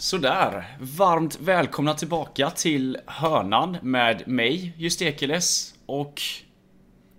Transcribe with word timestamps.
Sådär, 0.00 0.76
varmt 0.80 1.40
välkomna 1.40 1.94
tillbaka 1.94 2.50
till 2.50 2.98
Hörnan 3.06 3.76
med 3.82 4.28
mig, 4.28 4.72
Just 4.76 5.02
Ekeles 5.02 5.74
och... 5.86 6.22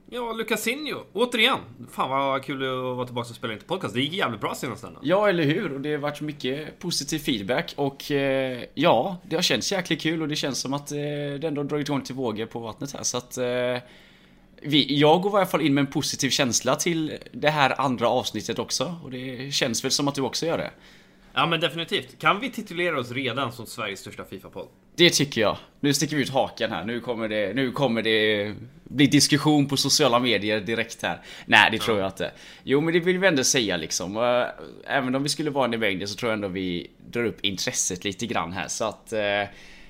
Ja, 0.09 0.33
Lucasinho, 0.33 0.99
återigen. 1.13 1.59
Fan 1.91 2.09
vad 2.09 2.43
kul 2.43 2.63
att 2.63 2.95
vara 2.95 3.05
tillbaka 3.05 3.29
och 3.29 3.35
spela 3.35 3.53
in 3.53 3.59
till 3.59 3.67
podcast. 3.67 3.93
Det 3.93 4.01
gick 4.01 4.13
jävligt 4.13 4.41
bra 4.41 4.55
senast 4.55 4.83
ändå. 4.83 4.99
Ja, 5.03 5.29
eller 5.29 5.43
hur? 5.43 5.73
Och 5.73 5.81
det 5.81 5.91
har 5.91 5.97
varit 5.97 6.21
mycket 6.21 6.79
positiv 6.79 7.19
feedback 7.19 7.73
och 7.77 8.11
eh, 8.11 8.63
ja, 8.73 9.17
det 9.23 9.35
har 9.35 9.43
känts 9.43 9.71
jäkligt 9.71 10.01
kul 10.01 10.21
och 10.21 10.27
det 10.27 10.35
känns 10.35 10.59
som 10.59 10.73
att 10.73 10.91
eh, 10.91 10.97
det 11.41 11.47
ändå 11.47 11.63
dragit 11.63 11.89
igång 11.89 12.01
till 12.01 12.15
vågor 12.15 12.45
på 12.45 12.59
vattnet 12.59 12.93
här 12.93 13.03
så 13.03 13.17
att... 13.17 13.37
Eh, 13.37 13.77
vi, 14.63 14.99
jag 14.99 15.21
går 15.21 15.31
i 15.31 15.35
alla 15.35 15.45
fall 15.45 15.61
in 15.61 15.73
med 15.73 15.81
en 15.81 15.91
positiv 15.91 16.29
känsla 16.29 16.75
till 16.75 17.17
det 17.31 17.49
här 17.49 17.81
andra 17.81 18.09
avsnittet 18.09 18.59
också 18.59 18.95
och 19.03 19.11
det 19.11 19.53
känns 19.53 19.83
väl 19.83 19.91
som 19.91 20.07
att 20.07 20.15
du 20.15 20.21
också 20.21 20.45
gör 20.45 20.57
det. 20.57 20.71
Ja 21.33 21.45
men 21.45 21.59
definitivt. 21.59 22.19
Kan 22.19 22.39
vi 22.39 22.49
titulera 22.49 22.99
oss 22.99 23.11
redan 23.11 23.51
som 23.51 23.65
Sveriges 23.65 23.99
största 23.99 24.25
Fifa-podd? 24.25 24.67
Det 24.95 25.09
tycker 25.09 25.41
jag. 25.41 25.57
Nu 25.79 25.93
sticker 25.93 26.15
vi 26.15 26.21
ut 26.21 26.29
haken 26.29 26.71
här. 26.71 26.85
Nu 26.85 26.99
kommer 26.99 27.29
det, 27.29 27.53
nu 27.55 27.71
kommer 27.71 28.01
det 28.01 28.53
bli 28.83 29.07
diskussion 29.07 29.67
på 29.67 29.77
sociala 29.77 30.19
medier 30.19 30.61
direkt 30.61 31.01
här. 31.01 31.21
Nej, 31.45 31.71
det 31.71 31.77
tror 31.79 31.99
jag 31.99 32.07
inte. 32.07 32.31
Jo, 32.63 32.81
men 32.81 32.93
det 32.93 32.99
vill 32.99 33.17
vi 33.17 33.27
ändå 33.27 33.43
säga 33.43 33.77
liksom. 33.77 34.17
Eh, 34.17 34.95
även 34.95 35.15
om 35.15 35.23
vi 35.23 35.29
skulle 35.29 35.49
vara 35.49 35.65
en 35.65 35.73
i 35.73 35.77
mängden 35.77 36.07
så 36.07 36.15
tror 36.15 36.31
jag 36.31 36.35
ändå 36.35 36.47
vi 36.47 36.91
drar 37.11 37.25
upp 37.25 37.45
intresset 37.45 38.03
lite 38.03 38.27
grann 38.27 38.53
här. 38.53 38.67
Så 38.67 38.85
att... 38.85 39.13
Eh, 39.13 39.41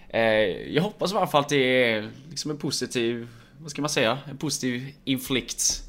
eh, 0.10 0.24
jag 0.68 0.84
hoppas 0.84 1.14
i 1.14 1.16
alla 1.16 1.28
fall 1.28 1.42
att 1.42 1.50
det 1.50 1.84
är 1.84 2.10
liksom 2.30 2.52
en 2.52 2.58
positiv... 2.58 3.28
Vad 3.58 3.72
ska 3.72 3.82
man 3.82 3.90
säga? 3.90 4.18
En 4.30 4.38
positiv 4.38 4.88
inflikt 5.04 5.84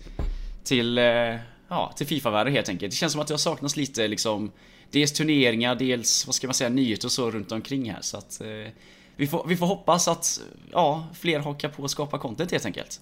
till... 0.65 0.99
Eh, 0.99 1.37
ja, 1.69 1.93
till 1.97 2.07
Fifa-världen 2.07 2.53
helt 2.53 2.69
enkelt. 2.69 2.93
Det 2.93 2.97
känns 2.97 3.13
som 3.13 3.21
att 3.21 3.29
det 3.29 3.35
har 3.35 3.39
saknats 3.39 3.77
lite 3.77 4.09
liksom 4.09 4.53
dels 4.93 5.13
turneringar, 5.13 5.75
dels 5.75 6.27
vad 6.27 6.35
ska 6.35 6.47
man 6.47 6.55
säga, 6.55 6.71
nyheter 6.71 7.07
och 7.07 7.13
så 7.13 7.31
runt 7.31 7.53
omkring 7.53 7.91
här. 7.91 8.01
Så 8.01 8.17
att 8.17 8.41
eh, 8.41 8.73
vi, 9.17 9.27
får, 9.27 9.47
vi 9.49 9.57
får 9.57 9.67
hoppas 9.67 10.09
att 10.09 10.41
ja, 10.73 11.09
fler 11.15 11.39
hakar 11.39 11.69
på 11.69 11.83
och 11.83 11.91
skapar 11.91 12.19
content 12.19 12.51
helt 12.51 12.67
enkelt. 12.67 13.01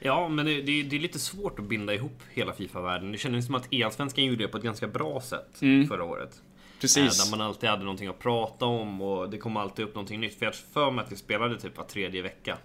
Ja, 0.00 0.28
men 0.28 0.46
det, 0.46 0.62
det, 0.62 0.82
det 0.82 0.96
är 0.96 1.00
lite 1.00 1.18
svårt 1.18 1.58
att 1.58 1.64
binda 1.64 1.94
ihop 1.94 2.22
hela 2.32 2.52
Fifa-världen. 2.52 3.12
Det 3.12 3.18
kändes 3.18 3.46
som 3.46 3.54
att 3.54 3.68
Elsvenskan 3.70 4.24
gjorde 4.24 4.44
det 4.44 4.48
på 4.48 4.56
ett 4.56 4.64
ganska 4.64 4.86
bra 4.86 5.20
sätt 5.20 5.62
mm. 5.62 5.88
förra 5.88 6.04
året. 6.04 6.42
Precis. 6.80 7.20
Eh, 7.20 7.24
där 7.24 7.36
man 7.36 7.46
alltid 7.46 7.70
hade 7.70 7.84
någonting 7.84 8.08
att 8.08 8.18
prata 8.18 8.66
om 8.66 9.02
och 9.02 9.30
det 9.30 9.38
kom 9.38 9.56
alltid 9.56 9.84
upp 9.84 9.94
någonting 9.94 10.20
nytt. 10.20 10.38
För 10.38 10.46
jag 10.46 10.54
för 10.54 10.90
mig 10.90 11.04
att 11.04 11.12
vi 11.12 11.16
spelade 11.16 11.60
typ 11.60 11.76
var 11.76 11.84
tredje 11.84 12.22
vecka. 12.22 12.58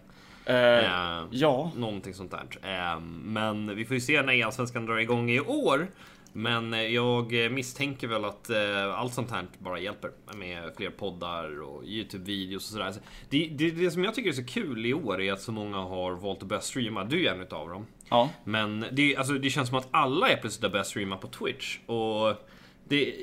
Uh, 0.49 0.55
eh, 0.55 1.23
ja. 1.31 1.71
Någonting 1.75 2.13
sånt 2.13 2.31
där. 2.31 2.45
Eh, 2.61 2.99
men 3.23 3.75
vi 3.75 3.85
får 3.85 3.93
ju 3.93 4.01
se 4.01 4.21
när 4.21 4.45
Allsvenskan 4.45 4.85
drar 4.85 4.97
igång 4.97 5.29
i 5.29 5.39
år. 5.39 5.87
Men 6.33 6.73
eh, 6.73 6.81
jag 6.81 7.45
eh, 7.45 7.49
misstänker 7.49 8.07
väl 8.07 8.25
att 8.25 8.49
eh, 8.49 8.99
allt 8.99 9.13
sånt 9.13 9.31
här 9.31 9.45
bara 9.59 9.79
hjälper 9.79 10.11
med 10.35 10.71
fler 10.77 10.89
poddar 10.89 11.61
och 11.61 11.83
Youtube-videos 11.83 12.55
och 12.55 12.61
sådär. 12.61 12.93
Det, 13.29 13.49
det, 13.51 13.71
det, 13.71 13.91
som 13.91 14.03
jag 14.03 14.15
tycker 14.15 14.29
är 14.29 14.33
så 14.33 14.45
kul 14.45 14.85
i 14.85 14.93
år 14.93 15.21
är 15.21 15.33
att 15.33 15.41
så 15.41 15.51
många 15.51 15.77
har 15.77 16.11
valt 16.11 16.41
att 16.41 16.47
börja 16.47 16.61
streama. 16.61 17.03
Du 17.03 17.27
är 17.27 17.33
en 17.33 17.41
utav 17.41 17.69
dem. 17.69 17.85
Ja. 18.09 18.29
Men 18.43 18.85
det, 18.91 19.15
alltså, 19.15 19.33
det 19.33 19.49
känns 19.49 19.69
som 19.69 19.77
att 19.77 19.87
alla 19.91 20.29
är 20.29 20.37
plötsligt 20.37 20.63
har 20.63 20.69
börjat 20.69 20.87
streama 20.87 21.17
på 21.17 21.27
Twitch. 21.27 21.79
Och 21.85 22.35
det, 22.83 23.15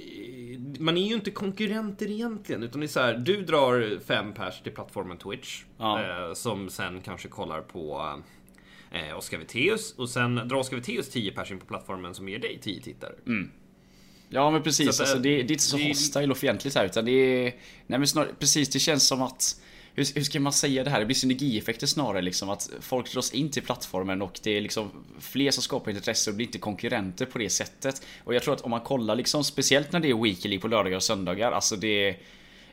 man 0.78 0.96
är 0.96 1.08
ju 1.08 1.14
inte 1.14 1.30
konkurrenter 1.30 2.10
egentligen, 2.10 2.62
utan 2.62 2.80
det 2.80 2.86
är 2.86 2.88
så 2.88 3.00
här, 3.00 3.14
du 3.14 3.42
drar 3.42 4.00
fem 4.06 4.34
pers 4.34 4.60
till 4.62 4.72
plattformen 4.72 5.18
Twitch, 5.18 5.64
ja. 5.78 6.02
eh, 6.02 6.32
som 6.32 6.68
sen 6.68 7.00
kanske 7.00 7.28
kollar 7.28 7.60
på 7.60 8.12
eh, 8.90 9.18
Oscar 9.18 9.38
Witteus 9.38 9.92
och 9.92 10.10
sen 10.10 10.34
drar 10.34 10.54
Oscar 10.54 10.76
Witteus 10.76 11.08
10 11.08 11.32
personer 11.32 11.60
på 11.60 11.66
plattformen 11.66 12.14
som 12.14 12.28
ger 12.28 12.38
dig 12.38 12.58
10 12.62 12.80
tittare. 12.80 13.12
Mm. 13.26 13.50
Ja 14.28 14.50
men 14.50 14.62
precis, 14.62 14.88
att, 14.88 15.00
alltså, 15.00 15.18
det, 15.18 15.28
det, 15.28 15.38
är 15.38 15.52
inte 15.52 15.64
så 15.64 15.76
det, 15.76 15.88
hostile 15.88 16.30
och 16.30 16.38
fientligt 16.38 16.76
här 16.76 16.84
utan 16.84 17.04
det 17.04 17.12
är... 17.12 17.42
Nej 17.86 17.98
men 17.98 18.06
snarare, 18.06 18.30
precis 18.38 18.68
det 18.68 18.78
känns 18.78 19.06
som 19.06 19.22
att... 19.22 19.60
Hur, 19.94 20.14
hur 20.14 20.22
ska 20.22 20.40
man 20.40 20.52
säga 20.52 20.84
det 20.84 20.90
här? 20.90 21.00
Det 21.00 21.06
blir 21.06 21.16
synergieffekter 21.16 21.86
snarare 21.86 22.22
liksom 22.22 22.50
att 22.50 22.70
folk 22.80 23.12
dras 23.12 23.30
in 23.30 23.50
till 23.50 23.62
plattformen 23.62 24.22
och 24.22 24.40
det 24.42 24.50
är 24.50 24.60
liksom 24.60 24.90
fler 25.20 25.50
som 25.50 25.62
skapar 25.62 25.90
intresse 25.90 26.30
och 26.30 26.36
blir 26.36 26.46
inte 26.46 26.58
konkurrenter 26.58 27.26
på 27.26 27.38
det 27.38 27.50
sättet. 27.50 28.06
Och 28.24 28.34
jag 28.34 28.42
tror 28.42 28.54
att 28.54 28.60
om 28.60 28.70
man 28.70 28.80
kollar 28.80 29.16
liksom 29.16 29.44
speciellt 29.44 29.92
när 29.92 30.00
det 30.00 30.10
är 30.10 30.22
weekly 30.22 30.58
på 30.58 30.68
lördagar 30.68 30.96
och 30.96 31.02
söndagar, 31.02 31.52
alltså 31.52 31.76
det 31.76 32.16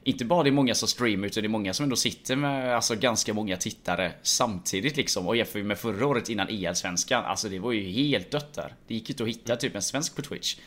inte 0.04 0.26
bara 0.26 0.44
det 0.44 0.50
är 0.50 0.52
många 0.52 0.76
som 0.76 0.88
streamar 0.88 1.28
utan 1.28 1.44
det 1.44 1.48
är 1.48 1.50
många 1.50 1.74
som 1.74 1.84
ändå 1.84 1.96
sitter 1.96 2.36
med 2.36 2.76
alltså, 2.76 2.96
ganska 2.96 3.34
många 3.34 3.58
tittare 3.58 4.12
samtidigt 4.22 4.98
liksom. 4.98 5.28
Och 5.28 5.36
jämför 5.36 5.64
med 5.64 5.78
förra 5.78 6.08
året 6.08 6.30
innan 6.30 6.48
EL-svenskan, 6.50 7.24
alltså 7.24 7.50
det 7.50 7.60
var 7.60 7.72
ju 7.72 7.92
helt 7.92 8.32
dött 8.32 8.54
där. 8.54 8.74
Det 8.88 8.94
gick 8.94 9.10
inte 9.10 9.24
att 9.24 9.30
hitta 9.30 9.56
typ 9.56 9.76
en 9.76 9.82
svensk 9.82 10.16
på 10.16 10.22
Twitch. 10.22 10.58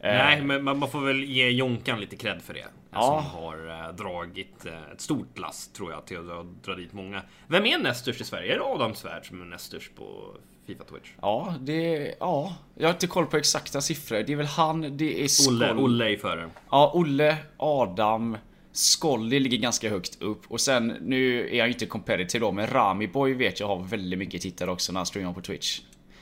Nej, 0.00 0.38
eh, 0.38 0.44
men 0.44 0.78
man 0.78 0.90
får 0.90 1.00
väl 1.00 1.24
ge 1.24 1.50
Jonkan 1.50 2.00
lite 2.00 2.16
cred 2.16 2.42
för 2.42 2.54
det. 2.54 2.66
Ja. 2.90 3.00
Som 3.02 3.40
har 3.40 3.86
eh, 3.86 3.94
dragit 3.94 4.66
eh, 4.66 4.92
ett 4.92 5.00
stort 5.00 5.38
last 5.38 5.74
tror 5.74 5.92
jag 5.92 6.06
till 6.06 6.30
att 6.30 6.64
dra 6.64 6.74
dit 6.74 6.92
många. 6.92 7.22
Vem 7.46 7.66
är 7.66 7.78
näst 7.78 8.00
störst 8.00 8.20
i 8.20 8.24
Sverige? 8.24 8.54
Är 8.54 8.58
det 8.58 8.64
Adam 8.64 8.94
Svärd 8.94 9.26
som 9.26 9.42
är 9.42 9.46
näst 9.46 9.64
störst 9.64 9.94
på 9.96 10.36
Fifa 10.66 10.84
Twitch? 10.84 11.10
Ja, 11.20 11.54
det... 11.60 12.14
Ja. 12.20 12.56
Jag 12.74 12.88
har 12.88 12.92
inte 12.92 13.06
koll 13.06 13.26
på 13.26 13.36
exakta 13.36 13.80
siffror. 13.80 14.22
Det 14.26 14.32
är 14.32 14.36
väl 14.36 14.46
han, 14.46 14.96
det 14.96 15.24
är 15.24 15.28
Skoll... 15.28 15.62
Olle, 15.62 15.72
Olle 15.72 16.12
är 16.12 16.16
före. 16.16 16.50
Ja, 16.70 16.90
Olle, 16.94 17.36
Adam. 17.56 18.36
Skolly 18.76 19.40
ligger 19.40 19.58
ganska 19.58 19.90
högt 19.90 20.22
upp 20.22 20.42
och 20.48 20.60
sen 20.60 20.86
nu 21.00 21.48
är 21.48 21.54
jag 21.58 21.68
inte 21.68 21.86
competitive 21.86 22.46
då 22.46 22.52
men 22.52 22.66
Rami 22.66 23.08
Boy 23.08 23.34
vet 23.34 23.60
jag 23.60 23.66
har 23.66 23.82
väldigt 23.82 24.18
mycket 24.18 24.42
tittare 24.42 24.70
också 24.70 24.92
när 24.92 25.00
han 25.00 25.06
streamar 25.06 25.32
på 25.32 25.40
Twitch. 25.40 25.80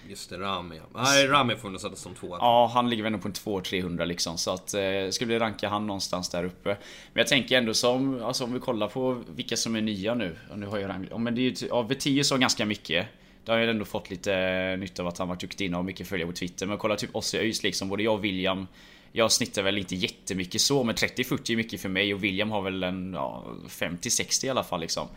Just 0.08 0.30
det, 0.30 0.38
Rami 0.38 0.76
ja. 0.76 1.02
Nej, 1.02 1.26
Rami 1.26 1.56
får 1.56 1.70
nog 1.70 1.80
sätta 1.80 1.96
som 1.96 2.14
tvåa. 2.14 2.38
Ja, 2.40 2.70
han 2.74 2.90
ligger 2.90 3.02
väl 3.02 3.12
nog 3.12 3.22
på 3.22 3.28
en 3.28 3.34
200-300 3.34 4.04
liksom. 4.04 4.38
Så 4.38 4.50
att 4.50 4.74
eh, 4.74 4.82
skulle 5.10 5.40
ranka 5.40 5.68
han 5.68 5.86
någonstans 5.86 6.28
där 6.28 6.44
uppe. 6.44 6.68
Men 7.12 7.20
jag 7.20 7.26
tänker 7.26 7.58
ändå 7.58 7.74
som, 7.74 8.22
alltså 8.24 8.44
om 8.44 8.52
vi 8.52 8.60
kollar 8.60 8.88
på 8.88 9.22
vilka 9.34 9.56
som 9.56 9.76
är 9.76 9.80
nya 9.80 10.14
nu. 10.14 10.36
Och 10.50 10.58
nu 10.58 10.66
har 10.66 10.78
jag 10.78 10.88
rang, 10.90 11.06
ja, 11.10 11.18
men 11.18 11.34
det 11.34 11.40
är 11.40 11.42
ju, 11.42 11.68
ja, 11.68 11.82
Vetius 11.82 12.30
har 12.30 12.38
ganska 12.38 12.66
mycket. 12.66 13.06
Det 13.44 13.52
har 13.52 13.58
jag 13.58 13.70
ändå 13.70 13.84
fått 13.84 14.10
lite 14.10 14.34
eh, 14.34 14.78
nytta 14.78 15.02
av 15.02 15.08
att 15.08 15.18
han 15.18 15.28
varit 15.28 15.40
duktig 15.40 15.70
och 15.70 15.76
har 15.76 15.82
mycket 15.82 16.08
följare 16.08 16.30
på 16.30 16.36
Twitter. 16.36 16.66
Men 16.66 16.78
kolla 16.78 16.96
typ 16.96 17.16
Ossi 17.16 17.38
Öis 17.38 17.62
liksom, 17.62 17.88
både 17.88 18.02
jag 18.02 18.14
och 18.14 18.24
William 18.24 18.66
jag 19.12 19.32
snittar 19.32 19.62
väl 19.62 19.78
inte 19.78 19.94
jättemycket 19.94 20.60
så, 20.60 20.84
men 20.84 20.94
30-40 20.94 21.52
är 21.52 21.56
mycket 21.56 21.80
för 21.80 21.88
mig 21.88 22.14
och 22.14 22.24
William 22.24 22.50
har 22.50 22.62
väl 22.62 22.82
en 22.82 23.12
ja, 23.12 23.44
50-60 23.68 24.46
i 24.46 24.48
alla 24.48 24.64
fall 24.64 24.80
liksom. 24.80 25.08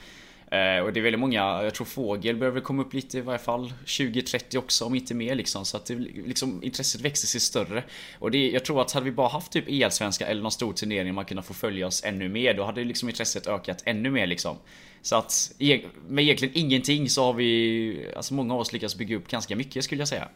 Eh, 0.51 0.83
och 0.83 0.94
det 0.94 1.00
är 1.00 1.01
väldigt 1.01 1.19
många, 1.19 1.63
jag 1.63 1.73
tror 1.73 1.85
Fågel 1.85 2.35
börjar 2.35 2.53
väl 2.53 2.63
komma 2.63 2.81
upp 2.81 2.94
lite 2.94 3.17
i 3.17 3.22
varje 3.22 3.39
fall 3.39 3.73
20-30 3.85 4.57
också 4.57 4.85
om 4.85 4.95
inte 4.95 5.13
mer 5.13 5.35
liksom. 5.35 5.66
Så 5.66 5.78
att 5.78 5.85
det, 5.85 5.95
liksom, 5.95 6.63
intresset 6.63 7.01
växer 7.01 7.28
sig 7.28 7.41
större. 7.41 7.83
Och 8.19 8.31
det, 8.31 8.51
jag 8.51 8.66
tror 8.66 8.81
att 8.81 8.91
hade 8.91 9.06
vi 9.06 9.11
bara 9.11 9.28
haft 9.28 9.51
typ 9.51 9.66
EL-svenska 9.67 10.27
eller 10.27 10.41
någon 10.41 10.51
stor 10.51 10.73
turnering 10.73 11.13
man 11.13 11.25
kunde 11.25 11.44
få 11.44 11.53
följa 11.53 11.88
oss 11.88 12.03
ännu 12.03 12.29
mer, 12.29 12.53
då 12.53 12.63
hade 12.63 12.83
liksom 12.83 13.09
intresset 13.09 13.47
ökat 13.47 13.83
ännu 13.85 14.09
mer 14.09 14.27
liksom. 14.27 14.57
Så 15.01 15.16
att 15.16 15.51
e- 15.59 15.81
med 16.07 16.23
egentligen 16.23 16.57
ingenting 16.57 17.09
så 17.09 17.23
har 17.23 17.33
vi, 17.33 18.12
alltså 18.16 18.33
många 18.33 18.53
av 18.53 18.59
oss 18.59 18.73
lyckats 18.73 18.95
bygga 18.95 19.16
upp 19.16 19.27
ganska 19.27 19.56
mycket 19.56 19.83
skulle 19.83 20.01
jag 20.01 20.07
säga. 20.07 20.29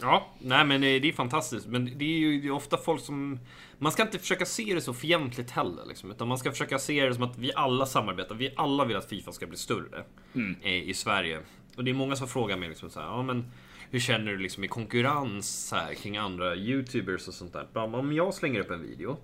Ja, 0.00 0.26
nej 0.38 0.64
men 0.64 0.80
det 0.80 1.08
är 1.08 1.12
fantastiskt. 1.12 1.66
Men 1.66 1.98
det 1.98 2.04
är 2.04 2.18
ju 2.18 2.40
det 2.40 2.48
är 2.48 2.52
ofta 2.52 2.76
folk 2.76 3.00
som... 3.00 3.38
Man 3.78 3.92
ska 3.92 4.02
inte 4.02 4.18
försöka 4.18 4.46
se 4.46 4.74
det 4.74 4.80
så 4.80 4.94
fientligt 4.94 5.50
heller. 5.50 5.86
Liksom, 5.86 6.10
utan 6.10 6.28
man 6.28 6.38
ska 6.38 6.50
försöka 6.50 6.78
se 6.78 7.06
det 7.06 7.14
som 7.14 7.22
att 7.22 7.38
vi 7.38 7.52
alla 7.54 7.86
samarbetar. 7.86 8.34
Vi 8.34 8.52
alla 8.56 8.84
vill 8.84 8.96
att 8.96 9.08
Fifa 9.08 9.32
ska 9.32 9.46
bli 9.46 9.56
större 9.56 10.04
mm. 10.34 10.56
i, 10.62 10.90
i, 10.90 10.94
Sverige. 10.94 11.40
Och 11.76 11.84
det 11.84 11.90
är 11.90 11.94
många 11.94 12.16
som 12.16 12.28
frågar 12.28 12.56
mig 12.56 12.68
liksom 12.68 12.90
så 12.90 13.00
här, 13.00 13.06
ja 13.06 13.22
men 13.22 13.50
hur 13.90 14.00
känner 14.00 14.32
du 14.32 14.38
liksom 14.38 14.64
i 14.64 14.68
konkurrens 14.68 15.72
här 15.72 15.94
kring 15.94 16.16
andra 16.16 16.56
YouTubers 16.56 17.28
och 17.28 17.34
sånt 17.34 17.52
där? 17.52 17.94
Om 17.94 18.12
jag 18.12 18.34
slänger 18.34 18.60
upp 18.60 18.70
en 18.70 18.82
video 18.82 19.16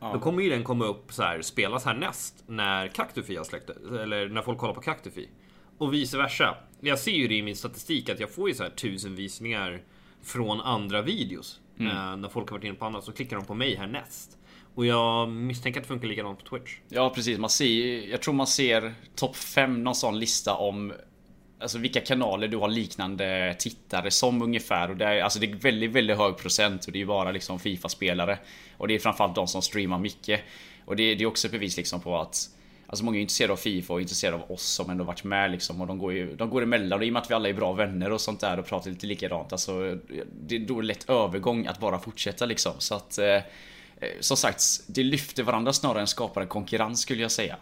Ja. 0.00 0.12
Då 0.12 0.20
kommer 0.20 0.42
ju 0.42 0.50
den 0.50 0.64
komma 0.64 0.84
upp 0.84 1.12
så 1.12 1.22
här, 1.22 1.42
spelas 1.42 1.84
härnäst 1.84 2.44
när 2.46 2.88
Kaktufi 2.88 3.36
har 3.36 3.44
släckt 3.44 3.70
eller 3.70 4.28
när 4.28 4.42
folk 4.42 4.58
kollar 4.58 4.74
på 4.74 4.80
Kaktufi. 4.80 5.28
Och 5.78 5.94
vice 5.94 6.18
versa. 6.18 6.56
Jag 6.80 6.98
ser 6.98 7.12
ju 7.12 7.28
det 7.28 7.34
i 7.34 7.42
min 7.42 7.56
statistik 7.56 8.08
att 8.08 8.20
jag 8.20 8.30
får 8.30 8.48
ju 8.48 8.54
så 8.54 8.62
här 8.62 8.70
tusen 8.70 9.14
visningar 9.14 9.82
från 10.22 10.60
andra 10.60 11.02
videos. 11.02 11.60
Mm. 11.78 11.96
Eh, 11.96 12.16
när 12.16 12.28
folk 12.28 12.48
har 12.50 12.56
varit 12.56 12.64
inne 12.64 12.74
på 12.74 12.84
annat 12.84 13.04
så 13.04 13.12
klickar 13.12 13.36
de 13.36 13.44
på 13.44 13.54
mig 13.54 13.76
härnäst. 13.76 14.38
Och 14.74 14.86
jag 14.86 15.28
misstänker 15.28 15.80
att 15.80 15.84
det 15.84 15.88
funkar 15.88 16.08
likadant 16.08 16.44
på 16.44 16.48
Twitch. 16.48 16.78
Ja 16.88 17.10
precis, 17.14 17.38
man 17.38 17.50
ser, 17.50 18.10
jag 18.10 18.22
tror 18.22 18.34
man 18.34 18.46
ser 18.46 18.94
topp 19.14 19.36
5 19.36 19.84
någon 19.84 19.94
sån 19.94 20.18
lista 20.18 20.54
om 20.54 20.92
Alltså 21.60 21.78
vilka 21.78 22.00
kanaler 22.00 22.48
du 22.48 22.56
har 22.56 22.68
liknande 22.68 23.56
tittare 23.58 24.10
som 24.10 24.42
ungefär 24.42 24.90
och 24.90 24.96
det 24.96 25.04
är, 25.04 25.22
alltså 25.22 25.38
det 25.38 25.46
är 25.46 25.54
väldigt, 25.54 25.90
väldigt 25.90 26.16
hög 26.16 26.36
procent 26.36 26.86
och 26.86 26.92
det 26.92 26.98
är 26.98 27.00
ju 27.00 27.06
bara 27.06 27.32
liksom 27.32 27.58
Fifa-spelare 27.58 28.38
Och 28.76 28.88
det 28.88 28.94
är 28.94 28.98
framförallt 28.98 29.34
de 29.34 29.48
som 29.48 29.62
streamar 29.62 29.98
mycket 29.98 30.40
Och 30.84 30.96
det, 30.96 31.14
det 31.14 31.24
är 31.24 31.26
också 31.26 31.46
ett 31.46 31.52
bevis 31.52 31.76
liksom 31.76 32.00
på 32.00 32.18
att 32.18 32.50
Alltså 32.90 33.04
många 33.04 33.18
är 33.18 33.20
intresserade 33.20 33.52
av 33.52 33.56
Fifa 33.56 33.92
och 33.92 34.00
intresserade 34.00 34.42
av 34.42 34.52
oss 34.52 34.62
som 34.62 34.90
ändå 34.90 35.04
varit 35.04 35.24
med 35.24 35.50
liksom. 35.50 35.80
Och 35.80 35.86
de 35.86 35.98
går 35.98 36.12
ju 36.12 36.36
De 36.36 36.50
går 36.50 36.62
emellan. 36.62 36.98
Och 36.98 37.04
i 37.04 37.08
och 37.08 37.12
med 37.12 37.22
att 37.22 37.30
vi 37.30 37.34
alla 37.34 37.48
är 37.48 37.52
bra 37.52 37.72
vänner 37.72 38.12
och 38.12 38.20
sånt 38.20 38.40
där 38.40 38.58
och 38.58 38.66
pratar 38.66 38.90
lite 38.90 39.06
likadant 39.06 39.52
alltså 39.52 39.98
Det 40.40 40.56
är 40.56 40.60
då 40.60 40.80
lätt 40.80 41.10
övergång 41.10 41.66
att 41.66 41.80
bara 41.80 41.98
fortsätta 41.98 42.46
liksom. 42.46 42.72
Så 42.78 42.94
att 42.94 43.18
eh, 43.18 43.38
Som 44.20 44.36
sagt, 44.36 44.62
det 44.86 45.02
lyfter 45.02 45.42
varandra 45.42 45.72
snarare 45.72 46.00
än 46.00 46.06
skapar 46.06 46.40
en 46.40 46.48
konkurrens 46.48 47.00
skulle 47.00 47.22
jag 47.22 47.30
säga. 47.30 47.56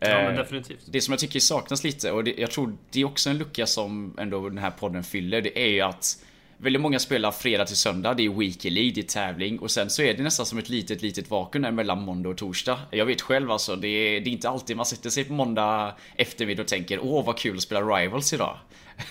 Ja 0.00 0.08
men 0.08 0.26
eh, 0.26 0.36
definitivt. 0.36 0.84
Det 0.86 1.00
som 1.00 1.12
jag 1.12 1.18
tycker 1.18 1.40
saknas 1.40 1.84
lite 1.84 2.12
och 2.12 2.24
det, 2.24 2.34
jag 2.38 2.50
tror 2.50 2.76
det 2.90 3.00
är 3.00 3.04
också 3.04 3.30
en 3.30 3.38
lucka 3.38 3.66
som 3.66 4.14
ändå 4.18 4.48
den 4.48 4.58
här 4.58 4.70
podden 4.70 5.04
fyller 5.04 5.40
Det 5.40 5.58
är 5.64 5.68
ju 5.68 5.80
att 5.80 6.24
Väldigt 6.62 6.82
många 6.82 6.98
spelar 6.98 7.30
fredag 7.30 7.64
till 7.66 7.76
söndag, 7.76 8.14
det 8.14 8.24
är 8.24 8.28
Weekly 8.30 8.70
League, 8.70 8.92
det 8.94 9.00
är 9.00 9.02
tävling 9.02 9.58
och 9.58 9.70
sen 9.70 9.90
så 9.90 10.02
är 10.02 10.14
det 10.14 10.22
nästan 10.22 10.46
som 10.46 10.58
ett 10.58 10.68
litet, 10.68 11.02
litet 11.02 11.30
vakuum 11.30 11.62
där 11.62 11.70
mellan 11.70 12.02
måndag 12.02 12.28
och 12.28 12.36
torsdag. 12.38 12.78
Jag 12.90 13.06
vet 13.06 13.20
själv 13.20 13.50
alltså, 13.50 13.76
det 13.76 13.88
är, 13.88 14.20
det 14.20 14.30
är 14.30 14.32
inte 14.32 14.48
alltid 14.48 14.76
man 14.76 14.86
sätter 14.86 15.10
sig 15.10 15.24
på 15.24 15.32
måndag 15.32 15.94
eftermiddag 16.16 16.62
och 16.62 16.68
tänker 16.68 16.98
åh 17.02 17.26
vad 17.26 17.38
kul 17.38 17.56
att 17.56 17.62
spela 17.62 17.80
Rivals 17.80 18.32
idag. 18.32 18.56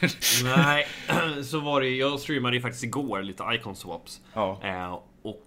Nej, 0.43 0.87
så 1.43 1.59
var 1.59 1.81
det 1.81 1.89
Jag 1.89 2.19
streamade 2.19 2.55
ju 2.55 2.61
faktiskt 2.61 2.83
igår 2.83 3.21
lite 3.21 3.43
Icon 3.53 3.75
Swaps. 3.75 4.21
Ja. 4.33 4.59
Eh, 4.63 4.99
och 5.21 5.45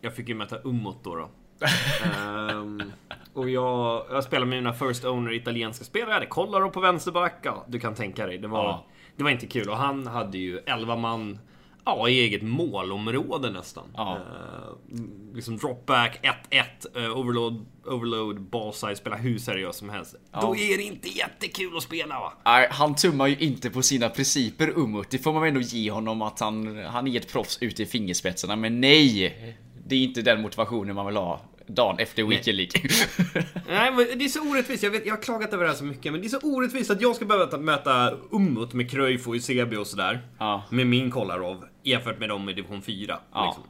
jag 0.00 0.16
fick 0.16 0.28
ju 0.28 0.34
möta 0.34 0.58
Umot 0.64 1.04
då. 1.04 1.16
då. 1.16 1.28
Ehm, 2.04 2.82
och 3.34 3.50
jag, 3.50 4.06
jag 4.10 4.24
spelade 4.24 4.46
med 4.46 4.58
mina 4.58 4.72
First 4.72 5.04
Owner 5.04 5.32
italienska 5.32 5.84
spelare. 5.84 6.10
Jag 6.10 6.14
hade 6.14 6.26
Kollaro 6.26 6.70
på 6.70 6.80
vänsterback. 6.80 7.34
Ja, 7.42 7.64
du 7.68 7.80
kan 7.80 7.94
tänka 7.94 8.26
dig. 8.26 8.38
Det 8.38 8.48
var, 8.48 8.64
Ja. 8.64 8.86
Det 9.20 9.24
var 9.24 9.30
inte 9.30 9.46
kul. 9.46 9.68
Och 9.68 9.76
han 9.76 10.06
hade 10.06 10.38
ju 10.38 10.58
11 10.58 10.96
man 10.96 11.38
ja, 11.84 12.08
i 12.08 12.20
eget 12.20 12.42
målområde 12.42 13.50
nästan. 13.50 13.84
Ja. 13.96 14.16
Eh, 14.16 14.96
liksom 15.34 15.56
dropback, 15.56 16.20
1-1, 16.50 17.04
eh, 17.04 17.18
overload, 17.18 17.66
overload, 17.86 18.40
ball 18.40 18.72
size, 18.72 18.96
spela 18.96 19.16
hur 19.16 19.38
seriöst 19.38 19.78
som 19.78 19.90
helst. 19.90 20.14
Då 20.40 20.56
är 20.56 20.76
det 20.76 20.82
inte 20.82 21.08
jättekul 21.08 21.76
att 21.76 21.82
spela 21.82 22.20
va? 22.20 22.32
Nej, 22.44 22.68
han 22.70 22.94
tummar 22.94 23.26
ju 23.26 23.36
inte 23.36 23.70
på 23.70 23.82
sina 23.82 24.08
principer 24.08 24.68
Umut. 24.76 25.10
Det 25.10 25.18
får 25.18 25.32
man 25.32 25.42
väl 25.42 25.48
ändå 25.48 25.60
ge 25.60 25.90
honom 25.90 26.22
att 26.22 26.40
han, 26.40 26.84
han 26.84 27.08
är 27.08 27.16
ett 27.16 27.32
proffs 27.32 27.58
ute 27.60 27.82
i 27.82 27.86
fingerspetsarna. 27.86 28.56
Men 28.56 28.80
nej! 28.80 29.56
Det 29.90 29.96
är 29.96 30.02
inte 30.04 30.22
den 30.22 30.40
motivationen 30.42 30.94
man 30.94 31.06
vill 31.06 31.16
ha 31.16 31.40
dagen 31.66 31.98
efter 31.98 32.24
Weekend 32.24 32.56
League. 32.56 32.72
Nej, 33.68 33.92
men 33.92 34.18
det 34.18 34.24
är 34.24 34.28
så 34.28 34.50
orättvist. 34.50 34.82
Jag, 34.82 34.90
vet, 34.90 35.06
jag 35.06 35.14
har 35.14 35.22
klagat 35.22 35.52
över 35.52 35.64
det 35.64 35.70
här 35.70 35.76
så 35.76 35.84
mycket, 35.84 36.12
men 36.12 36.20
det 36.20 36.26
är 36.26 36.28
så 36.28 36.38
orättvist 36.38 36.90
att 36.90 37.00
jag 37.00 37.16
ska 37.16 37.24
behöva 37.24 37.46
ta- 37.46 37.58
möta 37.58 38.12
Umut 38.32 38.72
med 38.72 38.90
Cruyff 38.90 39.28
och 39.28 39.34
Eusebio 39.34 39.76
och 39.76 39.86
sådär. 39.86 40.20
Ja. 40.38 40.64
Med 40.70 40.86
min 40.86 41.10
Kolarov, 41.10 41.64
jämfört 41.82 42.18
med 42.18 42.28
dem 42.28 42.48
i 42.48 42.52
division 42.52 42.82
4. 42.82 43.18
Ja. 43.32 43.44
Liksom. 43.46 43.62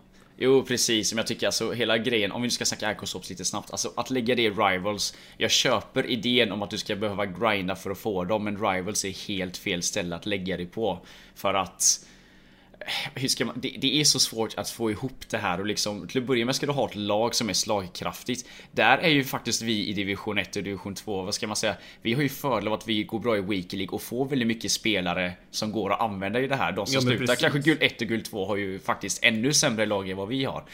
Jo 0.43 0.62
precis, 0.62 1.12
men 1.12 1.17
jag 1.19 1.26
tycker 1.26 1.46
alltså 1.46 1.72
hela 1.72 1.99
grejen, 1.99 2.32
om 2.32 2.43
vi 2.43 2.46
nu 2.46 2.50
ska 2.50 2.64
snacka 2.64 2.93
Icosops 2.93 3.31
lite 3.31 3.44
snabbt, 3.44 3.70
alltså 3.70 3.93
att 3.96 4.11
lägga 4.11 4.34
det 4.34 4.43
i 4.43 4.50
Rivals 4.50 5.14
Jag 5.37 5.50
köper 5.50 6.06
idén 6.06 6.52
om 6.52 6.62
att 6.62 6.70
du 6.70 6.78
ska 6.78 6.96
behöva 6.96 7.26
grinda 7.26 7.76
för 7.76 7.90
att 7.90 7.99
få 7.99 8.25
dem, 8.25 8.44
men 8.44 8.56
Rivals 8.56 9.05
är 9.05 9.28
helt 9.28 9.56
fel 9.56 9.82
ställe 9.82 10.17
att 10.17 10.26
lägga 10.26 10.56
det 10.56 10.67
på 10.67 10.99
För 11.34 11.55
att 11.55 12.06
hur 13.14 13.28
ska 13.28 13.44
man, 13.44 13.54
det, 13.60 13.76
det 13.81 14.00
är 14.00 14.04
så 14.04 14.19
svårt 14.20 14.54
att 14.56 14.70
få 14.70 14.90
ihop 14.90 15.28
det 15.31 15.38
här 15.38 15.60
och 15.60 15.66
liksom 15.66 16.08
Till 16.08 16.20
att 16.20 16.26
börja 16.26 16.44
med 16.44 16.54
ska 16.56 16.66
du 16.66 16.72
ha 16.72 16.88
ett 16.88 16.94
lag 16.96 17.34
som 17.34 17.48
är 17.48 17.52
slagkraftigt. 17.52 18.48
Där 18.72 18.98
är 18.98 19.08
ju 19.08 19.25
faktiskt 19.25 19.62
vi 19.62 19.87
i 19.87 19.92
division 19.92 20.38
1 20.38 20.56
och 20.56 20.62
division 20.62 20.94
2, 20.94 21.22
vad 21.22 21.34
ska 21.34 21.46
man 21.46 21.56
säga? 21.56 21.75
Vi 22.02 22.14
har 22.14 22.22
ju 22.22 22.28
fördel 22.28 22.69
av 22.69 22.75
att 22.75 22.88
vi 22.88 23.02
går 23.02 23.19
bra 23.19 23.37
i 23.37 23.40
Weekly 23.40 23.78
League 23.78 23.94
och 23.94 24.02
får 24.02 24.25
väldigt 24.28 24.48
mycket 24.48 24.72
spelare 24.72 25.32
Som 25.50 25.72
går 25.72 25.92
att 25.92 26.00
använda 26.00 26.40
i 26.40 26.46
det 26.46 26.56
här. 26.56 26.72
De 26.72 26.87
som 26.87 26.94
Ja, 26.94 27.00
slutar 27.00 27.19
precis. 27.26 27.40
kanske 27.40 27.58
guld 27.58 27.82
1 27.82 28.00
och 28.02 28.08
guld 28.08 28.25
2 28.25 28.46
har 28.46 28.56
ju 28.56 28.78
faktiskt 28.78 29.25
ännu 29.25 29.52
sämre 29.52 29.86
lag 29.86 30.10
än 30.10 30.16
vad 30.16 30.28
vi 30.28 30.44
har. 30.44 30.64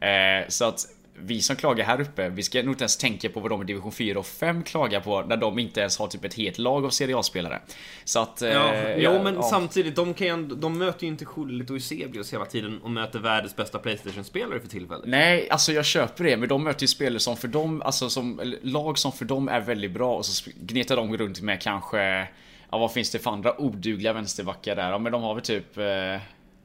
Eh, 0.00 0.48
Så 0.48 0.64
att 0.64 0.86
vi 1.18 1.42
som 1.42 1.56
klagar 1.56 1.84
här 1.84 2.00
uppe, 2.00 2.28
vi 2.28 2.42
ska 2.42 2.62
nog 2.62 2.72
inte 2.72 2.82
ens 2.84 2.96
tänka 2.96 3.28
på 3.28 3.40
vad 3.40 3.50
de 3.50 3.62
i 3.62 3.64
division 3.64 3.92
4 3.92 4.18
och 4.18 4.26
5 4.26 4.62
klagar 4.62 5.00
på 5.00 5.22
när 5.22 5.36
de 5.36 5.58
inte 5.58 5.80
ens 5.80 5.98
har 5.98 6.06
typ 6.06 6.24
ett 6.24 6.34
helt 6.34 6.58
lag 6.58 6.84
av 6.84 6.90
Serie 6.90 7.18
A-spelare. 7.18 7.60
Så 8.04 8.20
att... 8.20 8.42
eh, 8.42 8.50
Ja, 8.50 8.72
jo, 8.96 9.02
ja, 9.02 9.22
men 9.22 9.34
ja. 9.34 9.42
samtidigt, 9.42 9.96
de, 9.96 10.14
kan 10.14 10.26
ju 10.26 10.46
de 10.46 10.78
möter 10.78 11.02
ju 11.02 11.08
inte 11.08 11.24
Schullit 11.24 11.70
och 11.70 11.76
Eusebius 11.76 12.32
hela 12.32 12.44
tiden 12.44 12.80
och 12.82 12.90
möter 12.90 13.18
världens 13.18 13.56
bästa 13.56 13.78
Playstation-spelare 13.78 14.60
för 14.60 14.68
tillfället. 14.68 15.04
Nej, 15.06 15.50
alltså 15.50 15.72
jag 15.72 15.84
köper 15.84 16.24
det, 16.24 16.36
men 16.36 16.48
de 16.48 16.64
möter 16.64 16.82
ju 16.82 16.88
spelare 16.88 17.20
som 17.20 17.36
för 17.36 17.48
dem, 17.48 17.82
alltså 17.82 18.10
som 18.10 18.40
lag 18.62 18.98
som 18.98 19.12
för 19.12 19.24
dem 19.24 19.48
är 19.48 19.60
väldigt 19.60 19.90
bra 19.92 20.16
och 20.16 20.26
så 20.26 20.50
gnetar 20.56 20.96
de 20.96 21.16
runt 21.16 21.40
med 21.40 21.60
kanske 21.60 22.28
Ja 22.70 22.78
vad 22.78 22.92
finns 22.92 23.10
det 23.10 23.18
för 23.18 23.30
andra 23.30 23.60
odugliga 23.60 24.12
vänsterbackar 24.12 24.76
där? 24.76 24.90
Ja 24.90 24.98
men 24.98 25.12
de 25.12 25.22
har 25.22 25.34
väl 25.34 25.42
typ 25.42 25.78
eh, 25.78 25.84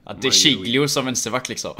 ja, 0.06 0.16
De 0.22 0.32
Chiglio 0.32 0.88
som 0.88 1.06
vänsterback 1.06 1.50
liksom. 1.50 1.74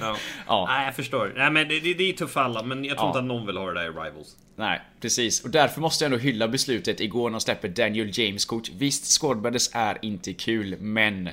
Ja. 0.00 0.16
Ja. 0.46 0.66
Nej, 0.68 0.84
jag 0.84 0.96
förstår. 0.96 1.32
Nej, 1.36 1.50
men 1.50 1.68
det, 1.68 1.80
det, 1.80 1.94
det 1.94 2.08
är 2.08 2.12
tufft 2.12 2.32
för 2.34 2.40
alla, 2.40 2.62
men 2.62 2.84
jag 2.84 2.96
tror 2.96 3.06
Ja. 3.06 3.10
inte 3.10 3.18
att 3.18 3.24
någon 3.24 3.46
vill 3.46 3.56
ha 3.56 3.66
det 3.66 3.74
där 3.74 3.84
i 3.84 3.88
Rivals. 3.88 4.36
Nej, 4.56 4.80
precis. 5.00 5.44
Och 5.44 5.50
därför 5.50 5.80
måste 5.80 6.04
jag 6.04 6.12
ändå 6.12 6.22
hylla 6.24 6.48
beslutet 6.48 7.00
igår 7.00 7.30
när 7.30 7.32
de 7.38 7.40
släpper 7.40 7.68
Daniel 7.68 8.10
James 8.18 8.44
kort. 8.44 8.68
Visst, 8.68 9.20
Squadbrothers 9.20 9.68
är 9.72 9.98
inte 10.02 10.32
kul, 10.32 10.76
men 10.80 11.28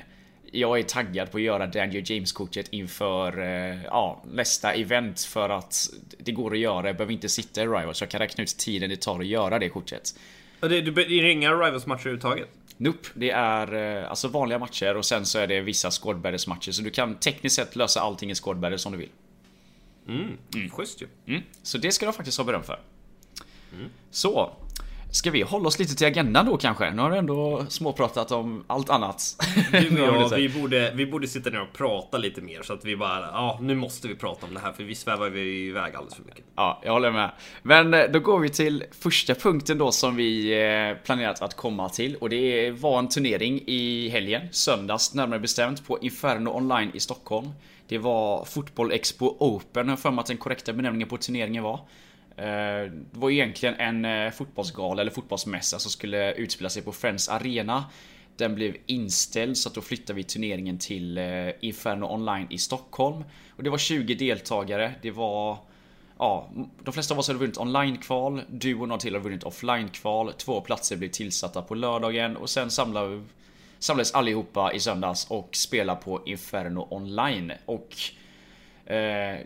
jag 0.52 0.78
är 0.78 0.82
taggad 0.82 1.30
på 1.30 1.36
att 1.36 1.42
göra 1.42 1.66
Daniel 1.66 2.10
James-kortet 2.10 2.68
inför 2.70 3.42
eh, 3.42 3.82
ja, 3.84 4.22
nästa 4.32 4.72
event 4.72 5.20
för 5.20 5.48
att 5.48 5.88
det 6.18 6.32
går 6.32 6.52
att 6.52 6.58
göra. 6.58 6.86
Jag 6.86 6.96
behöver 6.96 7.12
inte 7.12 7.28
sitta 7.28 7.62
i 7.62 7.64
Rival 7.64 7.94
så 7.94 8.02
jag 8.04 8.10
kan 8.10 8.20
räkna 8.20 8.42
ut 8.44 8.56
tiden 8.58 8.90
det 8.90 9.00
tar 9.00 9.18
att 9.20 9.26
göra 9.26 9.58
det 9.58 9.68
kortet. 9.68 10.14
Och 10.60 10.68
det, 10.68 10.80
det, 10.80 10.90
det 10.90 11.00
är 11.20 11.24
inga 11.24 11.52
Rivals-matcher 11.52 12.00
överhuvudtaget? 12.00 12.48
Nope, 12.80 13.08
det 13.14 13.30
är 13.30 13.74
eh, 13.74 14.10
alltså 14.10 14.28
vanliga 14.28 14.58
matcher 14.58 14.96
och 14.96 15.04
sen 15.04 15.26
så 15.26 15.38
är 15.38 15.46
det 15.46 15.60
vissa 15.60 15.90
Squadbrothers 15.90 16.46
matcher 16.46 16.72
så 16.72 16.82
du 16.82 16.90
kan 16.90 17.14
tekniskt 17.14 17.56
sett 17.56 17.76
lösa 17.76 18.00
allting 18.00 18.30
i 18.30 18.34
Squadbrothers 18.34 18.86
om 18.86 18.92
du 18.92 18.98
vill. 18.98 19.10
Mm. 20.08 20.70
Schysst 20.70 21.02
ju. 21.02 21.06
Mm, 21.26 21.42
så 21.62 21.78
det 21.78 21.92
ska 21.92 22.06
de 22.06 22.12
faktiskt 22.12 22.38
ha 22.38 22.44
beröm 22.44 22.62
för. 22.62 22.80
Så. 24.10 24.52
Ska 25.10 25.30
vi 25.30 25.42
hålla 25.42 25.68
oss 25.68 25.78
lite 25.78 25.94
till 25.94 26.06
agendan 26.06 26.46
då 26.46 26.56
kanske? 26.56 26.90
Nu 26.90 27.02
har 27.02 27.10
vi 27.10 27.18
ändå 27.18 27.66
småpratat 27.68 28.32
om 28.32 28.64
allt 28.66 28.90
annat. 28.90 29.20
Säga? 29.70 30.36
vi 30.36 30.48
borde, 30.48 30.92
vi 30.94 31.06
borde 31.06 31.28
sitta 31.28 31.50
ner 31.50 31.60
och 31.60 31.72
prata 31.72 32.18
lite 32.18 32.40
mer 32.40 32.62
så 32.62 32.72
att 32.72 32.84
vi 32.84 32.96
bara, 32.96 33.20
ja, 33.20 33.58
nu 33.62 33.74
måste 33.74 34.08
vi 34.08 34.14
prata 34.14 34.46
om 34.46 34.54
det 34.54 34.60
här 34.60 34.72
för 34.72 34.84
vi 34.84 34.94
svävar 34.94 35.30
ju 35.30 35.68
iväg 35.68 35.94
alldeles 35.94 36.14
för 36.14 36.24
mycket. 36.24 36.44
Ja, 36.56 36.80
jag 36.84 36.92
håller 36.92 37.10
med. 37.10 37.30
Men 37.62 37.94
eh, 37.94 38.04
då 38.12 38.18
går 38.18 38.38
vi 38.38 38.48
till 38.48 38.84
första 39.00 39.34
punkten 39.34 39.78
då 39.78 39.92
som 39.92 40.16
vi 40.16 40.62
eh, 40.62 41.04
planerat 41.04 41.42
att 41.42 41.54
komma 41.54 41.88
till 41.88 42.16
och 42.16 42.30
det 42.30 42.70
var 42.70 42.98
en 42.98 43.08
turnering 43.08 43.62
i 43.66 44.08
helgen, 44.08 44.42
söndags 44.50 45.14
närmare 45.14 45.40
bestämt 45.40 45.86
på 45.86 45.98
Inferno 46.00 46.48
online 46.48 46.90
i 46.94 47.00
Stockholm. 47.00 47.50
Det 47.88 47.98
var 47.98 48.44
Fotboll 48.44 48.92
Expo 48.92 49.36
Open, 49.38 49.88
har 49.88 49.96
för 49.96 50.10
mig 50.10 50.20
att 50.20 50.26
den 50.26 50.36
korrekta 50.36 50.72
benämningen 50.72 51.08
på 51.08 51.16
turneringen 51.16 51.62
var. 51.62 51.80
Eh, 52.38 52.90
det 52.92 53.18
var 53.18 53.30
egentligen 53.30 53.74
en 53.74 54.04
eh, 54.04 54.30
fotbollsgala 54.30 55.02
eller 55.02 55.10
fotbollsmässa 55.10 55.78
som 55.78 55.90
skulle 55.90 56.32
utspela 56.32 56.70
sig 56.70 56.82
på 56.82 56.92
Friends 56.92 57.28
Arena. 57.28 57.84
Den 58.36 58.54
blev 58.54 58.76
inställd 58.86 59.56
så 59.56 59.68
att 59.68 59.74
då 59.74 59.80
flyttade 59.80 60.16
vi 60.16 60.24
turneringen 60.24 60.78
till 60.78 61.18
eh, 61.18 61.50
Inferno 61.60 62.04
online 62.04 62.46
i 62.50 62.58
Stockholm. 62.58 63.24
Och 63.56 63.62
det 63.62 63.70
var 63.70 63.78
20 63.78 64.14
deltagare, 64.14 64.94
det 65.02 65.10
var 65.10 65.58
Ja, 66.18 66.50
de 66.84 66.94
flesta 66.94 67.14
av 67.14 67.20
oss 67.20 67.28
hade 67.28 67.38
vunnit 67.38 67.58
online-kval, 67.58 68.42
du 68.48 68.74
och 68.74 68.88
några 68.88 69.00
till 69.00 69.14
har 69.14 69.20
vunnit 69.20 69.44
offline-kval, 69.44 70.32
två 70.32 70.60
platser 70.60 70.96
blev 70.96 71.08
tillsatta 71.08 71.62
på 71.62 71.74
lördagen 71.74 72.36
och 72.36 72.50
sen 72.50 72.70
samlade, 72.70 73.24
samlades 73.78 74.12
allihopa 74.12 74.72
i 74.72 74.80
söndags 74.80 75.30
och 75.30 75.56
spelade 75.56 76.00
på 76.00 76.22
Inferno 76.26 76.88
online. 76.90 77.52
Och 77.66 77.96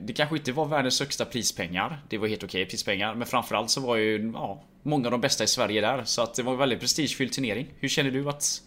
det 0.00 0.12
kanske 0.16 0.36
inte 0.36 0.52
var 0.52 0.66
världens 0.66 1.00
högsta 1.00 1.24
prispengar, 1.24 2.02
det 2.08 2.18
var 2.18 2.28
helt 2.28 2.44
okej 2.44 2.66
prispengar, 2.66 3.14
men 3.14 3.26
framförallt 3.26 3.70
så 3.70 3.80
var 3.80 3.96
ju 3.96 4.32
ja, 4.34 4.62
många 4.82 5.06
av 5.06 5.12
de 5.12 5.20
bästa 5.20 5.44
i 5.44 5.46
Sverige 5.46 5.80
där, 5.80 6.04
så 6.04 6.22
att 6.22 6.34
det 6.34 6.42
var 6.42 6.52
en 6.52 6.58
väldigt 6.58 6.80
prestigefylld 6.80 7.32
turnering. 7.32 7.66
Hur 7.78 7.88
känner 7.88 8.10
du 8.10 8.28
att 8.28 8.62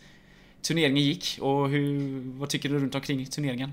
turneringen 0.62 1.04
gick 1.04 1.38
och 1.42 1.70
hur, 1.70 2.22
vad 2.40 2.50
tycker 2.50 2.70
du 2.70 2.80
runt 2.80 2.96
omkring 2.96 3.26
turneringen? 3.26 3.72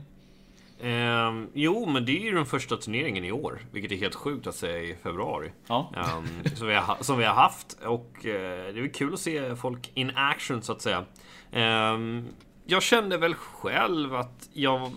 Ehm, 0.83 1.49
jo, 1.55 1.87
men 1.87 2.05
det 2.05 2.13
är 2.13 2.25
ju 2.25 2.33
den 2.33 2.47
första 2.47 2.77
turneringen 2.77 3.25
i 3.25 3.33
år, 3.33 3.61
vilket 3.73 3.93
är 3.93 3.97
helt 3.97 4.15
sjukt 4.15 4.47
att 4.47 4.55
säga 4.55 4.79
i 4.79 4.97
februari. 5.03 5.53
Ja. 5.67 5.93
Ehm, 5.97 6.57
som, 6.57 6.69
vi 6.69 6.75
har, 6.75 6.97
som 7.01 7.19
vi 7.19 7.25
har 7.25 7.35
haft 7.35 7.73
och 7.85 8.27
eh, 8.27 8.75
det 8.75 8.81
är 8.81 8.95
kul 8.95 9.15
att 9.15 9.21
se 9.21 9.57
folk 9.57 9.91
in 9.95 10.13
action 10.15 10.63
så 10.63 10.73
att 10.73 10.83
säga. 10.83 11.05
Ehm, 11.53 12.29
jag 12.65 12.83
kände 12.83 13.17
väl 13.17 13.35
själv 13.35 14.15
att 14.15 14.49
jag... 14.53 14.91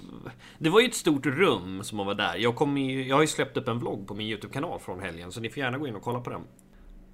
Det 0.58 0.70
var 0.70 0.80
ju 0.80 0.88
ett 0.88 0.96
stort 0.96 1.26
rum 1.26 1.84
som 1.84 1.98
man 1.98 2.08
var 2.08 2.16
där. 2.16 2.36
Jag, 2.38 2.56
kom 2.56 2.78
i, 2.78 3.08
jag 3.08 3.16
har 3.16 3.22
ju 3.22 3.28
släppt 3.28 3.58
upp 3.58 3.68
en 3.68 3.80
vlogg 3.80 4.08
på 4.08 4.14
min 4.14 4.28
YouTube-kanal 4.28 4.80
från 4.80 5.00
helgen, 5.00 5.32
så 5.32 5.40
ni 5.40 5.50
får 5.50 5.58
gärna 5.58 5.78
gå 5.78 5.88
in 5.88 5.96
och 5.96 6.02
kolla 6.02 6.20
på 6.20 6.30
den. 6.30 6.42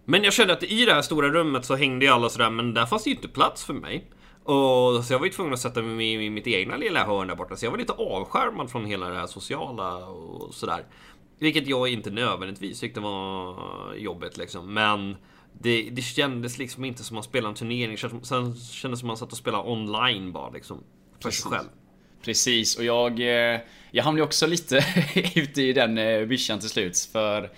Men 0.05 0.23
jag 0.23 0.33
kände 0.33 0.53
att 0.53 0.63
i 0.63 0.85
det 0.85 0.93
här 0.93 1.01
stora 1.01 1.29
rummet 1.29 1.65
så 1.65 1.75
hängde 1.75 2.05
ju 2.05 2.11
alla 2.11 2.29
sådär, 2.29 2.49
men 2.49 2.73
där 2.73 2.85
fanns 2.85 3.03
det 3.03 3.09
ju 3.09 3.15
inte 3.15 3.27
plats 3.27 3.65
för 3.65 3.73
mig. 3.73 4.11
Och 4.43 5.05
så 5.05 5.13
jag 5.13 5.19
var 5.19 5.25
ju 5.25 5.31
tvungen 5.31 5.53
att 5.53 5.59
sätta 5.59 5.81
mig 5.81 6.25
i 6.25 6.29
mitt 6.29 6.47
egna 6.47 6.77
lilla 6.77 7.05
hörn 7.05 7.27
där 7.27 7.35
borta, 7.35 7.55
så 7.55 7.65
jag 7.65 7.71
var 7.71 7.77
lite 7.77 7.93
avskärmad 7.93 8.71
från 8.71 8.85
hela 8.85 9.09
det 9.09 9.15
här 9.15 9.27
sociala 9.27 10.05
och 10.05 10.53
sådär. 10.53 10.85
Vilket 11.39 11.67
jag 11.67 11.87
inte 11.87 12.11
nödvändigtvis 12.11 12.79
tyckte 12.79 12.99
var 12.99 13.55
jobbigt 13.95 14.37
liksom, 14.37 14.73
men 14.73 15.15
det, 15.59 15.89
det 15.91 16.01
kändes 16.01 16.57
liksom 16.57 16.85
inte 16.85 17.03
som 17.03 17.17
att 17.17 17.25
spela 17.25 17.49
en 17.49 17.55
turnering. 17.55 17.97
Sen 17.97 18.21
kändes 18.21 18.81
det 18.81 18.81
som 18.81 18.93
att 18.93 19.03
man 19.03 19.17
satt 19.17 19.31
och 19.31 19.37
spelade 19.37 19.69
online 19.69 20.31
bara 20.31 20.49
liksom. 20.49 20.83
För 21.19 21.31
sig 21.31 21.51
själv. 21.51 21.67
Precis, 22.21 22.75
och 22.75 22.83
jag, 22.83 23.19
eh, 23.19 23.59
jag 23.91 24.03
hamnade 24.03 24.23
också 24.23 24.47
lite 24.47 24.85
ute 25.35 25.61
i 25.61 25.73
den 25.73 25.97
eh, 25.97 26.17
vischan 26.17 26.59
till 26.59 26.69
slut. 26.69 27.09
För 27.11 27.49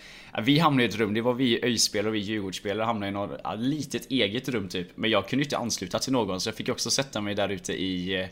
vi 0.42 0.60
hamnade 0.60 0.84
i 0.84 0.86
ett 0.86 0.96
rum, 0.96 1.14
det 1.14 1.22
var 1.22 1.34
vi 1.34 1.64
öjspelare 1.64 2.10
och 2.10 2.16
vi 2.16 2.20
Djurgårdsspelare 2.20 2.86
hamnade 2.86 3.10
i 3.10 3.12
något 3.12 3.40
ja, 3.44 3.56
litet 3.56 4.12
eget 4.12 4.50
rum 4.50 4.70
typ. 4.70 4.88
Men 4.96 5.10
jag 5.10 5.30
kunde 5.30 5.44
inte 5.44 5.58
ansluta 5.58 6.00
till 6.00 6.14
någon 6.14 6.42
så 6.42 6.50
jag 6.50 6.56
fick 6.56 6.70
också 6.70 6.90
sätta 6.90 7.22
mig 7.22 7.36
där 7.36 7.50
ute 7.50 7.74
i 7.74 8.22
eh, 8.22 8.28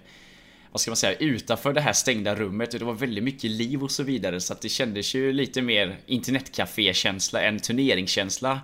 vad 0.72 0.82
ska 0.82 0.92
man 0.92 0.96
säga, 0.96 1.18
utanför 1.18 1.74
det 1.74 1.82
här 1.82 1.94
stängda 1.94 2.36
rummet 2.36 2.74
och 2.74 2.80
det 2.80 2.86
var 2.86 2.94
väldigt 2.94 3.24
mycket 3.24 3.52
liv 3.52 3.84
och 3.84 3.92
så 3.92 4.04
vidare 4.04 4.40
så 4.40 4.54
att 4.54 4.62
det 4.62 4.70
kändes 4.70 5.16
ju 5.16 5.34
lite 5.34 5.62
mer 5.62 6.00
internetcafé-känsla 6.06 7.42
än 7.42 7.60
turneringskänsla. 7.60 8.62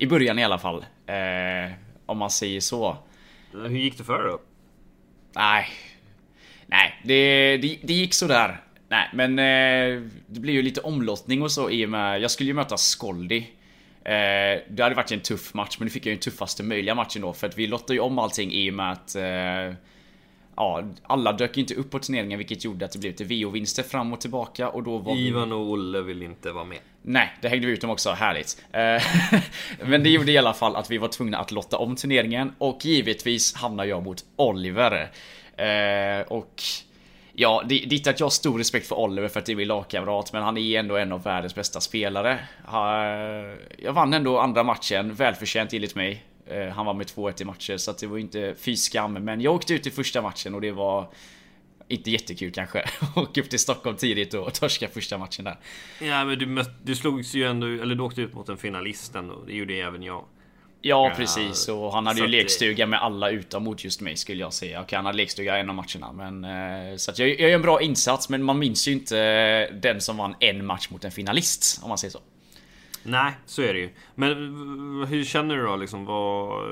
I 0.00 0.06
början 0.06 0.38
i 0.38 0.44
alla 0.44 0.58
fall. 0.58 0.84
Eh, 1.06 1.72
om 2.06 2.18
man 2.18 2.30
säger 2.30 2.60
så. 2.60 2.96
Hur 3.52 3.68
gick 3.68 3.98
det 3.98 4.04
för 4.04 4.28
då? 4.28 4.40
Nej. 5.34 5.66
Nej, 6.66 7.00
det, 7.04 7.56
det, 7.56 7.78
det 7.82 7.92
gick 7.92 8.14
sådär. 8.14 8.60
Nej, 8.88 9.08
men 9.12 9.38
eh, 9.38 10.02
det 10.26 10.40
blir 10.40 10.54
ju 10.54 10.62
lite 10.62 10.80
omlottning 10.80 11.42
och 11.42 11.52
så 11.52 11.70
i 11.70 11.86
och 11.86 11.90
med... 11.90 12.20
Jag 12.20 12.30
skulle 12.30 12.46
ju 12.46 12.54
möta 12.54 12.76
Skoldi. 12.76 13.38
Eh, 14.04 14.62
det 14.68 14.80
hade 14.82 14.94
varit 14.94 15.12
en 15.12 15.20
tuff 15.20 15.54
match, 15.54 15.76
men 15.78 15.86
nu 15.86 15.90
fick 15.90 16.06
jag 16.06 16.10
ju 16.10 16.16
den 16.16 16.22
tuffaste 16.22 16.62
möjliga 16.62 16.94
matchen 16.94 17.22
då. 17.22 17.32
För 17.32 17.46
att 17.46 17.58
vi 17.58 17.66
lottade 17.66 17.94
ju 17.94 18.00
om 18.00 18.18
allting 18.18 18.52
i 18.52 18.70
och 18.70 18.74
med 18.74 18.92
att... 18.92 19.14
Eh, 19.14 19.74
ja, 20.60 20.82
alla 21.02 21.32
dök 21.32 21.56
inte 21.56 21.74
upp 21.74 21.90
på 21.90 21.98
turneringen 21.98 22.38
vilket 22.38 22.64
gjorde 22.64 22.84
att 22.84 22.92
det 22.92 22.98
blev 22.98 23.12
lite 23.12 23.24
VO-vinster 23.24 23.82
fram 23.82 24.12
och 24.12 24.20
tillbaka 24.20 24.68
och 24.68 24.82
då 24.82 24.98
var 24.98 25.16
Ivan 25.16 25.52
och 25.52 25.70
Olle 25.70 26.00
vill 26.00 26.22
inte 26.22 26.52
vara 26.52 26.64
med. 26.64 26.78
Nej, 27.02 27.32
det 27.40 27.48
hängde 27.48 27.66
vi 27.66 27.72
ut 27.72 27.80
dem 27.80 27.90
också, 27.90 28.10
härligt. 28.10 28.62
Eh, 28.72 29.02
men 29.88 30.02
det 30.02 30.10
gjorde 30.10 30.32
i 30.32 30.38
alla 30.38 30.52
fall 30.52 30.76
att 30.76 30.90
vi 30.90 30.98
var 30.98 31.08
tvungna 31.08 31.38
att 31.38 31.50
lotta 31.50 31.76
om 31.76 31.96
turneringen 31.96 32.52
och 32.58 32.84
givetvis 32.84 33.54
hamnar 33.54 33.84
jag 33.84 34.02
mot 34.02 34.24
Oliver. 34.36 35.10
Eh, 35.56 36.26
och 36.28 36.62
Ja, 37.32 37.62
det, 37.68 37.84
det 37.86 38.06
är 38.06 38.10
att 38.10 38.20
jag 38.20 38.24
har 38.24 38.30
stor 38.30 38.58
respekt 38.58 38.86
för 38.86 38.98
Oliver 38.98 39.28
för 39.28 39.40
att 39.40 39.46
det 39.46 39.52
är 39.52 39.56
min 39.56 39.68
lagkamrat, 39.68 40.32
men 40.32 40.42
han 40.42 40.58
är 40.58 40.78
ändå 40.78 40.96
en 40.96 41.12
av 41.12 41.22
världens 41.22 41.54
bästa 41.54 41.80
spelare. 41.80 42.38
Jag 43.78 43.92
vann 43.92 44.14
ändå 44.14 44.38
andra 44.38 44.62
matchen, 44.62 45.14
välförtjänt 45.14 45.72
enligt 45.72 45.94
mig. 45.94 46.24
Eh, 46.50 46.68
han 46.68 46.86
var 46.86 46.94
med 46.94 47.06
2-1 47.06 47.42
i 47.42 47.44
matcher, 47.44 47.76
så 47.76 47.92
det 47.92 48.06
var 48.06 48.18
inte 48.18 48.54
fy 48.58 48.76
skam. 48.76 49.12
Men 49.12 49.40
jag 49.40 49.54
åkte 49.54 49.74
ut 49.74 49.86
i 49.86 49.90
första 49.90 50.22
matchen 50.22 50.54
och 50.54 50.60
det 50.60 50.72
var 50.72 51.10
inte 51.88 52.10
jättekul 52.10 52.52
kanske. 52.52 52.84
Åka 53.16 53.40
upp 53.40 53.50
till 53.50 53.58
Stockholm 53.58 53.96
tidigt 53.96 54.34
och 54.34 54.54
torska 54.54 54.88
första 54.88 55.18
matchen 55.18 55.44
där. 55.44 55.58
Ja, 56.00 56.24
men 56.24 56.38
du, 56.38 56.46
mött, 56.46 56.70
du 56.82 56.96
slogs 56.96 57.34
ju 57.34 57.44
ändå, 57.44 57.66
eller 57.66 57.94
du 57.94 58.02
åkte 58.02 58.22
ut 58.22 58.34
mot 58.34 58.48
en 58.48 58.56
finalist 58.56 59.14
ändå. 59.14 59.44
Det 59.46 59.52
gjorde 59.52 59.74
även 59.74 60.02
jag. 60.02 60.24
Ja 60.82 61.12
precis 61.16 61.68
och 61.68 61.92
han 61.92 62.06
hade 62.06 62.20
ju 62.20 62.26
lekstuga 62.26 62.86
med 62.86 63.02
alla 63.02 63.30
utom 63.30 63.64
mot 63.64 63.84
just 63.84 64.00
mig 64.00 64.16
skulle 64.16 64.40
jag 64.40 64.52
säga. 64.52 64.80
Okej 64.80 64.96
han 64.96 65.06
hade 65.06 65.16
lekstuga 65.16 65.56
en 65.56 65.70
av 65.70 65.74
matcherna 65.74 66.12
men... 66.12 66.44
Eh, 66.44 66.96
så 66.96 67.10
att 67.10 67.18
jag, 67.18 67.28
jag 67.28 67.40
gör 67.40 67.54
en 67.54 67.62
bra 67.62 67.82
insats 67.82 68.28
men 68.28 68.42
man 68.42 68.58
minns 68.58 68.88
ju 68.88 68.92
inte 68.92 69.18
eh, 69.18 69.76
den 69.76 70.00
som 70.00 70.16
vann 70.16 70.34
en 70.40 70.66
match 70.66 70.90
mot 70.90 71.04
en 71.04 71.10
finalist 71.10 71.80
om 71.82 71.88
man 71.88 71.98
säger 71.98 72.12
så. 72.12 72.20
Nej, 73.02 73.32
så 73.46 73.62
är 73.62 73.74
det 73.74 73.80
ju. 73.80 73.90
Men 74.14 74.28
hur 75.08 75.24
känner 75.24 75.56
du 75.56 75.62
då 75.62 75.76
liksom? 75.76 76.04
Vad, 76.04 76.64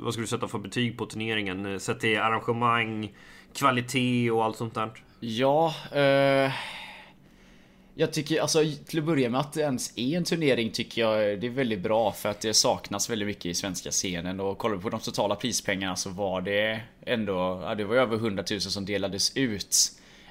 vad 0.00 0.12
ska 0.12 0.20
du 0.20 0.26
sätta 0.26 0.48
för 0.48 0.58
betyg 0.58 0.98
på 0.98 1.06
turneringen? 1.06 1.80
Sett 1.80 2.00
till 2.00 2.18
arrangemang, 2.18 3.12
kvalitet 3.54 4.30
och 4.30 4.44
allt 4.44 4.56
sånt 4.56 4.74
där? 4.74 4.90
Ja, 5.20 5.74
eh... 5.92 6.52
Jag 7.94 8.12
tycker 8.12 8.40
alltså 8.40 8.64
till 8.86 8.98
att 8.98 9.04
börja 9.04 9.30
med 9.30 9.40
att 9.40 9.52
det 9.52 9.60
ens 9.60 9.98
är 9.98 10.16
en 10.16 10.24
turnering 10.24 10.70
tycker 10.70 11.02
jag 11.02 11.40
det 11.40 11.46
är 11.46 11.50
väldigt 11.50 11.80
bra 11.80 12.12
för 12.12 12.28
att 12.28 12.40
det 12.40 12.54
saknas 12.54 13.10
väldigt 13.10 13.26
mycket 13.26 13.46
i 13.46 13.54
svenska 13.54 13.90
scenen 13.90 14.40
och 14.40 14.58
kollar 14.58 14.76
vi 14.76 14.82
på 14.82 14.90
de 14.90 15.00
totala 15.00 15.34
prispengarna 15.34 15.96
så 15.96 16.10
var 16.10 16.40
det 16.40 16.80
ändå, 17.06 17.62
ja, 17.64 17.74
det 17.74 17.84
var 17.84 17.96
över 17.96 18.16
100 18.16 18.44
000 18.50 18.60
som 18.60 18.86
delades 18.86 19.36
ut. 19.36 19.76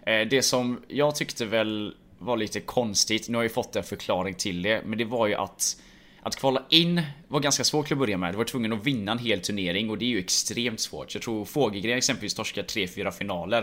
Eh, 0.06 0.28
det 0.28 0.42
som 0.42 0.82
jag 0.88 1.16
tyckte 1.16 1.46
väl 1.46 1.96
var 2.22 2.38
lite 2.38 2.60
konstigt, 2.60 3.30
nu 3.30 3.38
har 3.38 3.44
jag 3.44 3.54
fått 3.54 3.76
en 3.76 3.84
förklaring 3.84 4.34
till 4.34 4.62
det, 4.62 4.82
men 4.86 4.98
det 4.98 5.06
var 5.06 5.28
ju 5.28 5.36
att 5.36 5.78
att 6.24 6.36
kvala 6.36 6.64
in 6.70 7.02
var 7.28 7.40
ganska 7.40 7.64
svårt 7.64 7.86
till 7.86 7.94
att 7.94 8.00
börja 8.00 8.18
med. 8.18 8.34
Du 8.34 8.38
var 8.38 8.46
tvungen 8.46 8.74
att 8.74 8.84
vinna 8.84 9.12
en 9.12 9.18
hel 9.18 9.42
turnering 9.42 9.90
och 9.90 9.98
det 9.98 10.06
är 10.06 10.10
ju 10.10 10.20
extremt 10.20 10.80
svårt. 10.80 11.14
Jag 11.14 11.24
tror 11.24 11.46
Fågelgren 11.46 11.98
exempelvis 11.98 12.34
torskar 12.34 12.64
3-4 12.64 13.12
finaler. 13.12 13.62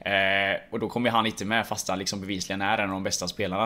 Eh, 0.00 0.60
och 0.70 0.80
då 0.80 0.88
kommer 0.88 1.10
han 1.10 1.26
inte 1.26 1.44
med 1.44 1.66
fast 1.66 1.88
han 1.88 1.98
liksom 1.98 2.20
bevisligen 2.20 2.62
är 2.62 2.78
en 2.78 2.90
av 2.90 2.94
de 2.94 3.02
bästa 3.02 3.28
spelarna. 3.28 3.62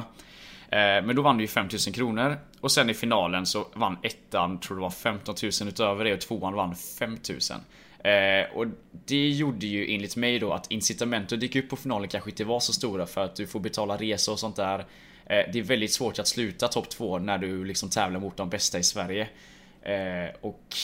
Eh, 0.68 1.04
men 1.04 1.16
då 1.16 1.22
vann 1.22 1.36
du 1.36 1.44
ju 1.44 1.48
5000 1.48 1.92
kronor. 1.92 2.38
Och 2.60 2.72
sen 2.72 2.90
i 2.90 2.94
finalen 2.94 3.46
så 3.46 3.66
vann 3.74 3.98
ettan, 4.02 4.60
tror 4.60 4.76
det 4.76 4.82
var 4.82 4.90
15 4.90 5.34
000 5.42 5.68
utöver 5.68 6.04
det 6.04 6.14
och 6.14 6.20
tvåan 6.20 6.54
vann 6.54 6.76
5000. 6.98 7.60
Eh, 8.06 8.56
och 8.56 8.66
det 9.06 9.28
gjorde 9.28 9.66
ju 9.66 9.94
enligt 9.94 10.16
mig 10.16 10.38
då 10.38 10.52
att 10.52 10.70
incitamentet 10.70 11.32
att 11.32 11.40
dyka 11.40 11.58
upp 11.58 11.68
på 11.68 11.76
finalen 11.76 12.08
kanske 12.08 12.30
inte 12.30 12.44
var 12.44 12.60
så 12.60 12.72
stora 12.72 13.06
för 13.06 13.24
att 13.24 13.36
du 13.36 13.46
får 13.46 13.60
betala 13.60 13.96
resor 13.96 14.32
och 14.32 14.38
sånt 14.38 14.56
där. 14.56 14.78
Eh, 15.26 15.52
det 15.52 15.58
är 15.58 15.62
väldigt 15.62 15.92
svårt 15.92 16.18
att 16.18 16.28
sluta 16.28 16.68
topp 16.68 16.88
2 16.88 17.18
när 17.18 17.38
du 17.38 17.64
liksom 17.64 17.90
tävlar 17.90 18.20
mot 18.20 18.36
de 18.36 18.48
bästa 18.48 18.78
i 18.78 18.82
Sverige. 18.82 19.28
Eh, 19.82 20.34
och 20.40 20.76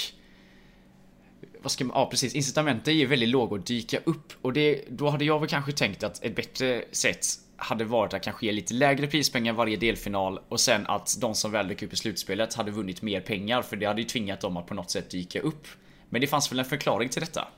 vad 1.62 1.72
ska 1.72 1.84
man, 1.84 1.96
ja 1.96 2.06
precis, 2.10 2.34
incitamentet 2.34 2.88
är 2.88 2.92
ju 2.92 3.06
väldigt 3.06 3.28
låga 3.28 3.56
att 3.56 3.66
dyka 3.66 3.98
upp 4.04 4.32
och 4.42 4.52
det, 4.52 4.84
då 4.88 5.08
hade 5.08 5.24
jag 5.24 5.40
väl 5.40 5.48
kanske 5.48 5.72
tänkt 5.72 6.02
att 6.02 6.24
ett 6.24 6.36
bättre 6.36 6.84
sätt 6.92 7.26
hade 7.56 7.84
varit 7.84 8.14
att 8.14 8.22
kanske 8.22 8.46
ge 8.46 8.52
lite 8.52 8.74
lägre 8.74 9.06
prispengar 9.06 9.52
varje 9.52 9.76
delfinal 9.76 10.40
och 10.48 10.60
sen 10.60 10.86
att 10.86 11.16
de 11.20 11.34
som 11.34 11.52
väl 11.52 11.68
dök 11.68 11.82
upp 11.82 11.92
i 11.92 11.96
slutspelet 11.96 12.54
hade 12.54 12.70
vunnit 12.70 13.02
mer 13.02 13.20
pengar 13.20 13.62
för 13.62 13.76
det 13.76 13.86
hade 13.86 14.00
ju 14.00 14.08
tvingat 14.08 14.40
dem 14.40 14.56
att 14.56 14.66
på 14.66 14.74
något 14.74 14.90
sätt 14.90 15.10
dyka 15.10 15.40
upp. 15.40 15.66
Men 16.12 16.20
det 16.20 16.26
fanns 16.26 16.52
väl 16.52 16.58
en 16.58 16.64
förklaring 16.64 17.08
till 17.08 17.20
detta? 17.20 17.48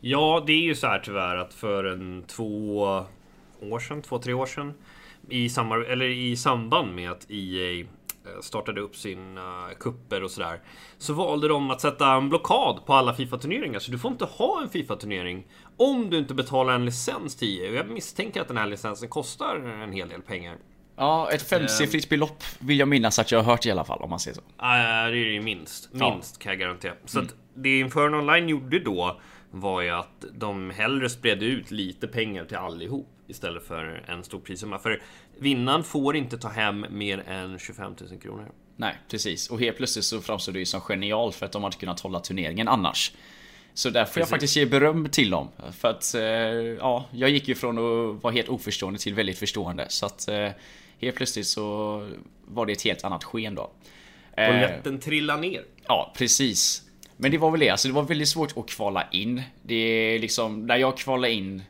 Ja, 0.00 0.44
det 0.46 0.52
är 0.52 0.62
ju 0.62 0.74
så 0.74 0.86
här 0.86 0.98
tyvärr 0.98 1.36
att 1.36 1.54
för 1.54 1.84
en 1.84 2.24
två 2.26 2.78
år 3.60 3.78
sedan, 3.78 4.02
två, 4.02 4.18
tre 4.18 4.32
år 4.32 4.46
sedan 4.46 4.74
i, 5.28 5.48
samar 5.48 5.78
eller 5.80 6.08
i 6.08 6.36
samband 6.36 6.94
med 6.94 7.10
att 7.10 7.30
EA 7.30 7.86
Eh, 8.26 8.40
startade 8.40 8.80
upp 8.80 8.96
sina 8.96 9.68
kupper 9.78 10.22
och 10.22 10.30
sådär. 10.30 10.60
Så 10.98 11.12
valde 11.12 11.48
de 11.48 11.70
att 11.70 11.80
sätta 11.80 12.12
en 12.12 12.28
blockad 12.28 12.86
på 12.86 12.94
alla 12.94 13.14
Fifa-turneringar. 13.14 13.78
Så 13.78 13.90
du 13.90 13.98
får 13.98 14.10
inte 14.10 14.24
ha 14.24 14.62
en 14.62 14.68
Fifa-turnering 14.68 15.46
om 15.76 16.10
du 16.10 16.18
inte 16.18 16.34
betalar 16.34 16.74
en 16.74 16.84
licens 16.84 17.36
till 17.36 17.60
EU. 17.60 17.74
Jag 17.74 17.88
misstänker 17.88 18.40
att 18.40 18.48
den 18.48 18.56
här 18.56 18.66
licensen 18.66 19.08
kostar 19.08 19.56
en 19.56 19.92
hel 19.92 20.08
del 20.08 20.22
pengar. 20.22 20.56
Ja, 20.96 21.30
ett 21.30 21.42
femsiffrigt 21.42 22.08
belopp 22.08 22.42
vill 22.58 22.78
jag 22.78 22.88
minnas 22.88 23.18
att 23.18 23.32
jag 23.32 23.38
har 23.38 23.52
hört 23.52 23.66
i 23.66 23.70
alla 23.70 23.84
fall 23.84 24.02
om 24.02 24.10
man 24.10 24.20
säger 24.20 24.34
så. 24.34 24.42
Ja, 24.58 24.64
det 25.10 25.18
är 25.18 25.32
det 25.32 25.40
minst. 25.40 25.92
Minst 25.92 26.36
ja. 26.38 26.42
kan 26.42 26.52
jag 26.52 26.58
garantera. 26.60 26.94
Så 27.04 27.18
mm. 27.18 27.28
att 27.28 27.39
det 27.54 27.78
Inferno 27.78 28.16
Online 28.16 28.48
gjorde 28.48 28.78
då 28.78 29.20
var 29.50 29.82
ju 29.82 29.90
att 29.90 30.24
de 30.32 30.70
hellre 30.70 31.10
spred 31.10 31.42
ut 31.42 31.70
lite 31.70 32.08
pengar 32.08 32.44
till 32.44 32.56
allihop 32.56 33.08
istället 33.26 33.66
för 33.66 34.04
en 34.08 34.24
stor 34.24 34.40
prissumma. 34.40 34.78
För 34.78 35.02
vinnaren 35.38 35.84
får 35.84 36.16
inte 36.16 36.38
ta 36.38 36.48
hem 36.48 36.86
mer 36.90 37.22
än 37.28 37.58
25 37.58 37.94
000 38.10 38.20
kronor. 38.20 38.52
Nej, 38.76 38.98
precis. 39.10 39.50
Och 39.50 39.60
helt 39.60 39.76
plötsligt 39.76 40.04
så 40.04 40.20
framstår 40.20 40.52
det 40.52 40.58
ju 40.58 40.66
som 40.66 40.80
genialt 40.80 41.34
för 41.34 41.46
att 41.46 41.52
de 41.52 41.62
hade 41.62 41.76
kunnat 41.76 42.00
hålla 42.00 42.20
turneringen 42.20 42.68
annars. 42.68 43.12
Så 43.74 43.90
där 43.90 44.04
får 44.04 44.20
jag 44.20 44.28
faktiskt 44.28 44.56
ge 44.56 44.66
beröm 44.66 45.08
till 45.08 45.30
dem. 45.30 45.48
För 45.72 45.88
att, 45.88 46.14
eh, 46.14 46.22
ja, 46.22 47.08
jag 47.10 47.30
gick 47.30 47.48
ju 47.48 47.54
från 47.54 47.78
att 47.78 48.22
vara 48.22 48.32
helt 48.32 48.48
oförstående 48.48 48.98
till 48.98 49.14
väldigt 49.14 49.38
förstående. 49.38 49.86
Så 49.88 50.06
att 50.06 50.28
eh, 50.28 50.48
helt 51.00 51.16
plötsligt 51.16 51.46
så 51.46 52.08
var 52.44 52.66
det 52.66 52.72
ett 52.72 52.82
helt 52.82 53.04
annat 53.04 53.24
sken 53.24 53.54
då. 53.54 53.70
Polletten 54.34 54.94
eh, 54.94 55.00
trillar 55.00 55.38
ner. 55.38 55.64
Ja, 55.86 56.12
precis. 56.16 56.89
Men 57.20 57.30
det 57.30 57.38
var 57.38 57.50
väl 57.50 57.60
det, 57.60 57.68
alltså 57.68 57.88
det 57.88 57.94
var 57.94 58.02
väldigt 58.02 58.28
svårt 58.28 58.56
att 58.56 58.70
kvala 58.70 59.06
in. 59.10 59.42
Det 59.62 59.74
är 59.74 60.18
liksom, 60.18 60.66
när 60.66 60.76
jag 60.76 60.96
kvalade 60.96 61.32
in 61.32 61.62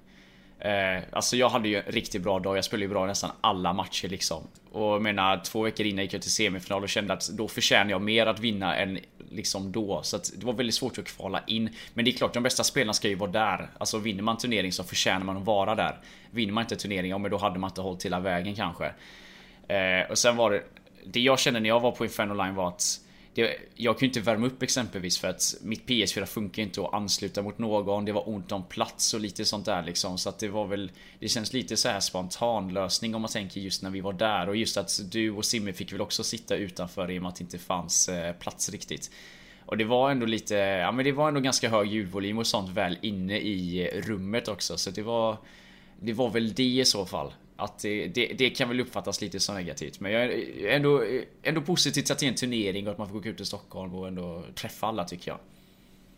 Eh, 0.61 1.03
alltså 1.13 1.37
jag 1.37 1.49
hade 1.49 1.69
ju 1.69 1.77
en 1.77 1.83
riktigt 1.87 2.23
bra 2.23 2.39
dag, 2.39 2.57
jag 2.57 2.65
spelade 2.65 2.85
ju 2.85 2.89
bra 2.89 3.07
nästan 3.07 3.31
alla 3.41 3.73
matcher 3.73 4.09
liksom. 4.09 4.43
Och 4.73 4.83
jag 4.83 5.03
menar, 5.03 5.41
två 5.45 5.63
veckor 5.63 5.87
innan 5.87 6.05
gick 6.05 6.15
jag 6.15 6.23
till 6.23 6.31
semifinal 6.31 6.83
och 6.83 6.89
kände 6.89 7.13
att 7.13 7.29
då 7.29 7.49
förtjänar 7.49 7.91
jag 7.91 8.03
mer 8.03 8.27
att 8.27 8.41
vinna 8.41 8.77
än 8.77 8.99
liksom 9.31 9.73
då. 9.73 10.03
Så 10.03 10.17
att 10.17 10.33
det 10.37 10.47
var 10.47 10.53
väldigt 10.53 10.75
svårt 10.75 10.99
att 10.99 11.05
kvala 11.05 11.43
in. 11.47 11.77
Men 11.95 12.05
det 12.05 12.11
är 12.11 12.13
klart, 12.13 12.35
de 12.35 12.43
bästa 12.43 12.65
spelarna 12.65 12.93
ska 12.93 13.09
ju 13.09 13.15
vara 13.15 13.31
där. 13.31 13.71
Alltså 13.79 13.99
vinner 13.99 14.23
man 14.23 14.39
turnering 14.39 14.73
så 14.73 14.85
förtjänar 14.85 15.25
man 15.25 15.37
att 15.37 15.45
vara 15.45 15.75
där. 15.75 15.99
Vinner 16.31 16.53
man 16.53 16.65
inte 16.65 16.77
turnering, 16.77 17.11
ja 17.11 17.19
men 17.19 17.31
då 17.31 17.37
hade 17.37 17.59
man 17.59 17.71
inte 17.71 17.81
hållit 17.81 18.05
hela 18.05 18.21
vägen 18.21 18.55
kanske. 18.55 18.93
Eh, 19.69 20.11
och 20.11 20.19
sen 20.19 20.37
var 20.37 20.51
det, 20.51 20.63
det 21.05 21.21
jag 21.21 21.39
kände 21.39 21.61
när 21.61 21.69
jag 21.69 21.81
var 21.81 21.93
på 21.93 22.05
Inferno 22.05 22.35
Line 22.35 22.55
var 22.55 22.69
att 22.69 23.01
det, 23.35 23.57
jag 23.75 23.99
kan 23.99 24.07
inte 24.07 24.21
värma 24.21 24.47
upp 24.47 24.63
exempelvis 24.63 25.19
för 25.19 25.29
att 25.29 25.55
mitt 25.63 25.87
PS4 25.87 26.25
funkar 26.25 26.63
inte 26.63 26.81
att 26.81 26.95
ansluta 26.95 27.43
mot 27.43 27.59
någon. 27.59 28.05
Det 28.05 28.13
var 28.13 28.29
ont 28.29 28.53
om 28.53 28.65
plats 28.65 29.15
och 29.15 29.21
lite 29.21 29.45
sånt 29.45 29.67
där 29.67 29.83
liksom. 29.83 30.19
Så 30.19 30.29
att 30.29 30.39
det 30.39 30.49
var 30.49 30.67
väl... 30.67 30.91
Det 31.19 31.29
känns 31.29 31.53
lite 31.53 31.77
så 31.77 31.89
här 31.89 32.01
spontan 32.01 32.73
lösning 32.73 33.15
om 33.15 33.23
man 33.23 33.31
tänker 33.31 33.61
just 33.61 33.83
när 33.83 33.91
vi 33.91 34.01
var 34.01 34.13
där. 34.13 34.49
Och 34.49 34.57
just 34.57 34.77
att 34.77 35.01
du 35.11 35.31
och 35.31 35.45
Simmy 35.45 35.73
fick 35.73 35.93
väl 35.93 36.01
också 36.01 36.25
sitta 36.25 36.57
utanför 36.57 37.11
i 37.11 37.19
och 37.19 37.23
med 37.23 37.29
att 37.29 37.37
det 37.37 37.43
inte 37.43 37.59
fanns 37.59 38.09
eh, 38.09 38.33
plats 38.33 38.71
riktigt. 38.71 39.11
Och 39.67 39.77
det 39.77 39.85
var 39.85 40.11
ändå 40.11 40.27
lite... 40.27 40.55
Ja 40.55 40.93
men 40.93 41.05
det 41.05 41.13
var 41.13 41.29
ändå 41.29 41.41
ganska 41.41 41.69
hög 41.69 41.89
ljudvolym 41.89 42.39
och 42.39 42.47
sånt 42.47 42.71
väl 42.71 42.99
inne 43.03 43.39
i 43.39 43.91
rummet 44.03 44.49
också. 44.49 44.77
Så 44.79 44.91
det 44.91 45.03
var... 45.03 45.37
Det 46.03 46.13
var 46.13 46.31
väl 46.31 46.55
det 46.55 46.63
i 46.63 46.85
så 46.85 47.07
fall. 47.07 47.33
Att 47.61 47.79
det, 47.79 48.07
det, 48.07 48.27
det, 48.27 48.51
kan 48.51 48.69
väl 48.69 48.81
uppfattas 48.81 49.21
lite 49.21 49.41
som 49.41 49.55
negativt. 49.55 50.01
Men 50.01 50.13
jag 50.13 50.25
är 50.25 50.69
ändå, 50.69 51.05
ändå 51.43 51.61
positivt 51.61 52.11
att 52.11 52.19
det 52.19 52.27
är 52.27 52.29
en 52.29 52.35
turnering 52.35 52.87
och 52.87 52.93
att 52.93 52.99
man 52.99 53.09
får 53.09 53.21
gå 53.21 53.29
ut 53.29 53.37
till 53.37 53.47
Stockholm 53.47 53.95
och 53.95 54.09
ändå 54.09 54.45
träffa 54.55 54.87
alla 54.87 55.05
tycker 55.05 55.31
jag. 55.31 55.39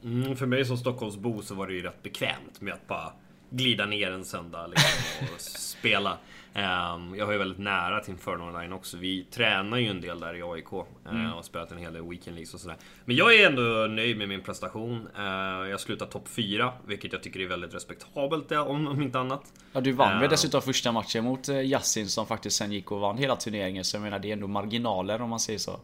Mm, 0.04 0.37
för 0.37 0.46
mig 0.46 0.64
som 0.64 0.76
Stockholmsbo 0.76 1.42
så 1.42 1.54
var 1.54 1.66
det 1.66 1.72
ju 1.72 1.82
rätt 1.82 2.02
bekvämt 2.02 2.61
med 2.61 2.75
att 2.75 2.87
bara 2.87 3.12
glida 3.50 3.87
ner 3.87 4.11
en 4.11 4.25
söndag 4.25 4.66
liksom, 4.66 5.26
och 5.34 5.40
spela. 5.61 6.18
Um, 6.54 7.14
jag 7.14 7.26
har 7.26 7.32
ju 7.32 7.38
väldigt 7.38 7.59
nära 7.59 8.00
till 8.00 8.12
Inferno 8.12 8.42
Online 8.42 8.73
också. 8.73 8.97
Vi 8.97 9.25
tränar 9.25 9.78
ju 9.78 9.88
en 9.88 10.00
del 10.00 10.21
där 10.21 10.35
i 10.35 10.42
AIK 10.42 10.73
uh, 10.73 10.82
mm. 11.11 11.32
och 11.32 11.44
spelat 11.44 11.73
en 11.73 11.78
hel 11.78 11.92
del 11.92 12.09
Weekend 12.09 12.35
Leagues 12.35 12.54
och 12.54 12.61
sådär. 12.61 12.76
Men 13.04 13.16
jag 13.16 13.35
är 13.35 13.47
ändå 13.47 13.62
nöjd 13.94 14.18
med 14.18 14.28
min 14.28 14.40
prestation. 14.42 15.09
Uh, 15.18 15.25
jag 15.71 15.80
slutar 15.80 16.06
topp 16.06 16.28
4, 16.28 16.73
vilket 16.87 17.12
jag 17.12 17.23
tycker 17.23 17.40
är 17.40 17.47
väldigt 17.47 17.75
respektabelt 17.75 18.47
ja, 18.49 18.62
om, 18.62 18.87
om 18.87 19.02
inte 19.02 19.18
annat. 19.18 19.52
Ja, 19.73 19.80
du 19.80 19.92
vann 19.92 20.14
väl 20.14 20.23
uh, 20.23 20.30
dessutom 20.30 20.62
första 20.62 20.92
matchen 20.92 21.25
mot 21.25 21.49
Yassin 21.49 22.09
som 22.09 22.26
faktiskt 22.26 22.56
sen 22.56 22.73
gick 22.73 22.92
och 22.92 23.00
vann 23.00 23.18
hela 23.18 23.37
turneringen. 23.37 23.85
Så 23.85 23.97
jag 23.97 24.02
menar, 24.02 24.18
det 24.18 24.28
är 24.28 24.32
ändå 24.32 24.47
marginaler 24.47 25.23
om 25.23 25.30
man 25.30 25.40
säger 25.40 25.59
så. 25.59 25.80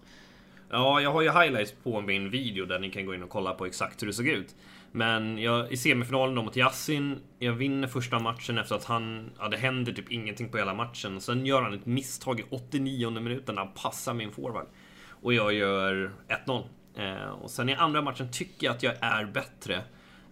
Ja, 0.70 1.00
jag 1.00 1.12
har 1.12 1.22
ju 1.22 1.30
highlights 1.30 1.75
på 1.82 2.00
min 2.00 2.30
video 2.30 2.66
där 2.66 2.78
ni 2.78 2.90
kan 2.90 3.06
gå 3.06 3.14
in 3.14 3.22
och 3.22 3.30
kolla 3.30 3.54
på 3.54 3.66
exakt 3.66 4.02
hur 4.02 4.06
det 4.06 4.12
såg 4.12 4.28
ut. 4.28 4.54
Men 4.92 5.38
jag, 5.38 5.73
i 5.73 5.76
semifinalen 5.76 6.35
då 6.35 6.42
mot 6.42 6.57
Yassin, 6.57 7.21
jag 7.38 7.52
vinner 7.52 7.88
första 7.88 8.18
matchen 8.18 8.59
efter 8.59 8.75
att 8.75 8.85
han... 8.85 9.30
Ja, 9.38 9.49
det 9.49 9.57
händer 9.57 9.92
typ 9.92 10.12
ingenting 10.12 10.49
på 10.49 10.59
hela 10.59 10.75
matchen. 10.75 11.21
Sen 11.21 11.47
gör 11.47 11.62
han 11.62 11.75
ett 11.75 11.87
misstag 11.87 12.40
i 12.40 12.45
89 12.50 13.11
minuten 13.11 13.54
när 13.54 13.62
han 13.62 13.75
passar 13.75 14.14
min 14.14 14.33
forward. 14.33 14.66
Och 15.11 15.35
jag 15.35 15.52
gör 15.52 16.12
1-0. 16.47 16.64
Eh, 16.97 17.30
och 17.30 17.50
sen 17.50 17.68
i 17.68 17.75
andra 17.75 18.02
matchen 18.02 18.33
tycker 18.33 18.66
jag 18.66 18.76
att 18.76 18.83
jag 18.83 18.95
är 19.00 19.25
bättre. 19.25 19.75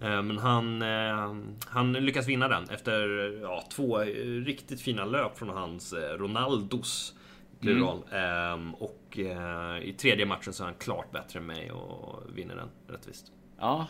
Eh, 0.01 0.23
men 0.23 0.39
han, 0.39 0.83
eh, 0.83 1.35
han 1.67 1.93
lyckas 1.93 2.29
vinna 2.29 2.49
den 2.49 2.65
efter 2.71 3.09
ja, 3.43 3.65
två 3.71 3.99
riktigt 4.45 4.81
fina 4.81 5.05
löp 5.05 5.39
från 5.39 5.49
hans 5.49 5.93
eh, 5.93 6.19
Ronaldos 6.19 7.15
plural. 7.61 8.03
Mm. 8.11 8.75
och 8.75 9.19
eh, 9.19 9.83
i 9.83 9.93
tredje 9.93 10.27
matchen 10.27 10.53
så 10.53 10.63
är 10.63 10.67
han 10.67 10.75
klart 10.75 11.13
bättre 11.13 11.39
än 11.39 11.47
mig 11.47 11.71
och 11.71 12.23
vinner 12.35 12.57
den 12.57 12.69
rättvist. 12.89 13.33
Ja, 13.59 13.87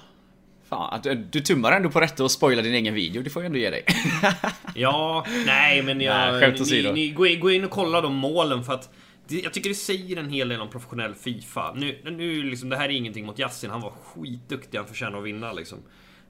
Fan, 0.68 1.00
du, 1.02 1.14
du 1.14 1.40
tummar 1.40 1.72
ändå 1.72 1.90
på 1.90 2.00
rätt 2.00 2.20
och 2.20 2.30
spoilar 2.30 2.62
din 2.62 2.74
egen 2.74 2.94
video, 2.94 3.22
det 3.22 3.30
får 3.30 3.42
jag 3.42 3.46
ändå 3.46 3.58
ge 3.58 3.70
dig. 3.70 3.84
ja, 4.74 5.26
nej 5.46 5.82
men 5.82 6.00
jag... 6.00 6.40
Nej, 6.40 6.54
ni, 6.70 6.92
ni, 6.92 7.10
gå, 7.10 7.26
in, 7.26 7.40
gå 7.40 7.50
in 7.50 7.64
och 7.64 7.70
kolla 7.70 8.00
de 8.00 8.14
målen 8.14 8.64
för 8.64 8.72
att 8.72 8.90
det, 9.28 9.40
jag 9.40 9.52
tycker 9.52 9.68
det 9.68 9.74
säger 9.74 10.16
en 10.16 10.30
hel 10.30 10.48
del 10.48 10.60
om 10.60 10.70
professionell 10.70 11.14
Fifa. 11.14 11.72
Nu, 11.76 11.98
nu 12.04 12.42
liksom, 12.42 12.68
det 12.68 12.76
här 12.76 12.84
är 12.84 12.92
ingenting 12.92 13.26
mot 13.26 13.38
Yassin, 13.38 13.70
han 13.70 13.80
var 13.80 13.90
skitduktig, 13.90 14.78
han 14.78 14.86
förtjänar 14.86 15.18
att 15.18 15.24
vinna 15.24 15.52
liksom. 15.52 15.78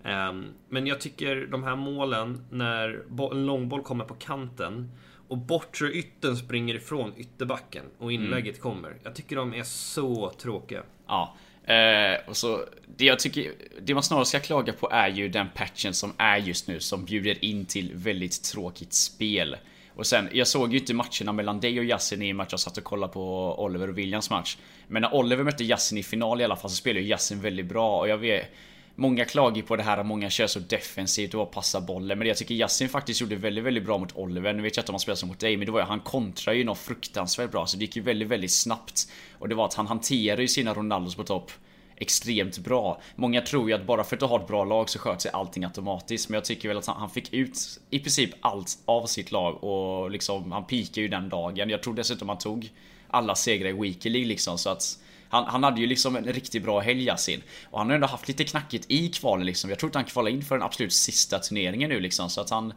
Um, 0.05 0.45
men 0.69 0.87
jag 0.87 1.01
tycker 1.01 1.47
de 1.51 1.65
här 1.65 1.77
målen 1.77 2.47
när 2.51 3.03
en 3.33 3.47
långboll 3.47 3.83
kommer 3.83 4.05
på 4.05 4.15
kanten 4.15 4.91
och 5.29 5.39
bortre 5.39 5.93
ytten 5.93 6.37
springer 6.37 6.75
ifrån 6.75 7.13
ytterbacken 7.17 7.85
och 7.99 8.13
inlägget 8.13 8.55
mm. 8.55 8.63
kommer. 8.63 8.97
Jag 9.03 9.15
tycker 9.15 9.37
de 9.37 9.55
är 9.55 9.63
så 9.63 10.31
tråkiga. 10.31 10.83
Ja, 11.07 11.35
Eh, 11.67 12.19
och 12.27 12.37
så, 12.37 12.65
det 12.97 13.05
jag 13.05 13.19
tycker, 13.19 13.53
det 13.81 13.95
man 13.95 14.03
snarare 14.03 14.25
ska 14.25 14.41
klaga 14.41 14.73
på 14.73 14.91
är 14.91 15.09
ju 15.09 15.29
den 15.29 15.47
patchen 15.55 15.95
som 15.95 16.13
är 16.17 16.37
just 16.37 16.69
nu 16.69 16.81
som 16.81 17.05
bjuder 17.05 17.45
in 17.45 17.67
till 17.67 17.91
väldigt 17.95 18.43
tråkigt 18.43 18.93
spel. 18.93 19.57
Och 19.95 20.07
sen, 20.07 20.29
jag 20.33 20.49
såg 20.49 20.73
ju 20.73 20.79
inte 20.79 20.95
matcherna 20.95 21.33
mellan 21.33 21.61
dig 21.61 21.79
och 21.79 21.85
Yasin 21.85 22.23
i 22.23 22.33
match 22.33 22.49
jag 22.51 22.61
satt 22.61 22.79
och 22.79 22.85
kollade 22.85 23.13
på 23.13 23.55
Oliver 23.59 23.89
och 23.89 23.99
Williams 23.99 24.31
match. 24.31 24.57
Men 24.89 25.03
när 25.03 25.15
Oliver 25.15 25.45
mötte 25.45 25.65
Yasin 25.65 25.99
i 25.99 26.03
final 26.03 26.41
i 26.41 26.45
alla 26.45 26.57
fall 26.57 26.71
så 26.71 26.77
spelade 26.77 27.01
ju 27.01 27.07
Yasin 27.07 27.41
väldigt 27.41 27.67
bra 27.67 28.01
och 28.01 28.09
jag 28.09 28.19
vet 28.19 28.53
Många 28.99 29.25
klagar 29.25 29.63
på 29.63 29.77
det 29.77 29.83
här 29.83 29.99
att 29.99 30.07
många 30.07 30.31
kör 30.31 30.47
så 30.47 30.59
defensivt 30.59 31.35
och 31.35 31.51
passar 31.51 31.81
bollen. 31.81 32.19
Men 32.19 32.29
jag 32.29 32.37
tycker 32.37 32.55
Yasin 32.55 32.89
faktiskt 32.89 33.21
gjorde 33.21 33.37
väldigt, 33.37 33.65
väldigt 33.65 33.85
bra 33.85 33.99
mot 33.99 34.17
Oliver. 34.17 34.53
Nu 34.53 34.63
vet 34.63 34.77
jag 34.77 34.83
inte 34.83 34.93
om 34.93 34.95
han 34.95 35.01
spelar 35.01 35.17
så 35.17 35.27
mot 35.27 35.39
dig, 35.39 35.57
men 35.57 35.67
det 35.67 35.73
var 35.73 35.81
ju, 35.81 35.87
han 35.87 36.01
kontrar 36.01 36.55
ju 36.55 36.65
något 36.65 36.79
fruktansvärt 36.79 37.51
bra. 37.51 37.67
Så 37.67 37.77
det 37.77 37.85
gick 37.85 37.97
ju 37.97 38.03
väldigt, 38.03 38.29
väldigt 38.29 38.53
snabbt. 38.53 39.09
Och 39.39 39.49
det 39.49 39.55
var 39.55 39.65
att 39.65 39.75
han 39.75 39.87
hanterade 39.87 40.43
ju 40.43 40.49
sina 40.49 40.75
Ronaldos 40.75 41.15
på 41.15 41.25
topp 41.25 41.51
extremt 41.97 42.59
bra. 42.59 43.01
Många 43.17 43.41
tror 43.41 43.69
ju 43.69 43.75
att 43.75 43.87
bara 43.87 44.05
för 44.05 44.17
att 44.17 44.21
du 44.21 44.27
har 44.27 44.41
ett 44.41 44.49
bra 44.49 44.65
lag 44.65 44.91
så 44.91 44.99
sköter 44.99 45.21
sig 45.21 45.31
allting 45.31 45.65
automatiskt. 45.65 46.29
Men 46.29 46.35
jag 46.35 46.45
tycker 46.45 46.69
väl 46.69 46.79
att 46.79 46.87
han 46.87 47.11
fick 47.11 47.33
ut 47.33 47.81
i 47.91 47.99
princip 47.99 48.31
allt 48.41 48.79
av 48.85 49.07
sitt 49.07 49.33
lag 49.33 49.65
och 49.65 50.11
liksom 50.11 50.53
han 50.53 50.65
pikade 50.65 51.01
ju 51.01 51.09
den 51.09 51.29
dagen. 51.29 51.71
Jag 51.71 51.83
tror 51.83 51.95
dessutom 51.95 52.29
han 52.29 52.39
tog 52.39 52.71
alla 53.09 53.35
segrar 53.35 53.69
i 53.69 53.73
Weekly 53.73 54.11
League 54.11 54.29
liksom 54.29 54.59
så 54.59 54.71
att 54.71 54.99
han, 55.37 55.47
han 55.47 55.65
hade 55.65 55.81
ju 55.81 55.87
liksom 55.87 56.17
en 56.17 56.25
riktigt 56.25 56.63
bra 56.63 56.81
helg 56.81 57.05
Yasin. 57.05 57.43
Och 57.71 57.79
han 57.79 57.89
har 57.89 57.95
ändå 57.95 58.07
haft 58.07 58.29
lite 58.29 58.45
knackigt 58.45 58.87
i 58.89 59.09
kvalen 59.09 59.47
liksom. 59.47 59.71
Jag 59.71 59.79
tror 59.79 59.89
inte 59.89 59.99
han 59.99 60.07
kvalade 60.07 60.37
in 60.37 60.43
för 60.43 60.55
den 60.55 60.63
absolut 60.63 60.93
sista 60.93 61.39
turneringen 61.39 61.91
nu 61.91 62.01
liksom. 62.01 62.31
Så 62.31 62.41
att 62.41 62.51
han... 62.51 62.73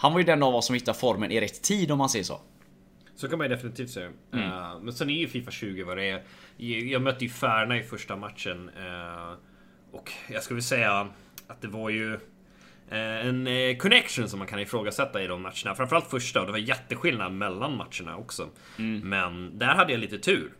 Han 0.00 0.12
var 0.12 0.18
ju 0.18 0.24
den 0.24 0.42
av 0.42 0.54
oss 0.54 0.66
som 0.66 0.74
hittade 0.74 0.98
formen 0.98 1.32
i 1.32 1.40
rätt 1.40 1.62
tid 1.62 1.90
om 1.90 1.98
man 1.98 2.08
säger 2.08 2.24
så. 2.24 2.40
Så 3.16 3.28
kan 3.28 3.38
man 3.38 3.50
ju 3.50 3.56
definitivt 3.56 3.90
säga. 3.90 4.10
Mm. 4.32 4.44
Uh, 4.44 4.80
men 4.80 4.92
sen 4.94 5.10
är 5.10 5.14
ju 5.14 5.28
Fifa 5.28 5.50
20 5.50 5.82
vad 5.82 5.96
det 5.96 6.10
är. 6.10 6.22
Jag 6.92 7.02
mötte 7.02 7.24
ju 7.24 7.30
Färna 7.30 7.78
i 7.78 7.82
första 7.82 8.16
matchen. 8.16 8.68
Uh, 8.68 9.36
och 9.92 10.12
jag 10.28 10.42
skulle 10.42 10.62
säga 10.62 11.08
att 11.46 11.60
det 11.60 11.68
var 11.68 11.90
ju 11.90 12.18
en 12.90 13.48
connection 13.78 14.28
som 14.28 14.38
man 14.38 14.48
kan 14.48 14.58
ifrågasätta 14.58 15.22
i 15.22 15.26
de 15.26 15.42
matcherna. 15.42 15.74
Framförallt 15.74 16.10
första 16.10 16.40
och 16.40 16.46
det 16.46 16.52
var 16.52 16.58
jätteskillnad 16.58 17.32
mellan 17.32 17.76
matcherna 17.76 18.16
också. 18.16 18.48
Mm. 18.78 19.08
Men 19.08 19.58
där 19.58 19.74
hade 19.74 19.92
jag 19.92 20.00
lite 20.00 20.18
tur 20.18 20.52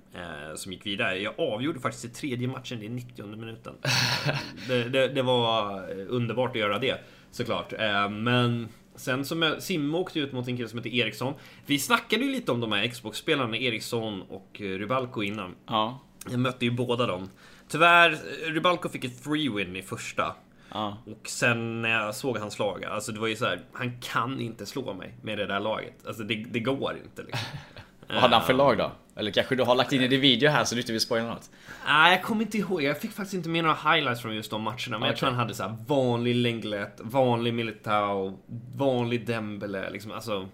som 0.55 0.73
gick 0.73 0.87
vidare. 0.87 1.19
Jag 1.19 1.41
avgjorde 1.41 1.81
faktiskt 1.81 2.05
i 2.05 2.09
tredje 2.09 2.49
matchen 2.49 2.83
i 2.83 2.89
90 2.89 3.27
minuten. 3.27 3.75
det, 4.69 4.85
det, 4.85 5.09
det, 5.09 5.23
var 5.23 5.91
underbart 5.91 6.51
att 6.51 6.57
göra 6.57 6.79
det 6.79 7.01
såklart. 7.31 7.73
Men 8.11 8.69
Sen 8.99 9.25
så 9.25 9.57
Simme 9.59 9.99
åkte 9.99 10.21
ut 10.21 10.33
mot 10.33 10.49
en 10.49 10.57
kille 10.57 10.69
som 10.69 10.79
heter 10.79 10.95
Eriksson. 10.95 11.35
Vi 11.67 11.79
snackade 11.79 12.25
ju 12.25 12.31
lite 12.31 12.53
om 12.53 12.61
de 12.61 12.73
här 12.73 12.89
Xbox-spelarna, 12.89 13.57
Eriksson 13.57 14.23
och 14.23 14.61
eh, 14.61 14.65
Rubalko 14.65 15.23
innan. 15.23 15.55
Ja. 15.67 16.01
Jag 16.31 16.41
mötte 16.41 16.65
ju 16.65 16.71
båda 16.71 17.07
dem. 17.07 17.31
Tyvärr, 17.69 18.13
eh, 18.13 18.53
Rubalko 18.53 18.89
fick 18.89 19.05
ett 19.05 19.25
free 19.25 19.49
win 19.49 19.77
i 19.77 19.83
första. 19.83 20.35
Ja. 20.73 20.99
Och 21.07 21.29
sen 21.29 21.83
när 21.83 21.91
jag 21.91 22.15
såg 22.15 22.39
hans 22.39 22.59
lag, 22.59 22.85
alltså 22.85 23.13
det 23.13 23.21
var 23.21 23.29
ju 23.29 23.37
så 23.37 23.45
här, 23.45 23.61
han 23.73 24.01
kan 24.01 24.41
inte 24.41 24.67
slå 24.67 24.95
mig 24.95 25.15
med 25.23 25.39
det 25.39 25.47
där 25.47 25.61
laget. 25.61 26.07
Alltså 26.07 26.23
det, 26.23 26.35
det 26.35 26.61
går 26.61 26.97
inte 27.05 27.23
liksom. 27.23 27.49
Vad 28.09 28.17
hade 28.17 28.37
han 28.37 28.47
för 28.47 28.55
lag 28.55 28.79
då? 28.79 28.93
Eller 29.17 29.31
kanske 29.31 29.57
du 29.57 29.63
har 29.63 29.75
lagt 29.75 29.93
in 29.93 30.03
i 30.03 30.09
din 30.09 30.21
video 30.21 30.51
här 30.51 30.65
så 30.65 30.75
du 30.75 30.81
inte 30.81 30.93
vill 30.93 31.01
spoila 31.01 31.29
något? 31.29 31.51
Nej, 31.87 32.13
jag 32.13 32.23
kommer 32.23 32.43
inte 32.43 32.59
ihåg. 32.59 32.83
Jag 32.83 33.01
fick 33.01 33.11
faktiskt 33.11 33.35
inte 33.35 33.49
med 33.49 33.65
några 33.65 33.93
highlights 33.93 34.23
från 34.23 34.35
just 34.35 34.51
de 34.51 34.63
matcherna. 34.63 34.79
Men 34.91 34.97
okay. 34.97 35.09
jag 35.09 35.17
tror 35.17 35.29
han 35.29 35.39
hade 35.39 35.55
så 35.55 35.77
vanlig 35.87 36.35
Lenglet, 36.35 37.01
vanlig 37.01 37.55
Militao, 37.55 38.39
vanlig 38.77 39.27
Dembele. 39.27 39.91
Liksom, 39.91 40.13
alltså 40.13 40.49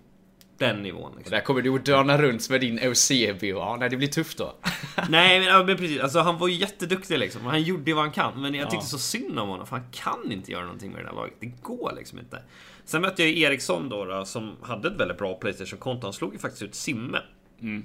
den 0.59 0.83
nivån. 0.83 1.13
Liksom. 1.17 1.31
där 1.31 1.41
kommer 1.41 1.63
du 1.63 1.75
att 1.75 1.85
dörna 1.85 2.19
runt 2.19 2.51
med 2.51 2.61
din 2.61 2.79
OCB. 2.79 3.49
Ja, 3.49 3.77
nej, 3.81 3.91
det 3.91 3.97
blir 3.97 4.09
tufft 4.09 4.39
då. 4.39 4.55
nej, 5.09 5.41
men, 5.41 5.49
ja, 5.49 5.65
men 5.65 5.77
precis. 5.77 6.01
Alltså, 6.01 6.19
han 6.19 6.39
var 6.39 6.49
ju 6.49 6.55
jätteduktig 6.55 7.19
liksom. 7.19 7.47
Han 7.47 7.63
gjorde 7.63 7.95
vad 7.95 8.05
han 8.05 8.13
kan. 8.13 8.43
Men 8.43 8.55
jag 8.55 8.71
tyckte 8.71 8.85
ja. 8.85 8.89
så 8.89 8.99
synd 8.99 9.39
om 9.39 9.49
honom. 9.49 9.67
För 9.67 9.77
han 9.77 9.87
kan 9.91 10.33
inte 10.33 10.53
göra 10.53 10.65
någonting 10.65 10.91
med 10.91 11.01
det 11.01 11.09
där 11.09 11.15
laget. 11.15 11.35
Det 11.41 11.53
går 11.63 11.93
liksom 11.97 12.19
inte. 12.19 12.43
Sen 12.85 13.03
mötte 13.03 13.25
jag 13.25 13.33
Eriksson 13.33 13.89
då, 13.89 14.05
då 14.05 14.25
som 14.25 14.57
hade 14.63 14.89
ett 14.89 15.01
väldigt 15.01 15.19
bra 15.19 15.35
Playstation-konto. 15.35 16.07
Han 16.07 16.13
slog 16.13 16.33
ju 16.33 16.39
faktiskt 16.39 16.63
ut 16.63 16.75
Simme. 16.75 17.19
Mm. 17.61 17.85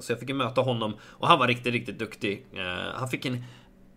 Så 0.00 0.12
jag 0.12 0.20
fick 0.20 0.28
ju 0.28 0.34
möta 0.34 0.60
honom 0.60 0.94
och 1.02 1.28
han 1.28 1.38
var 1.38 1.48
riktigt, 1.48 1.72
riktigt 1.72 1.98
duktig. 1.98 2.46
Eh, 2.52 2.94
han 2.94 3.08
fick 3.08 3.26
en... 3.26 3.44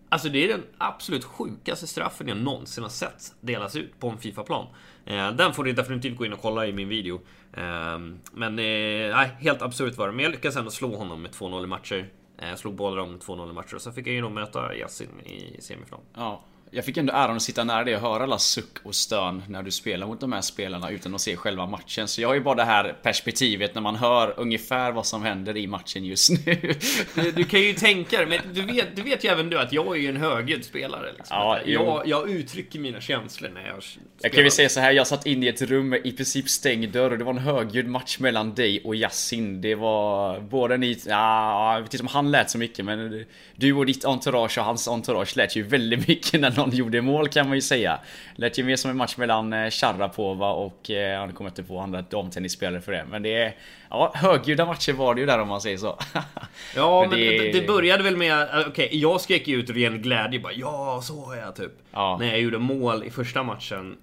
Alltså 0.09 0.29
det 0.29 0.43
är 0.43 0.47
den 0.47 0.63
absolut 0.77 1.23
sjukaste 1.23 1.87
straffen 1.87 2.27
jag 2.27 2.37
någonsin 2.37 2.83
har 2.83 2.89
sett 2.89 3.35
delas 3.41 3.75
ut 3.75 3.99
på 3.99 4.09
en 4.09 4.17
Fifa-plan. 4.17 4.67
Eh, 5.05 5.31
den 5.31 5.53
får 5.53 5.63
ni 5.63 5.71
definitivt 5.71 6.17
gå 6.17 6.25
in 6.25 6.33
och 6.33 6.41
kolla 6.41 6.67
i 6.67 6.73
min 6.73 6.89
video. 6.89 7.21
Ehm, 7.57 8.19
men 8.33 8.59
eh, 8.59 9.15
nej, 9.15 9.29
helt 9.39 9.61
absurt 9.61 9.97
var 9.97 10.07
det. 10.07 10.13
Men 10.13 10.23
jag 10.23 10.31
lyckades 10.31 10.57
ändå 10.57 10.71
slå 10.71 10.95
honom 10.95 11.21
med 11.21 11.31
2-0 11.31 11.63
i 11.63 11.67
matcher. 11.67 12.09
Jag 12.39 12.59
slog 12.59 12.75
båda 12.75 12.95
dem 12.95 13.19
2-0 13.19 13.49
i 13.49 13.53
matcher 13.53 13.75
och 13.75 13.81
så 13.81 13.91
fick 13.91 14.07
jag 14.07 14.13
ju 14.13 14.21
nog 14.21 14.31
möta 14.31 14.75
Yasin 14.75 15.19
i 15.25 15.61
semifinal. 15.61 16.01
Ja, 16.13 16.41
jag 16.71 16.85
fick 16.85 16.97
ändå 16.97 17.13
äran 17.13 17.35
att 17.35 17.41
sitta 17.41 17.63
nära 17.63 17.83
dig 17.83 17.95
och 17.95 18.01
höra 18.01 18.23
alla 18.23 18.39
suck 18.39 18.77
och 18.83 18.95
stön 18.95 19.43
när 19.47 19.63
du 19.63 19.71
spelar 19.71 20.07
mot 20.07 20.19
de 20.19 20.33
här 20.33 20.41
spelarna 20.41 20.89
utan 20.89 21.15
att 21.15 21.21
se 21.21 21.35
själva 21.35 21.65
matchen. 21.65 22.07
Så 22.07 22.21
jag 22.21 22.27
har 22.27 22.35
ju 22.35 22.41
bara 22.41 22.55
det 22.55 22.63
här 22.63 22.95
perspektivet 23.01 23.75
när 23.75 23.81
man 23.81 23.95
hör 23.95 24.33
ungefär 24.37 24.91
vad 24.91 25.05
som 25.05 25.23
händer 25.23 25.57
i 25.57 25.67
matchen 25.67 26.05
just 26.05 26.29
nu. 26.29 26.73
Du, 27.15 27.31
du 27.31 27.43
kan 27.43 27.61
ju 27.61 27.73
tänka 27.73 28.17
dig, 28.17 28.25
men 28.25 28.53
du 28.53 28.61
vet, 28.61 28.95
du 28.95 29.01
vet 29.01 29.23
ju 29.23 29.29
även 29.29 29.49
du 29.49 29.59
att 29.59 29.73
jag 29.73 29.97
är 29.97 30.01
ju 30.01 30.09
en 30.09 30.17
högljudd 30.17 30.65
spelare. 30.65 31.11
Liksom. 31.17 31.37
Ja, 31.37 31.59
jag, 31.65 32.07
jag, 32.07 32.29
uttrycker 32.29 32.79
mina 32.79 33.01
känslor 33.01 33.49
när 33.49 33.67
jag 33.67 33.83
spelar. 33.83 34.07
Jag 34.21 34.31
kan 34.31 34.43
ju 34.43 34.49
säga 34.49 34.69
så 34.69 34.79
här, 34.79 34.91
jag 34.91 35.07
satt 35.07 35.25
inne 35.25 35.45
i 35.45 35.49
ett 35.49 35.61
rum 35.61 35.89
med 35.89 36.05
i 36.05 36.11
princip 36.11 36.49
stängd 36.49 36.89
dörr 36.89 37.11
och 37.11 37.17
det 37.17 37.23
var 37.23 37.33
en 37.33 37.37
högljudd 37.37 37.87
match 37.87 38.19
mellan 38.19 38.55
dig 38.55 38.81
och 38.83 38.95
Yasin. 38.95 39.61
Det 39.61 39.75
var 39.75 40.39
både 40.39 40.77
ni, 40.77 40.99
ja, 41.05 41.73
jag 41.73 41.81
vet 41.81 41.93
inte 41.93 42.03
om 42.03 42.07
han 42.07 42.31
lät 42.31 42.49
så 42.49 42.57
mycket 42.57 42.85
men 42.85 43.25
du 43.55 43.73
och 43.73 43.85
ditt 43.85 44.05
entourage 44.05 44.57
och 44.57 44.63
hans 44.63 44.87
entourage 44.87 45.37
lät 45.37 45.55
ju 45.55 45.63
väldigt 45.63 46.07
mycket 46.07 46.41
när 46.41 46.56
någon 46.57 46.71
gjorde 46.71 47.01
mål 47.01 47.27
kan 47.27 47.47
man 47.47 47.57
ju 47.57 47.61
säga. 47.61 47.99
Lät 48.35 48.59
ju 48.59 48.63
mer 48.63 48.75
som 48.75 48.91
en 48.91 48.97
match 48.97 49.17
mellan 49.17 49.53
eh, 49.53 49.69
Sharapova 49.69 50.51
och, 50.51 50.89
eh, 50.89 50.95
ja 50.95 51.25
nu 51.25 51.33
kommer 51.33 51.49
inte 51.49 51.63
på 51.63 51.79
andra 51.79 52.01
damtennisspelare 52.01 52.81
för 52.81 52.91
det. 52.91 53.05
Men 53.09 53.23
det 53.23 53.33
är, 53.33 53.55
ja 53.89 54.11
högljudda 54.15 54.65
matcher 54.65 54.93
var 54.93 55.15
det 55.15 55.21
ju 55.21 55.27
där 55.27 55.39
om 55.39 55.47
man 55.47 55.61
säger 55.61 55.77
så. 55.77 55.99
Ja 56.75 57.01
men, 57.01 57.09
men 57.09 57.19
det... 57.19 57.51
det... 57.51 57.67
började 57.67 58.03
väl 58.03 58.17
med, 58.17 58.41
eh, 58.41 58.47
okej 58.47 58.67
okay, 58.67 58.99
jag 58.99 59.21
skrek 59.21 59.47
ju 59.47 59.55
ut 59.55 59.69
ren 59.69 60.01
glädje 60.01 60.39
bara 60.39 60.53
ja 60.53 61.01
så 61.03 61.31
är 61.31 61.37
jag 61.37 61.55
typ. 61.55 61.71
Ja. 61.91 62.17
När 62.19 62.27
jag 62.27 62.39
gjorde 62.39 62.59
mål 62.59 63.03
i 63.03 63.09
första 63.09 63.43
matchen. 63.43 63.97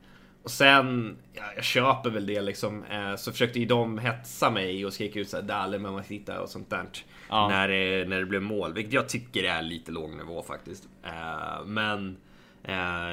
Och 0.44 0.50
sen, 0.50 1.16
ja, 1.32 1.42
jag 1.54 1.64
köper 1.64 2.10
väl 2.10 2.26
det 2.26 2.40
liksom. 2.40 2.84
Eh, 2.84 3.16
så 3.16 3.32
försökte 3.32 3.58
ju 3.60 3.66
de 3.66 3.98
hetsa 3.98 4.50
mig 4.50 4.86
och 4.86 4.92
skrika 4.92 5.20
ut 5.20 5.28
såhär 5.28 5.44
Dale 5.44 5.78
Mamacita 5.78 6.40
och 6.40 6.48
sånt 6.48 6.70
där. 6.70 6.84
Ja. 7.28 7.48
När, 7.48 7.68
det, 7.68 8.08
när 8.08 8.20
det 8.20 8.26
blev 8.26 8.42
mål. 8.42 8.72
Vilket 8.72 8.92
jag 8.92 9.08
tycker 9.08 9.44
är 9.44 9.62
lite 9.62 9.92
låg 9.92 10.10
nivå 10.10 10.42
faktiskt. 10.42 10.88
Eh, 11.04 11.64
men 11.64 12.16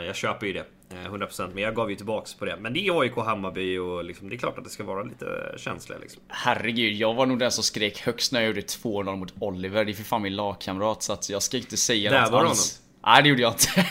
jag 0.06 0.16
köper 0.16 0.48
ju 0.48 0.54
det. 0.54 0.66
100% 0.96 1.42
eh, 1.42 1.50
men 1.54 1.64
jag 1.64 1.76
gav 1.76 1.90
ju 1.90 1.96
tillbaks 1.96 2.34
på 2.34 2.46
det. 2.46 2.58
Men 2.60 2.74
det 2.74 2.88
är 2.88 3.02
AIK 3.02 3.16
Hammarby 3.16 3.78
och 3.78 4.04
liksom, 4.04 4.30
det 4.30 4.36
är 4.36 4.38
klart 4.38 4.58
att 4.58 4.64
det 4.64 4.70
ska 4.70 4.84
vara 4.84 5.04
lite 5.04 5.56
känsliga 5.58 6.00
liksom. 6.00 6.22
Herregud, 6.28 6.94
jag 6.94 7.14
var 7.14 7.26
nog 7.26 7.40
den 7.40 7.52
som 7.52 7.64
skrek 7.64 8.02
högst 8.02 8.32
när 8.32 8.40
jag 8.40 8.48
gjorde 8.48 8.62
2-0 8.62 9.16
mot 9.16 9.34
Oliver. 9.40 9.86
Det 9.86 9.92
är 9.92 9.94
för 9.94 10.04
fan 10.04 10.22
min 10.22 10.36
lagkamrat 10.36 11.04
så 11.04 11.14
att 11.14 11.30
jag 11.30 11.44
ska 11.44 11.58
inte 11.58 11.78
säga 11.78 12.12
Där 12.12 12.22
något 12.22 12.32
var 12.32 12.46
alls. 12.46 12.82
Nej 13.06 13.24
det 13.24 13.30
gjorde 13.30 13.42
jag 13.42 13.54
inte. 13.54 13.86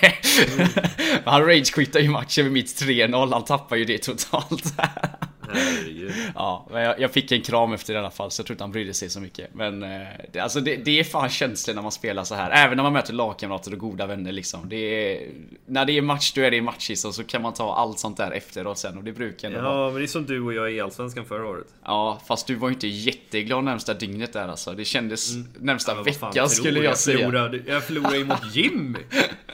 Mm. 0.55 0.69
han 1.25 1.47
ragequittade 1.47 2.05
ju 2.05 2.11
matchen 2.11 2.45
med 2.45 2.53
mitt 2.53 2.83
3-0. 2.83 3.33
Han 3.33 3.45
tappade 3.45 3.79
ju 3.81 3.85
det 3.85 3.99
totalt. 3.99 4.75
Herregud. 5.55 6.13
Ja, 6.35 6.67
men 6.71 6.83
jag, 6.83 7.01
jag 7.01 7.11
fick 7.11 7.33
en 7.33 7.43
kram 7.43 7.73
efter 7.73 7.93
det 7.93 7.97
i 7.97 8.01
alla 8.01 8.11
fall 8.11 8.31
så 8.31 8.41
jag 8.41 8.47
tror 8.47 8.55
inte 8.55 8.65
han 8.65 8.73
brydde 8.73 8.95
sig 8.95 9.11
så 9.11 9.21
mycket. 9.21 9.55
Men 9.55 9.83
eh, 9.83 10.07
det, 10.33 10.41
alltså 10.41 10.61
det, 10.61 10.77
det 10.77 11.01
är 11.01 11.05
fan 11.05 11.29
känsligt 11.29 11.77
när 11.77 11.83
man 11.83 11.93
spelar 11.93 12.25
så 12.25 12.35
här. 12.35 12.51
Även 12.51 12.77
när 12.77 12.83
man 12.83 12.93
möter 12.93 13.13
lagkamrater 13.13 13.73
och 13.73 13.79
goda 13.79 14.07
vänner 14.07 14.33
liksom. 14.33 14.69
Det 14.69 14.77
är, 14.77 15.29
när 15.67 15.85
det 15.85 15.93
är 15.93 16.03
match 16.03 16.33
då 16.33 16.41
är 16.41 16.51
det 16.51 16.63
match 16.63 16.91
så, 16.95 17.13
så 17.13 17.25
kan 17.25 17.43
man 17.43 17.55
ta 17.55 17.75
allt 17.75 17.99
sånt 17.99 18.17
där 18.17 18.31
efteråt 18.31 18.79
sen 18.79 18.99
och 18.99 19.05
det 19.05 19.13
brukar 19.13 19.49
ändå 19.49 19.63
vara. 19.63 19.85
Ja, 19.85 19.91
men 19.91 19.99
det 19.99 20.05
är 20.05 20.07
som 20.07 20.27
du 20.27 20.43
och 20.43 20.55
jag 20.55 20.73
i 20.73 20.81
Allsvenskan 20.81 21.25
förra 21.25 21.49
året. 21.49 21.67
Ja, 21.85 22.21
fast 22.27 22.47
du 22.47 22.55
var 22.55 22.69
ju 22.69 22.75
inte 22.75 22.89
jätteglad 22.89 23.65
närmsta 23.65 23.95
dygnet 23.95 24.33
där 24.33 24.49
alltså. 24.49 24.73
Det 24.73 24.85
kändes 24.85 25.31
närmsta 25.59 25.91
Mm. 25.91 26.05
Ja, 26.07 26.13
vad 26.13 26.17
fan 26.17 26.31
veckan 26.31 26.49
skulle 26.51 26.81
du? 26.81 26.85
jag, 26.85 26.99
säga. 26.99 27.19
Förlorade, 27.19 27.61
jag 27.67 27.85
förlorade 27.85 28.19
ju 28.19 28.25
mot 28.25 28.57
Jimmy. 28.57 28.99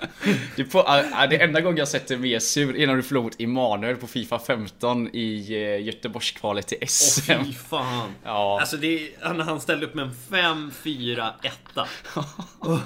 Du 0.57 0.65
får, 0.65 0.81
äh, 0.81 1.29
det 1.31 1.43
enda 1.43 1.61
gången 1.61 1.79
jag 1.79 1.89
sett 1.89 2.09
dig 2.09 2.19
mer 2.19 2.39
sur 2.39 2.77
är 2.77 2.87
när 2.87 2.97
du 2.97 3.03
förlorade 3.03 3.27
mot 3.27 3.41
Emanuel 3.41 3.97
på 3.97 4.07
Fifa 4.07 4.39
15 4.39 5.09
i 5.13 5.55
eh, 5.55 5.87
Göteborgskvalet 5.87 6.67
till 6.67 6.79
Åh 6.81 6.87
SM. 6.87 7.45
fy 7.45 7.53
fan. 7.53 8.11
Ja. 8.25 8.61
Alltså 8.61 8.77
det 8.77 8.87
är, 8.87 9.43
han, 9.43 9.61
ställde 9.61 9.87
upp 9.87 9.95
med 9.95 10.05
en 10.05 10.73
5-4-1. 10.73 11.31
och, 12.59 12.79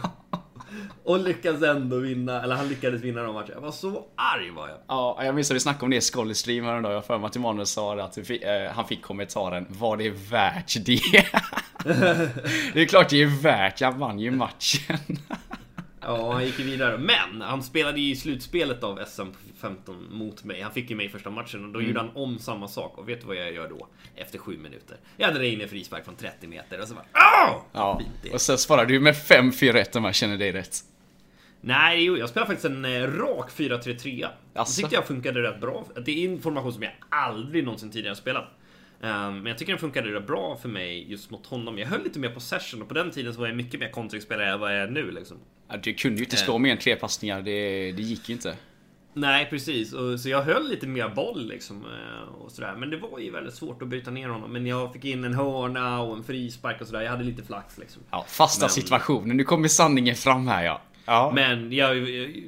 och 1.04 1.20
lyckades 1.20 1.62
ändå 1.62 1.98
vinna, 1.98 2.42
eller 2.42 2.56
han 2.56 2.68
lyckades 2.68 3.02
vinna 3.02 3.22
de 3.22 3.34
matcherna. 3.34 3.52
Jag 3.54 3.60
var 3.60 3.72
så 3.72 4.04
arg 4.16 4.50
var 4.50 4.68
jag. 4.68 4.78
Ja, 4.88 5.20
jag 5.24 5.34
minns 5.34 5.50
att 5.50 5.54
vi 5.54 5.60
snackade 5.60 5.84
om 5.84 5.90
det 5.90 5.96
i 5.96 6.00
Skolly 6.00 6.34
Stream 6.34 6.64
häromdagen. 6.64 6.92
Jag 6.92 7.00
har 7.00 7.06
för 7.06 7.18
mig 7.18 7.26
att 7.26 7.36
Emanuel 7.36 7.66
sa 7.66 7.94
det 7.94 8.04
att 8.04 8.18
eh, 8.18 8.24
han 8.74 8.86
fick 8.86 9.02
kommentaren 9.02 9.66
Var 9.68 9.96
det 9.96 10.10
värt 10.10 10.76
det? 10.86 11.00
det 12.74 12.80
är 12.80 12.86
klart 12.86 13.08
det 13.08 13.22
är 13.22 13.42
värt, 13.42 13.80
jag 13.80 13.92
vann 13.92 14.18
ju 14.18 14.30
matchen. 14.30 14.98
Ja, 16.00 16.32
han 16.32 16.44
gick 16.46 16.58
ju 16.58 16.64
vidare. 16.64 16.98
Men 16.98 17.40
han 17.40 17.62
spelade 17.62 18.00
i 18.00 18.16
slutspelet 18.16 18.84
av 18.84 19.04
SM 19.06 19.22
15 19.60 20.06
mot 20.10 20.44
mig. 20.44 20.60
Han 20.62 20.72
fick 20.72 20.90
ju 20.90 20.96
mig 20.96 21.06
i 21.06 21.08
första 21.08 21.30
matchen 21.30 21.64
och 21.64 21.72
då 21.72 21.82
gjorde 21.82 22.00
han 22.00 22.10
om 22.14 22.38
samma 22.38 22.68
sak. 22.68 22.98
Och 22.98 23.08
vet 23.08 23.20
du 23.20 23.26
vad 23.26 23.36
jag 23.36 23.52
gör 23.52 23.68
då? 23.68 23.86
Efter 24.16 24.38
sju 24.38 24.58
minuter. 24.58 24.96
Jag 25.16 25.26
hade 25.26 25.48
in 25.48 25.60
en 25.60 25.68
frispark 25.68 26.04
från 26.04 26.16
30 26.16 26.46
meter 26.46 26.80
och 26.80 26.88
så 26.88 26.94
bara 26.94 27.04
Åh! 27.14 27.62
Ja, 27.72 28.00
det. 28.22 28.30
och 28.30 28.40
sen 28.40 28.58
svarade 28.58 28.92
du 28.92 29.00
med 29.00 29.14
5-4-1 29.14 29.96
om 29.96 30.04
jag 30.04 30.14
känner 30.14 30.36
dig 30.38 30.52
rätt. 30.52 30.76
Nej, 31.60 32.04
jo, 32.04 32.16
jag 32.16 32.28
spelade 32.28 32.46
faktiskt 32.52 32.64
en 32.66 32.84
eh, 32.84 33.02
rak 33.02 33.50
4-3-3. 33.56 34.26
Det 34.52 34.60
Asså? 34.60 34.80
tyckte 34.80 34.94
jag 34.94 35.06
funkade 35.06 35.42
rätt 35.42 35.60
bra. 35.60 35.84
Det 36.04 36.24
är 36.24 36.28
en 36.30 36.42
formation 36.42 36.72
som 36.72 36.82
jag 36.82 36.92
aldrig 37.08 37.64
någonsin 37.64 37.90
tidigare 37.90 38.16
spelat. 38.16 38.44
Ehm, 39.02 39.36
men 39.36 39.46
jag 39.46 39.58
tycker 39.58 39.72
den 39.72 39.80
funkade 39.80 40.12
rätt 40.14 40.26
bra 40.26 40.56
för 40.56 40.68
mig 40.68 41.10
just 41.10 41.30
mot 41.30 41.46
honom. 41.46 41.78
Jag 41.78 41.86
höll 41.86 42.02
lite 42.02 42.18
mer 42.18 42.28
possession 42.30 42.82
och 42.82 42.88
på 42.88 42.94
den 42.94 43.10
tiden 43.10 43.34
så 43.34 43.40
var 43.40 43.46
jag 43.46 43.56
mycket 43.56 43.80
mer 43.80 43.90
kontringsspelare 43.90 44.52
än 44.52 44.60
vad 44.60 44.74
jag 44.76 44.82
är 44.82 44.88
nu 44.90 45.10
liksom. 45.10 45.36
Ja, 45.68 45.76
du 45.76 45.94
kunde 45.94 46.18
ju 46.18 46.24
inte 46.24 46.36
slå 46.36 46.58
mer 46.58 46.72
än 46.72 46.78
tre 46.78 46.96
passningar, 46.96 47.42
det, 47.42 47.92
det 47.92 48.02
gick 48.02 48.28
ju 48.28 48.34
inte. 48.34 48.56
Nej, 49.14 49.46
precis. 49.50 49.92
Och, 49.92 50.20
så 50.20 50.28
jag 50.28 50.42
höll 50.42 50.68
lite 50.68 50.86
mer 50.86 51.08
boll 51.08 51.48
liksom. 51.48 51.84
eh, 51.84 52.34
Och 52.34 52.52
sådär. 52.52 52.74
Men 52.78 52.90
det 52.90 52.96
var 52.96 53.18
ju 53.18 53.30
väldigt 53.30 53.54
svårt 53.54 53.82
att 53.82 53.88
bryta 53.88 54.10
ner 54.10 54.28
honom. 54.28 54.52
Men 54.52 54.66
jag 54.66 54.92
fick 54.92 55.04
in 55.04 55.24
en 55.24 55.34
hörna 55.34 56.00
och 56.02 56.16
en 56.16 56.22
frispark 56.24 56.80
och 56.80 56.86
sådär. 56.86 57.00
Jag 57.02 57.10
hade 57.10 57.24
lite 57.24 57.42
flax 57.42 57.78
liksom. 57.78 58.02
Ja, 58.10 58.24
fasta 58.28 58.64
Men- 58.64 58.70
situationen, 58.70 59.36
nu 59.36 59.44
kommer 59.44 59.68
sanningen 59.68 60.14
fram 60.16 60.48
här 60.48 60.64
ja. 60.64 60.82
Ja, 61.06 61.32
Men 61.34 61.72
jag, 61.72 61.90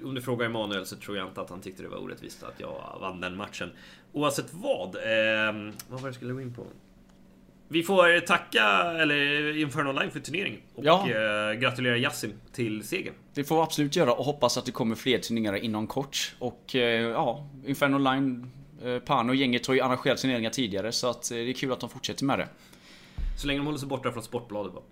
om 0.05 0.15
du 0.15 0.23
frågar 0.23 0.47
Emanuel 0.47 0.87
så 0.87 0.97
tror 0.97 1.17
jag 1.17 1.29
inte 1.29 1.41
att 1.41 1.51
han 1.51 1.61
tyckte 1.61 1.83
det 1.83 1.88
var 1.88 1.99
orättvist 1.99 2.43
att 2.43 2.61
jag 2.61 2.99
vann 3.01 3.21
den 3.21 3.37
matchen. 3.37 3.71
Oavsett 4.12 4.46
vad. 4.53 4.94
Eh, 4.96 5.53
vad 5.88 6.01
var 6.01 6.01
det 6.01 6.07
jag 6.07 6.14
skulle 6.14 6.33
gå 6.33 6.40
in 6.40 6.55
på? 6.55 6.66
Vi 7.68 7.83
får 7.83 8.20
tacka 8.20 8.64
eller 8.98 9.57
Inferno 9.57 9.88
Online 9.90 10.11
för 10.11 10.20
turneringen. 10.20 10.61
Och 10.75 10.85
Ja. 10.85 11.09
eh, 11.11 11.59
gratulera 11.59 11.96
Yassim 11.96 12.33
till 12.53 12.83
segern. 12.88 13.14
det 13.35 13.44
får 13.44 13.57
vi 13.57 13.62
absolut 13.62 13.96
göra 13.96 14.12
och 14.12 14.25
hoppas 14.25 14.59
att 14.59 14.66
det 14.66 14.72
kommer 14.72 14.94
fler 14.94 15.18
turneringar 15.18 15.57
inom 15.57 15.87
kort. 15.87 16.35
Och 16.38 16.75
eh, 16.77 17.01
ja, 17.03 17.48
Inferno 17.66 17.96
Online, 17.96 18.51
eh, 18.85 18.98
Pano 18.98 19.29
och 19.31 19.37
gänget 19.37 19.66
har 19.66 19.75
ju 19.75 19.81
arrangerat 19.81 20.18
turneringar 20.18 20.51
tidigare 20.51 20.92
så 20.92 21.11
att 21.11 21.29
det 21.29 21.37
är 21.38 21.53
kul 21.53 21.72
att 21.72 21.81
de 21.81 21.90
fortsätter 21.90 22.25
med 22.25 22.38
det. 22.38 22.48
Så 23.40 23.46
länge 23.46 23.59
de 23.61 23.66
håller 23.66 23.79
sig 23.79 23.88
borta 23.88 24.12
från 24.12 24.22
Sportbladet 24.22 24.72
bara. 24.72 24.85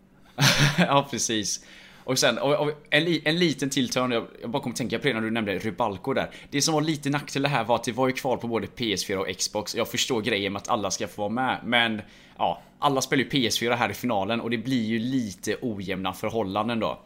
ja, 0.87 1.09
precis. 1.11 1.65
Och 2.05 2.19
sen, 2.19 2.39
och, 2.39 2.55
och 2.55 2.73
en, 2.91 3.05
li, 3.05 3.23
en 3.25 3.39
liten 3.39 3.71
till 3.71 3.89
törn, 3.89 4.11
jag, 4.11 4.27
jag 4.41 4.51
bara 4.51 4.63
kom 4.63 4.73
att 4.73 4.79
tänka 4.79 4.99
på 4.99 5.09
det 5.09 5.15
när 5.15 5.21
du 5.21 5.31
nämnde 5.31 5.59
Rybalko 5.59 6.13
där. 6.13 6.31
Det 6.51 6.63
som 6.63 6.75
var 6.75 6.81
lite 6.81 7.11
nackdel 7.11 7.43
det 7.43 7.49
här 7.49 7.65
var 7.65 7.77
att 7.77 7.85
det 7.85 7.93
var 7.93 8.07
ju 8.07 8.13
kval 8.13 8.39
på 8.39 8.49
både 8.49 8.67
PS4 8.67 9.17
och 9.17 9.37
Xbox. 9.39 9.75
Jag 9.75 9.89
förstår 9.89 10.21
grejen 10.21 10.53
med 10.53 10.63
att 10.63 10.69
alla 10.69 10.91
ska 10.91 11.09
få 11.09 11.23
vara 11.23 11.29
med, 11.29 11.61
men 11.65 12.03
ja, 12.39 12.63
alla 12.79 13.01
spelar 13.01 13.25
ju 13.25 13.29
PS4 13.29 13.75
här 13.75 13.91
i 13.91 13.95
finalen 13.95 14.41
och 14.41 14.51
det 14.51 14.59
blir 14.59 14.85
ju 14.85 14.99
lite 14.99 15.57
ojämna 15.61 16.13
förhållanden 16.13 16.81
då. 16.81 17.01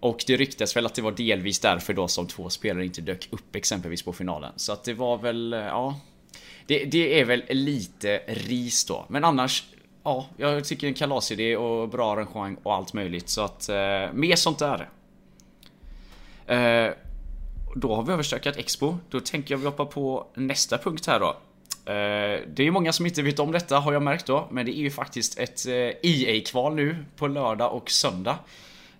Och 0.00 0.24
det 0.26 0.36
ryktas 0.36 0.76
väl 0.76 0.86
att 0.86 0.94
det 0.94 1.02
var 1.02 1.12
delvis 1.12 1.60
därför 1.60 1.92
då 1.92 2.08
som 2.08 2.26
två 2.26 2.50
spelare 2.50 2.84
inte 2.84 3.00
dök 3.00 3.28
upp 3.30 3.56
exempelvis 3.56 4.02
på 4.02 4.12
finalen. 4.12 4.52
Så 4.56 4.72
att 4.72 4.84
det 4.84 4.94
var 4.94 5.18
väl, 5.18 5.52
ja. 5.52 6.00
Det, 6.66 6.84
det 6.84 7.20
är 7.20 7.24
väl 7.24 7.42
lite 7.48 8.22
ris 8.28 8.84
då. 8.84 9.06
Men 9.08 9.24
annars, 9.24 9.64
ja, 10.02 10.26
jag 10.36 10.64
tycker 10.64 10.86
en 10.86 10.94
kalasidé 10.94 11.56
och 11.56 11.88
bra 11.88 12.12
arrangemang 12.12 12.56
och 12.62 12.74
allt 12.74 12.92
möjligt. 12.92 13.28
Så 13.28 13.40
att, 13.40 13.68
eh, 13.68 14.12
mer 14.12 14.36
sånt 14.36 14.58
där. 14.58 14.88
Eh, 16.46 16.92
då 17.74 17.94
har 17.94 18.02
vi 18.02 18.12
överstökat 18.12 18.56
Expo. 18.56 18.96
Då 19.10 19.20
tänker 19.20 19.54
jag 19.54 19.58
vi 19.58 19.66
hoppar 19.66 19.84
på 19.84 20.26
nästa 20.34 20.78
punkt 20.78 21.06
här 21.06 21.20
då. 21.20 21.36
Eh, 21.84 22.40
det 22.54 22.66
är 22.66 22.70
många 22.70 22.92
som 22.92 23.06
inte 23.06 23.22
vet 23.22 23.38
om 23.38 23.52
detta 23.52 23.78
har 23.78 23.92
jag 23.92 24.02
märkt 24.02 24.26
då. 24.26 24.48
Men 24.50 24.66
det 24.66 24.78
är 24.78 24.80
ju 24.80 24.90
faktiskt 24.90 25.38
ett 25.38 25.66
eh, 25.66 25.72
EA-kval 26.02 26.74
nu 26.74 27.04
på 27.16 27.26
lördag 27.26 27.72
och 27.72 27.90
söndag. 27.90 28.38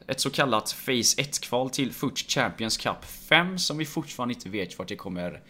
Ett 0.06 0.20
så 0.20 0.30
kallat 0.30 0.76
Phase 0.86 1.22
1-kval 1.22 1.70
till 1.70 1.92
Foot 1.92 2.18
Champions 2.18 2.76
Cup 2.76 3.04
5 3.04 3.58
som 3.58 3.78
vi 3.78 3.84
fortfarande 3.84 4.34
inte 4.34 4.48
vet 4.48 4.78
vart 4.78 4.88
det 4.88 4.96
kommer 4.96 5.40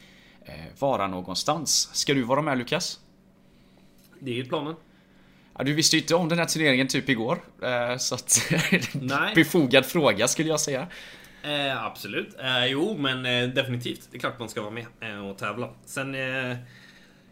eh, 0.44 0.54
vara 0.78 1.06
någonstans. 1.06 1.90
Ska 1.92 2.14
du 2.14 2.22
vara 2.22 2.42
med 2.42 2.58
Lukas? 2.58 3.00
Det 4.18 4.30
är 4.30 4.34
ju 4.34 4.44
planen. 4.44 4.76
Ja, 5.62 5.66
du 5.66 5.74
visste 5.74 5.96
ju 5.96 6.02
inte 6.02 6.14
om 6.14 6.28
den 6.28 6.38
här 6.38 6.46
turneringen 6.46 6.88
typ 6.88 7.08
igår. 7.08 7.42
Eh, 7.62 7.96
så 7.96 8.14
att... 8.14 8.52
Nej. 8.92 9.34
befogad 9.34 9.86
fråga 9.86 10.28
skulle 10.28 10.48
jag 10.48 10.60
säga. 10.60 10.86
Eh, 11.42 11.84
absolut. 11.84 12.40
Eh, 12.40 12.66
jo, 12.66 12.96
men 12.98 13.26
eh, 13.26 13.48
definitivt. 13.48 14.08
Det 14.10 14.16
är 14.16 14.20
klart 14.20 14.38
man 14.38 14.48
ska 14.48 14.60
vara 14.60 14.70
med 14.70 14.86
eh, 15.00 15.28
och 15.28 15.38
tävla. 15.38 15.70
Sen... 15.84 16.14
Eh, 16.14 16.56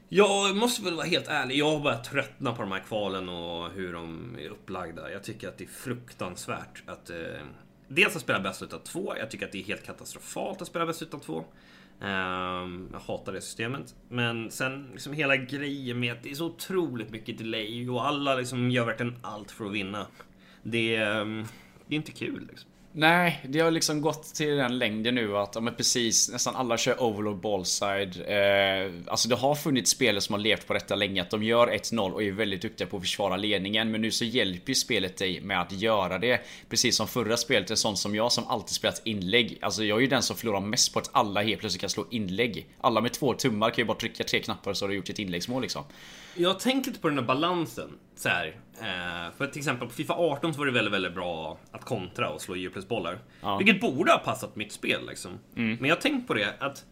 jag 0.08 0.56
måste 0.56 0.82
väl 0.82 0.94
vara 0.94 1.06
helt 1.06 1.28
ärlig. 1.28 1.58
Jag 1.58 1.70
har 1.70 1.80
börjat 1.80 2.04
tröttna 2.04 2.52
på 2.52 2.62
de 2.62 2.72
här 2.72 2.82
kvalen 2.88 3.28
och 3.28 3.70
hur 3.70 3.92
de 3.92 4.36
är 4.40 4.48
upplagda. 4.48 5.10
Jag 5.10 5.24
tycker 5.24 5.48
att 5.48 5.58
det 5.58 5.64
är 5.64 5.68
fruktansvärt 5.68 6.82
att... 6.86 7.10
Dels 7.88 8.16
att 8.16 8.22
spela 8.22 8.40
bäst 8.40 8.62
utav 8.62 8.78
två. 8.78 9.14
Jag 9.18 9.30
tycker 9.30 9.46
att 9.46 9.52
det 9.52 9.58
är 9.58 9.64
helt 9.64 9.86
katastrofalt 9.86 10.62
att 10.62 10.68
spela 10.68 10.86
bäst 10.86 11.02
utav 11.02 11.18
två. 11.18 11.44
Ehm, 12.00 12.88
jag 12.92 13.00
hatar 13.00 13.32
det 13.32 13.40
systemet. 13.40 13.94
Men 14.08 14.50
sen 14.50 14.88
liksom 14.92 15.12
hela 15.12 15.36
grejen 15.36 16.00
med 16.00 16.12
att 16.12 16.22
det 16.22 16.30
är 16.30 16.34
så 16.34 16.46
otroligt 16.46 17.10
mycket 17.10 17.38
delay 17.38 17.88
och 17.88 18.06
alla 18.06 18.34
liksom 18.34 18.70
gör 18.70 18.84
verkligen 18.84 19.16
allt 19.22 19.50
för 19.50 19.64
att 19.64 19.72
vinna. 19.72 20.06
Det, 20.62 20.96
ehm, 20.96 21.44
det 21.86 21.94
är 21.94 21.96
inte 21.96 22.12
kul 22.12 22.46
liksom. 22.50 22.69
Nej, 22.92 23.40
det 23.48 23.60
har 23.60 23.70
liksom 23.70 24.00
gått 24.00 24.34
till 24.34 24.56
den 24.56 24.78
längden 24.78 25.14
nu 25.14 25.36
att 25.36 25.54
ja, 25.54 25.60
men 25.60 25.74
precis 25.74 26.30
nästan 26.30 26.56
alla 26.56 26.78
kör 26.78 27.02
overload 27.02 27.36
ballside. 27.36 28.16
Eh, 28.26 28.92
alltså 29.06 29.28
det 29.28 29.34
har 29.34 29.54
funnits 29.54 29.90
spelare 29.90 30.20
som 30.20 30.32
har 30.32 30.40
levt 30.40 30.66
på 30.66 30.72
detta 30.72 30.94
länge 30.94 31.22
att 31.22 31.30
de 31.30 31.42
gör 31.42 31.66
1-0 31.66 32.10
och 32.10 32.22
är 32.22 32.32
väldigt 32.32 32.62
duktiga 32.62 32.86
på 32.86 32.96
att 32.96 33.02
försvara 33.02 33.36
ledningen. 33.36 33.90
Men 33.90 34.00
nu 34.00 34.10
så 34.10 34.24
hjälper 34.24 34.70
ju 34.70 34.74
spelet 34.74 35.16
dig 35.16 35.40
med 35.40 35.60
att 35.60 35.72
göra 35.72 36.18
det. 36.18 36.40
Precis 36.68 36.96
som 36.96 37.08
förra 37.08 37.36
spelet, 37.36 37.70
en 37.70 37.76
sån 37.76 37.96
som 37.96 38.14
jag 38.14 38.32
som 38.32 38.46
alltid 38.46 38.74
spelat 38.74 39.02
inlägg. 39.04 39.58
Alltså 39.62 39.84
jag 39.84 39.96
är 39.96 40.00
ju 40.00 40.06
den 40.06 40.22
som 40.22 40.36
förlorar 40.36 40.60
mest 40.60 40.92
på 40.92 40.98
att 40.98 41.10
alla 41.12 41.42
helt 41.42 41.60
plötsligt 41.60 41.80
kan 41.80 41.90
slå 41.90 42.06
inlägg. 42.10 42.66
Alla 42.80 43.00
med 43.00 43.12
två 43.12 43.34
tummar 43.34 43.70
kan 43.70 43.82
ju 43.82 43.84
bara 43.84 43.98
trycka 43.98 44.24
tre 44.24 44.40
knappar 44.40 44.72
så 44.72 44.84
har 44.84 44.88
du 44.90 44.96
gjort 44.96 45.10
ett 45.10 45.18
inläggsmål 45.18 45.62
liksom. 45.62 45.84
Jag 46.34 46.48
har 46.48 46.60
tänkt 46.60 46.86
lite 46.86 47.00
på 47.00 47.08
den 47.08 47.18
här 47.18 47.26
balansen. 47.26 47.90
Så 48.16 48.28
här, 48.28 48.46
eh, 48.80 49.36
för 49.36 49.46
till 49.46 49.58
exempel 49.58 49.88
på 49.88 49.94
Fifa 49.94 50.14
18 50.14 50.54
så 50.54 50.58
var 50.58 50.66
det 50.66 50.72
väldigt, 50.72 50.94
väldigt 50.94 51.14
bra 51.14 51.58
att 51.70 51.84
kontra 51.84 52.30
och 52.30 52.40
slå 52.40 52.56
djupledsbollar. 52.80 53.18
Ja. 53.42 53.56
Vilket 53.58 53.80
borde 53.80 54.12
ha 54.12 54.18
passat 54.18 54.56
mitt 54.56 54.72
spel 54.72 55.06
liksom. 55.08 55.30
Men 55.54 55.84
jag 55.84 55.96
har 55.96 56.00
tänkt 56.00 56.26
på 56.28 56.34
det 56.34 56.54
att 56.60 56.84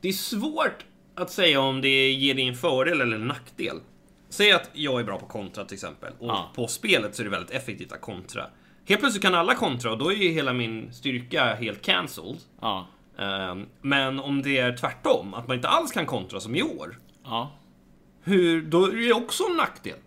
det 0.00 0.08
är 0.08 0.12
svårt 0.12 0.84
att 1.14 1.30
säga 1.30 1.60
om 1.60 1.80
det 1.80 2.10
ger 2.12 2.34
dig 2.34 2.48
en 2.48 2.54
fördel 2.54 3.00
eller 3.00 3.16
en 3.16 3.26
nackdel. 3.28 3.80
Säg 4.28 4.52
att 4.52 4.70
jag 4.72 5.00
är 5.00 5.04
bra 5.04 5.18
på 5.18 5.26
kontra 5.26 5.64
till 5.64 5.74
exempel. 5.74 6.12
Och 6.18 6.28
Ja. 6.28 6.50
på 6.54 6.66
spelet 6.66 7.14
så 7.14 7.22
är 7.22 7.24
det 7.24 7.30
väldigt 7.30 7.50
effektivt 7.50 7.92
att 7.92 8.00
kontra. 8.00 8.46
Helt 8.88 9.00
plötsligt 9.00 9.22
kan 9.22 9.34
alla 9.34 9.54
kontra 9.54 9.92
och 9.92 9.98
då 9.98 10.12
är 10.12 10.16
ju 10.16 10.28
hela 10.28 10.52
min 10.52 10.92
styrka 10.92 11.54
helt 11.54 11.82
cancelled. 11.82 12.36
Ja. 12.60 12.86
Ehm, 13.18 13.66
Men 13.80 14.20
om 14.20 14.42
det 14.42 14.58
är 14.58 14.76
tvärtom, 14.76 15.34
att 15.34 15.46
man 15.48 15.56
inte 15.56 15.68
alls 15.68 15.92
kan 15.92 16.06
kontra 16.06 16.40
som 16.40 16.54
i 16.56 16.62
år. 16.62 16.98
Ja. 17.24 17.52
Hur, 18.24 18.62
då 18.62 18.86
är 18.86 18.96
det 18.96 19.12
också 19.12 19.44
en 19.50 19.56
nackdel. 19.56 19.98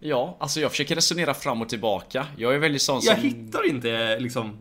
Ja, 0.00 0.36
alltså 0.40 0.60
jag 0.60 0.70
försöker 0.70 0.94
resonera 0.94 1.34
fram 1.34 1.62
och 1.62 1.68
tillbaka. 1.68 2.26
Jag 2.36 2.54
är 2.54 2.58
väldigt 2.58 2.82
sån 2.82 3.02
som... 3.02 3.14
Jag 3.14 3.22
hittar 3.22 3.68
inte 3.68 4.18
liksom 4.18 4.58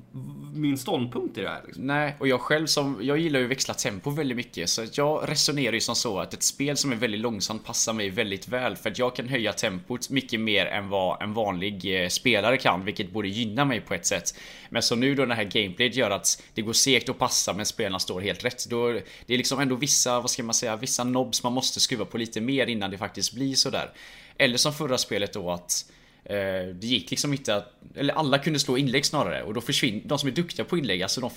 min 0.57 0.77
ståndpunkt 0.77 1.37
i 1.37 1.41
det 1.41 1.49
här. 1.49 1.61
Liksom. 1.65 1.87
Nej, 1.87 2.15
och 2.19 2.27
jag 2.27 2.41
själv 2.41 2.67
som, 2.67 2.99
jag 3.01 3.17
gillar 3.17 3.39
ju 3.39 3.45
att 3.45 3.51
växla 3.51 3.73
tempo 3.73 4.09
väldigt 4.09 4.37
mycket. 4.37 4.69
Så 4.69 4.85
jag 4.93 5.29
resonerar 5.29 5.73
ju 5.73 5.79
som 5.79 5.95
så 5.95 6.19
att 6.19 6.33
ett 6.33 6.43
spel 6.43 6.77
som 6.77 6.91
är 6.91 6.95
väldigt 6.95 7.21
långsamt 7.21 7.65
passar 7.65 7.93
mig 7.93 8.09
väldigt 8.09 8.47
väl. 8.47 8.75
För 8.75 8.89
att 8.89 8.99
jag 8.99 9.15
kan 9.15 9.27
höja 9.27 9.53
tempot 9.53 10.09
mycket 10.09 10.39
mer 10.39 10.65
än 10.65 10.89
vad 10.89 11.21
en 11.21 11.33
vanlig 11.33 12.03
eh, 12.03 12.07
spelare 12.07 12.57
kan. 12.57 12.85
Vilket 12.85 13.11
borde 13.11 13.27
gynna 13.27 13.65
mig 13.65 13.81
på 13.81 13.93
ett 13.93 14.05
sätt. 14.05 14.39
Men 14.69 14.81
så 14.81 14.95
nu 14.95 15.15
då 15.15 15.21
när 15.21 15.27
det 15.27 15.35
här 15.35 15.43
gameplayet 15.43 15.95
gör 15.95 16.11
att 16.11 16.43
det 16.53 16.61
går 16.61 16.73
segt 16.73 17.09
att 17.09 17.17
passa 17.19 17.53
men 17.53 17.65
spelarna 17.65 17.99
står 17.99 18.21
helt 18.21 18.45
rätt. 18.45 18.69
Då, 18.69 18.91
det 19.25 19.33
är 19.33 19.37
liksom 19.37 19.59
ändå 19.59 19.75
vissa, 19.75 20.19
vad 20.19 20.29
ska 20.29 20.43
man 20.43 20.53
säga, 20.53 20.75
vissa 20.75 21.03
nobs 21.03 21.43
man 21.43 21.53
måste 21.53 21.79
skruva 21.79 22.05
på 22.05 22.17
lite 22.17 22.41
mer 22.41 22.67
innan 22.67 22.91
det 22.91 22.97
faktiskt 22.97 23.33
blir 23.33 23.55
sådär. 23.55 23.91
Eller 24.37 24.57
som 24.57 24.73
förra 24.73 24.97
spelet 24.97 25.33
då 25.33 25.51
att 25.51 25.85
Eh, 26.29 26.67
det 26.73 26.87
gick 26.87 27.11
liksom 27.11 27.33
inte 27.33 27.55
att, 27.55 27.73
eller 27.95 28.13
alla 28.13 28.39
kunde 28.39 28.59
slå 28.59 28.77
inlägg 28.77 29.05
snarare 29.05 29.43
och 29.43 29.53
då 29.53 29.61
försvinner, 29.61 30.01
de 30.05 30.19
som 30.19 30.29
är 30.29 30.33
duktiga 30.33 30.65
på 30.65 30.77
inlägg, 30.77 31.03
alltså 31.03 31.21
de, 31.21 31.29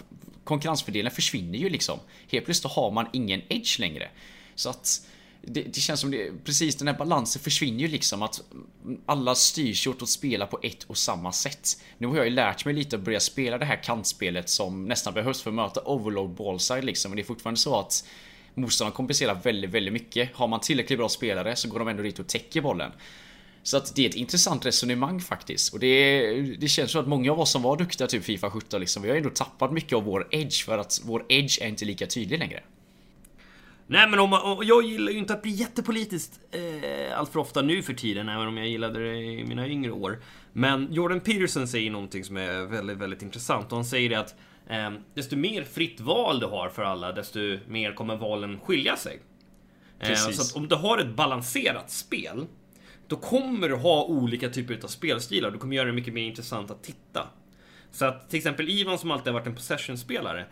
konkurrensfördelen 0.45 1.13
försvinner 1.13 1.59
ju 1.59 1.69
liksom. 1.69 1.99
Helt 2.29 2.45
plötsligt 2.45 2.73
har 2.73 2.91
man 2.91 3.07
ingen 3.13 3.43
edge 3.49 3.79
längre. 3.79 4.09
Så 4.55 4.71
att 4.71 5.07
det, 5.43 5.63
det, 5.63 5.81
känns 5.81 6.01
som 6.01 6.11
det, 6.11 6.31
precis 6.45 6.77
den 6.77 6.89
här 6.89 6.99
balansen 6.99 7.43
försvinner 7.43 7.81
ju 7.81 7.89
liksom 7.89 8.23
att 8.23 8.43
alla 9.07 9.35
styrs 9.35 9.87
åt 9.87 10.03
att 10.03 10.09
spela 10.09 10.47
på 10.47 10.59
ett 10.63 10.85
och 10.85 10.97
samma 10.97 11.33
sätt. 11.33 11.83
Nu 11.99 12.07
har 12.07 12.17
jag 12.17 12.25
ju 12.25 12.31
lärt 12.31 12.65
mig 12.65 12.75
lite 12.75 12.97
att 12.97 13.03
börja 13.03 13.21
spela 13.21 13.59
det 13.59 13.65
här 13.65 13.83
kantspelet 13.83 14.49
som 14.49 14.85
nästan 14.85 15.15
behövs 15.15 15.43
för 15.43 15.51
att 15.51 15.55
möta 15.55 15.81
overload 15.85 16.31
ballside 16.31 16.85
liksom. 16.85 17.11
Men 17.11 17.17
det 17.17 17.23
är 17.23 17.25
fortfarande 17.25 17.61
så 17.61 17.79
att 17.79 18.09
motståndaren 18.55 18.97
kompenserar 18.97 19.35
väldigt, 19.35 19.71
väldigt 19.71 19.93
mycket. 19.93 20.35
Har 20.35 20.49
man 20.49 20.61
tillräckligt 20.61 20.99
bra 20.99 21.09
spelare 21.09 21.57
så 21.57 21.69
går 21.69 21.79
de 21.79 21.89
ändå 21.89 22.03
dit 22.03 22.19
och 22.19 22.27
täcker 22.27 22.61
bollen. 22.61 22.93
Så 23.63 23.77
att 23.77 23.95
det 23.95 24.05
är 24.05 24.09
ett 24.09 24.15
intressant 24.15 24.67
resonemang 24.67 25.21
faktiskt. 25.21 25.75
Och 25.75 25.81
det, 25.81 26.43
det 26.43 26.69
känns 26.69 26.91
som 26.91 27.01
att 27.01 27.09
många 27.09 27.33
av 27.33 27.41
oss 27.41 27.51
som 27.51 27.63
var 27.63 27.77
duktiga 27.77 28.07
typ 28.07 28.25
Fifa 28.25 28.51
17 28.51 28.81
liksom, 28.81 29.03
vi 29.03 29.11
har 29.11 29.17
ändå 29.17 29.31
tappat 29.31 29.73
mycket 29.73 29.93
av 29.93 30.05
vår 30.05 30.29
edge 30.31 30.65
för 30.65 30.79
att 30.79 31.01
vår 31.05 31.25
edge 31.29 31.63
är 31.63 31.69
inte 31.69 31.85
lika 31.85 32.07
tydlig 32.07 32.39
längre. 32.39 32.63
Nej 33.87 34.09
men 34.09 34.19
om, 34.19 34.33
om, 34.33 34.59
jag 34.63 34.85
gillar 34.85 35.13
ju 35.13 35.19
inte 35.19 35.33
att 35.33 35.43
bli 35.43 35.51
jättepolitiskt 35.51 36.41
eh, 36.51 37.19
allt 37.19 37.33
för 37.33 37.41
ofta 37.41 37.63
nu 37.63 37.83
för 37.83 37.95
tiden, 37.95 38.29
även 38.29 38.47
om 38.47 38.57
jag 38.57 38.69
gillade 38.69 39.05
det 39.05 39.17
i 39.17 39.45
mina 39.45 39.69
yngre 39.69 39.91
år. 39.91 40.23
Men 40.53 40.93
Jordan 40.93 41.21
Peterson 41.21 41.69
säger 41.69 41.91
någonting 41.91 42.25
som 42.25 42.37
är 42.37 42.67
väldigt, 42.67 42.99
väldigt 42.99 43.23
intressant. 43.23 43.73
Och 43.73 43.77
han 43.77 43.85
säger 43.85 44.11
det 44.11 44.19
att 44.19 44.35
eh, 44.69 44.91
desto 45.15 45.37
mer 45.37 45.65
fritt 45.65 46.01
val 46.01 46.41
du 46.41 46.47
har 46.47 46.69
för 46.69 46.83
alla, 46.83 47.13
desto 47.13 47.39
mer 47.69 47.93
kommer 47.93 48.17
valen 48.17 48.61
skilja 48.61 48.97
sig. 48.97 49.21
Eh, 50.01 50.15
så 50.15 50.43
att 50.43 50.57
om 50.57 50.69
du 50.69 50.75
har 50.75 50.99
ett 50.99 51.17
balanserat 51.17 51.91
spel, 51.91 52.47
då 53.11 53.17
kommer 53.17 53.69
du 53.69 53.75
ha 53.75 54.05
olika 54.05 54.49
typer 54.49 54.79
av 54.85 54.89
spelstilar. 54.89 55.51
Du 55.51 55.59
kommer 55.59 55.77
göra 55.77 55.87
det 55.87 55.93
mycket 55.93 56.15
mer 56.15 56.23
intressant 56.23 56.71
att 56.71 56.83
titta. 56.83 57.29
Så 57.91 58.05
att 58.05 58.31
till 58.31 58.37
exempel 58.37 58.69
Ivan 58.69 58.99
som 58.99 59.11
alltid 59.11 59.27
har 59.33 59.41
varit 59.41 59.47
en 59.47 59.55
possession-spelare, 59.55 60.47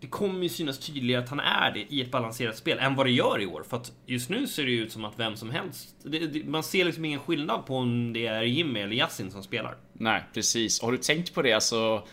det 0.00 0.06
kommer 0.06 0.42
ju 0.42 0.48
synas 0.48 0.78
tydligare 0.78 1.22
att 1.22 1.28
han 1.28 1.40
är 1.40 1.70
det 1.70 1.94
i 1.94 2.00
ett 2.00 2.10
balanserat 2.10 2.56
spel 2.56 2.78
än 2.78 2.94
vad 2.94 3.06
det 3.06 3.10
gör 3.10 3.40
i 3.40 3.46
år. 3.46 3.64
För 3.68 3.76
att 3.76 3.92
just 4.06 4.30
nu 4.30 4.46
ser 4.46 4.64
det 4.64 4.72
ut 4.72 4.92
som 4.92 5.04
att 5.04 5.18
vem 5.18 5.36
som 5.36 5.50
helst... 5.50 5.96
Det, 6.02 6.18
det, 6.18 6.44
man 6.44 6.62
ser 6.62 6.84
liksom 6.84 7.04
ingen 7.04 7.20
skillnad 7.20 7.66
på 7.66 7.76
om 7.76 8.12
det 8.12 8.26
är 8.26 8.42
Jimmy 8.42 8.80
eller 8.80 8.96
Yasin 8.96 9.30
som 9.30 9.42
spelar. 9.42 9.76
Nej, 9.92 10.22
precis. 10.34 10.82
Har 10.82 10.92
du 10.92 10.98
tänkt 10.98 11.34
på 11.34 11.42
det 11.42 11.52
alltså? 11.52 12.06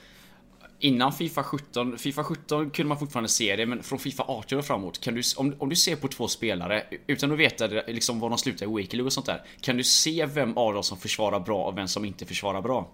Innan 0.79 1.13
Fifa 1.13 1.43
17, 1.43 1.97
Fifa 1.97 2.23
17 2.23 2.69
kunde 2.69 2.88
man 2.88 2.99
fortfarande 2.99 3.29
se 3.29 3.55
det, 3.55 3.65
men 3.65 3.83
från 3.83 3.99
Fifa 3.99 4.23
18 4.27 4.57
och 4.57 4.65
framåt, 4.65 5.01
kan 5.01 5.13
du, 5.13 5.21
om, 5.38 5.55
om 5.59 5.69
du 5.69 5.75
ser 5.75 5.95
på 5.95 6.07
två 6.07 6.27
spelare, 6.27 6.83
utan 7.07 7.31
att 7.31 7.38
veta 7.38 7.67
liksom 7.67 8.19
var 8.19 8.29
de 8.29 8.38
slutar 8.38 8.65
i 8.65 8.75
Weekly 8.75 9.03
och 9.03 9.13
sånt 9.13 9.25
där, 9.25 9.41
kan 9.61 9.77
du 9.77 9.83
se 9.83 10.25
vem 10.25 10.57
av 10.57 10.73
dem 10.73 10.83
som 10.83 10.97
försvarar 10.97 11.39
bra 11.39 11.65
och 11.65 11.77
vem 11.77 11.88
som 11.88 12.05
inte 12.05 12.25
försvarar 12.25 12.61
bra? 12.61 12.91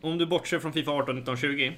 Om 0.00 0.18
du 0.18 0.26
bortser 0.26 0.58
från 0.58 0.72
Fifa 0.72 0.90
18, 0.90 1.16
19, 1.16 1.36
20? 1.36 1.76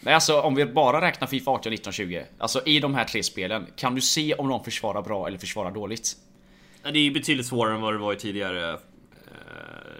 Nej 0.00 0.14
alltså 0.14 0.40
om 0.40 0.54
vi 0.54 0.64
bara 0.64 1.00
räknar 1.00 1.28
Fifa 1.28 1.50
18, 1.50 1.70
19, 1.70 1.92
20. 1.92 2.26
Alltså 2.38 2.62
i 2.66 2.80
de 2.80 2.94
här 2.94 3.04
tre 3.04 3.22
spelen. 3.22 3.66
Kan 3.76 3.94
du 3.94 4.00
se 4.00 4.34
om 4.34 4.48
de 4.48 4.64
försvarar 4.64 5.02
bra 5.02 5.26
eller 5.26 5.38
försvarar 5.38 5.70
dåligt? 5.70 6.16
Det 6.82 6.98
är 6.98 7.10
betydligt 7.10 7.46
svårare 7.46 7.74
än 7.74 7.80
vad 7.80 7.94
det 7.94 7.98
var 7.98 8.12
i 8.12 8.16
tidigare 8.16 8.78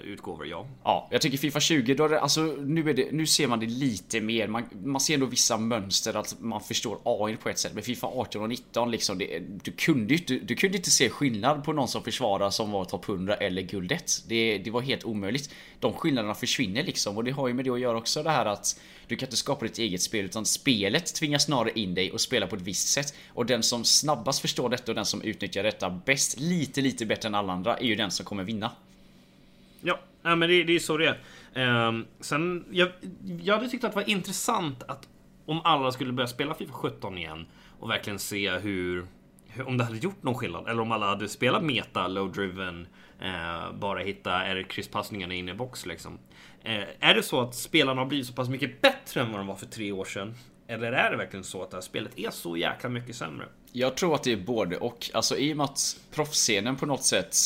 utgåvor, 0.04 0.46
ja. 0.46 0.66
Ja, 0.84 1.08
jag 1.10 1.20
tycker 1.20 1.38
Fifa 1.38 1.60
20, 1.60 1.94
då 1.94 2.08
det, 2.08 2.20
alltså, 2.20 2.40
nu, 2.42 2.90
är 2.90 2.94
det, 2.94 3.12
nu 3.12 3.26
ser 3.26 3.46
man 3.46 3.60
det 3.60 3.66
lite 3.66 4.20
mer. 4.20 4.48
Man, 4.48 4.64
man 4.84 5.00
ser 5.00 5.14
ändå 5.14 5.26
vissa 5.26 5.58
mönster, 5.58 6.16
att 6.16 6.36
man 6.40 6.60
förstår 6.60 6.98
AI 7.04 7.36
på 7.36 7.48
ett 7.48 7.58
sätt. 7.58 7.74
Men 7.74 7.82
Fifa 7.82 8.06
18 8.06 8.42
och 8.42 8.48
19, 8.48 8.90
liksom, 8.90 9.18
det, 9.18 9.38
du, 9.62 9.70
kunde 9.70 10.14
inte, 10.14 10.34
du 10.34 10.54
kunde 10.54 10.76
inte 10.76 10.90
se 10.90 11.10
skillnad 11.10 11.64
på 11.64 11.72
någon 11.72 11.88
som 11.88 12.02
försvarar 12.02 12.50
som 12.50 12.70
var 12.70 12.84
topp 12.84 13.08
100 13.08 13.34
eller 13.34 13.62
guld 13.62 13.92
1. 13.92 14.24
Det, 14.28 14.58
det 14.58 14.70
var 14.70 14.80
helt 14.80 15.04
omöjligt. 15.04 15.54
De 15.80 15.92
skillnaderna 15.92 16.34
försvinner 16.34 16.82
liksom 16.82 17.16
och 17.16 17.24
det 17.24 17.30
har 17.30 17.48
ju 17.48 17.54
med 17.54 17.64
det 17.64 17.70
att 17.70 17.80
göra 17.80 17.98
också 17.98 18.22
det 18.22 18.30
här 18.30 18.46
att 18.46 18.80
du 19.08 19.16
kan 19.16 19.26
inte 19.26 19.36
skapa 19.36 19.64
ditt 19.64 19.78
eget 19.78 20.02
spel 20.02 20.24
utan 20.24 20.44
spelet 20.44 21.14
tvingar 21.14 21.38
snarare 21.38 21.72
in 21.74 21.94
dig 21.94 22.12
och 22.12 22.20
spela 22.20 22.46
på 22.46 22.56
ett 22.56 22.62
visst 22.62 22.88
sätt. 22.88 23.14
Och 23.28 23.46
den 23.46 23.62
som 23.62 23.84
snabbast 23.84 24.40
förstår 24.40 24.68
detta 24.68 24.92
och 24.92 24.96
den 24.96 25.04
som 25.04 25.22
utnyttjar 25.22 25.62
detta 25.62 25.90
bäst, 25.90 26.40
lite 26.40 26.80
lite 26.80 27.06
bättre 27.06 27.28
än 27.28 27.34
alla 27.34 27.52
andra, 27.52 27.76
är 27.76 27.84
ju 27.84 27.94
den 27.94 28.10
som 28.10 28.26
kommer 28.26 28.44
vinna. 28.44 28.70
Ja, 29.84 29.98
men 30.22 30.40
det, 30.40 30.64
det 30.64 30.74
är 30.74 30.78
så 30.78 30.96
det 30.96 31.16
är. 31.54 31.88
Um, 31.88 32.06
sen, 32.20 32.64
jag, 32.70 32.88
jag 33.42 33.54
hade 33.54 33.68
tyckt 33.68 33.84
att 33.84 33.92
det 33.92 33.96
var 33.96 34.10
intressant 34.10 34.82
att 34.82 35.08
om 35.46 35.60
alla 35.64 35.92
skulle 35.92 36.12
börja 36.12 36.26
spela 36.26 36.54
Fifa 36.54 36.72
17 36.72 37.18
igen 37.18 37.46
och 37.80 37.90
verkligen 37.90 38.18
se 38.18 38.50
hur, 38.50 39.06
hur 39.46 39.68
om 39.68 39.78
det 39.78 39.84
hade 39.84 39.98
gjort 39.98 40.22
någon 40.22 40.34
skillnad 40.34 40.68
eller 40.68 40.82
om 40.82 40.92
alla 40.92 41.06
hade 41.06 41.28
spelat 41.28 41.64
meta, 41.64 42.08
low 42.08 42.32
driven, 42.32 42.86
uh, 43.22 43.78
bara 43.78 44.00
hitta 44.00 44.44
R-krysspassningarna 44.44 45.34
inne 45.34 45.50
i 45.50 45.54
box 45.54 45.86
liksom. 45.86 46.12
Uh, 46.68 46.84
är 47.00 47.14
det 47.14 47.22
så 47.22 47.40
att 47.40 47.54
spelarna 47.54 48.00
har 48.00 48.06
blivit 48.06 48.26
så 48.26 48.32
pass 48.32 48.48
mycket 48.48 48.82
bättre 48.82 49.20
än 49.20 49.30
vad 49.30 49.40
de 49.40 49.46
var 49.46 49.56
för 49.56 49.66
tre 49.66 49.92
år 49.92 50.04
sedan? 50.04 50.34
Eller 50.66 50.92
är 50.92 51.10
det 51.10 51.16
verkligen 51.16 51.44
så 51.44 51.62
att 51.62 51.70
det 51.70 51.76
här 51.76 51.82
spelet 51.82 52.18
är 52.18 52.30
så 52.30 52.56
jäkla 52.56 52.88
mycket 52.88 53.16
sämre? 53.16 53.46
Jag 53.72 53.96
tror 53.96 54.14
att 54.14 54.22
det 54.22 54.32
är 54.32 54.36
både 54.36 54.76
och. 54.76 55.10
Alltså 55.14 55.36
i 55.36 55.52
och 55.52 55.56
med 55.56 55.64
att 55.64 56.00
proffsscenen 56.14 56.76
på 56.76 56.86
något 56.86 57.04
sätt 57.04 57.36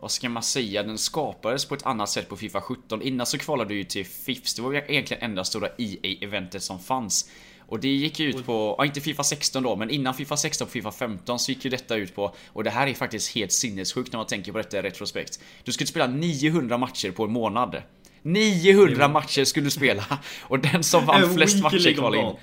vad 0.00 0.10
ska 0.10 0.28
man 0.28 0.42
säga, 0.42 0.82
den 0.82 0.98
skapades 0.98 1.64
på 1.64 1.74
ett 1.74 1.86
annat 1.86 2.08
sätt 2.08 2.28
på 2.28 2.36
Fifa 2.36 2.60
17. 2.60 3.02
Innan 3.02 3.26
så 3.26 3.38
kvalade 3.38 3.68
du 3.68 3.74
ju 3.74 3.84
till 3.84 4.06
FIFS, 4.06 4.54
det 4.54 4.62
var 4.62 4.74
egentligen 4.74 5.22
enda 5.22 5.44
stora 5.44 5.68
EA-eventet 5.78 6.62
som 6.62 6.80
fanns. 6.80 7.30
Och 7.70 7.80
det 7.80 7.88
gick 7.88 8.20
ju 8.20 8.28
ut 8.28 8.46
på, 8.46 8.74
ja 8.78 8.84
inte 8.84 9.00
Fifa 9.00 9.24
16 9.24 9.62
då, 9.62 9.76
men 9.76 9.90
innan 9.90 10.14
Fifa 10.14 10.36
16 10.36 10.66
och 10.66 10.72
Fifa 10.72 10.92
15 10.92 11.38
så 11.38 11.52
gick 11.52 11.64
ju 11.64 11.70
detta 11.70 11.96
ut 11.96 12.14
på, 12.14 12.34
och 12.46 12.64
det 12.64 12.70
här 12.70 12.86
är 12.86 12.94
faktiskt 12.94 13.34
helt 13.34 13.52
sinnessjukt 13.52 14.12
när 14.12 14.18
man 14.18 14.26
tänker 14.26 14.52
på 14.52 14.58
detta 14.58 14.78
i 14.78 14.82
retrospekt. 14.82 15.40
Du 15.64 15.72
skulle 15.72 15.86
spela 15.86 16.06
900 16.06 16.78
matcher 16.78 17.10
på 17.10 17.24
en 17.24 17.32
månad. 17.32 17.82
900 18.22 19.08
matcher 19.08 19.44
skulle 19.44 19.66
du 19.66 19.70
spela! 19.70 20.04
Och 20.42 20.58
den 20.58 20.84
som 20.84 21.06
vann 21.06 21.34
flest 21.34 21.62
matcher 21.62 21.94
kvalade 21.94 22.22
in. 22.22 22.36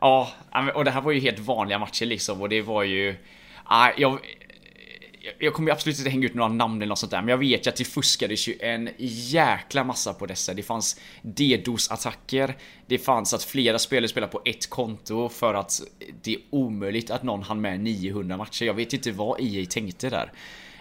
Ja, 0.00 0.28
och 0.74 0.84
det 0.84 0.90
här 0.90 1.00
var 1.00 1.12
ju 1.12 1.20
helt 1.20 1.38
vanliga 1.38 1.78
matcher 1.78 2.06
liksom, 2.06 2.40
och 2.40 2.48
det 2.48 2.62
var 2.62 2.82
ju... 2.82 3.16
Ja, 3.68 3.92
jag, 3.96 4.18
jag 5.38 5.54
kommer 5.54 5.72
absolut 5.72 5.98
inte 5.98 6.10
hänga 6.10 6.26
ut 6.26 6.34
några 6.34 6.48
namn 6.48 6.82
eller 6.82 6.88
något 6.88 6.98
sånt 6.98 7.10
där, 7.10 7.20
men 7.20 7.28
jag 7.28 7.38
vet 7.38 7.66
ju 7.66 7.70
att 7.70 7.76
det 7.76 7.84
fuskades 7.84 8.48
ju 8.48 8.56
en 8.60 8.88
jäkla 8.98 9.84
massa 9.84 10.14
på 10.14 10.26
dessa. 10.26 10.54
Det 10.54 10.62
fanns 10.62 11.00
DDoS-attacker, 11.22 12.54
det 12.86 12.98
fanns 12.98 13.34
att 13.34 13.44
flera 13.44 13.78
spelare 13.78 14.08
spelade 14.08 14.32
på 14.32 14.42
ett 14.44 14.70
konto 14.70 15.28
för 15.28 15.54
att 15.54 15.80
det 16.22 16.34
är 16.34 16.40
omöjligt 16.50 17.10
att 17.10 17.22
någon 17.22 17.42
hann 17.42 17.60
med 17.60 17.80
900 17.80 18.36
matcher. 18.36 18.64
Jag 18.64 18.74
vet 18.74 18.92
inte 18.92 19.12
vad 19.12 19.40
EA 19.40 19.66
tänkte 19.66 20.10
där. 20.10 20.32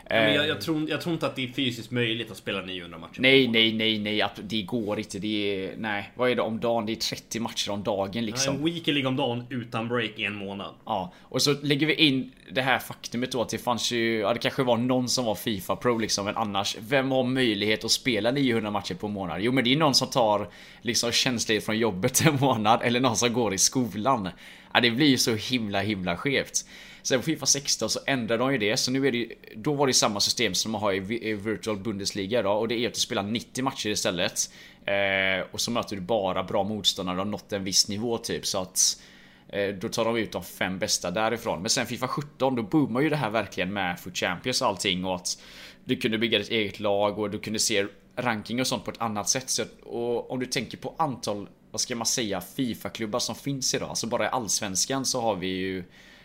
Men 0.10 0.34
jag, 0.34 0.48
jag, 0.48 0.62
tror, 0.62 0.90
jag 0.90 1.02
tror 1.02 1.14
inte 1.14 1.26
att 1.26 1.36
det 1.36 1.44
är 1.44 1.48
fysiskt 1.48 1.92
möjligt 1.92 2.32
att 2.32 2.38
spela 2.38 2.62
900 2.62 2.98
matcher. 2.98 3.22
Nej, 3.22 3.48
nej, 3.48 3.74
nej, 3.74 4.00
nej. 4.00 4.26
Det 4.44 4.62
går 4.62 5.00
inte. 5.00 5.20
Det 5.20 5.28
är, 5.66 5.78
nej, 5.78 6.12
vad 6.16 6.32
är 6.32 6.36
det 6.36 6.42
om 6.42 6.60
dagen? 6.60 6.86
Det 6.86 6.92
är 6.92 6.96
30 6.96 7.40
matcher 7.40 7.72
om 7.72 7.84
dagen 7.84 8.26
liksom. 8.26 8.56
en 8.56 8.66
weekend 8.66 9.08
om 9.08 9.16
dagen 9.16 9.46
utan 9.50 9.88
break 9.88 10.12
i 10.16 10.24
en 10.24 10.36
månad. 10.36 10.74
Ja, 10.86 11.14
och 11.22 11.42
så 11.42 11.56
lägger 11.62 11.88
vi 11.88 11.94
in 11.94 12.32
det 12.52 12.62
här 12.62 12.80
faktumet 12.80 13.32
då 13.32 13.42
att 13.42 13.50
det 13.50 13.58
fanns 13.58 13.92
ju, 13.92 14.20
ja 14.20 14.34
det 14.34 14.40
kanske 14.40 14.64
var 14.64 14.78
någon 14.78 15.10
som 15.10 15.26
var 15.26 15.36
Fifa 15.36 15.76
Pro 15.76 15.98
liksom, 15.98 16.26
men 16.26 16.38
annars, 16.38 16.78
vem 16.80 17.12
har 17.12 17.24
möjlighet 17.24 17.86
att 17.86 17.92
spela 17.92 18.32
900 18.32 18.72
matcher 18.72 18.96
på 18.96 19.08
en 19.08 19.14
månad? 19.14 19.42
Jo, 19.42 19.52
men 19.52 19.64
det 19.64 19.74
är 19.74 19.78
någon 19.78 19.96
som 19.96 20.08
tar 20.08 20.50
liksom 20.82 21.12
tjänstledigt 21.12 21.66
från 21.66 21.78
jobbet 21.78 22.26
en 22.26 22.40
månad 22.40 22.80
eller 22.84 23.00
någon 23.00 23.18
som 23.18 23.34
går 23.34 23.54
i 23.54 23.58
skolan. 23.58 24.30
Ja, 24.74 24.80
det 24.80 24.92
blir 24.92 25.08
ju 25.08 25.18
så 25.18 25.36
himla, 25.36 25.82
himla 25.82 26.18
skevt. 26.18 26.66
Sen 27.04 27.20
på 27.20 27.24
Fifa 27.24 27.46
16 27.46 27.90
så 27.90 28.00
ändrade 28.06 28.44
de 28.44 28.52
ju 28.52 28.58
det, 28.58 28.78
så 28.78 28.92
nu 28.92 29.08
är 29.08 29.12
det 29.12 29.18
ju... 29.18 29.30
Då 29.56 29.74
var 29.74 29.88
det 29.88 29.94
samma 29.94 30.20
system 30.20 30.54
som 30.54 30.72
man 30.72 30.82
har 30.82 30.94
i 30.94 31.34
Virtual 31.34 31.78
Bundesliga 31.78 32.40
idag. 32.40 32.60
och 32.60 32.68
det 32.68 32.76
är 32.76 32.88
att 32.88 32.94
du 32.94 33.00
spelar 33.00 33.24
90 33.24 33.64
matcher 33.64 33.90
istället. 33.90 34.52
Eh, 34.86 35.46
och 35.52 35.62
så 35.62 35.72
möter 35.72 35.96
du 35.96 36.02
bara 36.02 36.44
bra 36.44 36.64
motståndare 36.64 37.22
och 37.22 37.28
nått 37.28 37.54
en 37.54 37.64
viss 37.64 37.88
nivå 37.88 38.18
typ, 38.18 38.46
så 38.46 38.62
att 38.62 39.02
eh, 39.50 39.68
då 39.68 39.90
tar 39.90 40.06
de 40.06 40.18
ut 40.18 40.32
de 40.32 40.44
fem 40.44 40.80
bästa 40.80 41.12
därifrån. 41.12 41.62
Men 41.62 41.70
sen 41.70 41.86
Fifa 41.86 42.08
17, 42.08 42.56
då 42.56 42.64
boomar 42.64 43.02
ju 43.02 43.10
det 43.10 43.16
här 43.16 43.30
verkligen 43.30 43.74
med 43.74 44.00
Foot 44.00 44.18
Champions 44.18 44.62
och 44.62 44.68
allting 44.68 45.06
och 45.06 45.16
att 45.16 45.42
du 45.86 45.96
kunde 45.96 46.18
bygga 46.18 46.38
ditt 46.40 46.50
eget 46.50 46.80
lag 46.80 47.20
och 47.20 47.30
du 47.30 47.40
kunde 47.40 47.60
se 47.60 47.86
ranking 48.16 48.60
och 48.60 48.68
sånt 48.68 48.86
på 48.86 48.92
ett 48.92 49.02
annat 49.02 49.30
sätt. 49.30 49.50
Så, 49.50 49.64
och 49.84 50.32
om 50.32 50.40
du 50.40 50.46
tänker 50.46 50.78
på 50.78 50.94
antal, 50.98 51.50
vad 51.72 51.82
ska 51.82 51.96
man 51.96 52.06
säga, 52.06 52.42
Fifa-klubbar 52.42 53.20
som 53.20 53.36
finns 53.36 53.74
idag. 53.74 53.90
Alltså 53.90 54.08
bara 54.08 54.26
i 54.26 54.28
Allsvenskan 54.28 55.06
så 55.06 55.22
har 55.22 55.36
vi 55.36 55.48
ju 55.48 55.84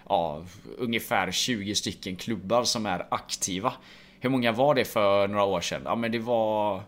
ja, 0.08 0.44
ungefär 0.78 1.30
20 1.30 1.74
stycken 1.74 2.16
klubbar 2.16 2.64
som 2.64 2.86
är 2.86 3.06
aktiva. 3.10 3.72
Hur 4.20 4.30
många 4.30 4.52
var 4.52 4.74
det 4.74 4.84
för 4.84 5.28
några 5.28 5.44
år 5.44 5.60
sedan? 5.60 5.82
Ja 5.84 5.96
men 5.96 6.12
det 6.12 6.18
var 6.18 6.82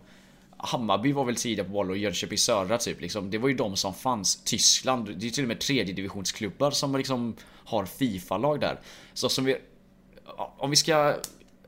Hammarby 0.57 1.13
var 1.13 1.25
väl 1.25 1.37
tidiga 1.37 1.65
på 1.65 1.71
boll 1.71 1.91
och 1.91 1.97
Jönköping 1.97 2.39
Södra 2.39 2.79
typ 2.79 3.01
liksom. 3.01 3.31
Det 3.31 3.39
var 3.39 3.49
ju 3.49 3.55
de 3.55 3.77
som 3.77 3.95
fanns. 3.95 4.45
Tyskland, 4.45 5.07
det 5.07 5.13
är 5.13 5.25
ju 5.25 5.31
till 5.31 5.45
och 5.45 5.49
med 5.49 5.61
tredje 5.61 5.95
divisionsklubbar 5.95 6.71
som 6.71 6.97
liksom 6.97 7.37
har 7.65 7.87
Fifa-lag 7.87 8.61
där. 8.61 8.81
Så 9.13 9.29
som 9.29 9.45
vi... 9.45 9.57
Om 10.37 10.71
vi 10.71 10.77
ska 10.77 11.15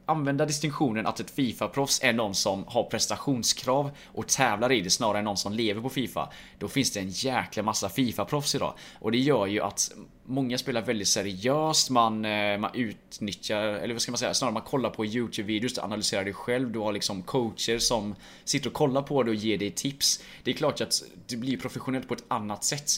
använda 0.07 0.47
distinktionen 0.47 1.07
att 1.07 1.21
ett 1.21 1.31
Fifa-proffs 1.31 2.01
är 2.05 2.13
någon 2.13 2.35
som 2.35 2.65
har 2.67 2.85
prestationskrav 2.85 3.91
och 4.07 4.29
tävlar 4.29 4.73
i 4.73 4.81
det 4.81 4.91
snarare 4.91 5.19
än 5.19 5.25
någon 5.25 5.37
som 5.37 5.53
lever 5.53 5.81
på 5.81 5.89
Fifa. 5.89 6.33
Då 6.59 6.69
finns 6.69 6.91
det 6.91 7.01
en 7.01 7.11
jäkla 7.11 7.63
massa 7.63 7.89
Fifa-proffs 7.89 8.57
idag. 8.57 8.75
Och 8.99 9.13
det 9.13 9.19
gör 9.19 9.47
ju 9.47 9.61
att 9.61 9.93
många 10.25 10.59
spelar 10.59 10.83
väldigt 10.83 11.09
seriöst, 11.09 11.91
man, 11.91 12.25
eh, 12.25 12.59
man 12.59 12.71
utnyttjar, 12.75 13.63
eller 13.63 13.95
vad 13.95 14.03
ska 14.03 14.13
man 14.13 14.19
säga, 14.19 14.35
snarare 14.35 14.55
man 14.55 14.63
kollar 14.63 14.91
på 14.91 15.05
YouTube-videos, 15.05 15.75
du 15.75 15.81
analyserar 15.81 16.25
det 16.25 16.33
själv, 16.33 16.71
du 16.71 16.79
har 16.79 16.93
liksom 16.93 17.23
coacher 17.23 17.79
som 17.79 18.15
sitter 18.45 18.69
och 18.69 18.75
kollar 18.75 19.03
på 19.03 19.23
det 19.23 19.31
och 19.31 19.37
ger 19.37 19.59
dig 19.59 19.71
tips. 19.71 20.23
Det 20.43 20.51
är 20.51 20.55
klart 20.55 20.81
att 20.81 21.03
det 21.27 21.37
blir 21.37 21.57
professionellt 21.57 22.09
på 22.09 22.15
ett 22.15 22.25
annat 22.29 22.65
sätt. 22.65 22.91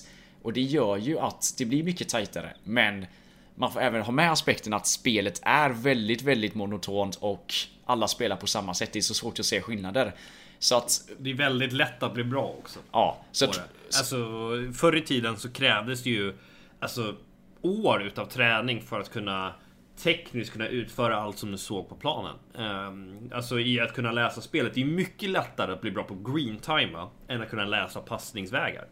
Och 0.43 0.53
det 0.53 0.61
gör 0.61 0.97
ju 0.97 1.19
att 1.19 1.55
det 1.59 1.65
blir 1.65 1.83
mycket 1.83 2.09
tajtare. 2.09 2.57
Men 2.65 3.07
man 3.55 3.73
får 3.73 3.81
även 3.81 4.03
ha 4.03 4.13
med 4.13 4.33
aspekten 4.33 4.73
att 4.73 4.87
spelet 4.87 5.41
är 5.43 5.71
väldigt, 5.71 6.23
väldigt 6.23 6.55
monotont 6.55 7.17
och 7.17 7.55
alla 7.85 8.09
spelar 8.09 8.37
på 8.37 8.47
samma 8.47 8.75
sätt. 8.75 8.93
Det 8.93 8.99
är 8.99 9.01
så 9.01 9.15
svårt 9.15 9.39
att 9.39 9.47
se 9.47 9.61
skillnader. 9.61 10.15
Så 10.59 10.77
att... 10.77 11.09
Det 11.19 11.31
är 11.31 11.35
väldigt 11.35 11.73
lätt 11.73 12.03
att 12.03 12.15
bli 12.15 12.25
bra 12.25 12.55
också. 12.59 12.79
Ja. 12.93 13.25
Så 13.33 13.45
att, 13.45 13.61
alltså, 13.87 14.17
förr 14.75 14.97
i 14.97 15.03
tiden 15.03 15.37
så 15.37 15.51
krävdes 15.53 16.03
det 16.03 16.11
ju 16.11 16.35
alltså, 16.81 17.15
år 17.63 18.03
utav 18.03 18.27
träning 18.27 18.83
för 18.83 19.01
att 19.01 19.13
kunna 19.13 19.55
tekniskt 19.97 20.53
kunna 20.53 20.69
utföra 20.69 21.17
allt 21.17 21.39
som 21.39 21.53
du 21.53 21.59
såg 21.59 21.89
på 21.89 21.95
planen. 21.95 22.37
Um, 22.55 23.31
alltså 23.35 23.61
i 23.61 23.81
att 23.81 23.95
kunna 23.95 24.13
läsa 24.13 24.41
spelet. 24.41 24.75
Det 24.75 24.81
är 24.81 24.85
mycket 24.85 25.31
lättare 25.31 25.73
att 25.73 25.81
bli 25.81 25.91
bra 25.91 26.03
på 26.03 26.33
green 26.33 26.59
time 26.59 27.07
än 27.29 27.43
att 27.43 27.51
kunna 27.51 27.65
läsa 27.65 28.01
passningsvägar. 28.01 28.87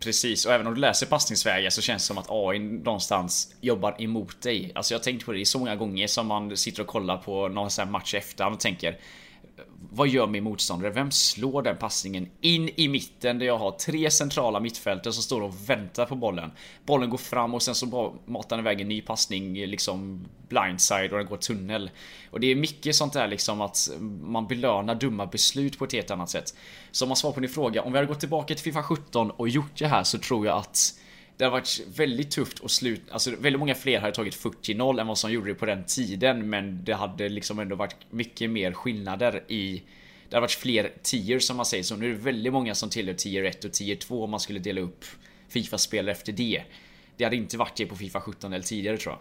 Precis, 0.00 0.46
och 0.46 0.52
även 0.52 0.66
om 0.66 0.74
du 0.74 0.80
läser 0.80 1.06
passningsvägar 1.06 1.70
så 1.70 1.82
känns 1.82 2.02
det 2.02 2.06
som 2.06 2.18
att 2.18 2.30
AI 2.30 2.58
någonstans 2.58 3.54
jobbar 3.60 4.02
emot 4.02 4.40
dig. 4.40 4.72
Alltså 4.74 4.94
jag 4.94 4.98
har 4.98 5.04
tänkt 5.04 5.26
på 5.26 5.32
det, 5.32 5.44
så 5.44 5.58
många 5.58 5.76
gånger 5.76 6.06
som 6.06 6.26
man 6.26 6.56
sitter 6.56 6.82
och 6.82 6.88
kollar 6.88 7.16
på 7.16 7.48
någon 7.48 7.70
sån 7.70 7.84
här 7.84 7.92
match 7.92 8.14
efterhand 8.14 8.54
och 8.54 8.60
tänker 8.60 8.98
vad 9.90 10.08
gör 10.08 10.26
min 10.26 10.44
motståndare? 10.44 10.90
Vem 10.90 11.10
slår 11.10 11.62
den 11.62 11.76
passningen 11.76 12.28
in 12.40 12.70
i 12.76 12.88
mitten 12.88 13.38
där 13.38 13.46
jag 13.46 13.58
har 13.58 13.70
tre 13.70 14.10
centrala 14.10 14.60
mittfältare 14.60 15.12
som 15.12 15.22
står 15.22 15.40
och 15.40 15.70
väntar 15.70 16.06
på 16.06 16.14
bollen? 16.14 16.50
Bollen 16.86 17.10
går 17.10 17.18
fram 17.18 17.54
och 17.54 17.62
sen 17.62 17.74
så 17.74 17.86
bara 17.86 18.12
matar 18.26 18.56
den 18.56 18.66
iväg 18.66 18.80
en 18.80 18.88
ny 18.88 19.02
passning 19.02 19.66
liksom 19.66 20.24
blindside 20.48 21.12
och 21.12 21.18
den 21.18 21.26
går 21.26 21.36
tunnel. 21.36 21.90
Och 22.30 22.40
det 22.40 22.46
är 22.46 22.56
mycket 22.56 22.96
sånt 22.96 23.12
där 23.12 23.28
liksom 23.28 23.60
att 23.60 23.88
man 24.22 24.46
belönar 24.46 24.94
dumma 24.94 25.26
beslut 25.26 25.78
på 25.78 25.84
ett 25.84 25.92
helt 25.92 26.10
annat 26.10 26.30
sätt. 26.30 26.54
Så 26.90 27.04
om 27.04 27.08
man 27.08 27.16
svarar 27.16 27.34
på 27.34 27.40
din 27.40 27.50
fråga, 27.50 27.82
om 27.82 27.92
vi 27.92 27.98
hade 27.98 28.08
gått 28.08 28.20
tillbaka 28.20 28.54
till 28.54 28.64
Fifa 28.64 28.82
17 28.82 29.30
och 29.30 29.48
gjort 29.48 29.78
det 29.78 29.86
här 29.86 30.04
så 30.04 30.18
tror 30.18 30.46
jag 30.46 30.58
att 30.58 30.94
det 31.38 31.44
har 31.44 31.50
varit 31.50 31.80
väldigt 31.96 32.30
tufft 32.30 32.64
att 32.64 32.70
sluta, 32.70 33.12
alltså 33.12 33.30
väldigt 33.30 33.58
många 33.58 33.74
fler 33.74 34.00
hade 34.00 34.14
tagit 34.14 34.36
40-0 34.36 35.00
än 35.00 35.06
vad 35.06 35.18
som 35.18 35.32
gjorde 35.32 35.50
det 35.50 35.54
på 35.54 35.66
den 35.66 35.84
tiden 35.84 36.50
men 36.50 36.84
det 36.84 36.94
hade 36.94 37.28
liksom 37.28 37.58
ändå 37.58 37.76
varit 37.76 37.96
mycket 38.10 38.50
mer 38.50 38.72
skillnader 38.72 39.44
i 39.48 39.82
Det 40.28 40.36
hade 40.36 40.40
varit 40.40 40.50
fler 40.50 40.92
tier 41.02 41.38
som 41.38 41.56
man 41.56 41.66
säger 41.66 41.82
så 41.82 41.96
nu 41.96 42.06
är 42.06 42.10
det 42.10 42.20
väldigt 42.20 42.52
många 42.52 42.74
som 42.74 42.90
tillhör 42.90 43.14
tier 43.14 43.44
1 43.44 43.64
och 43.64 43.72
tier 43.72 43.96
2 43.96 44.24
om 44.24 44.30
man 44.30 44.40
skulle 44.40 44.58
dela 44.58 44.80
upp 44.80 45.04
Fifa-spel 45.48 46.08
efter 46.08 46.32
det. 46.32 46.62
Det 47.16 47.24
hade 47.24 47.36
inte 47.36 47.56
varit 47.56 47.76
det 47.76 47.86
på 47.86 47.96
Fifa 47.96 48.20
17 48.20 48.52
eller 48.52 48.64
tidigare 48.64 48.96
tror 48.96 49.12
jag. 49.12 49.20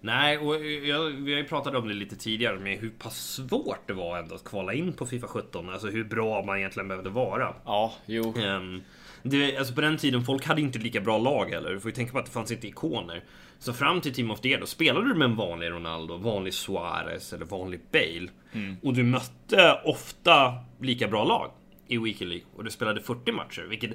Nej, 0.00 0.38
och 0.38 0.54
jag, 0.64 1.00
vi 1.00 1.32
har 1.32 1.40
ju 1.40 1.44
pratat 1.44 1.74
om 1.74 1.88
det 1.88 1.94
lite 1.94 2.16
tidigare 2.16 2.58
med 2.58 2.78
hur 2.78 2.90
pass 2.90 3.32
svårt 3.32 3.86
det 3.86 3.92
var 3.92 4.18
ändå 4.18 4.34
att 4.34 4.44
kvala 4.44 4.74
in 4.74 4.92
på 4.92 5.06
Fifa 5.06 5.26
17. 5.26 5.68
Alltså 5.68 5.88
hur 5.88 6.04
bra 6.04 6.44
man 6.44 6.58
egentligen 6.58 6.88
behövde 6.88 7.10
vara. 7.10 7.54
Ja, 7.64 7.94
jo. 8.06 8.34
Um, 8.36 8.82
det, 9.28 9.56
alltså 9.56 9.74
på 9.74 9.80
den 9.80 9.96
tiden, 9.96 10.24
folk 10.24 10.44
hade 10.44 10.60
inte 10.60 10.78
lika 10.78 11.00
bra 11.00 11.18
lag 11.18 11.50
heller. 11.50 11.70
Du 11.70 11.80
får 11.80 11.90
ju 11.90 11.94
tänka 11.94 12.12
på 12.12 12.18
att 12.18 12.26
det 12.26 12.32
fanns 12.32 12.52
inte 12.52 12.66
ikoner. 12.66 13.24
Så 13.58 13.72
fram 13.72 14.00
till 14.00 14.14
Team 14.14 14.30
of 14.30 14.40
the 14.40 14.48
Year, 14.48 14.60
då 14.60 14.66
spelade 14.66 15.08
du 15.08 15.14
med 15.14 15.24
en 15.24 15.36
vanlig 15.36 15.70
Ronaldo, 15.70 16.16
vanlig 16.16 16.54
Suarez 16.54 17.32
eller 17.32 17.44
vanlig 17.44 17.80
Bale. 17.92 18.28
Mm. 18.52 18.76
Och 18.82 18.94
du 18.94 19.02
mötte 19.02 19.80
ofta 19.84 20.54
lika 20.80 21.08
bra 21.08 21.24
lag 21.24 21.50
i 21.88 21.98
Weekend 21.98 22.30
League. 22.30 22.46
Och 22.56 22.64
du 22.64 22.70
spelade 22.70 23.02
40 23.02 23.32
matcher, 23.32 23.62
vilket 23.62 23.90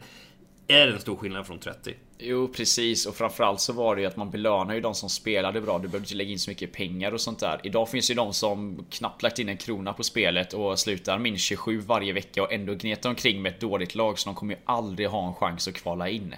är 0.68 0.88
en 0.88 1.00
stor 1.00 1.16
skillnad 1.16 1.48
från 1.48 1.60
30. 1.60 1.94
Jo 2.24 2.48
precis 2.48 3.06
och 3.06 3.16
framförallt 3.16 3.62
så 3.62 3.74
var 3.74 3.96
det 3.96 4.02
ju 4.02 4.08
att 4.08 4.16
man 4.16 4.32
belönar 4.32 4.74
ju 4.74 4.82
de 4.82 4.96
som 4.96 5.10
spelade 5.10 5.62
bra. 5.62 5.80
Du 5.80 5.88
behövde 5.88 6.06
inte 6.06 6.16
lägga 6.16 6.32
in 6.32 6.40
så 6.40 6.50
mycket 6.50 6.72
pengar 6.72 7.12
och 7.12 7.22
sånt 7.22 7.40
där. 7.40 7.60
Idag 7.64 7.90
finns 7.90 8.12
ju 8.12 8.16
de 8.16 8.34
som 8.34 8.86
knappt 8.90 9.24
lagt 9.24 9.40
in 9.40 9.50
en 9.50 9.58
krona 9.58 9.94
på 9.94 10.04
spelet 10.04 10.54
och 10.54 10.80
slutar 10.80 11.20
minst 11.20 11.46
27 11.46 11.80
varje 11.80 12.14
vecka 12.14 12.44
och 12.44 12.54
ändå 12.54 12.76
gnetar 12.76 13.10
omkring 13.10 13.42
med 13.42 13.52
ett 13.52 13.60
dåligt 13.60 13.96
lag 13.96 14.20
så 14.20 14.30
de 14.30 14.36
kommer 14.36 14.54
ju 14.54 14.60
aldrig 14.66 15.08
ha 15.08 15.28
en 15.28 15.34
chans 15.34 15.68
att 15.68 15.74
kvala 15.74 16.10
in. 16.10 16.36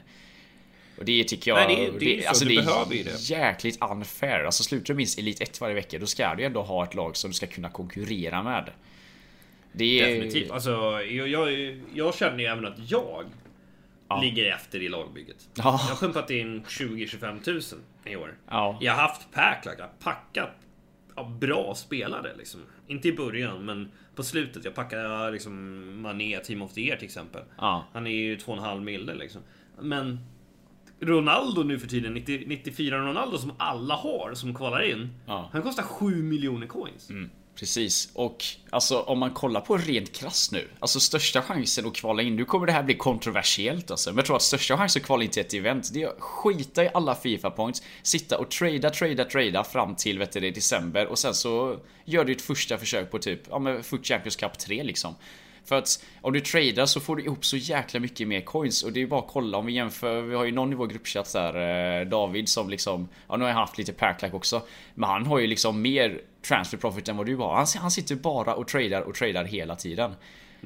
Och 0.97 1.05
det 1.05 1.23
tycker 1.23 1.51
jag... 1.51 1.67
Nej, 1.67 1.89
det, 1.93 1.99
det, 1.99 2.23
är, 2.23 2.27
alltså, 2.27 2.45
det 2.45 2.55
är 2.55 3.03
det. 3.03 3.29
jäkligt 3.29 3.77
unfair. 3.81 4.43
Alltså 4.43 4.63
slutar 4.63 4.93
du 4.93 4.93
minst 4.93 5.19
Elit 5.19 5.41
1 5.41 5.61
varje 5.61 5.75
vecka 5.75 5.99
då 5.99 6.05
ska 6.05 6.35
du 6.35 6.43
ändå 6.43 6.61
ha 6.61 6.83
ett 6.83 6.95
lag 6.95 7.17
som 7.17 7.29
du 7.29 7.33
ska 7.33 7.47
kunna 7.47 7.69
konkurrera 7.69 8.43
med. 8.43 8.69
Det 9.71 9.99
är... 9.99 10.09
Definitivt. 10.09 10.51
Alltså, 10.51 11.01
jag, 11.09 11.27
jag, 11.27 11.77
jag 11.93 12.15
känner 12.15 12.39
ju 12.39 12.45
även 12.45 12.65
att 12.65 12.91
jag 12.91 13.25
ja. 14.15 14.21
ligger 14.21 14.53
efter 14.53 14.81
i 14.81 14.89
lagbygget. 14.89 15.49
Ja. 15.53 15.63
Jag 15.63 15.95
har 15.95 15.95
pumpat 15.95 16.29
in 16.29 16.63
20-25 16.63 17.43
tusen 17.43 17.79
i 18.05 18.15
år. 18.15 18.37
Ja. 18.49 18.77
Jag 18.81 18.93
har 18.93 19.01
haft 19.01 19.31
packlack, 19.31 19.75
jag 19.79 19.83
har 19.83 19.93
packat 19.99 20.49
bra 21.39 21.75
spelare 21.75 22.31
liksom. 22.37 22.61
Inte 22.87 23.07
i 23.07 23.13
början, 23.13 23.65
men 23.65 23.91
på 24.15 24.23
slutet. 24.23 24.65
Jag 24.65 24.75
packade 24.75 25.31
liksom 25.31 26.01
Mané, 26.01 26.39
Team 26.39 26.61
of 26.61 26.73
the 26.73 26.81
Year 26.81 26.97
till 26.97 27.05
exempel. 27.05 27.41
Han 27.93 28.07
är 28.07 28.11
ju 28.11 28.37
2,5 28.37 28.79
mille 28.79 29.13
liksom. 29.13 29.41
Men 29.79 30.19
Ronaldo 30.99 31.63
nu 31.63 31.79
för 31.79 31.87
tiden, 31.87 32.13
90, 32.13 32.43
94 32.47 32.99
Ronaldo 32.99 33.37
som 33.37 33.51
alla 33.57 33.95
har 33.95 34.33
som 34.33 34.55
kvalar 34.55 34.81
in. 34.81 35.09
Han 35.51 35.61
kostar 35.61 35.83
7 35.83 36.23
miljoner 36.23 36.67
coins. 36.67 37.09
Mm. 37.09 37.29
Precis, 37.55 38.09
och 38.13 38.45
alltså 38.69 39.01
om 39.01 39.19
man 39.19 39.31
kollar 39.33 39.61
på 39.61 39.77
rent 39.77 40.13
krasst 40.13 40.51
nu 40.51 40.67
Alltså 40.79 40.99
största 40.99 41.41
chansen 41.41 41.87
att 41.87 41.95
kvala 41.95 42.21
in, 42.21 42.35
nu 42.35 42.45
kommer 42.45 42.65
det 42.67 42.71
här 42.71 42.83
bli 42.83 42.93
kontroversiellt 42.93 43.91
alltså. 43.91 44.09
Men 44.09 44.17
jag 44.17 44.25
tror 44.25 44.35
att 44.35 44.41
största 44.41 44.77
chansen 44.77 44.99
att 44.99 45.05
kvala 45.05 45.23
in 45.23 45.29
till 45.29 45.41
ett 45.41 45.53
event 45.53 45.89
Det 45.93 46.03
är 46.03 46.07
att 46.07 46.15
skita 46.19 46.83
i 46.83 46.89
alla 46.93 47.15
FIFA 47.15 47.51
points 47.51 47.83
Sitta 48.03 48.37
och 48.37 48.51
trada, 48.51 48.89
trada, 48.89 49.25
trada 49.25 49.63
fram 49.63 49.95
till 49.95 50.19
vet 50.19 50.31
du, 50.31 50.51
december 50.51 51.07
Och 51.07 51.19
sen 51.19 51.33
så 51.33 51.77
gör 52.05 52.25
du 52.25 52.31
ett 52.31 52.41
första 52.41 52.77
försök 52.77 53.11
på 53.11 53.19
typ, 53.19 53.41
ja 53.49 53.59
men 53.59 53.83
Foot 53.83 54.07
Champions 54.07 54.35
Cup 54.35 54.57
3 54.57 54.83
liksom 54.83 55.15
för 55.65 55.75
att 55.75 56.05
om 56.21 56.33
du 56.33 56.39
tradar 56.39 56.85
så 56.85 56.99
får 56.99 57.15
du 57.15 57.23
ihop 57.23 57.45
så 57.45 57.57
jäkla 57.57 57.99
mycket 57.99 58.27
mer 58.27 58.41
coins 58.41 58.83
och 58.83 58.93
det 58.93 59.01
är 59.01 59.07
bara 59.07 59.19
att 59.19 59.27
kolla 59.27 59.57
om 59.57 59.65
vi 59.65 59.73
jämför. 59.73 60.21
Vi 60.21 60.35
har 60.35 60.45
ju 60.45 60.51
någon 60.51 60.71
i 60.71 60.75
vår 60.75 60.87
gruppchatt 60.87 61.33
där, 61.33 62.01
eh, 62.01 62.07
David 62.07 62.49
som 62.49 62.69
liksom, 62.69 63.09
ja 63.27 63.37
nu 63.37 63.43
har 63.43 63.49
jag 63.49 63.57
haft 63.57 63.77
lite 63.77 63.93
packlack 63.93 64.33
också. 64.33 64.61
Men 64.95 65.09
han 65.09 65.25
har 65.25 65.39
ju 65.39 65.47
liksom 65.47 65.81
mer 65.81 66.21
transfer 66.47 66.77
profit 66.77 67.09
än 67.09 67.17
vad 67.17 67.25
du 67.25 67.35
har. 67.35 67.55
Han, 67.55 67.65
han 67.79 67.91
sitter 67.91 68.15
bara 68.15 68.55
och 68.55 68.67
tradar 68.67 69.01
och 69.01 69.15
tradar 69.15 69.43
hela 69.43 69.75
tiden. 69.75 70.15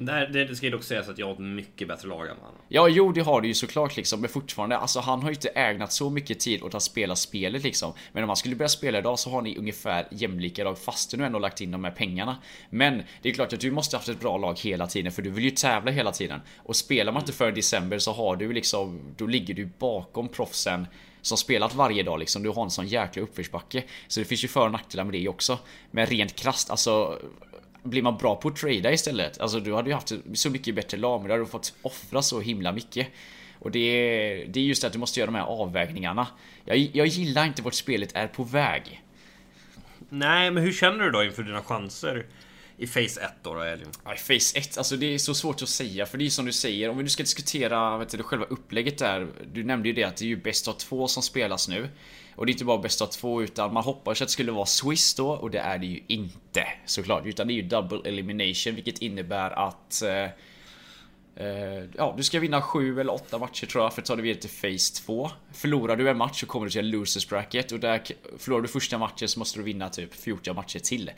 Det, 0.00 0.44
det 0.44 0.56
ska 0.56 0.66
ju 0.66 0.72
dock 0.72 0.84
sägas 0.84 1.08
att 1.08 1.18
jag 1.18 1.26
har 1.26 1.32
ett 1.32 1.38
mycket 1.38 1.88
bättre 1.88 2.08
lag 2.08 2.26
än 2.26 2.36
han. 2.42 2.52
Ja, 2.68 2.88
jo 2.88 3.12
det 3.12 3.20
har 3.20 3.40
du 3.40 3.48
ju 3.48 3.54
såklart 3.54 3.96
liksom. 3.96 4.20
Men 4.20 4.30
fortfarande, 4.30 4.76
alltså 4.76 5.00
han 5.00 5.22
har 5.22 5.28
ju 5.28 5.34
inte 5.34 5.48
ägnat 5.48 5.92
så 5.92 6.10
mycket 6.10 6.40
tid 6.40 6.62
åt 6.62 6.74
att 6.74 6.82
spela 6.82 7.16
spelet 7.16 7.62
liksom. 7.62 7.92
Men 8.12 8.22
om 8.22 8.28
han 8.28 8.36
skulle 8.36 8.56
börja 8.56 8.68
spela 8.68 8.98
idag 8.98 9.18
så 9.18 9.30
har 9.30 9.42
ni 9.42 9.58
ungefär 9.58 10.06
jämlika 10.10 10.64
lag 10.64 10.78
fast 10.78 11.10
du 11.10 11.16
nu 11.16 11.24
ändå 11.24 11.38
lagt 11.38 11.60
in 11.60 11.70
de 11.70 11.84
här 11.84 11.90
pengarna. 11.90 12.36
Men 12.70 13.02
det 13.22 13.28
är 13.28 13.32
klart 13.32 13.52
att 13.52 13.60
du 13.60 13.70
måste 13.70 13.96
haft 13.96 14.08
ett 14.08 14.20
bra 14.20 14.38
lag 14.38 14.58
hela 14.58 14.86
tiden 14.86 15.12
för 15.12 15.22
du 15.22 15.30
vill 15.30 15.44
ju 15.44 15.50
tävla 15.50 15.90
hela 15.90 16.12
tiden. 16.12 16.40
Och 16.56 16.76
spelar 16.76 17.12
man 17.12 17.22
inte 17.22 17.32
för 17.32 17.52
december 17.52 17.98
så 17.98 18.12
har 18.12 18.36
du 18.36 18.52
liksom, 18.52 19.00
då 19.16 19.26
ligger 19.26 19.54
du 19.54 19.68
bakom 19.78 20.28
proffsen 20.28 20.86
som 21.22 21.38
spelat 21.38 21.74
varje 21.74 22.02
dag 22.02 22.18
liksom. 22.18 22.42
Du 22.42 22.48
har 22.48 22.64
en 22.64 22.70
sån 22.70 22.86
jäkla 22.86 23.22
uppförsbacke. 23.22 23.84
Så 24.08 24.20
det 24.20 24.26
finns 24.26 24.44
ju 24.44 24.48
för 24.48 24.64
och 24.64 24.72
nackdelar 24.72 25.04
med 25.04 25.14
det 25.14 25.28
också. 25.28 25.58
Men 25.90 26.06
rent 26.06 26.36
krast, 26.36 26.70
alltså 26.70 27.18
blir 27.90 28.02
man 28.02 28.16
bra 28.16 28.36
på 28.36 28.48
att 28.48 28.56
trada 28.56 28.92
istället, 28.92 29.40
alltså 29.40 29.60
du 29.60 29.74
hade 29.74 29.88
ju 29.88 29.94
haft 29.94 30.12
så 30.34 30.50
mycket 30.50 30.74
bättre 30.74 30.96
lag, 30.98 31.20
men 31.20 31.28
du 31.28 31.34
hade 31.34 31.46
fått 31.46 31.74
offra 31.82 32.22
så 32.22 32.40
himla 32.40 32.72
mycket. 32.72 33.08
Och 33.58 33.70
det 33.70 33.78
är, 33.78 34.46
det 34.46 34.60
är 34.60 34.64
just 34.64 34.84
att 34.84 34.92
du 34.92 34.98
måste 34.98 35.20
göra 35.20 35.30
de 35.30 35.34
här 35.34 35.44
avvägningarna. 35.44 36.26
Jag, 36.64 36.76
jag 36.92 37.06
gillar 37.06 37.46
inte 37.46 37.62
vart 37.62 37.74
spelet 37.74 38.10
är 38.14 38.26
på 38.26 38.44
väg. 38.44 39.02
Nej, 40.08 40.50
men 40.50 40.62
hur 40.62 40.72
känner 40.72 41.04
du 41.04 41.10
då 41.10 41.24
inför 41.24 41.42
dina 41.42 41.62
chanser? 41.62 42.26
I 42.76 42.86
Phase 42.86 43.20
1 43.20 43.32
då, 43.42 43.54
då 43.54 43.60
Elin? 43.60 43.86
Ja, 44.04 44.14
i 44.14 44.16
Phase 44.16 44.58
1, 44.58 44.78
alltså 44.78 44.96
det 44.96 45.14
är 45.14 45.18
så 45.18 45.34
svårt 45.34 45.62
att 45.62 45.68
säga 45.68 46.06
för 46.06 46.18
det 46.18 46.26
är 46.26 46.30
som 46.30 46.46
du 46.46 46.52
säger, 46.52 46.90
om 46.90 46.96
vi 46.96 47.02
nu 47.02 47.08
ska 47.08 47.22
diskutera 47.22 47.98
vet 47.98 48.08
du, 48.08 48.22
själva 48.22 48.44
upplägget 48.44 48.98
där. 48.98 49.28
Du 49.52 49.64
nämnde 49.64 49.88
ju 49.88 49.94
det 49.94 50.04
att 50.04 50.16
det 50.16 50.24
är 50.24 50.28
ju 50.28 50.36
bäst 50.36 50.68
av 50.68 50.72
två 50.72 51.08
som 51.08 51.22
spelas 51.22 51.68
nu. 51.68 51.88
Och 52.38 52.46
det 52.46 52.50
är 52.50 52.52
inte 52.52 52.64
bara 52.64 52.78
bäst 52.78 53.02
av 53.02 53.06
två 53.06 53.42
utan 53.42 53.72
man 53.72 53.84
hoppas 53.84 54.22
att 54.22 54.28
det 54.28 54.32
skulle 54.32 54.52
vara 54.52 54.66
Swiss 54.66 55.14
då 55.14 55.30
och 55.30 55.50
det 55.50 55.58
är 55.58 55.78
det 55.78 55.86
ju 55.86 56.02
inte 56.06 56.64
såklart. 56.86 57.26
Utan 57.26 57.46
det 57.46 57.52
är 57.52 57.54
ju 57.54 57.62
double 57.62 58.00
elimination 58.04 58.74
vilket 58.74 58.98
innebär 58.98 59.50
att 59.50 60.02
eh, 60.02 60.10
eh 61.46 61.84
Ja, 61.96 62.14
du 62.16 62.22
ska 62.22 62.40
vinna 62.40 62.62
sju 62.62 63.00
eller 63.00 63.14
åtta 63.14 63.38
matcher 63.38 63.66
tror 63.66 63.84
jag 63.84 63.94
för 63.94 64.02
att 64.02 64.06
ta 64.06 64.16
dig 64.16 64.22
vidare 64.22 64.40
till 64.40 64.50
Phase 64.50 64.94
2. 64.94 65.30
Förlorar 65.52 65.96
du 65.96 66.10
en 66.10 66.16
match 66.16 66.40
så 66.40 66.46
kommer 66.46 66.66
du 66.66 66.70
till 66.70 66.80
en 66.80 66.90
losers 66.90 67.28
bracket 67.28 67.72
och 67.72 67.80
där 67.80 68.02
förlorar 68.38 68.62
du 68.62 68.68
första 68.68 68.98
matchen 68.98 69.28
så 69.28 69.38
måste 69.38 69.58
du 69.58 69.62
vinna 69.62 69.88
typ 69.88 70.14
14 70.14 70.56
matcher 70.56 70.78
till. 70.78 71.10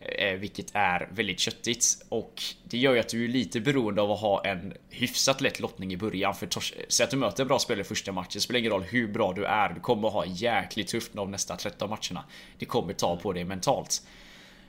Eh, 0.00 0.34
vilket 0.34 0.70
är 0.74 1.08
väldigt 1.10 1.40
köttigt 1.40 1.84
och 2.08 2.42
det 2.64 2.78
gör 2.78 2.94
ju 2.94 3.00
att 3.00 3.08
du 3.08 3.24
är 3.24 3.28
lite 3.28 3.60
beroende 3.60 4.02
av 4.02 4.12
att 4.12 4.20
ha 4.20 4.44
en 4.44 4.72
hyfsat 4.90 5.40
lätt 5.40 5.60
lottning 5.60 5.92
i 5.92 5.96
början 5.96 6.34
för 6.34 6.48
Säg 6.88 7.04
att 7.04 7.10
du 7.10 7.16
möter 7.16 7.42
en 7.42 7.48
bra 7.48 7.58
spelare 7.58 7.80
i 7.80 7.84
första 7.84 8.12
matchen, 8.12 8.30
det 8.34 8.40
spelar 8.40 8.58
ingen 8.58 8.72
roll 8.72 8.82
hur 8.82 9.08
bra 9.08 9.32
du 9.32 9.44
är, 9.44 9.68
du 9.68 9.80
kommer 9.80 10.08
att 10.08 10.14
ha 10.14 10.26
jäkligt 10.26 10.88
tufft 10.88 11.12
de 11.12 11.30
nästa 11.30 11.56
13 11.56 11.90
matcherna. 11.90 12.24
Det 12.58 12.64
kommer 12.64 12.92
ta 12.92 13.16
på 13.16 13.32
dig 13.32 13.44
mentalt. 13.44 14.02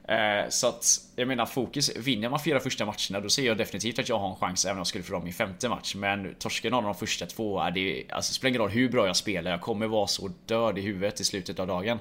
Eh, 0.08 0.50
så 0.50 0.68
att 0.68 0.86
jag 1.16 1.28
menar 1.28 1.46
fokus, 1.46 1.98
vinner 1.98 2.30
man 2.30 2.40
fyra 2.40 2.60
första 2.60 2.86
matcherna 2.86 3.20
då 3.20 3.30
ser 3.30 3.44
jag 3.44 3.58
definitivt 3.58 4.00
att 4.00 4.10
jag 4.10 4.20
har 4.20 4.30
en 4.30 4.36
chans 4.36 4.66
även 4.66 4.74
om 4.74 4.78
jag 4.78 4.88
skulle 4.88 5.04
förlora 5.04 5.24
min 5.24 5.34
femte 5.34 5.70
match. 5.70 5.96
Men 5.96 6.36
torsken 6.40 6.74
av 6.74 6.84
de 6.84 6.96
första 6.96 7.26
två, 7.26 7.70
det 7.70 8.04
alltså, 8.10 8.34
spelar 8.34 8.50
ingen 8.50 8.62
roll 8.62 8.70
hur 8.70 8.90
bra 8.90 9.08
jag 9.08 9.16
spelar, 9.16 9.52
jag 9.52 9.62
kommer 9.62 9.88
vara 9.88 10.08
så 10.08 10.32
död 10.46 10.78
i 10.78 10.82
huvudet 10.82 11.20
i 11.20 11.24
slutet 11.24 11.60
av 11.60 11.68
dagen. 11.68 12.00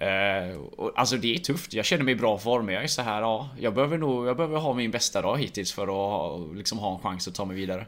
Uh, 0.00 0.90
alltså 0.96 1.16
det 1.16 1.34
är 1.34 1.38
tufft, 1.38 1.74
jag 1.74 1.84
känner 1.84 2.04
mig 2.04 2.12
i 2.12 2.16
bra 2.16 2.38
form. 2.38 2.68
Jag 2.68 2.82
är 2.82 2.86
så 2.86 3.02
här, 3.02 3.20
ja, 3.20 3.48
jag 3.58 3.74
behöver 3.74 3.98
nog, 3.98 4.26
jag 4.26 4.36
behöver 4.36 4.58
ha 4.58 4.74
min 4.74 4.90
bästa 4.90 5.22
dag 5.22 5.38
hittills 5.38 5.72
för 5.72 5.82
att 5.82 6.56
liksom 6.56 6.78
ha 6.78 6.94
en 6.94 7.00
chans 7.00 7.28
att 7.28 7.34
ta 7.34 7.44
mig 7.44 7.56
vidare. 7.56 7.86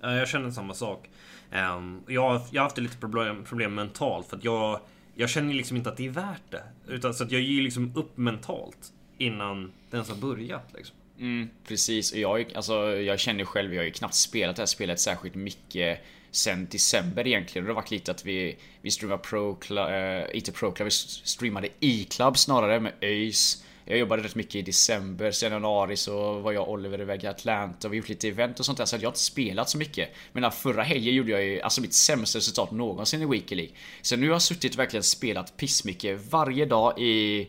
Jag 0.00 0.28
känner 0.28 0.50
samma 0.50 0.74
sak. 0.74 1.08
Um, 1.52 2.02
jag, 2.08 2.40
jag 2.50 2.60
har 2.60 2.66
haft 2.66 2.78
lite 2.78 2.96
problem, 2.96 3.44
problem 3.44 3.74
mentalt 3.74 4.26
för 4.26 4.36
att 4.36 4.44
jag, 4.44 4.80
jag 5.14 5.30
känner 5.30 5.54
liksom 5.54 5.76
inte 5.76 5.90
att 5.90 5.96
det 5.96 6.06
är 6.06 6.10
värt 6.10 6.50
det. 6.50 6.62
Utan 6.88 7.14
så 7.14 7.24
att 7.24 7.32
jag 7.32 7.40
ger 7.40 7.62
liksom 7.62 7.92
upp 7.96 8.16
mentalt 8.16 8.92
innan 9.18 9.72
det 9.90 9.96
ens 9.96 10.08
har 10.08 10.16
börjat. 10.16 10.72
Liksom. 10.76 10.96
Mm, 11.18 11.48
precis, 11.68 12.12
och 12.12 12.18
jag, 12.18 12.52
alltså, 12.54 12.96
jag 12.96 13.20
känner 13.20 13.44
själv, 13.44 13.74
jag 13.74 13.80
har 13.80 13.84
ju 13.84 13.90
knappt 13.90 14.14
spelat 14.14 14.56
det 14.56 14.62
här 14.62 14.66
spelet 14.66 15.00
särskilt 15.00 15.34
mycket 15.34 16.00
sen 16.38 16.66
december 16.70 17.26
egentligen. 17.26 17.64
Det 17.64 17.70
har 17.70 17.74
varit 17.74 17.90
lite 17.90 18.10
att 18.10 18.24
vi, 18.24 18.56
vi 18.82 18.90
streamade 18.90 19.22
Pro 19.22 19.54
Club, 19.54 19.88
äh, 19.88 19.94
eh, 19.94 20.24
inte 20.32 20.52
Pro 20.52 20.72
Club, 20.72 20.86
vi 20.86 20.90
streamade 20.90 21.68
E-Club 21.80 22.38
snarare 22.38 22.80
med 22.80 22.92
ÖIS. 23.00 23.64
Jag 23.84 23.98
jobbade 23.98 24.22
rätt 24.22 24.34
mycket 24.34 24.54
i 24.54 24.62
december, 24.62 25.30
sen 25.30 25.52
januari 25.52 25.96
så 25.96 26.38
var 26.38 26.52
jag 26.52 26.62
och 26.62 26.72
Oliver 26.72 27.00
iväg 27.00 27.24
i 27.24 27.26
Atlanta 27.26 27.88
och 27.88 27.92
vi 27.92 27.98
gjort 27.98 28.08
lite 28.08 28.28
event 28.28 28.60
och 28.60 28.66
sånt 28.66 28.78
där 28.78 28.84
så 28.84 28.96
jag 28.96 29.00
har 29.00 29.08
inte 29.08 29.18
spelat 29.18 29.70
så 29.70 29.78
mycket. 29.78 30.08
Men 30.32 30.52
förra 30.52 30.82
helgen 30.82 31.14
gjorde 31.14 31.30
jag 31.30 31.44
ju 31.44 31.60
alltså 31.60 31.80
mitt 31.80 31.94
sämsta 31.94 32.38
resultat 32.38 32.70
någonsin 32.70 33.22
i 33.22 33.26
Weekly 33.26 33.56
League. 33.56 33.74
Så 34.02 34.16
nu 34.16 34.26
har 34.26 34.34
jag 34.34 34.42
suttit 34.42 34.72
och 34.72 34.78
verkligen 34.78 35.02
spelat 35.02 35.56
pissmycket 35.56 36.20
varje 36.30 36.66
dag 36.66 36.98
i 36.98 37.48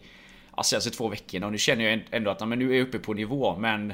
alltså, 0.51 0.75
alltså 0.75 0.89
två 0.89 1.07
veckor 1.07 1.43
och 1.43 1.51
nu 1.51 1.57
känner 1.57 1.89
jag 1.89 2.01
ändå 2.11 2.31
att 2.31 2.47
men 2.47 2.59
nu 2.59 2.71
är 2.71 2.77
jag 2.77 2.87
uppe 2.87 2.99
på 2.99 3.13
nivå 3.13 3.57
men 3.57 3.93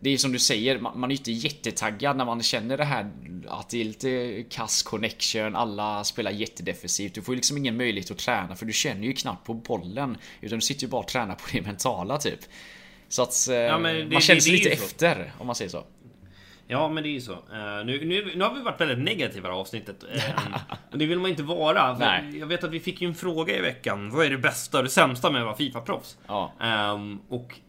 det 0.00 0.10
är 0.10 0.16
som 0.16 0.32
du 0.32 0.38
säger, 0.38 0.78
man 0.78 1.10
är 1.10 1.14
inte 1.14 1.32
jättetaggad 1.32 2.16
när 2.16 2.24
man 2.24 2.42
känner 2.42 2.76
det 2.76 2.84
här 2.84 3.10
att 3.48 3.68
det 3.68 3.80
är 3.80 3.84
lite 3.84 4.42
kass 4.50 4.82
connection, 4.82 5.56
alla 5.56 6.04
spelar 6.04 6.30
jättedefensivt. 6.30 7.14
Du 7.14 7.22
får 7.22 7.34
liksom 7.34 7.56
ingen 7.56 7.76
möjlighet 7.76 8.10
att 8.10 8.18
träna 8.18 8.56
för 8.56 8.66
du 8.66 8.72
känner 8.72 9.06
ju 9.06 9.12
knappt 9.12 9.46
på 9.46 9.54
bollen. 9.54 10.16
Utan 10.40 10.58
du 10.58 10.62
sitter 10.62 10.82
ju 10.82 10.88
bara 10.88 11.00
och 11.00 11.08
tränar 11.08 11.34
på 11.34 11.44
det 11.52 11.62
mentala 11.62 12.18
typ. 12.18 12.40
Så 13.08 13.22
att 13.22 13.48
eh, 13.48 13.54
ja, 13.54 13.72
det, 13.72 13.82
man 13.82 13.94
det, 13.94 14.34
det 14.34 14.50
lite 14.50 14.70
efter 14.70 15.32
om 15.38 15.46
man 15.46 15.56
säger 15.56 15.70
så. 15.70 15.84
Ja, 16.66 16.88
men 16.88 17.02
det 17.02 17.08
är 17.08 17.12
ju 17.12 17.20
så. 17.20 17.32
Uh, 17.32 17.84
nu, 17.84 18.04
nu, 18.04 18.32
nu 18.36 18.44
har 18.44 18.54
vi 18.54 18.60
varit 18.60 18.80
väldigt 18.80 18.98
negativa 18.98 19.48
i 19.48 19.52
avsnittet. 19.52 20.04
Uh, 20.04 20.56
och 20.92 20.98
det 20.98 21.06
vill 21.06 21.18
man 21.18 21.30
inte 21.30 21.42
vara. 21.42 22.22
Jag 22.32 22.46
vet 22.46 22.64
att 22.64 22.70
vi 22.70 22.80
fick 22.80 23.00
ju 23.00 23.08
en 23.08 23.14
fråga 23.14 23.56
i 23.56 23.60
veckan. 23.60 24.10
Vad 24.10 24.26
är 24.26 24.30
det 24.30 24.38
bästa 24.38 24.78
och 24.78 24.84
det 24.84 24.90
sämsta 24.90 25.30
med 25.30 25.40
att 25.40 25.46
vara 25.46 25.56
Fifa-proffs? 25.56 26.18
Ja. 26.26 26.52
Um, 26.94 27.20
och 27.28 27.60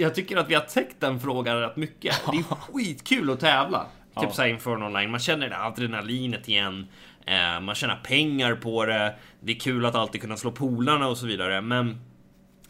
jag 0.00 0.14
tycker 0.14 0.36
att 0.36 0.50
vi 0.50 0.54
har 0.54 0.62
täckt 0.62 1.00
den 1.00 1.20
frågan 1.20 1.60
rätt 1.60 1.76
mycket. 1.76 2.22
Det 2.32 2.36
är 2.36 2.42
skitkul 2.42 3.30
att 3.30 3.40
tävla. 3.40 3.86
Ja. 4.14 4.20
Typ 4.20 4.32
såhär 4.32 4.48
inför 4.48 4.84
online. 4.84 5.10
Man 5.10 5.20
känner 5.20 5.48
det 5.48 5.58
adrenalinet 5.58 6.48
igen. 6.48 6.86
Eh, 7.26 7.60
man 7.60 7.74
tjänar 7.74 8.00
pengar 8.04 8.54
på 8.54 8.86
det. 8.86 9.14
Det 9.40 9.52
är 9.52 9.60
kul 9.60 9.86
att 9.86 9.94
alltid 9.94 10.20
kunna 10.20 10.36
slå 10.36 10.52
polarna 10.52 11.08
och 11.08 11.18
så 11.18 11.26
vidare. 11.26 11.60
Men 11.60 12.00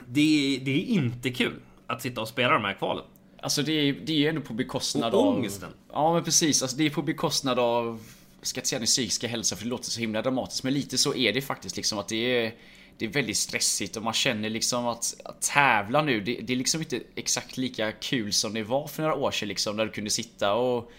det, 0.07 0.61
det 0.65 0.71
är 0.71 0.85
inte 0.85 1.31
kul 1.31 1.61
att 1.87 2.03
sitta 2.03 2.21
och 2.21 2.29
spela 2.29 2.53
de 2.53 2.65
här 2.65 2.75
kvalen. 2.75 3.05
Alltså 3.43 3.63
det 3.63 3.73
är, 3.73 3.93
det 3.93 4.13
är 4.13 4.17
ju 4.17 4.29
ändå 4.29 4.41
på 4.41 4.53
bekostnad 4.53 5.15
och 5.15 5.29
ångesten. 5.29 5.69
av... 5.69 5.75
Ja 5.93 6.15
men 6.15 6.25
precis, 6.25 6.63
alltså 6.63 6.77
det 6.77 6.87
är 6.87 6.91
på 6.91 7.03
bekostnad 7.03 7.59
av... 7.59 8.01
ska 8.43 8.61
inte 8.61 8.69
säga 8.69 8.79
den 8.79 8.87
psykiska 8.87 9.29
hälsan 9.29 9.59
för 9.59 9.65
det 9.65 9.71
låter 9.71 9.91
så 9.91 10.01
himla 10.01 10.23
dramatiskt 10.23 10.65
men 10.65 10.75
lite 10.75 10.99
så 10.99 11.15
är 11.15 11.33
det 11.33 11.41
faktiskt 11.41 11.77
liksom 11.77 11.99
att 11.99 12.09
det 12.09 12.17
är 12.17 12.53
det 13.01 13.07
är 13.07 13.11
väldigt 13.11 13.37
stressigt 13.37 13.97
och 13.97 14.03
man 14.03 14.13
känner 14.13 14.51
liksom 14.51 14.87
att, 14.87 15.21
att 15.25 15.43
tävla 15.43 16.03
nu, 16.03 16.21
det, 16.21 16.41
det, 16.43 16.53
är 16.53 16.57
liksom 16.57 16.81
inte 16.81 17.01
exakt 17.15 17.57
lika 17.57 17.93
kul 17.93 18.33
som 18.33 18.55
det 18.55 18.63
var 18.63 18.87
för 18.87 19.03
några 19.03 19.15
år 19.15 19.31
sedan 19.31 19.49
liksom. 19.49 19.77
Där 19.77 19.85
du 19.85 19.91
kunde 19.91 20.11
sitta 20.11 20.55
och 20.55 20.93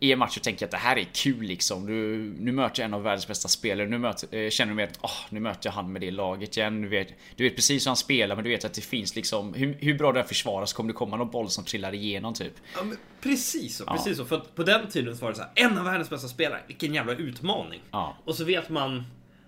i 0.00 0.12
en 0.12 0.18
match 0.18 0.36
och 0.36 0.42
tänka 0.42 0.64
att 0.64 0.70
det 0.70 0.76
här 0.76 0.96
är 0.96 1.06
kul 1.12 1.42
liksom. 1.42 1.86
Du, 1.86 2.18
nu 2.38 2.52
möter 2.52 2.82
jag 2.82 2.88
en 2.88 2.94
av 2.94 3.02
världens 3.02 3.28
bästa 3.28 3.48
spelare. 3.48 3.88
Nu 3.88 3.98
möter, 3.98 4.38
eh, 4.38 4.50
känner 4.50 4.72
du 4.72 4.76
mer 4.76 4.84
att 4.84 5.04
oh, 5.04 5.20
nu 5.30 5.40
möter 5.40 5.68
jag 5.68 5.72
han 5.72 5.92
med 5.92 6.00
det 6.00 6.10
laget 6.10 6.56
igen. 6.56 6.82
Du 6.82 6.88
vet, 6.88 7.08
du 7.36 7.44
vet 7.44 7.54
precis 7.54 7.86
hur 7.86 7.88
han 7.88 7.96
spelar 7.96 8.34
men 8.34 8.44
du 8.44 8.50
vet 8.50 8.64
att 8.64 8.74
det 8.74 8.80
finns 8.80 9.16
liksom 9.16 9.54
hur, 9.54 9.76
hur 9.80 9.98
bra 9.98 10.12
du 10.12 10.20
än 10.20 10.26
försvarar 10.26 10.66
så 10.66 10.76
kommer 10.76 10.88
det 10.88 10.94
komma 10.94 11.16
någon 11.16 11.30
boll 11.30 11.50
som 11.50 11.64
trillar 11.64 11.94
igenom 11.94 12.34
typ. 12.34 12.52
Ja, 12.74 12.80
precis 13.20 13.76
så, 13.76 13.84
ja. 13.86 13.92
precis 13.92 14.16
så. 14.16 14.24
För 14.24 14.38
på 14.38 14.62
den 14.62 14.88
tiden 14.88 15.16
så 15.16 15.24
var 15.24 15.30
det 15.30 15.36
så 15.36 15.42
här, 15.42 15.52
en 15.54 15.78
av 15.78 15.84
världens 15.84 16.10
bästa 16.10 16.28
spelare. 16.28 16.60
Vilken 16.66 16.94
jävla 16.94 17.12
utmaning. 17.12 17.80
Ja. 17.90 18.16
Och 18.24 18.34
så 18.34 18.44
vet 18.44 18.68
man 18.68 19.04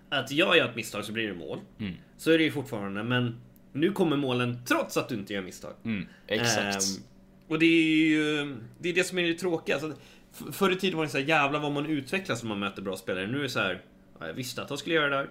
att 0.09 0.31
jag 0.31 0.57
gör 0.57 0.69
ett 0.69 0.75
misstag 0.75 1.05
så 1.05 1.11
blir 1.11 1.27
det 1.27 1.33
mål. 1.33 1.59
Mm. 1.79 1.93
Så 2.17 2.31
är 2.31 2.37
det 2.37 2.43
ju 2.43 2.51
fortfarande, 2.51 3.03
men 3.03 3.41
nu 3.73 3.91
kommer 3.91 4.17
målen 4.17 4.65
trots 4.65 4.97
att 4.97 5.09
du 5.09 5.15
inte 5.15 5.33
gör 5.33 5.41
misstag. 5.41 5.73
Mm, 5.85 6.07
exakt. 6.27 6.83
Um, 6.83 7.03
och 7.47 7.59
det 7.59 7.65
är 7.65 8.07
ju 8.07 8.55
det, 8.79 8.89
är 8.89 8.93
det 8.93 9.03
som 9.03 9.19
är 9.19 9.23
det 9.23 9.33
tråkiga. 9.33 9.75
Alltså, 9.75 9.93
förr 10.51 10.71
i 10.71 10.75
tiden 10.75 10.97
var 10.97 11.05
det 11.05 11.11
så 11.11 11.17
här, 11.17 11.25
jävlar 11.25 11.59
vad 11.59 11.71
man 11.71 11.85
utvecklas 11.85 12.43
när 12.43 12.49
man 12.49 12.59
möter 12.59 12.81
bra 12.81 12.97
spelare. 12.97 13.27
Nu 13.27 13.37
är 13.37 13.43
det 13.43 13.49
så 13.49 13.59
här, 13.59 13.81
jag 14.19 14.33
visste 14.33 14.61
att 14.61 14.69
jag 14.69 14.79
skulle 14.79 14.95
göra 14.95 15.09
det 15.09 15.15
där. 15.15 15.29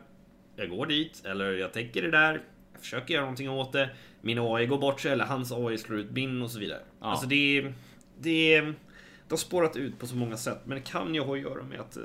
Jag 0.56 0.70
går 0.70 0.86
dit, 0.86 1.22
eller 1.24 1.52
jag 1.52 1.72
tänker 1.72 2.02
det 2.02 2.10
där. 2.10 2.42
Jag 2.72 2.80
försöker 2.80 3.14
göra 3.14 3.24
någonting 3.24 3.50
åt 3.50 3.72
det. 3.72 3.90
Min 4.20 4.38
AI 4.38 4.66
går 4.66 4.78
bort 4.78 5.00
sig, 5.00 5.12
eller 5.12 5.24
hans 5.24 5.52
AI 5.52 5.78
slår 5.78 5.98
ut 5.98 6.10
min 6.10 6.42
och 6.42 6.50
så 6.50 6.58
vidare. 6.58 6.80
Ja. 7.00 7.06
Alltså 7.06 7.26
det 7.26 7.58
är... 7.58 7.74
Det 8.20 8.54
är... 8.54 8.62
Det 8.62 9.32
har 9.32 9.36
spårat 9.36 9.76
ut 9.76 9.98
på 9.98 10.06
så 10.06 10.16
många 10.16 10.36
sätt, 10.36 10.60
men 10.64 10.78
det 10.78 10.84
kan 10.84 11.14
ju 11.14 11.20
ha 11.20 11.34
att 11.34 11.40
göra 11.40 11.62
med 11.62 11.80
att 11.80 11.96
uh, 11.96 12.02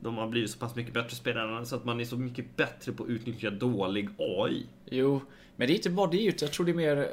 de 0.00 0.16
har 0.16 0.28
blivit 0.28 0.50
så 0.50 0.58
pass 0.58 0.76
mycket 0.76 0.94
bättre 0.94 1.16
spelare 1.16 1.66
så 1.66 1.76
att 1.76 1.84
man 1.84 2.00
är 2.00 2.04
så 2.04 2.16
mycket 2.16 2.56
bättre 2.56 2.92
på 2.92 3.04
att 3.04 3.08
utnyttja 3.08 3.50
dålig 3.50 4.08
AI. 4.18 4.66
Jo, 4.84 5.20
men 5.56 5.68
det 5.68 5.72
är 5.72 5.76
inte 5.76 5.90
bara 5.90 6.10
det 6.10 6.42
jag 6.42 6.52
tror 6.52 6.66
det 6.66 6.72
är 6.72 6.74
mer 6.74 7.08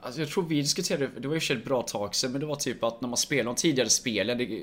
Alltså 0.00 0.20
jag 0.20 0.30
tror 0.30 0.44
vi 0.44 0.60
diskuterade, 0.60 1.10
det 1.18 1.28
var 1.28 1.34
ju 1.34 1.56
ett 1.56 1.64
bra 1.64 1.82
tag 1.82 2.14
sedan, 2.14 2.32
men 2.32 2.40
det 2.40 2.46
var 2.46 2.56
typ 2.56 2.84
att 2.84 3.00
när 3.00 3.08
man 3.08 3.16
spelar 3.16 3.44
de 3.44 3.54
tidigare 3.54 3.88
spelen, 3.88 4.38
det 4.38 4.62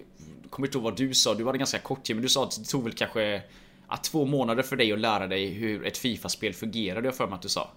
kommer 0.49 0.67
inte 0.67 0.77
ihåg 0.77 0.83
vad 0.83 0.97
du 0.97 1.13
sa, 1.13 1.33
du 1.33 1.45
hade 1.45 1.57
ganska 1.57 1.79
kort 1.79 2.03
tid, 2.03 2.15
men 2.15 2.23
du 2.23 2.29
sa 2.29 2.43
att 2.43 2.57
det 2.57 2.63
tog 2.63 2.83
väl 2.83 2.93
kanske 2.93 3.41
att 3.87 4.03
två 4.03 4.25
månader 4.25 4.63
för 4.63 4.75
dig 4.75 4.91
att 4.91 4.99
lära 4.99 5.27
dig 5.27 5.49
hur 5.49 5.85
ett 5.85 5.97
Fifa-spel 5.97 6.53
fungerar, 6.53 7.01
det 7.01 7.07
har 7.07 7.13
för 7.13 7.27
mig 7.27 7.35
att 7.35 7.41
du 7.41 7.49
sa. 7.49 7.71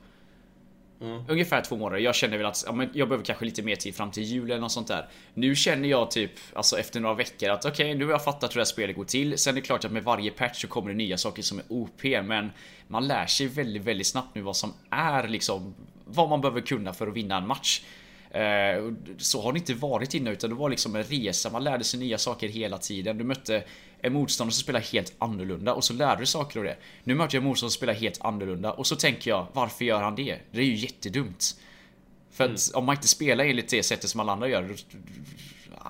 Mm. 1.01 1.24
Ungefär 1.28 1.61
två 1.61 1.76
månader. 1.76 2.03
Jag 2.03 2.14
känner 2.14 2.36
väl 2.36 2.46
att 2.46 2.64
ja, 2.66 2.72
men 2.72 2.90
jag 2.92 3.09
behöver 3.09 3.24
kanske 3.24 3.44
lite 3.44 3.62
mer 3.62 3.76
tid 3.76 3.94
fram 3.94 4.11
till 4.11 4.22
jul 4.22 4.51
eller 4.51 4.61
något 4.61 4.72
sånt 4.72 4.88
där. 4.88 5.09
Nu 5.34 5.57
känner 5.57 5.88
jag 5.88 6.11
typ, 6.11 6.30
alltså 6.53 6.78
efter 6.78 7.01
några 7.01 7.14
veckor 7.14 7.51
att 7.51 7.64
okej, 7.64 7.86
okay, 7.86 7.94
nu 7.94 8.05
har 8.05 8.12
jag 8.12 8.24
fattat 8.24 8.51
hur 8.51 8.55
det 8.55 8.61
här 8.61 8.64
spelet 8.64 8.96
går 8.96 9.05
till. 9.05 9.38
Sen 9.38 9.51
är 9.51 9.61
det 9.61 9.66
klart 9.66 9.84
att 9.84 9.92
med 9.92 10.05
varje 10.05 10.30
patch 10.30 10.61
så 10.61 10.68
kommer 10.68 10.90
det 10.90 10.96
nya 10.96 11.16
saker 11.16 11.42
som 11.42 11.59
är 11.59 11.64
OP, 11.68 12.03
men 12.03 12.51
man 12.88 13.07
lär 13.07 13.26
sig 13.26 13.46
väldigt, 13.46 13.82
väldigt 13.82 14.07
snabbt 14.07 14.34
nu 14.34 14.40
vad 14.40 14.57
som 14.57 14.72
är 14.90 15.28
liksom 15.28 15.74
vad 16.05 16.28
man 16.28 16.40
behöver 16.40 16.61
kunna 16.61 16.92
för 16.92 17.07
att 17.07 17.14
vinna 17.14 17.36
en 17.36 17.46
match. 17.46 17.82
Eh, 18.39 18.93
så 19.16 19.43
har 19.43 19.53
det 19.53 19.59
inte 19.59 19.74
varit 19.74 20.14
innan 20.14 20.32
utan 20.32 20.51
det 20.51 20.57
var 20.57 20.70
liksom 20.70 20.97
en 20.97 21.03
resa, 21.03 21.51
man 21.51 21.64
lärde 21.64 21.84
sig 21.84 22.01
nya 22.01 22.18
saker 22.18 22.49
hela 22.49 22.78
tiden. 22.78 23.18
Du 23.18 23.24
mötte 23.24 23.64
en 24.01 24.12
motståndare 24.12 24.55
som 24.55 24.62
spelar 24.62 24.80
helt 24.80 25.14
annorlunda 25.18 25.74
och 25.74 25.84
så 25.84 25.93
lärde 25.93 26.22
du 26.22 26.26
saker 26.26 26.61
av 26.61 26.64
det. 26.64 26.76
Nu 27.05 27.14
möter 27.14 27.36
jag 27.36 27.43
en 27.43 27.49
motståndare 27.49 27.70
som 27.70 27.76
spelar 27.76 27.95
helt 27.95 28.20
annorlunda 28.20 28.72
och 28.72 28.86
så 28.86 28.97
tänker 28.97 29.30
jag, 29.30 29.47
varför 29.53 29.84
gör 29.84 30.03
han 30.03 30.14
det? 30.14 30.39
Det 30.51 30.61
är 30.61 30.64
ju 30.64 30.74
jättedumt. 30.74 31.61
För 32.30 32.45
att 32.45 32.51
mm. 32.51 32.78
om 32.78 32.84
man 32.84 32.95
inte 32.95 33.09
spelar 33.09 33.45
enligt 33.45 33.68
det 33.68 33.82
sättet 33.82 34.11
som 34.11 34.20
alla 34.20 34.32
andra 34.32 34.49
gör, 34.49 34.76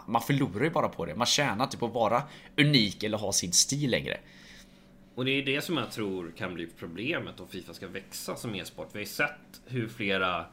man 0.07 0.23
förlorar 0.23 0.65
ju 0.65 0.71
bara 0.71 0.89
på 0.89 1.07
det. 1.07 1.15
Man 1.15 1.27
tjänar 1.27 1.65
inte 1.65 1.77
på 1.77 1.87
att 1.87 1.93
vara 1.93 2.23
unik 2.57 3.03
eller 3.03 3.19
ha 3.19 3.33
sin 3.33 3.53
stil 3.53 3.91
längre. 3.91 4.21
Och 5.15 5.25
det 5.25 5.31
är 5.31 5.43
det 5.43 5.65
som 5.65 5.77
jag 5.77 5.93
tror 5.93 6.33
kan 6.37 6.55
bli 6.55 6.69
problemet 6.79 7.41
om 7.41 7.49
Fifa 7.49 7.75
ska 7.75 7.89
växa 7.89 8.37
som 8.37 8.55
e-sport. 8.55 8.89
Vi 8.93 8.99
har 8.99 9.01
ju 9.01 9.07
sett 9.07 9.61
hur 9.67 9.89
flera 9.89 10.47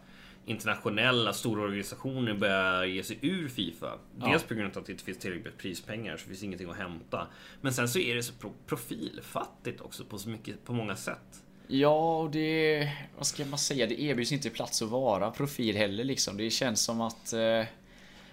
internationella 0.46 1.34
stora 1.34 1.62
organisationer 1.62 2.34
börjar 2.34 2.86
ge 2.86 3.04
sig 3.04 3.18
ur 3.22 3.50
Fifa. 3.50 3.93
Ja. 4.20 4.28
Dels 4.28 4.43
på 4.43 4.54
grund 4.54 4.72
av 4.72 4.82
att 4.82 4.86
det 4.86 4.91
inte 4.91 5.04
finns 5.04 5.18
tillräckligt 5.18 5.46
med 5.46 5.58
prispengar, 5.58 6.18
så 6.18 6.28
finns 6.28 6.43
ingenting 6.43 6.70
att 6.70 6.78
hämta. 6.78 7.28
Men 7.62 7.74
sen 7.74 7.89
så 7.89 8.00
är 8.00 8.16
det 8.16 8.24
så 8.24 8.34
profilfattigt 8.68 9.82
också 9.82 10.06
på 10.06 10.18
så 10.18 10.30
mycket, 10.30 10.66
på 10.66 10.74
många 10.74 10.96
sätt. 10.96 11.41
Ja, 11.68 12.20
och 12.20 12.32
det... 12.32 12.89
Vad 13.18 13.28
ska 13.28 13.46
man 13.46 13.60
säga? 13.60 13.88
Det 13.88 14.02
erbjuds 14.02 14.32
inte 14.32 14.50
plats 14.50 14.82
att 14.82 14.89
vara 14.89 15.32
profil 15.32 15.78
heller 15.78 16.04
liksom. 16.04 16.38
Det 16.38 16.50
känns 16.50 16.84
som 16.84 17.02
att... 17.02 17.34
Eh, 17.34 17.39
ja, 17.39 17.66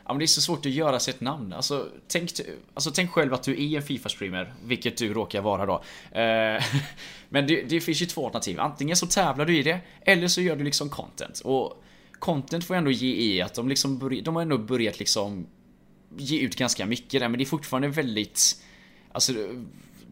men 0.07 0.19
det 0.19 0.25
är 0.25 0.27
så 0.27 0.41
svårt 0.41 0.67
att 0.67 0.73
göra 0.73 1.01
sig 1.01 1.15
ett 1.15 1.21
namn. 1.21 1.53
Alltså 1.53 1.89
tänk, 2.09 2.31
alltså, 2.75 2.91
tänk 2.91 3.11
själv 3.11 3.35
att 3.35 3.43
du 3.43 3.53
är 3.53 3.77
en 3.77 3.83
Fifa-streamer, 3.83 4.53
vilket 4.65 4.97
du 4.97 5.15
råkar 5.15 5.41
vara 5.41 5.67
då. 5.67 5.75
Eh, 6.19 6.63
men 7.29 7.47
det, 7.47 7.63
det, 7.69 7.81
finns 7.81 8.03
ju 8.03 8.07
två 8.07 8.25
alternativ. 8.25 8.61
Antingen 8.61 8.97
så 8.97 9.07
tävlar 9.07 9.47
du 9.47 9.59
i 9.59 9.63
det, 9.63 9.81
eller 10.01 10.29
så 10.29 10.41
gör 10.41 10.57
du 10.57 10.65
liksom 10.65 10.91
content. 10.91 11.41
Och 11.41 11.83
content 12.23 12.65
får 12.65 12.77
jag 12.77 12.79
ändå 12.79 12.91
ge 12.91 13.15
i 13.15 13.43
att 13.43 13.55
de 13.55 13.69
liksom 13.69 14.01
börj- 14.01 14.23
de 14.23 14.35
har 14.37 14.43
ändå 14.43 14.59
börjat 14.59 14.99
liksom 14.99 15.47
ge 16.17 16.39
ut 16.39 16.57
ganska 16.57 16.87
mycket 16.87 17.21
där 17.21 17.29
men 17.29 17.39
det 17.39 17.45
är 17.45 17.47
fortfarande 17.47 17.89
väldigt 17.89 18.63
Alltså 19.13 19.33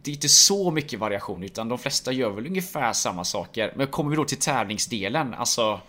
det 0.02 0.10
är 0.10 0.14
inte 0.14 0.28
så 0.28 0.70
mycket 0.70 0.98
variation 0.98 1.42
utan 1.42 1.68
de 1.68 1.78
flesta 1.78 2.12
gör 2.12 2.30
väl 2.30 2.46
ungefär 2.46 2.92
samma 2.92 3.24
saker. 3.24 3.72
Men 3.76 3.86
kommer 3.86 4.10
vi 4.10 4.16
då 4.16 4.24
till 4.24 4.38
tävlingsdelen, 4.38 5.34
alltså 5.34 5.80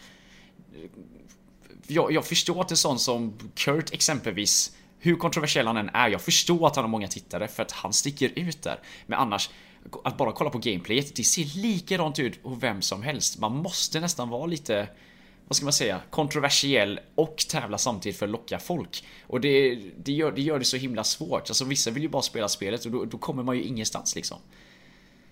jag, 1.87 2.11
jag 2.11 2.25
förstår 2.25 2.61
att 2.61 2.71
en 2.71 2.77
sån 2.77 2.99
som 2.99 3.33
Kurt 3.55 3.93
exempelvis 3.93 4.75
hur 4.99 5.15
kontroversiell 5.15 5.67
han 5.67 5.77
än 5.77 5.89
är, 5.89 6.09
jag 6.09 6.21
förstår 6.21 6.67
att 6.67 6.75
han 6.75 6.85
har 6.85 6.89
många 6.89 7.07
tittare 7.07 7.47
för 7.47 7.63
att 7.63 7.71
han 7.71 7.93
sticker 7.93 8.31
ut 8.35 8.61
där. 8.61 8.79
Men 9.05 9.19
annars, 9.19 9.49
att 10.03 10.17
bara 10.17 10.31
kolla 10.31 10.49
på 10.49 10.57
gameplayet, 10.57 11.15
det 11.15 11.23
ser 11.23 11.61
likadant 11.61 12.19
ut 12.19 12.43
på 12.43 12.49
vem 12.49 12.81
som 12.81 13.01
helst. 13.01 13.39
Man 13.39 13.55
måste 13.55 13.99
nästan 13.99 14.29
vara 14.29 14.45
lite, 14.45 14.87
vad 15.51 15.55
ska 15.55 15.65
man 15.65 15.73
säga, 15.73 16.01
kontroversiell 16.09 16.99
och 17.15 17.37
tävla 17.37 17.77
samtidigt 17.77 18.17
för 18.19 18.25
att 18.25 18.31
locka 18.31 18.59
folk. 18.59 19.03
Och 19.27 19.41
det, 19.41 19.75
det, 19.97 20.11
gör, 20.11 20.31
det 20.31 20.41
gör 20.41 20.59
det 20.59 20.65
så 20.65 20.77
himla 20.77 21.03
svårt. 21.03 21.49
Alltså 21.49 21.65
vissa 21.65 21.91
vill 21.91 22.03
ju 22.03 22.09
bara 22.09 22.21
spela 22.21 22.47
spelet 22.47 22.85
och 22.85 22.91
då, 22.91 23.05
då 23.05 23.17
kommer 23.17 23.43
man 23.43 23.57
ju 23.57 23.63
ingenstans 23.63 24.15
liksom. 24.15 24.37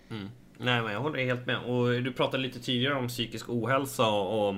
Mm. 0.10 0.30
Nej 0.58 0.82
men 0.82 0.94
jag 0.94 1.00
håller 1.00 1.26
helt 1.26 1.46
med. 1.48 1.58
Och 1.64 2.04
du 2.04 2.14
pratade 2.14 2.44
lite 2.44 2.60
tidigare 2.60 2.96
om 2.96 3.08
psykisk 3.08 3.50
ohälsa 3.50 4.08
och, 4.10 4.56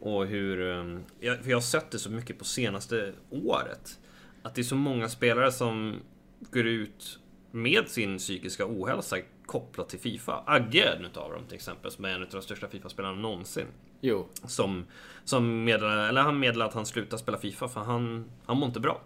och, 0.00 0.26
hur... 0.26 0.70
Ehm, 0.72 1.04
jag- 1.20 1.42
För 1.42 1.50
jag 1.50 1.56
har 1.56 1.62
sett 1.62 1.90
det 1.90 1.98
så 1.98 2.10
mycket 2.10 2.38
på 2.38 2.44
senaste 2.44 3.12
året. 3.30 3.98
Att 4.42 4.54
det 4.54 4.60
är 4.60 4.64
så 4.64 4.74
många 4.76 5.08
spelare 5.08 5.52
som 5.52 5.96
går 6.52 6.66
ut 6.66 7.18
med 7.50 7.88
sin 7.88 8.18
psykiska 8.18 8.66
ohälsa 8.66 9.16
kopplat 9.46 9.88
till 9.88 9.98
Fifa. 9.98 10.42
Agge 10.46 10.82
är 10.84 10.96
en 10.96 11.04
utav 11.04 11.30
dem 11.32 11.42
till 11.46 11.54
exempel, 11.56 11.90
som 11.90 12.04
är 12.04 12.08
en 12.08 12.22
av 12.22 12.28
de 12.30 12.42
största 12.42 12.68
Fifa-spelarna 12.68 13.14
någonsin. 13.20 13.66
Jo. 14.00 14.28
Som, 14.44 14.86
som 15.24 15.64
meddelar, 15.64 16.08
eller 16.08 16.20
han 16.20 16.38
meddelar 16.38 16.66
att 16.66 16.74
han 16.74 16.86
slutar 16.86 17.16
spela 17.16 17.38
Fifa 17.38 17.68
för 17.68 17.80
han, 17.80 18.30
han 18.46 18.56
mår 18.56 18.66
inte 18.66 18.80
bra. 18.80 19.00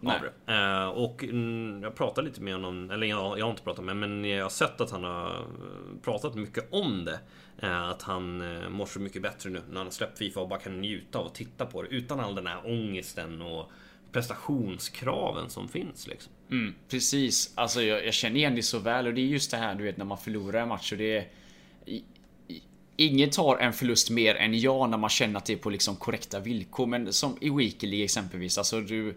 Nej. 0.00 0.20
Eh, 0.46 0.88
och 0.88 1.24
mm, 1.24 1.82
jag 1.82 1.94
pratade 1.94 2.28
lite 2.28 2.40
med 2.40 2.54
honom, 2.54 2.90
eller 2.90 3.06
jag, 3.06 3.38
jag 3.38 3.44
har 3.44 3.50
inte 3.50 3.62
pratat 3.62 3.84
med 3.84 3.94
honom, 3.94 4.20
men 4.20 4.30
jag 4.30 4.44
har 4.44 4.50
sett 4.50 4.80
att 4.80 4.90
han 4.90 5.04
har 5.04 5.26
eh, 5.30 6.02
pratat 6.02 6.34
mycket 6.34 6.72
om 6.72 7.04
det. 7.04 7.18
Eh, 7.58 7.88
att 7.88 8.02
han 8.02 8.40
eh, 8.40 8.68
mår 8.68 8.86
så 8.86 9.00
mycket 9.00 9.22
bättre 9.22 9.50
nu 9.50 9.62
när 9.68 9.76
han 9.76 9.86
har 9.86 9.90
släppt 9.90 10.18
Fifa 10.18 10.40
och 10.40 10.48
bara 10.48 10.60
kan 10.60 10.80
njuta 10.80 11.18
av 11.18 11.26
att 11.26 11.34
titta 11.34 11.66
på 11.66 11.82
det 11.82 11.88
utan 11.88 12.20
all 12.20 12.34
den 12.34 12.46
här 12.46 12.60
ångesten 12.64 13.42
och 13.42 13.70
prestationskraven 14.12 15.50
som 15.50 15.68
finns 15.68 16.06
liksom. 16.06 16.32
Mm, 16.50 16.74
precis, 16.88 17.52
alltså 17.54 17.82
jag, 17.82 18.06
jag 18.06 18.14
känner 18.14 18.36
igen 18.36 18.54
det 18.54 18.62
så 18.62 18.78
väl 18.78 19.06
och 19.06 19.14
det 19.14 19.20
är 19.20 19.26
just 19.26 19.50
det 19.50 19.56
här 19.56 19.74
du 19.74 19.84
vet 19.84 19.96
när 19.96 20.04
man 20.04 20.18
förlorar 20.18 20.62
en 20.62 20.68
match 20.68 20.92
och 20.92 20.98
det 20.98 21.16
är... 21.16 21.28
Ingen 22.96 23.30
tar 23.30 23.56
en 23.56 23.72
förlust 23.72 24.10
mer 24.10 24.34
än 24.34 24.58
jag 24.58 24.90
när 24.90 24.98
man 24.98 25.10
känner 25.10 25.38
att 25.38 25.44
det 25.44 25.52
är 25.52 25.56
på 25.56 25.70
liksom 25.70 25.96
korrekta 25.96 26.40
villkor 26.40 26.86
men 26.86 27.12
som 27.12 27.36
i 27.40 27.50
Weekly 27.50 28.04
exempelvis, 28.04 28.58
alltså 28.58 28.80
du... 28.80 29.16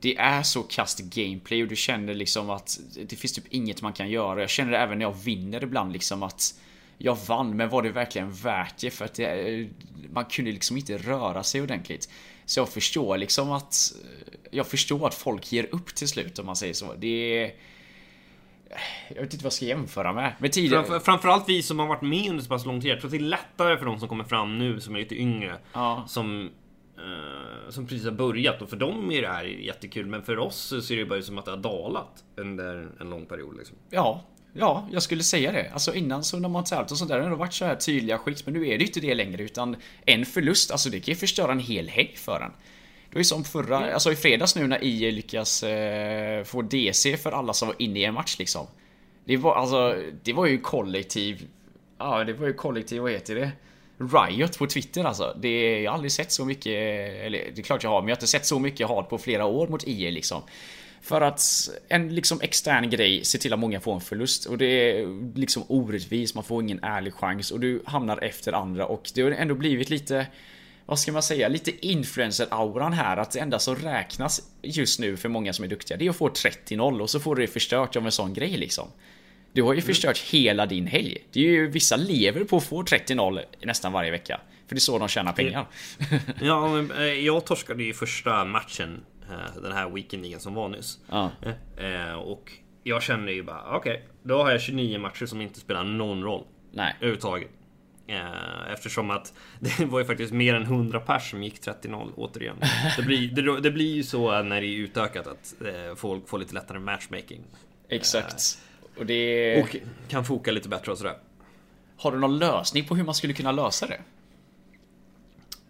Det 0.00 0.16
är 0.16 0.42
så 0.42 0.62
kast 0.62 1.00
gameplay 1.00 1.62
och 1.62 1.68
du 1.68 1.76
känner 1.76 2.14
liksom 2.14 2.50
att 2.50 2.80
det 3.08 3.16
finns 3.16 3.32
typ 3.32 3.44
inget 3.50 3.82
man 3.82 3.92
kan 3.92 4.10
göra. 4.10 4.40
Jag 4.40 4.50
känner 4.50 4.72
det 4.72 4.78
även 4.78 4.98
när 4.98 5.04
jag 5.04 5.12
vinner 5.24 5.62
ibland 5.62 5.92
liksom 5.92 6.22
att 6.22 6.54
jag 6.98 7.18
vann, 7.26 7.56
men 7.56 7.68
var 7.68 7.82
det 7.82 7.90
verkligen 7.90 8.32
värt 8.32 8.78
det? 8.78 8.90
För 8.90 9.04
att 9.04 9.14
det, 9.14 9.68
man 10.12 10.24
kunde 10.24 10.52
liksom 10.52 10.76
inte 10.76 10.98
röra 10.98 11.42
sig 11.42 11.62
ordentligt. 11.62 12.08
Så 12.44 12.60
jag 12.60 12.68
förstår 12.68 13.18
liksom 13.18 13.52
att 13.52 13.92
jag 14.50 14.66
förstår 14.66 15.06
att 15.08 15.14
folk 15.14 15.52
ger 15.52 15.74
upp 15.74 15.94
till 15.94 16.08
slut 16.08 16.38
om 16.38 16.46
man 16.46 16.56
säger 16.56 16.74
så. 16.74 16.94
Det 16.94 17.38
är... 17.38 17.54
Jag 19.08 19.22
vet 19.22 19.32
inte 19.32 19.36
vad 19.36 19.44
jag 19.44 19.52
ska 19.52 19.64
jämföra 19.64 20.12
med. 20.12 20.34
Men 20.38 20.50
tidigare... 20.50 20.84
Framför, 20.84 21.04
framförallt 21.04 21.48
vi 21.48 21.62
som 21.62 21.78
har 21.78 21.86
varit 21.86 22.02
med 22.02 22.30
under 22.30 22.42
så 22.42 22.48
pass 22.48 22.66
lång 22.66 22.80
tid. 22.80 22.90
Jag 22.90 23.00
tror 23.00 23.08
att 23.08 23.12
det 23.12 23.18
är 23.18 23.20
lättare 23.20 23.76
för 23.76 23.86
de 23.86 23.98
som 23.98 24.08
kommer 24.08 24.24
fram 24.24 24.58
nu 24.58 24.80
som 24.80 24.94
är 24.94 25.00
lite 25.00 25.14
yngre. 25.14 25.56
Ja. 25.72 26.04
Som, 26.08 26.50
eh, 26.96 27.70
som 27.70 27.86
precis 27.86 28.04
har 28.04 28.12
börjat. 28.12 28.62
Och 28.62 28.70
för 28.70 28.76
dem 28.76 29.10
är 29.10 29.22
det 29.22 29.28
här 29.28 29.44
jättekul. 29.44 30.06
Men 30.06 30.22
för 30.22 30.38
oss 30.38 30.86
ser 30.86 30.96
det 30.96 31.04
bara 31.04 31.18
ut 31.18 31.24
som 31.24 31.38
att 31.38 31.44
det 31.44 31.50
har 31.50 31.58
dalat 31.58 32.24
under 32.36 32.88
en 33.00 33.10
lång 33.10 33.26
period. 33.26 33.56
Liksom. 33.56 33.76
Ja, 33.90 34.24
ja, 34.52 34.88
jag 34.92 35.02
skulle 35.02 35.22
säga 35.22 35.52
det. 35.52 35.70
Alltså 35.72 35.94
innan 35.94 36.24
så 36.24 36.38
när 36.38 36.48
man 36.48 36.64
tävlat 36.64 36.90
och 36.90 36.98
sånt 36.98 37.10
där, 37.10 37.20
det 37.20 37.28
har 37.28 37.36
varit 37.36 37.54
så 37.54 37.64
här 37.64 37.74
tydliga 37.74 38.18
skikt. 38.18 38.46
Men 38.46 38.54
nu 38.54 38.60
är 38.60 38.78
det 38.78 38.84
ju 38.84 38.86
inte 38.86 39.00
det 39.00 39.14
längre 39.14 39.42
utan 39.42 39.76
en 40.06 40.24
förlust, 40.26 40.70
alltså 40.70 40.90
det 40.90 41.00
kan 41.00 41.12
ju 41.12 41.18
förstöra 41.18 41.52
en 41.52 41.60
hel 41.60 41.88
helg 41.88 42.14
för 42.16 42.40
en. 42.40 42.52
Det 43.12 43.18
ju 43.18 43.24
som 43.24 43.44
förra, 43.44 43.94
alltså 43.94 44.12
i 44.12 44.16
fredags 44.16 44.56
nu 44.56 44.66
när 44.66 44.84
IE 44.84 45.10
lyckas 45.10 45.62
eh, 45.62 46.44
få 46.44 46.62
DC 46.62 47.16
för 47.16 47.32
alla 47.32 47.52
som 47.52 47.68
var 47.68 47.76
inne 47.78 48.00
i 48.00 48.04
en 48.04 48.14
match 48.14 48.36
liksom. 48.38 48.66
Det 49.24 49.36
var 49.36 49.54
alltså, 49.54 50.02
det 50.22 50.32
var 50.32 50.46
ju 50.46 50.58
kollektiv, 50.58 51.48
ja 51.98 52.24
det 52.24 52.32
var 52.32 52.46
ju 52.46 52.52
kollektiv, 52.52 53.02
vad 53.02 53.12
heter 53.12 53.34
det? 53.34 53.50
Riot 53.98 54.58
på 54.58 54.66
Twitter 54.66 55.04
alltså. 55.04 55.36
Det, 55.40 55.80
jag 55.80 55.90
har 55.90 55.94
aldrig 55.94 56.12
sett 56.12 56.32
så 56.32 56.44
mycket, 56.44 56.72
eller 57.26 57.50
det 57.54 57.58
är 57.58 57.62
klart 57.62 57.82
jag 57.82 57.90
har, 57.90 58.00
men 58.00 58.08
jag 58.08 58.16
har 58.16 58.18
inte 58.18 58.26
sett 58.26 58.46
så 58.46 58.58
mycket 58.58 58.88
hat 58.88 59.08
på 59.08 59.18
flera 59.18 59.44
år 59.44 59.68
mot 59.68 59.86
IE 59.86 60.10
liksom. 60.10 60.42
För 61.02 61.20
att 61.20 61.42
en 61.88 62.14
liksom 62.14 62.40
extern 62.40 62.90
grej 62.90 63.24
ser 63.24 63.38
till 63.38 63.52
att 63.52 63.58
många 63.58 63.80
får 63.80 63.94
en 63.94 64.00
förlust 64.00 64.46
och 64.46 64.58
det 64.58 64.66
är 64.66 65.36
liksom 65.38 65.64
orättvist, 65.68 66.34
man 66.34 66.44
får 66.44 66.62
ingen 66.62 66.84
ärlig 66.84 67.14
chans 67.14 67.50
och 67.50 67.60
du 67.60 67.82
hamnar 67.84 68.24
efter 68.24 68.52
andra 68.52 68.86
och 68.86 69.10
det 69.14 69.22
har 69.22 69.30
ändå 69.30 69.54
blivit 69.54 69.90
lite 69.90 70.26
vad 70.92 70.98
ska 70.98 71.12
man 71.12 71.22
säga, 71.22 71.48
lite 71.48 71.70
influencer-auran 71.70 72.92
här 72.92 73.16
att 73.16 73.30
det 73.30 73.38
enda 73.38 73.58
som 73.58 73.76
räknas 73.76 74.42
just 74.62 75.00
nu 75.00 75.16
för 75.16 75.28
många 75.28 75.52
som 75.52 75.64
är 75.64 75.68
duktiga 75.68 75.96
det 75.96 76.06
är 76.06 76.10
att 76.10 76.16
få 76.16 76.28
30-0 76.28 77.00
och 77.00 77.10
så 77.10 77.20
får 77.20 77.36
du 77.36 77.42
det 77.42 77.52
förstört 77.52 77.96
av 77.96 78.04
en 78.04 78.12
sån 78.12 78.34
grej 78.34 78.56
liksom. 78.56 78.88
Du 79.52 79.62
har 79.62 79.74
ju 79.74 79.80
förstört 79.80 80.18
hela 80.18 80.66
din 80.66 80.86
helg. 80.86 81.18
Det 81.32 81.40
är 81.40 81.44
ju, 81.44 81.66
vissa 81.66 81.96
lever 81.96 82.44
på 82.44 82.56
att 82.56 82.64
få 82.64 82.82
30-0 82.82 83.40
nästan 83.62 83.92
varje 83.92 84.10
vecka. 84.10 84.40
För 84.66 84.74
det 84.74 84.78
är 84.78 84.80
så 84.80 84.98
de 84.98 85.08
tjänar 85.08 85.32
pengar. 85.32 85.66
Ja, 86.40 86.68
men, 86.68 86.90
eh, 86.90 87.02
jag 87.04 87.44
torskade 87.44 87.82
ju 87.84 87.94
första 87.94 88.44
matchen 88.44 89.04
eh, 89.30 89.62
den 89.62 89.72
här 89.72 89.90
weekendligan 89.90 90.40
som 90.40 90.54
var 90.54 90.68
nyss. 90.68 90.98
Ja. 91.10 91.30
Eh, 91.76 92.14
och 92.14 92.52
jag 92.82 93.02
kände 93.02 93.32
ju 93.32 93.42
bara, 93.42 93.76
okej, 93.76 94.08
då 94.22 94.42
har 94.42 94.50
jag 94.50 94.60
29 94.60 94.98
matcher 94.98 95.26
som 95.26 95.40
inte 95.40 95.60
spelar 95.60 95.84
någon 95.84 96.22
roll. 96.22 96.44
Nej. 96.72 96.94
Överhuvudtaget. 97.00 97.50
Eh, 98.12 98.72
Eftersom 98.72 99.10
att 99.10 99.32
det 99.60 99.84
var 99.84 99.98
ju 99.98 100.04
faktiskt 100.04 100.32
mer 100.32 100.54
än 100.54 100.62
100 100.62 101.00
pers 101.00 101.30
som 101.30 101.42
gick 101.42 101.60
30-0 101.60 102.12
återigen. 102.16 102.56
Det 102.96 103.02
blir, 103.02 103.28
det, 103.30 103.60
det 103.60 103.70
blir 103.70 103.94
ju 103.94 104.02
så 104.02 104.42
när 104.42 104.60
det 104.60 104.66
är 104.66 104.76
utökat 104.76 105.26
att 105.26 105.54
eh, 105.60 105.94
folk 105.96 106.28
får 106.28 106.38
lite 106.38 106.54
lättare 106.54 106.78
matchmaking. 106.78 107.40
Exakt. 107.88 108.58
Och 108.98 109.06
det... 109.06 109.62
Och 109.62 109.76
kan 110.08 110.24
foka 110.24 110.52
lite 110.52 110.68
bättre 110.68 110.92
och 110.92 110.98
sådär. 110.98 111.16
Har 111.96 112.12
du 112.12 112.18
någon 112.18 112.38
lösning 112.38 112.84
på 112.84 112.94
hur 112.94 113.04
man 113.04 113.14
skulle 113.14 113.32
kunna 113.32 113.52
lösa 113.52 113.86
det? 113.86 114.00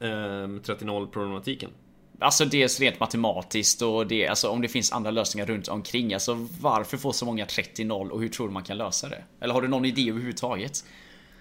Eh, 0.07 0.49
30-0 0.49 1.07
problematiken. 1.07 1.71
Alltså 2.19 2.45
dels 2.45 2.81
rent 2.81 3.01
matematiskt 3.01 3.83
och 3.83 4.07
det, 4.07 4.29
alltså 4.29 4.49
om 4.49 4.63
det 4.63 4.69
finns 4.69 4.93
andra 4.93 5.11
lösningar 5.11 5.47
runt 5.47 5.69
omkring. 5.69 6.15
Alltså 6.15 6.47
varför 6.61 6.97
får 6.97 7.13
så 7.13 7.25
många 7.25 7.45
30-0 7.45 8.09
och 8.09 8.21
hur 8.21 8.29
tror 8.29 8.49
du 8.49 8.53
man 8.53 8.63
kan 8.63 8.79
lösa 8.79 9.09
det? 9.09 9.25
Eller 9.41 9.55
har 9.55 9.63
du 9.63 9.69
någon 9.69 9.85
idé 9.85 10.09
överhuvudtaget? 10.09 10.85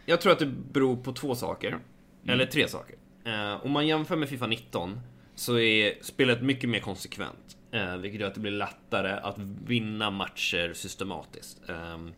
Jag 0.05 0.21
tror 0.21 0.33
att 0.33 0.39
det 0.39 0.45
beror 0.45 0.95
på 0.97 1.11
två 1.11 1.35
saker. 1.35 1.79
Eller 2.27 2.45
tre 2.45 2.67
saker. 2.67 2.95
Eh, 3.25 3.65
om 3.65 3.71
man 3.71 3.87
jämför 3.87 4.15
med 4.15 4.29
Fifa 4.29 4.47
19 4.47 4.99
så 5.35 5.59
är 5.59 5.93
spelet 6.03 6.41
mycket 6.41 6.69
mer 6.69 6.79
konsekvent. 6.79 7.57
Eh, 7.71 7.97
vilket 7.97 8.21
gör 8.21 8.27
att 8.27 8.33
det 8.33 8.39
blir 8.39 8.51
lättare 8.51 9.11
att 9.11 9.37
vinna 9.65 10.09
matcher 10.11 10.73
systematiskt. 10.73 11.69
Ehm, 11.69 12.13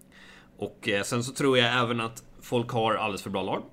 och 0.57 0.89
eh, 0.89 1.03
sen 1.03 1.23
så 1.23 1.33
tror 1.33 1.57
jag 1.57 1.83
även 1.83 2.01
att 2.01 2.23
folk 2.41 2.69
har 2.69 2.93
alldeles 2.95 3.23
för 3.23 3.29
bra 3.29 3.43
lag. 3.43 3.63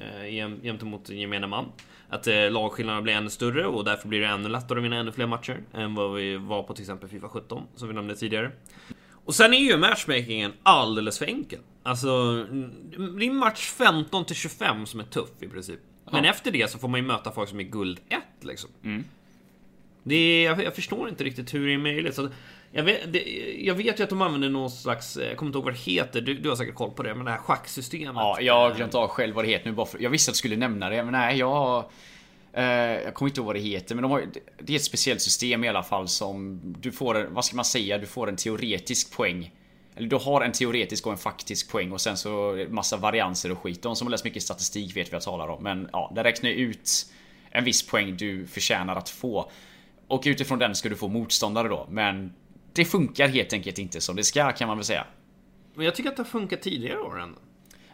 Eh, 0.00 0.22
jäm- 0.24 0.62
gentemot 0.62 1.08
gemene 1.08 1.46
man. 1.46 1.64
Att 2.08 2.26
eh, 2.26 2.50
lagskillnaderna 2.50 3.02
blir 3.02 3.14
ännu 3.14 3.30
större 3.30 3.66
och 3.66 3.84
därför 3.84 4.08
blir 4.08 4.20
det 4.20 4.26
ännu 4.26 4.48
lättare 4.48 4.78
att 4.78 4.84
vinna 4.84 4.96
ännu 4.96 5.12
fler 5.12 5.26
matcher 5.26 5.62
än 5.74 5.94
vad 5.94 6.14
vi 6.14 6.36
var 6.36 6.62
på 6.62 6.74
till 6.74 6.82
exempel 6.82 7.08
Fifa 7.08 7.28
17, 7.28 7.62
som 7.74 7.88
vi 7.88 7.94
nämnde 7.94 8.16
tidigare. 8.16 8.50
Och 9.24 9.34
sen 9.34 9.54
är 9.54 9.58
ju 9.58 9.76
matchmakingen 9.76 10.52
alldeles 10.62 11.18
för 11.18 11.26
enkel. 11.26 11.58
Alltså, 11.82 12.08
mm, 12.08 13.18
det 13.18 13.26
är 13.26 13.30
match 13.30 13.70
15 13.70 14.24
till 14.24 14.36
25 14.36 14.86
som 14.86 15.00
är 15.00 15.04
tuff 15.04 15.30
i 15.40 15.48
princip. 15.48 15.80
Men 16.12 16.24
efter 16.24 16.50
det 16.50 16.70
så 16.70 16.78
får 16.78 16.88
man 16.88 17.00
ju 17.00 17.06
möta 17.06 17.32
folk 17.32 17.48
som 17.48 17.60
är 17.60 17.64
guld 17.64 18.00
1 18.08 18.18
liksom. 18.40 18.70
Det 20.02 20.14
är, 20.14 20.44
jag, 20.44 20.64
jag 20.64 20.74
förstår 20.74 21.08
inte 21.08 21.24
riktigt 21.24 21.54
hur 21.54 21.66
det 21.66 21.74
är 21.74 21.78
möjligt. 21.78 22.14
Så 22.14 22.28
jag, 22.72 22.82
vet, 22.82 23.12
det, 23.12 23.22
jag 23.58 23.74
vet 23.74 24.00
ju 24.00 24.04
att 24.04 24.10
de 24.10 24.22
använder 24.22 24.48
någon 24.48 24.70
slags, 24.70 25.16
jag 25.16 25.36
kommer 25.36 25.48
inte 25.48 25.58
ihåg 25.58 25.64
vad 25.64 25.74
det 25.74 25.78
heter, 25.78 26.20
du, 26.20 26.34
du 26.34 26.48
har 26.48 26.56
säkert 26.56 26.74
koll 26.74 26.90
på 26.90 27.02
det, 27.02 27.14
men 27.14 27.24
det 27.24 27.30
här 27.30 27.38
schacksystemet. 27.38 28.14
Ja, 28.14 28.40
jag 28.40 28.54
har 28.54 28.74
glömt 28.74 28.94
av 28.94 29.08
själv 29.08 29.34
vad 29.34 29.44
det 29.44 29.48
heter 29.48 29.70
nu 29.70 29.76
bara 29.76 29.86
för, 29.86 30.02
Jag 30.02 30.10
visste 30.10 30.30
att 30.30 30.34
du 30.34 30.38
skulle 30.38 30.56
nämna 30.56 30.90
det 30.90 31.02
men 31.02 31.12
nej 31.12 31.38
jag 31.38 31.50
har 31.50 31.78
eh, 31.78 31.84
Eh, 32.56 32.64
jag 33.02 33.14
kommer 33.14 33.28
inte 33.28 33.40
ihåg 33.40 33.46
vad 33.46 33.56
det 33.56 33.60
heter 33.60 33.94
men 33.94 34.02
de 34.02 34.10
har, 34.10 34.26
Det 34.58 34.72
är 34.72 34.76
ett 34.76 34.84
speciellt 34.84 35.22
system 35.22 35.64
i 35.64 35.68
alla 35.68 35.82
fall 35.82 36.08
som 36.08 36.60
Du 36.80 36.92
får 36.92 37.26
vad 37.30 37.44
ska 37.44 37.56
man 37.56 37.64
säga, 37.64 37.98
du 37.98 38.06
får 38.06 38.28
en 38.28 38.36
teoretisk 38.36 39.16
poäng 39.16 39.52
Eller 39.94 40.08
du 40.08 40.16
har 40.16 40.40
en 40.40 40.52
teoretisk 40.52 41.06
och 41.06 41.12
en 41.12 41.18
faktisk 41.18 41.70
poäng 41.70 41.92
och 41.92 42.00
sen 42.00 42.16
så 42.16 42.66
massa 42.70 42.96
varianser 42.96 43.52
och 43.52 43.58
skit. 43.58 43.82
De 43.82 43.96
som 43.96 44.06
har 44.06 44.10
läst 44.10 44.24
mycket 44.24 44.42
statistik 44.42 44.96
vet 44.96 45.12
vad 45.12 45.16
jag 45.16 45.22
talar 45.22 45.48
om 45.48 45.62
men 45.62 45.88
ja, 45.92 46.12
där 46.14 46.24
räknar 46.24 46.50
jag 46.50 46.58
ut 46.58 47.06
En 47.50 47.64
viss 47.64 47.86
poäng 47.86 48.16
du 48.16 48.46
förtjänar 48.46 48.96
att 48.96 49.08
få 49.08 49.50
Och 50.06 50.22
utifrån 50.26 50.58
den 50.58 50.74
ska 50.74 50.88
du 50.88 50.96
få 50.96 51.08
motståndare 51.08 51.68
då 51.68 51.86
men 51.90 52.32
Det 52.72 52.84
funkar 52.84 53.28
helt 53.28 53.52
enkelt 53.52 53.78
inte 53.78 54.00
som 54.00 54.16
det 54.16 54.24
ska 54.24 54.52
kan 54.52 54.68
man 54.68 54.76
väl 54.76 54.84
säga 54.84 55.06
Men 55.74 55.84
jag 55.84 55.94
tycker 55.94 56.10
att 56.10 56.16
det 56.16 56.22
har 56.22 56.30
funkat 56.30 56.62
tidigare 56.62 57.00
år 57.00 57.20
ändå. 57.20 57.38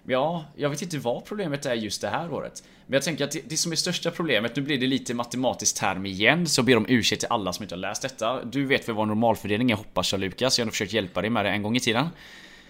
Ja, 0.07 0.45
jag 0.57 0.71
vet 0.71 0.83
inte 0.83 0.99
vad 0.99 1.25
problemet 1.25 1.67
är 1.67 1.75
just 1.75 2.01
det 2.01 2.09
här 2.09 2.33
året. 2.33 2.65
Men 2.87 2.95
jag 2.95 3.03
tänker 3.03 3.25
att 3.25 3.31
det, 3.31 3.49
det 3.49 3.57
som 3.57 3.73
är 3.73 3.77
största 3.77 4.11
problemet, 4.11 4.57
nu 4.57 4.63
blir 4.63 4.79
det 4.79 4.87
lite 4.87 5.15
matematisk 5.15 5.81
term 5.81 6.07
igen, 6.07 6.47
så 6.47 6.63
ber 6.63 6.77
om 6.77 6.87
ursäkt 6.89 7.21
till 7.21 7.29
alla 7.31 7.53
som 7.53 7.63
inte 7.63 7.75
har 7.75 7.81
läst 7.81 8.03
detta. 8.03 8.45
Du 8.45 8.67
vet 8.67 8.89
väl 8.89 8.95
vad 8.97 9.09
normalfördelning 9.09 9.71
är 9.71 9.75
hoppas 9.75 10.13
jag 10.13 10.21
Lukas, 10.21 10.59
jag 10.59 10.67
har 10.67 10.71
försökt 10.71 10.93
hjälpa 10.93 11.21
dig 11.21 11.31
med 11.31 11.45
det 11.45 11.51
en 11.51 11.63
gång 11.63 11.77
i 11.77 11.81
tiden. 11.81 12.09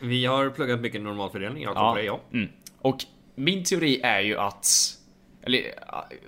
Vi 0.00 0.26
har 0.26 0.50
pluggat 0.50 0.80
mycket 0.80 1.00
normalfördelning, 1.02 1.62
jag 1.62 1.76
ja. 1.76 1.94
det, 1.96 2.02
ja. 2.02 2.20
Mm. 2.32 2.48
Och 2.78 3.04
min 3.34 3.64
teori 3.64 4.00
är 4.02 4.20
ju 4.20 4.38
att 4.38 4.96
eller 5.42 5.74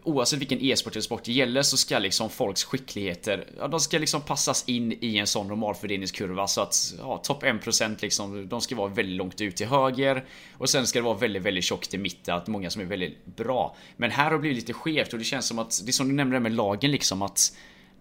oavsett 0.03 0.41
vilken 0.41 0.61
e-sport 0.61 0.93
eller 0.93 1.03
sport 1.03 1.25
det 1.25 1.33
gäller 1.33 1.63
så 1.63 1.77
ska 1.77 1.99
liksom 1.99 2.31
folks 2.31 2.65
skickligheter, 2.65 3.47
ja, 3.59 3.69
de 3.69 3.81
ska 3.81 3.99
liksom 3.99 4.21
passas 4.21 4.65
in 4.69 4.99
i 5.01 5.19
en 5.19 5.27
sån 5.27 5.49
normalfördelningskurva 5.49 6.47
så 6.47 6.61
att 6.61 6.95
ja, 6.99 7.19
topp 7.19 7.43
1% 7.43 7.97
liksom, 8.01 8.49
de 8.49 8.61
ska 8.61 8.77
vara 8.77 8.89
väldigt 8.89 9.17
långt 9.17 9.41
ut 9.41 9.57
till 9.57 9.67
höger 9.67 10.25
och 10.59 10.71
sen 10.71 10.87
ska 10.87 10.99
det 10.99 11.05
vara 11.05 11.19
väldigt, 11.19 11.43
väldigt 11.43 11.65
tjockt 11.65 11.95
i 11.95 11.99
mitten, 11.99 12.37
att 12.37 12.47
många 12.47 12.71
som 12.71 12.83
är 12.83 12.87
väldigt 12.87 13.27
bra. 13.27 13.77
Men 13.97 14.11
här 14.11 14.25
har 14.25 14.33
det 14.33 14.39
blivit 14.39 14.59
lite 14.59 14.73
skevt 14.73 15.13
och 15.13 15.19
det 15.19 15.25
känns 15.25 15.47
som 15.47 15.59
att, 15.59 15.81
det 15.85 15.91
är 15.91 15.93
som 15.93 16.09
du 16.09 16.15
nämnde 16.15 16.41
med 16.41 16.53
lagen 16.53 16.91
liksom 16.91 17.23
att 17.23 17.57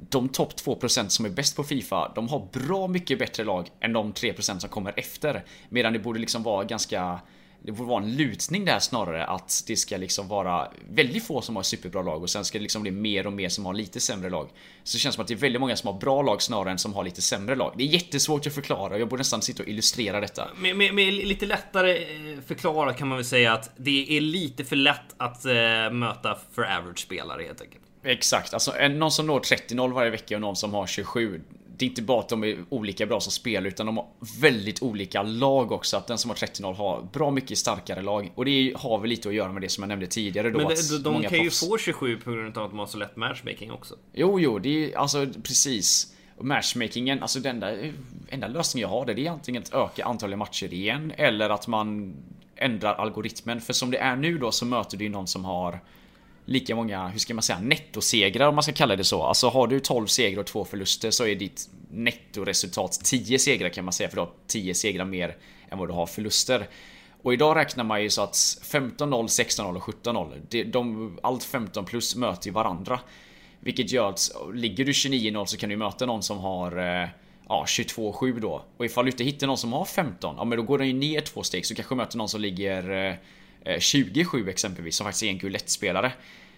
de 0.09 0.29
topp 0.29 0.53
2% 0.53 1.07
som 1.07 1.25
är 1.25 1.29
bäst 1.29 1.55
på 1.55 1.63
Fifa, 1.63 2.11
de 2.15 2.29
har 2.29 2.47
bra 2.51 2.87
mycket 2.87 3.19
bättre 3.19 3.43
lag 3.43 3.69
än 3.79 3.93
de 3.93 4.13
3% 4.13 4.59
som 4.59 4.69
kommer 4.69 4.93
efter. 4.99 5.43
Medan 5.69 5.93
det 5.93 5.99
borde 5.99 6.19
liksom 6.19 6.43
vara 6.43 6.63
ganska 6.63 7.19
det 7.63 7.71
borde 7.71 7.89
vara 7.89 8.03
en 8.03 8.15
lutning 8.15 8.65
där 8.65 8.79
snarare 8.79 9.25
att 9.25 9.63
det 9.67 9.75
ska 9.75 9.97
liksom 9.97 10.27
vara 10.27 10.71
väldigt 10.89 11.25
få 11.25 11.41
som 11.41 11.55
har 11.55 11.63
superbra 11.63 12.01
lag 12.01 12.21
och 12.21 12.29
sen 12.29 12.45
ska 12.45 12.57
det 12.57 12.61
liksom 12.61 12.81
bli 12.81 12.91
mer 12.91 13.27
och 13.27 13.33
mer 13.33 13.49
som 13.49 13.65
har 13.65 13.73
lite 13.73 13.99
sämre 13.99 14.29
lag. 14.29 14.49
Så 14.83 14.95
det 14.95 14.99
känns 14.99 15.15
som 15.15 15.21
att 15.21 15.27
det 15.27 15.33
är 15.33 15.37
väldigt 15.37 15.61
många 15.61 15.75
som 15.75 15.93
har 15.93 15.99
bra 15.99 16.21
lag 16.21 16.41
snarare 16.41 16.71
än 16.71 16.77
som 16.77 16.93
har 16.93 17.03
lite 17.03 17.21
sämre 17.21 17.55
lag. 17.55 17.73
Det 17.77 17.83
är 17.83 17.87
jättesvårt 17.87 18.47
att 18.47 18.53
förklara 18.53 18.93
och 18.93 18.99
jag 18.99 19.09
borde 19.09 19.19
nästan 19.19 19.41
sitta 19.41 19.63
och 19.63 19.69
illustrera 19.69 20.19
detta. 20.19 20.47
Med, 20.57 20.75
med, 20.75 20.93
med 20.93 21.13
lite 21.13 21.45
lättare 21.45 21.97
eh, 21.97 22.39
förklara 22.47 22.93
kan 22.93 23.07
man 23.07 23.17
väl 23.17 23.25
säga 23.25 23.53
att 23.53 23.71
det 23.77 24.17
är 24.17 24.21
lite 24.21 24.63
för 24.63 24.75
lätt 24.75 25.15
att 25.17 25.45
uh, 25.45 25.51
möta 25.93 26.37
för 26.51 26.61
average 26.61 26.99
spelare 26.99 27.43
helt 27.43 27.61
enkelt. 27.61 27.83
Exakt, 28.03 28.53
alltså 28.53 28.87
någon 28.87 29.11
som 29.11 29.27
når 29.27 29.39
30-0 29.39 29.93
varje 29.93 30.11
vecka 30.11 30.35
och 30.35 30.41
någon 30.41 30.55
som 30.55 30.73
har 30.73 30.87
27 30.87 31.41
det 31.77 31.85
är 31.85 31.89
inte 31.89 32.01
bara 32.01 32.19
att 32.19 32.29
de 32.29 32.43
är 32.43 32.57
olika 32.69 33.05
bra 33.05 33.19
som 33.19 33.31
spelare 33.31 33.67
utan 33.67 33.85
de 33.85 33.97
har 33.97 34.07
väldigt 34.41 34.81
olika 34.81 35.23
lag 35.23 35.71
också. 35.71 35.97
Att 35.97 36.07
den 36.07 36.17
som 36.17 36.29
har 36.29 36.35
30-0 36.35 36.73
har 36.73 37.01
bra 37.13 37.31
mycket 37.31 37.57
starkare 37.57 38.01
lag. 38.01 38.31
Och 38.35 38.45
det 38.45 38.73
har 38.75 38.99
väl 38.99 39.09
lite 39.09 39.29
att 39.29 39.35
göra 39.35 39.51
med 39.51 39.61
det 39.61 39.69
som 39.69 39.81
jag 39.81 39.87
nämnde 39.87 40.07
tidigare 40.07 40.49
då. 40.49 40.57
Men 40.57 40.67
det, 40.67 41.03
de, 41.03 41.03
de 41.03 41.21
kan 41.21 41.31
proffs... 41.31 41.63
ju 41.63 41.67
få 41.67 41.77
27 41.77 42.17
på 42.17 42.31
grund 42.31 42.57
av 42.57 42.63
att 42.63 42.69
de 42.69 42.79
har 42.79 42.85
så 42.85 42.97
lätt 42.97 43.15
matchmaking 43.15 43.71
också. 43.71 43.95
Jo, 44.13 44.39
jo, 44.39 44.59
det 44.59 44.93
är 44.93 44.97
alltså 44.97 45.27
precis. 45.43 46.13
Matchmakingen, 46.43 47.21
alltså 47.21 47.39
den 47.39 47.63
enda, 47.63 47.91
enda 48.29 48.47
lösningen 48.47 48.89
jag 48.89 48.97
har 48.97 49.05
det, 49.05 49.13
det 49.13 49.27
är 49.27 49.31
antingen 49.31 49.61
att 49.61 49.73
öka 49.73 50.05
antalet 50.05 50.39
matcher 50.39 50.73
igen 50.73 51.13
eller 51.17 51.49
att 51.49 51.67
man 51.67 52.13
ändrar 52.55 52.93
algoritmen. 52.93 53.61
För 53.61 53.73
som 53.73 53.91
det 53.91 53.97
är 53.97 54.15
nu 54.15 54.37
då 54.37 54.51
så 54.51 54.65
möter 54.65 54.97
du 54.97 55.03
ju 55.03 55.09
någon 55.09 55.27
som 55.27 55.45
har 55.45 55.79
lika 56.51 56.75
många, 56.75 57.07
hur 57.07 57.19
ska 57.19 57.33
man 57.33 57.43
säga, 57.43 57.59
nettosegrar 57.59 58.47
om 58.47 58.55
man 58.55 58.63
ska 58.63 58.71
kalla 58.71 58.95
det 58.95 59.03
så. 59.03 59.23
Alltså 59.23 59.49
har 59.49 59.67
du 59.67 59.79
12 59.79 60.07
segrar 60.07 60.39
och 60.39 60.47
2 60.47 60.65
förluster 60.65 61.11
så 61.11 61.25
är 61.25 61.35
ditt 61.35 61.69
nettoresultat 61.91 62.99
10 63.03 63.39
segrar 63.39 63.69
kan 63.69 63.85
man 63.85 63.93
säga 63.93 64.09
för 64.09 64.15
du 64.15 64.21
har 64.21 64.31
10 64.47 64.75
segrar 64.75 65.05
mer 65.05 65.37
än 65.69 65.77
vad 65.77 65.89
du 65.89 65.93
har 65.93 66.05
förluster. 66.05 66.67
Och 67.23 67.33
idag 67.33 67.57
räknar 67.57 67.83
man 67.83 68.03
ju 68.03 68.09
så 68.09 68.21
att 68.21 68.33
15-0, 68.33 68.97
16-0 68.97 69.75
och 69.75 69.83
17-0. 69.83 70.63
De, 70.71 71.19
allt 71.23 71.43
15 71.43 71.85
plus 71.85 72.15
möter 72.15 72.47
ju 72.47 72.53
varandra. 72.53 72.99
Vilket 73.59 73.91
gör 73.91 74.09
att 74.09 74.31
ligger 74.53 74.85
du 74.85 74.91
29-0 74.91 75.45
så 75.45 75.57
kan 75.57 75.69
du 75.69 75.77
möta 75.77 76.05
någon 76.05 76.23
som 76.23 76.37
har 76.37 76.77
eh, 76.77 77.09
ja, 77.47 77.63
22-7 77.67 78.39
då. 78.39 78.63
Och 78.77 78.85
ifall 78.85 79.05
du 79.05 79.11
inte 79.11 79.23
hittar 79.23 79.47
någon 79.47 79.57
som 79.57 79.73
har 79.73 79.85
15, 79.85 80.35
ja 80.37 80.43
men 80.43 80.57
då 80.57 80.63
går 80.63 80.77
den 80.77 80.87
ju 80.87 80.93
ner 80.93 81.21
två 81.21 81.43
steg 81.43 81.65
så 81.65 81.75
kanske 81.75 81.95
möter 81.95 82.17
någon 82.17 82.29
som 82.29 82.41
ligger 82.41 83.07
eh, 83.09 83.15
eh, 83.65 83.79
27 83.79 84.41
eh, 84.41 84.47
exempelvis 84.47 84.95
som 84.95 85.05
faktiskt 85.05 85.23
är 85.23 85.27
en 85.27 85.37
Gulett-spelare. 85.37 86.13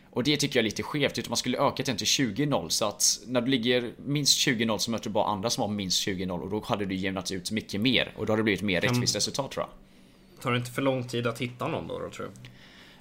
Och 0.10 0.24
det 0.24 0.38
tycker 0.38 0.60
jag 0.60 0.62
är 0.62 0.70
lite 0.70 0.84
skevt, 0.84 1.18
utan 1.18 1.30
man 1.30 1.38
skulle 1.38 1.58
öka 1.58 1.84
den 1.84 1.98
till 1.98 2.08
20-0 2.08 2.70
så 2.70 2.86
att 2.86 3.20
när 3.28 3.42
du 3.42 3.48
ligger 3.48 3.92
minst 4.06 4.48
20-0 4.48 4.78
så 4.78 4.92
möter 4.92 5.04
du 5.04 5.10
bara 5.10 5.26
andra 5.26 5.50
som 5.50 5.62
har 5.62 5.68
minst 5.68 6.08
20-0 6.08 6.40
och 6.40 6.50
då 6.50 6.64
hade 6.66 6.86
du 6.86 6.96
jämnat 6.96 7.32
ut 7.32 7.52
mycket 7.52 7.82
mer 7.82 8.14
och 8.18 8.26
då 8.26 8.34
hade 8.34 8.40
det 8.40 8.44
blivit 8.44 8.62
mer 8.62 8.82
rättvist 8.82 9.16
resultat 9.16 9.52
tror 9.52 9.66
jag. 9.66 9.74
Tar 10.44 10.52
det 10.52 10.58
inte 10.58 10.72
för 10.72 10.82
lång 10.82 11.08
tid 11.08 11.28
att 11.28 11.42
hitta 11.42 11.68
någon 11.68 11.88
då, 11.88 12.00
då 12.00 12.10
tror 12.10 12.30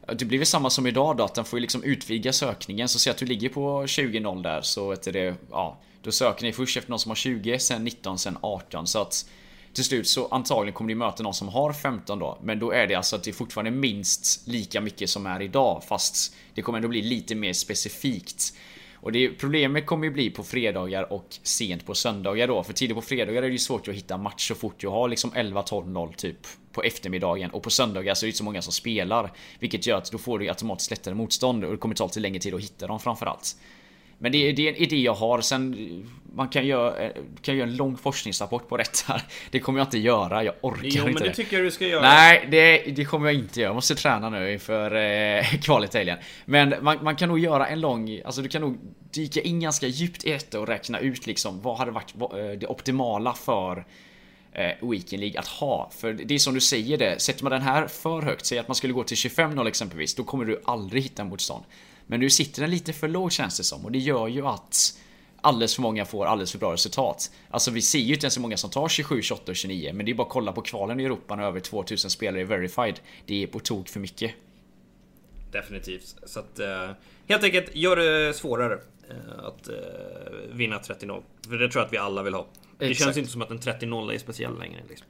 jag? 0.07 0.19
Det 0.19 0.25
blir 0.25 0.39
väl 0.39 0.47
samma 0.47 0.71
som 0.71 0.87
idag 0.87 1.17
då, 1.17 1.25
att 1.25 1.35
den 1.35 1.45
får 1.45 1.59
ju 1.59 1.61
liksom 1.61 1.83
utvidga 1.83 2.33
sökningen. 2.33 2.89
Så 2.89 2.99
säg 2.99 3.11
att 3.11 3.19
du 3.19 3.27
ligger 3.27 3.49
på 3.49 3.83
20-0 3.83 4.43
där 4.43 4.61
så 4.63 4.93
är 4.93 5.13
det, 5.13 5.35
ja, 5.51 5.79
då 6.03 6.13
söker 6.13 6.45
ni 6.45 6.53
först 6.53 6.77
efter 6.77 6.91
någon 6.91 6.99
som 6.99 7.11
har 7.11 7.17
20, 7.17 7.59
sen 7.59 7.85
19, 7.85 8.19
sen 8.19 8.39
18. 8.41 8.87
Så 8.87 9.03
att 9.03 9.29
till 9.73 9.85
slut 9.85 10.09
så 10.09 10.29
antagligen 10.29 10.75
kommer 10.75 10.89
ni 10.89 10.95
möta 10.95 11.23
någon 11.23 11.35
som 11.35 11.49
har 11.49 11.73
15 11.73 12.19
då. 12.19 12.39
Men 12.43 12.59
då 12.59 12.71
är 12.71 12.87
det 12.87 12.95
alltså 12.95 13.17
att 13.17 13.25
det 13.25 13.31
är 13.31 13.33
fortfarande 13.33 13.71
minst 13.71 14.49
lika 14.49 14.81
mycket 14.81 15.11
som 15.11 15.27
är 15.27 15.43
idag. 15.43 15.83
Fast 15.89 16.35
det 16.55 16.63
kommer 16.63 16.79
ändå 16.79 16.89
bli 16.89 17.03
lite 17.03 17.35
mer 17.35 17.53
specifikt. 17.53 18.55
Och 18.95 19.13
det, 19.13 19.29
problemet 19.29 19.87
kommer 19.87 20.05
ju 20.05 20.11
bli 20.11 20.31
på 20.31 20.43
fredagar 20.43 21.13
och 21.13 21.27
sent 21.43 21.87
på 21.87 21.95
söndagar 21.95 22.49
då. 22.49 22.63
För 22.63 22.73
tidigt 22.73 22.97
på 22.97 23.03
fredagar 23.03 23.43
är 23.43 23.47
det 23.47 23.53
ju 23.53 23.59
svårt 23.59 23.89
att 23.89 23.95
hitta 23.95 24.17
match 24.17 24.49
så 24.49 24.55
fort 24.55 24.75
du 24.79 24.89
har 24.89 25.09
liksom 25.09 25.31
11-12-0 25.31 26.15
typ 26.15 26.47
på 26.73 26.83
eftermiddagen. 26.83 27.51
Och 27.51 27.63
på 27.63 27.71
söndagar 27.71 28.15
så 28.15 28.25
är 28.25 28.27
det 28.27 28.29
inte 28.29 28.39
så 28.39 28.45
många 28.45 28.63
som 28.63 28.73
spelar. 28.73 29.33
Vilket 29.59 29.87
gör 29.87 29.99
att 29.99 30.13
då 30.13 30.19
får 30.19 30.39
du 30.39 30.49
automatiskt 30.49 30.91
lättare 30.91 31.15
motstånd 31.15 31.65
och 31.65 31.71
det 31.71 31.77
kommer 31.77 31.95
ta 31.95 32.05
lite 32.05 32.21
längre 32.21 32.41
tid 32.41 32.55
att 32.55 32.63
hitta 32.63 32.87
dem 32.87 33.01
framförallt. 33.01 33.57
Men 34.19 34.33
det, 34.33 34.53
det 34.53 34.69
är 34.69 34.73
en 34.73 34.77
idé 34.77 34.97
jag 34.97 35.15
har. 35.15 35.41
Sen 35.41 35.75
man 36.35 36.49
kan 36.49 36.67
göra, 36.67 37.11
kan 37.43 37.57
göra 37.57 37.69
en 37.69 37.77
lång 37.77 37.97
forskningsrapport 37.97 38.69
på 38.69 38.77
detta. 38.77 39.21
Det 39.51 39.61
kommer 39.61 39.79
jag 39.79 39.87
inte 39.87 39.99
göra. 39.99 40.45
Jag 40.45 40.55
orkar 40.61 40.81
jo, 40.83 41.09
inte 41.09 41.21
men 41.21 41.23
det. 41.23 41.35
tycker 41.35 41.57
jag 41.57 41.67
du 41.67 41.71
ska 41.71 41.87
göra. 41.87 42.03
Nej, 42.03 42.49
det, 42.51 42.79
det 42.79 43.05
kommer 43.05 43.27
jag 43.27 43.35
inte 43.35 43.61
göra. 43.61 43.69
Jag 43.69 43.75
måste 43.75 43.95
träna 43.95 44.31
nu 44.31 44.53
inför 44.53 44.95
eh, 44.95 45.45
kvalet 45.63 45.95
helgen. 45.95 46.19
Men 46.45 46.75
man, 46.81 47.05
man, 47.05 47.17
kan 47.17 47.29
nog 47.29 47.39
göra 47.39 47.67
en 47.67 47.81
lång, 47.81 48.21
alltså 48.25 48.43
du 48.43 48.49
kan 48.49 48.63
nog 48.63 48.79
dyka 49.11 49.41
in 49.41 49.61
ganska 49.61 49.87
djupt 49.87 50.25
i 50.25 50.31
detta 50.31 50.61
och 50.61 50.69
räkna 50.69 50.99
ut 50.99 51.27
liksom 51.27 51.63
vad 51.63 51.79
hade 51.79 51.91
varit 51.91 52.13
vad, 52.15 52.41
eh, 52.41 52.59
det 52.59 52.67
optimala 52.67 53.35
för 53.35 53.85
eh, 54.53 54.89
Weekend 54.91 55.21
League 55.21 55.41
att 55.41 55.49
ha. 55.49 55.91
För 55.97 56.13
det 56.13 56.35
är 56.35 56.39
som 56.39 56.55
du 56.55 56.61
säger 56.61 56.99
det, 56.99 57.23
sätter 57.23 57.45
man 57.45 57.53
den 57.53 57.63
här 57.63 57.87
för 57.87 58.23
högt, 58.23 58.47
säg 58.47 58.59
att 58.59 58.69
man 58.69 58.75
skulle 58.75 58.93
gå 58.93 59.05
till 59.05 59.17
25-0 59.17 59.69
exempelvis, 59.69 60.15
då 60.15 60.25
kommer 60.25 60.45
du 60.45 60.63
aldrig 60.65 61.03
hitta 61.03 61.25
motstånd. 61.25 61.65
Men 62.07 62.21
nu 62.21 62.31
sitter 62.31 62.63
den 62.63 62.71
lite 62.71 62.93
för 62.93 63.09
lågt 63.09 63.33
känns 63.33 63.57
det 63.57 63.65
som 63.65 63.85
och 63.85 63.93
det 63.93 63.99
gör 63.99 64.29
ju 64.29 64.47
att 64.47 64.99
alldeles 65.43 65.75
för 65.75 65.83
många 65.83 66.05
får 66.05 66.27
alldeles 66.27 66.53
för 66.53 66.59
bra 66.59 66.73
resultat. 66.73 67.31
Alltså 67.51 67.71
vi 67.71 67.83
ser 67.83 67.99
ju 67.99 68.15
inte 68.15 68.25
ens 68.25 68.35
så 68.35 68.41
många 68.41 68.57
som 68.57 68.71
tar 68.71 68.89
27, 68.89 69.23
28 69.23 69.51
och 69.51 69.57
29 69.57 69.93
men 69.95 70.07
det 70.07 70.13
är 70.13 70.15
bara 70.15 70.27
att 70.27 70.33
kolla 70.33 70.53
på 70.53 70.63
kvalen 70.63 71.01
i 71.01 71.05
Europa 71.05 71.37
när 71.37 71.45
över 71.45 71.61
2000 71.61 72.11
spelare 72.11 72.41
är 72.41 72.45
verified. 72.45 73.01
Det 73.27 73.43
är 73.43 73.47
på 73.47 73.61
tok 73.61 73.89
för 73.89 74.01
mycket. 74.01 74.35
Definitivt. 75.53 76.17
Så 76.27 76.41
att 76.41 76.61
uh, 76.61 76.91
helt 77.29 77.45
enkelt 77.45 77.77
gör 77.77 77.97
det 77.97 78.35
svårare 78.35 78.75
uh, 78.75 79.45
att 79.45 79.69
uh, 79.69 79.77
vinna 80.53 80.79
30-0. 80.79 81.23
För 81.49 81.57
det 81.57 81.69
tror 81.69 81.81
jag 81.81 81.87
att 81.87 81.93
vi 81.93 81.99
alla 81.99 82.23
vill 82.23 82.35
ha. 82.35 82.47
Det 82.79 82.87
Exakt. 82.87 83.05
känns 83.05 83.17
inte 83.17 83.31
som 83.31 83.43
att 83.43 83.51
en 83.51 83.59
30-0 83.59 84.15
är 84.15 84.19
speciell 84.19 84.59
längre. 84.59 84.81
Liksom. 84.89 85.07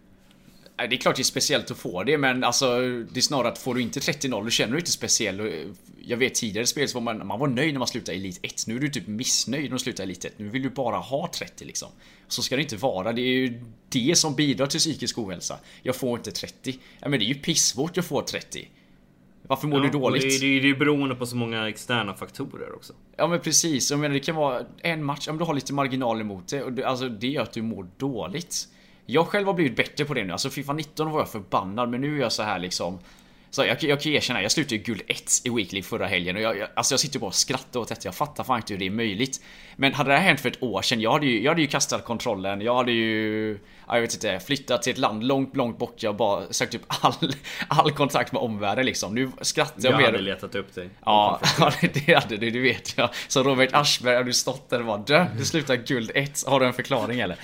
Det 0.77 0.97
är 0.97 0.97
klart 0.97 1.17
det 1.17 1.23
är 1.23 1.25
speciellt 1.25 1.71
att 1.71 1.79
få 1.79 2.03
det 2.03 2.19
men 2.19 2.45
alltså 2.45 2.81
Det 3.13 3.17
är 3.17 3.21
snarare 3.21 3.53
att 3.53 3.59
får 3.59 3.75
du 3.75 3.83
inte 3.83 4.01
30-0 4.01 4.45
då 4.45 4.51
känner 4.51 4.73
du 4.73 4.79
inte 4.79 4.91
speciell. 4.91 5.67
Jag 6.05 6.17
vet 6.17 6.35
tidigare 6.35 6.67
spel 6.67 6.89
så 6.89 7.01
var 7.01 7.15
man, 7.15 7.27
man 7.27 7.41
var 7.41 7.49
nöjd 7.49 7.75
när 7.75 7.79
man 7.79 7.89
slutade 7.89 8.19
Elite 8.19 8.39
1. 8.43 8.65
Nu 8.67 8.77
är 8.77 8.81
du 8.81 8.89
typ 8.89 9.07
missnöjd 9.07 9.65
när 9.65 9.71
du 9.71 9.79
slutar 9.79 10.05
Elite 10.05 10.29
1. 10.29 10.35
Nu 10.39 10.49
vill 10.49 10.63
du 10.63 10.71
bara 10.71 10.97
ha 10.97 11.31
30 11.35 11.65
liksom. 11.65 11.89
Så 12.29 12.43
ska 12.43 12.57
det 12.57 12.63
inte 12.63 12.77
vara. 12.77 13.13
Det 13.13 13.23
är 13.23 13.35
ju 13.35 13.65
det 13.89 14.19
som 14.19 14.35
bidrar 14.35 14.67
till 14.67 14.81
psykisk 14.81 15.19
ohälsa. 15.19 15.59
Jag 15.83 15.97
får 15.97 16.19
inte 16.19 16.31
30. 16.31 16.79
Ja, 17.01 17.09
men 17.09 17.19
det 17.19 17.25
är 17.25 17.29
ju 17.29 17.35
pissvårt 17.35 17.99
att 17.99 18.05
få 18.05 18.23
30. 18.23 18.69
Varför 19.43 19.69
mår 19.69 19.79
ja, 19.79 19.85
du 19.85 19.99
dåligt? 19.99 20.41
Det 20.41 20.47
är, 20.47 20.63
det 20.63 20.69
är 20.69 20.75
beroende 20.75 21.15
på 21.15 21.27
så 21.27 21.37
många 21.37 21.69
externa 21.69 22.15
faktorer 22.15 22.75
också. 22.75 22.93
Ja 23.17 23.27
men 23.27 23.41
precis. 23.41 23.91
Jag 23.91 24.01
menar 24.01 24.15
det 24.15 24.21
kan 24.21 24.37
vara 24.37 24.67
en 24.83 25.05
match, 25.05 25.29
om 25.29 25.39
du 25.39 25.45
har 25.45 25.55
lite 25.55 25.73
marginal 25.73 26.21
emot 26.21 26.49
det. 26.49 26.63
Och 26.63 26.73
det, 26.73 26.85
alltså 26.85 27.09
det 27.09 27.27
gör 27.27 27.43
att 27.43 27.53
du 27.53 27.63
mår 27.63 27.87
dåligt. 27.97 28.69
Jag 29.07 29.27
själv 29.27 29.47
har 29.47 29.55
blivit 29.55 29.77
bättre 29.77 30.05
på 30.05 30.15
det 30.15 30.25
nu. 30.25 30.33
Alltså 30.33 30.51
Fifa 30.51 30.73
19 30.73 31.11
var 31.11 31.21
jag 31.21 31.29
förbannad 31.29 31.89
men 31.89 32.01
nu 32.01 32.17
är 32.17 32.21
jag 32.21 32.33
så 32.33 32.43
här 32.43 32.59
liksom 32.59 32.99
så 33.55 33.65
jag, 33.65 33.83
jag 33.83 34.01
kan 34.01 34.13
erkänna, 34.13 34.43
jag 34.43 34.53
slutade 34.53 34.75
ju 34.75 34.83
guld 34.83 35.03
1 35.07 35.23
i 35.45 35.51
Weekly 35.51 35.83
förra 35.83 36.07
helgen 36.07 36.37
och 36.37 36.43
jag, 36.43 36.59
jag, 36.59 36.69
alltså 36.75 36.93
jag 36.93 37.01
sitter 37.01 37.19
bara 37.19 37.27
och 37.27 37.35
skrattar 37.35 37.81
åt 37.81 37.89
detta. 37.89 38.01
Jag 38.05 38.15
fattar 38.15 38.45
fan 38.45 38.57
inte 38.57 38.73
hur 38.73 38.79
det 38.79 38.87
är 38.87 38.91
möjligt. 38.91 39.41
Men 39.77 39.95
hade 39.95 40.11
det 40.11 40.17
här 40.17 40.23
hänt 40.23 40.41
för 40.41 40.49
ett 40.49 40.63
år 40.63 40.83
sedan, 40.83 41.01
jag 41.01 41.13
hade 41.13 41.27
ju, 41.27 41.43
jag 41.43 41.51
hade 41.51 41.61
ju 41.61 41.67
kastat 41.67 42.05
kontrollen. 42.05 42.61
Jag 42.61 42.77
hade 42.77 42.93
ju, 42.93 43.59
jag 43.89 44.01
vet 44.01 44.15
inte, 44.15 44.41
flyttat 44.41 44.83
till 44.83 44.93
ett 44.93 44.99
land 44.99 45.25
långt, 45.25 45.57
långt 45.57 45.79
bort. 45.79 46.03
Jag 46.03 46.17
bara 46.17 46.53
sökt 46.53 46.75
upp 46.75 46.83
all, 46.87 47.33
all 47.69 47.91
kontakt 47.91 48.33
med 48.33 48.43
omvärlden 48.43 48.87
liksom. 48.87 49.15
Nu 49.15 49.31
skrattar 49.41 49.75
jag, 49.83 49.93
jag 49.93 49.97
mer. 49.97 50.05
Jag 50.05 50.13
hade 50.13 50.23
letat 50.23 50.55
upp 50.55 50.75
dig. 50.75 50.91
Ja, 51.05 51.41
det 52.07 52.15
hade 52.15 52.37
du, 52.37 52.51
det 52.51 52.61
vet 52.61 52.99
jag. 52.99 53.11
Så 53.29 53.43
Robert 53.43 53.71
Aschberg, 53.73 54.17
har 54.17 54.25
du 54.25 54.33
stått 54.33 54.71
där 54.71 54.81
och 54.81 54.87
bara 54.87 54.99
dö, 54.99 55.27
du 55.39 55.45
slutar 55.45 55.77
guld 55.77 56.11
1. 56.15 56.45
Har 56.47 56.61
du 56.61 56.67
en 56.67 56.73
förklaring 56.73 57.21
eller? 57.21 57.37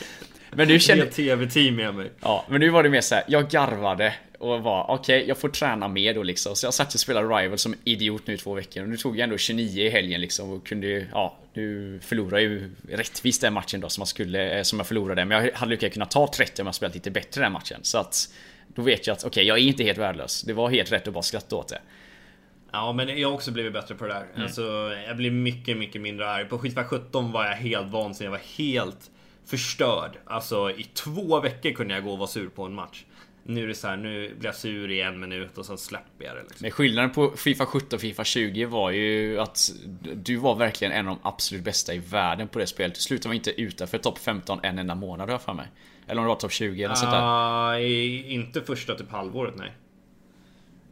Men 0.51 0.69
nu 0.69 0.81
kände... 0.81 1.07
TV-team 1.07 1.77
med 1.77 1.95
mig. 1.95 2.11
Ja, 2.21 2.45
men 2.49 2.61
nu 2.61 2.71
var 2.71 2.83
det 2.83 2.89
mer 2.89 3.01
så 3.01 3.15
här, 3.15 3.25
jag 3.29 3.51
garvade 3.51 4.15
och 4.39 4.63
var 4.63 4.85
okej, 4.89 5.17
okay, 5.17 5.29
jag 5.29 5.39
får 5.39 5.49
träna 5.49 5.89
mer 5.89 6.15
då 6.15 6.23
liksom. 6.23 6.57
Så 6.57 6.67
jag 6.67 6.75
satt 6.75 6.95
och 6.95 7.01
spelade 7.01 7.27
Rival 7.27 7.59
som 7.59 7.75
idiot 7.85 8.27
nu 8.27 8.35
i 8.35 8.39
två 8.39 8.55
veckor. 8.55 8.83
Och 8.83 8.89
nu 8.89 8.97
tog 8.97 9.17
jag 9.17 9.25
ändå 9.25 9.39
29 9.39 9.85
i 9.85 9.91
helgen 9.91 10.21
liksom 10.21 10.53
och 10.53 10.67
kunde 10.67 11.07
ja, 11.13 11.39
nu 11.55 12.01
förlorade 12.03 12.43
ju 12.43 12.71
rättvist 12.89 13.41
den 13.41 13.53
matchen 13.53 13.81
då 13.81 13.89
som 13.89 14.01
jag 14.01 14.09
skulle, 14.09 14.59
eh, 14.59 14.63
som 14.63 14.79
jag 14.79 14.87
förlorade. 14.87 15.25
Men 15.25 15.45
jag 15.45 15.53
hade 15.53 15.71
lika 15.71 15.91
kunnat 15.91 16.11
ta 16.11 16.33
30 16.33 16.63
om 16.63 16.67
jag 16.67 16.75
spelat 16.75 16.95
lite 16.95 17.11
bättre 17.11 17.43
den 17.43 17.53
matchen. 17.53 17.81
Så 17.83 17.99
att 17.99 18.29
då 18.69 18.83
vet 18.83 19.07
jag 19.07 19.15
att 19.15 19.25
okej, 19.25 19.29
okay, 19.29 19.45
jag 19.45 19.59
är 19.59 19.63
inte 19.63 19.85
helt 19.85 19.99
värdelös. 19.99 20.43
Det 20.43 20.53
var 20.53 20.71
helt 20.71 20.93
rätt 20.93 21.09
att 21.09 21.15
bara 21.15 21.23
skratta 21.23 21.57
åt 21.57 21.69
det. 21.69 21.81
Ja, 22.73 22.93
men 22.93 23.21
jag 23.21 23.29
har 23.29 23.35
också 23.35 23.51
blivit 23.51 23.73
bättre 23.73 23.95
på 23.95 24.07
det 24.07 24.13
där. 24.13 24.27
Mm. 24.31 24.43
Alltså, 24.43 24.63
jag 25.07 25.17
blir 25.17 25.31
mycket, 25.31 25.77
mycket 25.77 26.01
mindre 26.01 26.31
arg. 26.31 26.45
På 26.45 26.59
skitspel 26.59 26.85
17 26.85 27.33
var 27.33 27.45
jag 27.45 27.53
helt 27.53 27.89
vansinnig. 27.89 28.27
Jag 28.27 28.31
var 28.31 28.57
helt 28.57 29.11
förstörd. 29.49 30.19
Alltså 30.25 30.71
i 30.71 30.85
två 30.85 31.41
veckor 31.41 31.71
kunde 31.71 31.95
jag 31.95 32.05
gå 32.05 32.13
och 32.13 32.19
vara 32.19 32.29
sur 32.29 32.49
på 32.49 32.65
en 32.65 32.75
match. 32.75 33.05
Nu 33.43 33.63
är 33.63 33.67
det 33.67 33.75
så 33.75 33.89
här, 33.89 33.97
nu 33.97 34.35
blir 34.39 34.49
jag 34.49 34.55
sur 34.55 34.91
i 34.91 35.01
en 35.01 35.21
minut 35.21 35.59
och 35.59 35.67
sen 35.67 35.79
släpper 35.79 36.25
jag 36.25 36.37
det. 36.37 36.43
Liksom. 36.43 36.59
Men 36.61 36.71
skillnaden 36.71 37.11
på 37.11 37.31
Fifa 37.37 37.67
17 37.67 37.89
och 37.93 38.01
Fifa 38.01 38.25
20 38.25 38.65
var 38.65 38.91
ju 38.91 39.41
att 39.41 39.71
du 40.15 40.37
var 40.37 40.55
verkligen 40.55 40.93
en 40.93 41.09
av 41.09 41.17
de 41.17 41.29
absolut 41.29 41.65
bästa 41.65 41.95
i 41.95 41.99
världen 41.99 42.49
på 42.49 42.59
det 42.59 42.67
spelet. 42.67 42.95
Du 42.95 43.01
slutade 43.01 43.35
inte 43.35 43.61
utanför 43.61 43.99
topp 43.99 44.19
15 44.19 44.61
en 44.63 44.79
enda 44.79 44.95
månad 44.95 45.29
har 45.29 45.35
jag 45.35 45.43
för 45.43 45.55
mig. 45.55 45.67
Eller 46.07 46.21
om 46.21 46.25
det 46.25 46.29
var 46.29 46.41
topp 46.41 46.53
20 46.53 46.83
eller 46.83 46.95
sånt 46.95 47.11
där. 47.11 47.79
Uh, 47.79 48.33
inte 48.33 48.63
första 48.63 48.95
typ 48.95 49.11
halvåret, 49.11 49.55
nej. 49.57 49.73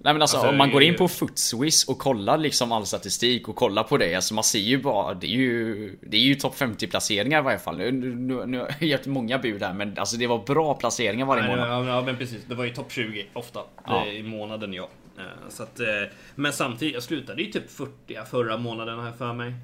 Nej 0.07 0.15
men 0.15 0.23
alltså, 0.23 0.37
alltså 0.37 0.51
om 0.51 0.57
man 0.57 0.71
går 0.71 0.83
in 0.83 0.97
på 0.97 1.09
Footswiss 1.09 1.85
och 1.85 1.99
kollar 1.99 2.39
liksom 2.39 2.73
all 2.73 2.87
statistik 2.87 3.49
och 3.49 3.57
kollar 3.57 3.83
på 3.83 3.97
det. 3.97 4.15
Alltså 4.15 4.35
man 4.35 4.45
ser 4.45 4.59
ju 4.59 4.83
bara, 4.83 5.15
det 5.15 5.27
är 5.27 5.31
ju, 5.31 5.97
det 6.01 6.17
är 6.17 6.21
ju 6.21 6.35
topp 6.35 6.55
50 6.57 6.87
placeringar 6.87 7.41
i 7.41 7.43
varje 7.43 7.59
fall. 7.59 7.77
Nu, 7.77 7.93
nu, 7.93 8.47
nu 8.47 8.59
har 8.59 8.75
jag 8.81 8.89
gett 8.89 9.07
många 9.07 9.39
bud 9.39 9.63
här 9.63 9.75
men 9.75 9.99
alltså 9.99 10.17
det 10.17 10.27
var 10.27 10.39
bra 10.39 10.75
placeringar 10.75 11.27
varje 11.27 11.43
Nej, 11.43 11.57
månad. 11.57 11.89
Ja, 11.89 12.03
men 12.03 12.17
precis, 12.17 12.45
det 12.49 12.55
var 12.55 12.65
ju 12.65 12.75
topp 12.75 12.93
20 12.93 13.27
ofta 13.33 13.61
ja. 13.87 14.07
i 14.07 14.23
månaden 14.23 14.73
ja. 14.73 14.89
Eh, 15.19 15.49
så 15.49 15.63
att, 15.63 15.81
eh, 15.81 15.87
men 16.35 16.53
samtidigt, 16.53 16.95
jag 16.95 17.03
slutade 17.03 17.43
ju 17.43 17.53
typ 17.53 17.71
40 17.71 18.19
förra 18.31 18.57
månaden 18.57 19.01
här 19.01 19.13
för 19.13 19.33
mig. 19.33 19.55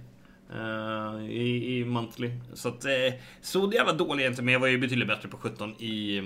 Uh, 0.56 1.30
i, 1.30 1.78
i 1.78 1.84
monthly. 1.84 2.30
Så 2.54 2.68
att, 2.68 2.86
så 3.40 3.72
jävla 3.74 3.92
dålig 3.92 4.26
inte, 4.26 4.42
men 4.42 4.52
jag 4.52 4.60
var 4.60 4.68
ju 4.68 4.78
betydligt 4.78 5.08
bättre 5.08 5.28
på 5.28 5.36
17 5.36 5.70
i 5.70 6.22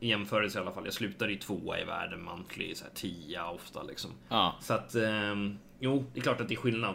i 0.00 0.08
jämförelse 0.08 0.58
i 0.58 0.62
alla 0.62 0.72
fall. 0.72 0.84
Jag 0.84 0.94
slutade 0.94 1.32
i 1.32 1.36
tvåa 1.36 1.80
i 1.80 1.84
världen 1.84 2.22
monthly, 2.22 2.74
så 2.74 2.84
här 2.84 2.92
tia 2.94 3.50
ofta 3.50 3.82
liksom. 3.82 4.10
Ja. 4.28 4.56
Så 4.60 4.74
att, 4.74 4.94
um, 4.94 5.58
jo, 5.80 6.04
det 6.14 6.20
är 6.20 6.22
klart 6.22 6.40
att 6.40 6.48
det 6.48 6.54
är 6.54 6.56
skillnad. 6.56 6.94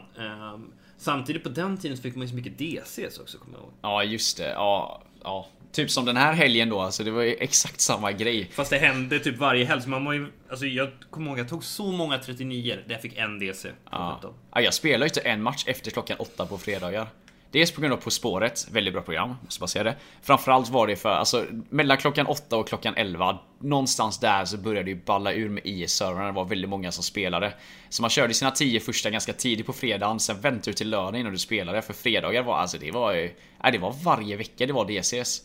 Um, 0.53 0.74
samtidigt 0.97 1.43
på 1.43 1.49
den 1.49 1.78
tiden 1.78 1.97
så 1.97 2.03
fick 2.03 2.16
man 2.16 2.22
ju 2.22 2.30
så 2.30 2.36
mycket 2.36 2.58
DCs 2.58 3.20
också, 3.20 3.38
kommer 3.38 3.58
jag 3.58 3.64
ihåg. 3.64 3.74
Ja, 3.82 4.03
just 4.03 4.38
det. 4.38 4.49
Ja, 4.49 5.03
ja. 5.24 5.47
Typ 5.72 5.91
som 5.91 6.06
den 6.06 6.18
här 6.18 6.34
helgen 6.34 6.70
då, 6.70 6.82
alltså 6.82 7.03
det 7.03 7.12
var 7.12 7.22
ju 7.22 7.34
exakt 7.34 7.82
samma 7.82 8.12
grej. 8.12 8.49
Fast 8.53 8.70
det 8.70 8.78
hände 8.78 9.20
typ 9.20 9.38
varje 9.38 9.66
helg, 9.66 9.82
så 9.82 9.89
man 9.89 10.06
var 10.06 10.14
ju, 10.14 10.28
alltså 10.49 10.66
jag 10.66 10.89
kommer 11.10 11.30
ihåg, 11.30 11.39
jag 11.39 11.49
tog 11.49 11.64
så 11.64 11.91
många 11.91 12.18
39 12.18 12.78
där 12.86 12.93
jag 12.93 13.01
fick 13.01 13.18
en 13.18 13.39
DC. 13.39 13.70
Ja. 13.91 14.20
ja 14.53 14.62
jag 14.62 14.74
spelade 14.74 15.06
ju 15.06 15.08
inte 15.10 15.20
en 15.20 15.41
match 15.41 15.64
efter 15.68 15.91
klockan 15.91 16.18
åtta 16.20 16.45
på 16.45 16.58
fredagar. 16.58 17.08
Dels 17.52 17.72
på 17.72 17.82
grund 17.82 17.93
av 17.93 17.98
På 17.98 18.12
spåret, 18.12 18.68
väldigt 18.72 18.93
bra 18.93 19.04
program, 19.04 19.36
måste 19.43 19.60
bara 19.60 19.68
säga 19.68 19.84
det. 19.84 19.96
Framförallt 20.22 20.70
var 20.70 20.88
det 20.88 20.96
för, 20.96 21.10
alltså 21.10 21.46
mellan 21.70 21.98
klockan 21.98 22.28
8 22.28 22.58
och 22.58 22.68
klockan 22.68 22.93
11, 22.98 23.39
någonstans 23.60 24.20
där 24.20 24.46
så 24.46 24.58
började 24.58 24.84
det 24.84 24.91
ju 24.91 25.02
balla 25.06 25.34
ur 25.34 25.50
med 25.50 25.66
e 25.66 25.70
IS-servrarna, 25.70 26.26
det 26.26 26.32
var 26.32 26.46
väldigt 26.46 26.70
många 26.70 26.91
som 26.91 27.04
spelade. 27.04 27.54
Så 27.89 28.02
man 28.02 28.10
körde 28.10 28.34
sina 28.34 28.52
10 28.52 28.80
första 28.80 29.10
ganska 29.10 29.34
tidigt 29.34 29.66
på 29.66 29.74
fredagen, 29.74 30.20
sen 30.20 30.41
väntade 30.41 30.72
du 30.72 30.74
till 30.74 30.89
lördag 30.89 31.20
innan 31.20 31.32
du 31.32 31.38
spelade, 31.38 31.82
för 31.82 31.93
fredagar 31.93 32.43
var 32.43 32.58
alltså, 32.58 32.78
det 32.78 32.91
var 32.91 33.14
ju, 33.14 33.36
nej 33.64 33.72
det 33.72 33.78
var 33.78 33.96
varje 34.04 34.36
vecka 34.36 34.66
det 34.66 34.74
var 34.74 34.86
DCS. 34.86 35.41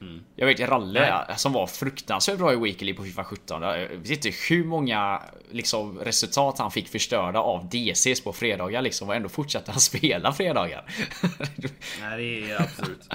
Mm. 0.00 0.20
Jag 0.36 0.46
vet 0.46 0.60
Ralle 0.60 1.24
Nej. 1.28 1.38
som 1.38 1.52
var 1.52 1.66
fruktansvärt 1.66 2.38
bra 2.38 2.52
i 2.52 2.56
Weekly 2.56 2.94
på 2.94 3.02
Fifa 3.02 3.24
17. 3.24 3.62
Jag 3.62 3.88
vet 3.88 4.10
inte 4.10 4.30
hur 4.48 4.64
många 4.64 5.22
liksom, 5.50 5.98
resultat 5.98 6.58
han 6.58 6.70
fick 6.70 6.88
förstörda 6.88 7.38
av 7.38 7.68
DCs 7.68 8.20
på 8.20 8.32
fredagar 8.32 8.82
liksom 8.82 9.08
och 9.08 9.14
ändå 9.14 9.28
fortsatte 9.28 9.70
han 9.70 9.80
spela 9.80 10.32
fredagar. 10.32 10.84
Nej 12.00 12.16
det 12.16 12.50
är 12.50 12.62
absolut. 12.62 13.08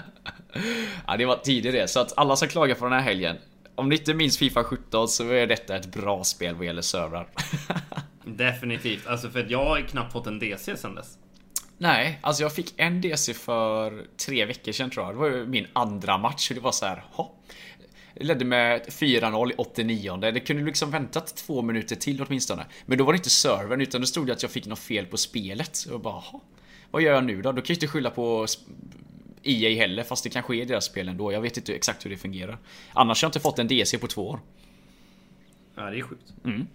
ja 1.07 1.17
det 1.17 1.25
var 1.25 1.35
tidigt 1.35 1.73
det. 1.73 1.87
Så 1.87 1.99
att 1.99 2.17
alla 2.17 2.35
som 2.35 2.47
klagar 2.47 2.75
på 2.75 2.85
den 2.85 2.93
här 2.93 3.01
helgen. 3.01 3.37
Om 3.75 3.89
ni 3.89 3.95
inte 3.95 4.13
minns 4.13 4.37
Fifa 4.37 4.63
17 4.63 5.07
så 5.07 5.29
är 5.29 5.47
detta 5.47 5.75
ett 5.75 5.85
bra 5.85 6.23
spel 6.23 6.55
vad 6.55 6.65
gäller 6.65 6.81
servrar. 6.81 7.27
Definitivt. 8.25 9.07
Alltså 9.07 9.29
för 9.29 9.39
att 9.39 9.49
jag 9.49 9.65
har 9.65 9.81
knappt 9.81 10.13
fått 10.13 10.27
en 10.27 10.39
DC 10.39 10.77
sen 10.77 10.95
dess. 10.95 11.17
Nej, 11.77 12.19
alltså 12.21 12.43
jag 12.43 12.53
fick 12.55 12.73
en 12.77 13.01
DC 13.01 13.33
för 13.33 14.07
tre 14.17 14.45
veckor 14.45 14.71
sedan 14.71 14.89
tror 14.89 15.05
jag. 15.05 15.15
Det 15.15 15.19
var 15.19 15.27
ju 15.27 15.45
min 15.45 15.67
andra 15.73 16.17
match 16.17 16.49
och 16.49 16.55
det 16.55 16.61
var 16.61 16.71
så 16.71 16.85
här, 16.85 17.05
hopp. 17.11 17.41
Det 18.13 18.23
ledde 18.23 18.45
med 18.45 18.81
4-0 18.81 19.51
i 19.51 19.53
89 19.57 20.17
Det 20.17 20.39
kunde 20.39 20.63
liksom 20.63 20.91
väntat 20.91 21.35
två 21.35 21.61
minuter 21.61 21.95
till 21.95 22.21
åtminstone. 22.21 22.65
Men 22.85 22.97
då 22.97 23.03
var 23.03 23.13
det 23.13 23.17
inte 23.17 23.29
servern 23.29 23.81
utan 23.81 24.01
det 24.01 24.07
stod 24.07 24.31
att 24.31 24.41
jag 24.41 24.51
fick 24.51 24.65
något 24.65 24.79
fel 24.79 25.05
på 25.05 25.17
spelet. 25.17 25.85
Och 25.91 25.99
bara, 25.99 26.13
hopp. 26.13 26.43
Vad 26.91 27.01
gör 27.01 27.13
jag 27.13 27.23
nu 27.23 27.41
då? 27.41 27.51
Då 27.51 27.61
kan 27.61 27.65
jag 27.67 27.75
inte 27.75 27.87
skylla 27.87 28.09
på 28.09 28.47
EA 29.43 29.75
heller 29.75 30.03
fast 30.03 30.23
det 30.23 30.29
kanske 30.29 30.55
är 30.55 30.65
deras 30.65 30.85
spel 30.85 31.09
ändå. 31.09 31.31
Jag 31.31 31.41
vet 31.41 31.57
inte 31.57 31.75
exakt 31.75 32.05
hur 32.05 32.09
det 32.09 32.17
fungerar. 32.17 32.57
Annars 32.93 33.21
har 33.21 33.25
jag 33.25 33.29
inte 33.29 33.39
fått 33.39 33.59
en 33.59 33.67
DC 33.67 33.97
på 33.97 34.07
två 34.07 34.29
år. 34.29 34.39
Ja, 35.75 35.83
det 35.83 35.97
är 35.97 36.01
sjukt. 36.01 36.33
Mm. 36.45 36.67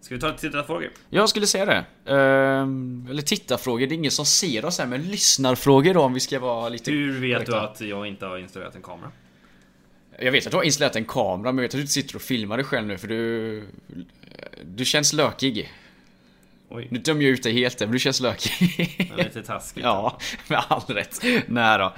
Ska 0.00 0.14
vi 0.14 0.20
ta 0.20 0.28
lite 0.28 0.40
tittarfrågor? 0.40 0.90
Jag 1.10 1.28
skulle 1.28 1.46
säga 1.46 1.64
det. 1.64 2.12
Ehm, 2.12 3.06
eller 3.10 3.22
tittarfrågor, 3.22 3.86
det 3.86 3.94
är 3.94 3.96
ingen 3.96 4.10
som 4.10 4.26
ser 4.26 4.64
oss 4.64 4.78
här, 4.78 4.86
men 4.86 5.02
lyssnarfrågor 5.02 5.94
då 5.94 6.00
om 6.00 6.14
vi 6.14 6.20
ska 6.20 6.40
vara 6.40 6.68
lite... 6.68 6.90
Hur 6.90 7.20
vet 7.20 7.36
korrekta. 7.36 7.52
du 7.52 7.58
att 7.58 7.80
jag 7.80 8.06
inte 8.06 8.26
har 8.26 8.38
installerat 8.38 8.74
en 8.74 8.82
kamera? 8.82 9.10
Jag 10.18 10.32
vet 10.32 10.46
att 10.46 10.50
du 10.50 10.56
har 10.56 10.64
installerat 10.64 10.96
en 10.96 11.04
kamera, 11.04 11.52
men 11.52 11.56
jag 11.56 11.62
vet 11.62 11.68
att 11.68 11.78
du 11.78 11.80
inte 11.80 11.92
sitter 11.92 12.16
och 12.16 12.22
filmar 12.22 12.56
dig 12.56 12.66
själv 12.66 12.86
nu 12.86 12.98
för 12.98 13.08
du... 13.08 13.62
Du 14.64 14.84
känns 14.84 15.12
lökig. 15.12 15.72
Oj. 16.68 16.88
Nu 16.90 16.98
dömer 16.98 17.22
jag 17.22 17.30
ut 17.30 17.42
dig 17.42 17.52
helt 17.52 17.80
men 17.80 17.92
du 17.92 17.98
känns 17.98 18.20
lökig. 18.20 19.12
Lite 19.16 19.42
taskigt. 19.42 19.84
ja, 19.84 20.18
med 20.48 20.62
all 20.68 20.82
rätt. 20.82 21.20
Nej 21.46 21.78
då. 21.78 21.94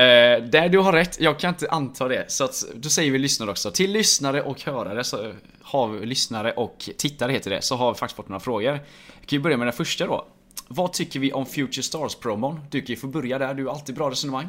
Eh, 0.00 0.42
där 0.42 0.68
du 0.68 0.78
har 0.78 0.92
rätt, 0.92 1.20
jag 1.20 1.38
kan 1.38 1.48
inte 1.48 1.70
anta 1.70 2.08
det. 2.08 2.24
Så 2.30 2.44
att, 2.44 2.64
då 2.74 2.88
säger 2.88 3.10
vi 3.10 3.18
lyssnare 3.18 3.50
också. 3.50 3.70
Till 3.70 3.92
lyssnare 3.92 4.42
och 4.42 4.62
hörare, 4.62 5.04
så 5.04 5.32
har 5.62 5.88
vi, 5.88 6.06
lyssnare 6.06 6.52
och 6.52 6.90
tittare 6.96 7.32
heter 7.32 7.50
det, 7.50 7.62
så 7.62 7.76
har 7.76 7.92
vi 7.92 7.98
faktiskt 7.98 8.16
fått 8.16 8.28
några 8.28 8.40
frågor. 8.40 8.72
Vi 9.20 9.26
kan 9.26 9.36
ju 9.36 9.42
börja 9.42 9.56
med 9.56 9.66
den 9.66 9.72
första 9.72 10.06
då. 10.06 10.26
Vad 10.68 10.92
tycker 10.92 11.20
vi 11.20 11.32
om 11.32 11.46
Future 11.46 11.82
Stars-promon? 11.82 12.60
Du 12.70 12.80
kan 12.80 12.86
ju 12.86 12.96
få 12.96 13.06
börja 13.06 13.38
där, 13.38 13.54
du 13.54 13.66
har 13.66 13.72
alltid 13.72 13.94
bra 13.94 14.10
resonemang. 14.10 14.48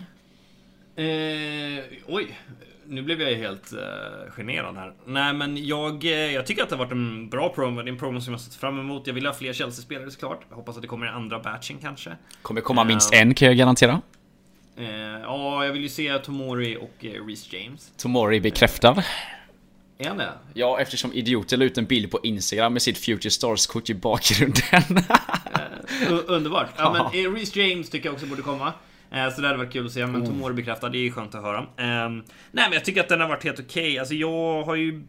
Eh, 0.96 1.84
oj, 2.08 2.38
nu 2.86 3.02
blev 3.02 3.22
jag 3.22 3.38
helt 3.38 3.74
uh, 3.74 4.32
generad 4.32 4.76
här. 4.76 4.94
Nej 5.06 5.34
men 5.34 5.66
jag, 5.66 6.06
eh, 6.06 6.12
jag 6.12 6.46
tycker 6.46 6.64
att 6.64 6.70
det 6.70 6.76
har 6.76 6.86
varit 6.86 6.92
en 6.92 7.30
bra 7.30 7.50
promo. 7.50 7.82
Det 7.82 7.90
är 7.90 7.92
en 7.92 8.00
promo 8.00 8.22
som 8.22 8.34
jag 8.34 8.42
sett 8.42 8.56
fram 8.56 8.80
emot. 8.80 9.08
Jag 9.08 9.14
vill 9.14 9.26
ha 9.26 9.34
fler 9.34 9.54
Chelsea-spelare 9.54 10.12
såklart. 10.12 10.42
Jag 10.50 10.56
hoppas 10.56 10.76
att 10.76 10.82
det 10.82 10.88
kommer 10.88 11.06
i 11.06 11.10
andra 11.10 11.40
batchen 11.40 11.78
kanske. 11.82 12.12
Kommer 12.42 12.62
komma 12.62 12.84
minst 12.84 13.14
en 13.14 13.34
kan 13.34 13.48
jag 13.48 13.58
garantera. 13.58 14.02
Eh, 14.78 15.22
ja, 15.24 15.66
jag 15.66 15.74
vill 15.74 15.82
ju 15.82 15.90
se 15.90 16.20
Tomori 16.20 16.78
och 16.78 17.06
eh, 17.06 17.26
Reece 17.26 17.54
James. 17.54 17.94
Tomori 17.98 18.42
bekräftar. 18.42 19.06
Är 19.98 20.08
han 20.08 20.18
det? 20.18 20.32
Ja, 20.54 20.80
eftersom 20.80 21.14
idioten 21.14 21.60
la 21.60 21.66
ut 21.66 21.78
en 21.78 21.86
bild 21.86 22.12
på 22.12 22.20
Instagram 22.24 22.74
med 22.74 22.82
sitt 22.82 22.98
Future 22.98 23.32
Stars-kort 23.32 23.90
i 23.90 23.94
bakgrunden. 23.94 24.64
eh, 26.08 26.20
underbart. 26.28 26.70
Ja, 26.78 27.12
men 27.14 27.34
Reece 27.36 27.56
James 27.56 27.90
tycker 27.90 28.08
jag 28.08 28.14
också 28.14 28.26
borde 28.26 28.42
komma. 28.42 28.74
Så 29.36 29.42
det 29.42 29.48
hade 29.48 29.58
varit 29.58 29.74
kul 29.74 29.86
att 29.86 29.92
se, 29.92 30.06
men 30.08 30.22
oh. 30.22 30.26
Tomori 30.26 30.54
bekräftar, 30.54 30.90
det 30.90 30.98
är 30.98 31.12
skönt 31.12 31.36
att 31.36 31.42
höra. 31.42 31.60
Ehm, 31.60 32.24
nej 32.52 32.66
men 32.66 32.74
jag 32.74 32.86
tycker 32.86 33.02
att 33.02 33.10
den 33.10 33.22
har 33.22 33.28
varit 33.28 33.44
helt 33.44 33.60
okej. 33.60 33.84
Okay. 33.84 33.98
Alltså 33.98 34.14
jag 34.14 34.64
har 34.64 34.76
ju 34.76 35.04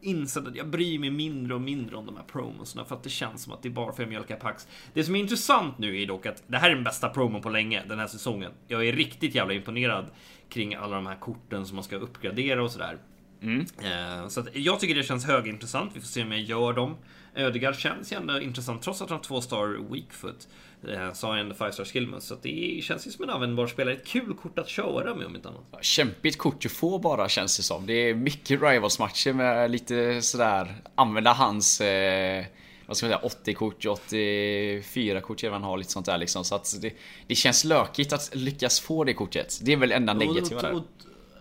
insett 0.00 0.46
att 0.46 0.56
jag 0.56 0.68
bryr 0.68 0.98
mig 0.98 1.10
mindre 1.10 1.54
och 1.54 1.60
mindre 1.60 1.96
om 1.96 2.06
de 2.06 2.16
här 2.16 2.24
promosarna 2.24 2.84
för 2.84 2.94
att 2.94 3.02
det 3.02 3.10
känns 3.10 3.42
som 3.42 3.52
att 3.52 3.62
det 3.62 3.68
är 3.68 3.70
bara 3.70 3.92
för 3.92 4.02
att 4.02 4.08
mjölka 4.08 4.36
Pax. 4.36 4.68
Det 4.94 5.04
som 5.04 5.16
är 5.16 5.20
intressant 5.20 5.78
nu 5.78 6.02
är 6.02 6.06
dock 6.06 6.26
att 6.26 6.42
det 6.46 6.58
här 6.58 6.70
är 6.70 6.74
den 6.74 6.84
bästa 6.84 7.08
promon 7.08 7.42
på 7.42 7.50
länge 7.50 7.82
den 7.88 7.98
här 7.98 8.06
säsongen. 8.06 8.52
Jag 8.66 8.88
är 8.88 8.92
riktigt 8.92 9.34
jävla 9.34 9.54
imponerad 9.54 10.10
kring 10.48 10.74
alla 10.74 10.96
de 10.96 11.06
här 11.06 11.16
korten 11.16 11.66
som 11.66 11.74
man 11.74 11.84
ska 11.84 11.96
uppgradera 11.96 12.62
och 12.62 12.70
sådär. 12.70 12.98
Mm. 13.42 13.60
Eh, 13.60 14.28
så 14.28 14.46
jag 14.52 14.80
tycker 14.80 14.94
det 14.94 15.02
känns 15.02 15.26
högintressant. 15.26 15.90
Vi 15.94 16.00
får 16.00 16.06
se 16.06 16.22
om 16.22 16.32
jag 16.32 16.40
gör 16.40 16.72
dem. 16.72 16.96
Ödegaard 17.38 17.76
känns 17.76 18.12
ju 18.12 18.16
ändå 18.16 18.40
intressant 18.40 18.82
trots 18.82 19.02
att 19.02 19.10
han 19.10 19.18
har 19.18 19.24
två 19.24 19.40
star 19.40 19.92
weakfoot. 19.92 20.48
Eh, 20.88 21.12
sa 21.12 21.36
ändå 21.36 21.54
5 21.54 21.72
star 21.72 21.84
skillman. 21.84 22.20
Så 22.20 22.34
det 22.42 22.80
känns 22.84 23.06
ju 23.06 23.10
som 23.10 23.24
en 23.24 23.30
användbar 23.30 23.66
spelare. 23.66 23.94
Ett 23.94 24.06
kul 24.06 24.34
kort 24.34 24.58
att 24.58 24.68
köra 24.68 25.14
med 25.14 25.26
om 25.26 25.36
inte 25.36 25.48
annat. 25.48 25.84
Kämpigt 25.84 26.38
kort 26.38 26.60
du 26.60 26.68
får 26.68 26.98
bara 26.98 27.28
känns 27.28 27.56
det 27.56 27.62
som. 27.62 27.86
Det 27.86 27.92
är 27.92 28.14
mycket 28.14 28.62
rivals 28.62 28.98
matcher 28.98 29.32
med 29.32 29.70
lite 29.70 30.22
sådär 30.22 30.74
använda 30.94 31.32
hans 31.32 31.80
eh, 31.80 32.44
vad 32.86 32.96
ska 32.96 33.06
man 33.06 33.12
säga, 33.12 33.26
80 33.26 33.54
kort, 33.54 33.86
84 33.86 35.20
kort 35.20 35.42
man 35.42 35.62
har 35.62 35.78
lite 35.78 35.92
sånt 35.92 36.06
där 36.06 36.18
liksom. 36.18 36.44
Så 36.44 36.54
att 36.54 36.74
det, 36.80 36.92
det 37.26 37.34
känns 37.34 37.64
lökigt 37.64 38.12
att 38.12 38.30
lyckas 38.34 38.80
få 38.80 39.04
det 39.04 39.14
kortet. 39.14 39.60
Det 39.62 39.72
är 39.72 39.76
väl 39.76 39.92
enda 39.92 40.14
negativa 40.14 40.62
där. 40.62 40.82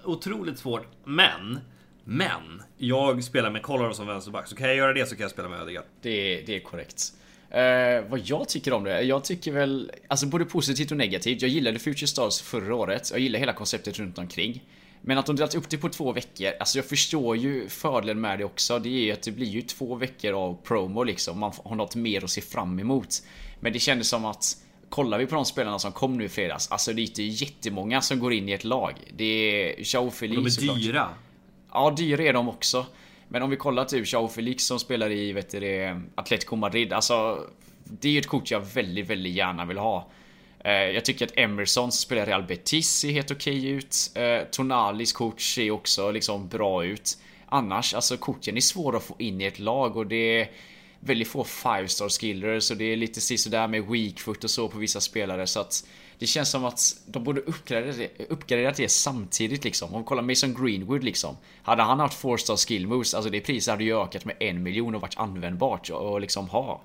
Otroligt 0.03 0.59
svårt, 0.59 0.87
men 1.03 1.59
men 2.09 2.63
jag 2.77 3.23
spelar 3.23 3.51
med 3.51 3.61
Kolar 3.61 3.91
som 3.91 4.07
vänsterback, 4.07 4.47
så 4.47 4.55
kan 4.55 4.67
jag 4.67 4.75
göra 4.75 4.93
det 4.93 5.05
så 5.05 5.15
kan 5.15 5.21
jag 5.21 5.31
spela 5.31 5.49
med 5.49 5.59
Ödegaard. 5.59 5.85
Det, 6.01 6.41
det 6.45 6.55
är 6.55 6.59
korrekt. 6.59 7.13
Uh, 7.51 8.09
vad 8.09 8.19
jag 8.23 8.49
tycker 8.49 8.73
om 8.73 8.83
det? 8.83 9.01
Jag 9.01 9.23
tycker 9.23 9.51
väl, 9.51 9.91
alltså 10.07 10.25
både 10.25 10.45
positivt 10.45 10.91
och 10.91 10.97
negativt. 10.97 11.41
Jag 11.41 11.51
gillade 11.51 11.79
Future 11.79 12.07
Stars 12.07 12.41
förra 12.41 12.75
året. 12.75 13.11
Jag 13.11 13.19
gillar 13.19 13.39
hela 13.39 13.53
konceptet 13.53 13.99
runt 13.99 14.17
omkring. 14.17 14.63
Men 15.01 15.17
att 15.17 15.25
de 15.25 15.35
delat 15.35 15.55
upp 15.55 15.69
det 15.69 15.77
på 15.77 15.89
två 15.89 16.11
veckor, 16.11 16.51
alltså 16.59 16.77
jag 16.77 16.85
förstår 16.85 17.37
ju 17.37 17.69
fördelen 17.69 18.21
med 18.21 18.39
det 18.39 18.45
också. 18.45 18.79
Det 18.79 18.89
är 18.89 19.03
ju 19.03 19.11
att 19.11 19.23
det 19.23 19.31
blir 19.31 19.47
ju 19.47 19.61
två 19.61 19.95
veckor 19.95 20.33
av 20.33 20.57
promo 20.63 21.03
liksom. 21.03 21.39
Man 21.39 21.53
har 21.63 21.75
något 21.75 21.95
mer 21.95 22.23
att 22.23 22.29
se 22.29 22.41
fram 22.41 22.79
emot. 22.79 23.23
Men 23.59 23.73
det 23.73 23.79
kändes 23.79 24.09
som 24.09 24.25
att 24.25 24.57
Kollar 24.89 25.17
vi 25.17 25.25
på 25.25 25.35
de 25.35 25.45
spelarna 25.45 25.79
som 25.79 25.91
kom 25.91 26.17
nu 26.17 26.23
i 26.23 26.29
fredags, 26.29 26.71
alltså 26.71 26.93
det 26.93 27.01
är 27.01 27.03
inte 27.03 27.23
jättemånga 27.23 28.01
som 28.01 28.19
går 28.19 28.33
in 28.33 28.49
i 28.49 28.51
ett 28.51 28.63
lag. 28.63 28.93
Det 29.17 29.23
är 29.23 29.95
Joe 29.95 30.11
Felix 30.11 30.55
De 30.55 30.69
är 30.69 30.75
dyra. 30.75 31.09
Ja, 31.77 31.93
dyra 31.97 32.23
är 32.23 32.33
de 32.33 32.49
också. 32.49 32.85
Men 33.27 33.43
om 33.43 33.49
vi 33.49 33.55
kollar 33.55 33.85
typ 33.85 34.13
Joao 34.13 34.27
Felix 34.27 34.63
som 34.63 34.79
spelar 34.79 35.11
i 35.11 35.33
vet 35.33 35.49
du, 35.49 36.01
Atletico 36.15 36.55
Madrid. 36.55 36.93
Alltså, 36.93 37.47
det 37.83 38.07
är 38.07 38.11
ju 38.11 38.19
ett 38.19 38.27
kort 38.27 38.51
jag 38.51 38.59
väldigt, 38.59 39.07
väldigt 39.07 39.33
gärna 39.33 39.65
vill 39.65 39.77
ha. 39.77 40.09
Eh, 40.59 40.71
jag 40.71 41.05
tycker 41.05 41.25
att 41.25 41.37
Emerson 41.37 41.91
som 41.91 41.97
spelar 41.97 42.25
Real 42.25 42.43
Betis 42.43 42.89
ser 42.89 43.11
helt 43.11 43.31
okej 43.31 43.57
okay 43.57 43.69
ut. 43.69 44.11
Eh, 44.15 44.47
Tonalis 44.51 45.13
kort 45.13 45.41
ser 45.41 45.71
också 45.71 46.11
liksom 46.11 46.47
bra 46.47 46.85
ut. 46.85 47.17
Annars, 47.45 47.93
alltså 47.93 48.17
korten 48.17 48.57
är 48.57 48.61
svåra 48.61 48.97
att 48.97 49.03
få 49.03 49.15
in 49.19 49.41
i 49.41 49.45
ett 49.45 49.59
lag 49.59 49.97
och 49.97 50.07
det 50.07 50.41
är 50.41 50.51
väldigt 50.99 51.27
få 51.27 51.43
5 51.43 51.87
star 51.87 52.09
skillers 52.09 52.71
och 52.71 52.77
det 52.77 52.85
är 52.85 52.95
lite 52.95 53.21
sådär 53.21 53.67
med 53.67 53.87
weak 53.87 54.19
foot 54.19 54.43
och 54.43 54.49
så 54.49 54.67
på 54.67 54.77
vissa 54.77 55.01
spelare 55.01 55.47
så 55.47 55.59
att 55.59 55.87
det 56.19 56.27
känns 56.27 56.49
som 56.49 56.65
att 56.65 57.01
de 57.05 57.23
borde 57.23 57.41
uppgradera 57.41 57.93
det, 57.93 58.25
uppgradera 58.29 58.71
det 58.71 58.89
samtidigt 58.89 59.63
liksom. 59.63 59.93
Om 59.93 60.01
vi 60.01 60.05
kollar 60.05 60.23
Mason 60.23 60.53
Greenwood 60.53 61.03
liksom. 61.03 61.37
Hade 61.63 61.83
han 61.83 61.99
haft 61.99 62.21
4 62.21 62.37
star 62.37 62.57
skill 62.57 62.87
moves, 62.87 63.13
alltså 63.13 63.29
det 63.29 63.39
priset 63.39 63.71
hade 63.71 63.83
ju 63.83 64.01
ökat 64.01 64.25
med 64.25 64.35
en 64.39 64.63
miljon 64.63 64.95
och 64.95 65.01
varit 65.01 65.17
användbart 65.17 65.89
och 65.89 66.21
liksom 66.21 66.49
ha. 66.49 66.81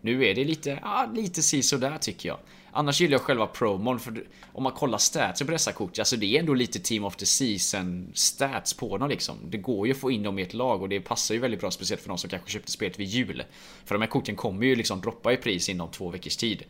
Nu 0.00 0.26
är 0.26 0.34
det 0.34 0.44
lite, 0.44 0.78
ja, 0.82 1.10
lite 1.14 1.42
sådär 1.42 1.98
tycker 2.00 2.28
jag. 2.28 2.38
Annars 2.72 3.00
gillar 3.00 3.12
jag 3.12 3.20
själva 3.20 3.46
promon 3.46 4.00
för 4.00 4.24
om 4.52 4.62
man 4.62 4.72
kollar 4.72 4.98
statsen 4.98 5.46
på 5.46 5.52
dessa 5.52 5.72
kort, 5.72 5.98
alltså 5.98 6.16
det 6.16 6.36
är 6.36 6.40
ändå 6.40 6.54
lite 6.54 6.78
Team 6.78 7.04
of 7.04 7.16
the 7.16 7.26
Season 7.26 8.10
stats 8.14 8.74
på 8.74 8.98
dem 8.98 9.08
liksom. 9.08 9.36
Det 9.48 9.58
går 9.58 9.86
ju 9.86 9.92
att 9.92 9.98
få 9.98 10.10
in 10.10 10.22
dem 10.22 10.38
i 10.38 10.42
ett 10.42 10.54
lag 10.54 10.82
och 10.82 10.88
det 10.88 11.00
passar 11.00 11.34
ju 11.34 11.40
väldigt 11.40 11.60
bra 11.60 11.70
speciellt 11.70 12.02
för 12.02 12.08
de 12.08 12.18
som 12.18 12.30
kanske 12.30 12.50
köpte 12.50 12.72
spelet 12.72 12.98
vid 12.98 13.06
jul. 13.06 13.42
För 13.84 13.94
de 13.94 14.00
här 14.00 14.08
korten 14.08 14.36
kommer 14.36 14.66
ju 14.66 14.76
liksom 14.76 15.00
droppa 15.00 15.32
i 15.32 15.36
pris 15.36 15.68
inom 15.68 15.90
två 15.90 16.10
veckors 16.10 16.36
tid. 16.36 16.64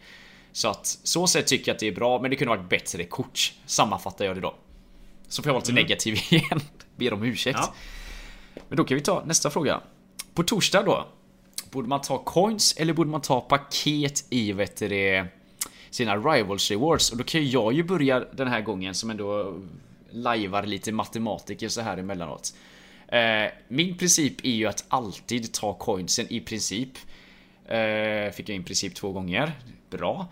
Så 0.52 0.68
att 0.68 0.86
så 0.86 1.26
sätt 1.26 1.46
tycker 1.46 1.68
jag 1.68 1.74
att 1.74 1.80
det 1.80 1.88
är 1.88 1.92
bra, 1.92 2.20
men 2.20 2.30
det 2.30 2.36
kunde 2.36 2.56
varit 2.56 2.68
bättre 2.68 3.04
kort. 3.04 3.52
Sammanfattar 3.66 4.24
jag 4.24 4.36
det 4.36 4.40
då. 4.40 4.54
Så 5.28 5.42
får 5.42 5.50
jag 5.50 5.54
vara 5.54 5.60
lite 5.60 5.72
mm. 5.72 5.82
negativ 5.82 6.14
igen. 6.30 6.60
Ber 6.96 7.12
om 7.12 7.22
ursäkt. 7.22 7.58
Ja. 7.62 7.74
Men 8.68 8.76
då 8.76 8.84
kan 8.84 8.94
vi 8.94 9.00
ta 9.00 9.24
nästa 9.26 9.50
fråga. 9.50 9.80
På 10.34 10.42
torsdag 10.42 10.82
då. 10.82 11.06
Borde 11.70 11.88
man 11.88 12.00
ta 12.00 12.18
coins 12.18 12.74
eller 12.78 12.92
borde 12.92 13.10
man 13.10 13.20
ta 13.20 13.40
paket 13.40 14.24
i 14.30 14.52
vet 14.52 14.76
det, 14.76 15.26
sina 15.90 16.16
Rivals 16.16 16.70
Rewards? 16.70 17.10
Och 17.10 17.16
då 17.16 17.24
kan 17.24 17.50
jag 17.50 17.72
ju 17.72 17.82
börja 17.82 18.20
den 18.20 18.48
här 18.48 18.60
gången 18.60 18.94
som 18.94 19.10
ändå 19.10 19.54
lajvar 20.10 20.62
lite 20.62 20.92
matematiker 20.92 21.68
så 21.68 21.80
här 21.80 21.96
emellanåt. 21.96 22.54
Eh, 23.08 23.52
min 23.68 23.98
princip 23.98 24.44
är 24.44 24.50
ju 24.50 24.66
att 24.66 24.84
alltid 24.88 25.52
ta 25.52 25.74
coinsen 25.74 26.26
i 26.30 26.40
princip. 26.40 26.92
Eh, 27.64 28.32
fick 28.32 28.48
jag 28.48 28.56
in 28.56 28.64
princip 28.64 28.94
två 28.94 29.12
gånger. 29.12 29.52
Bra. 29.90 30.26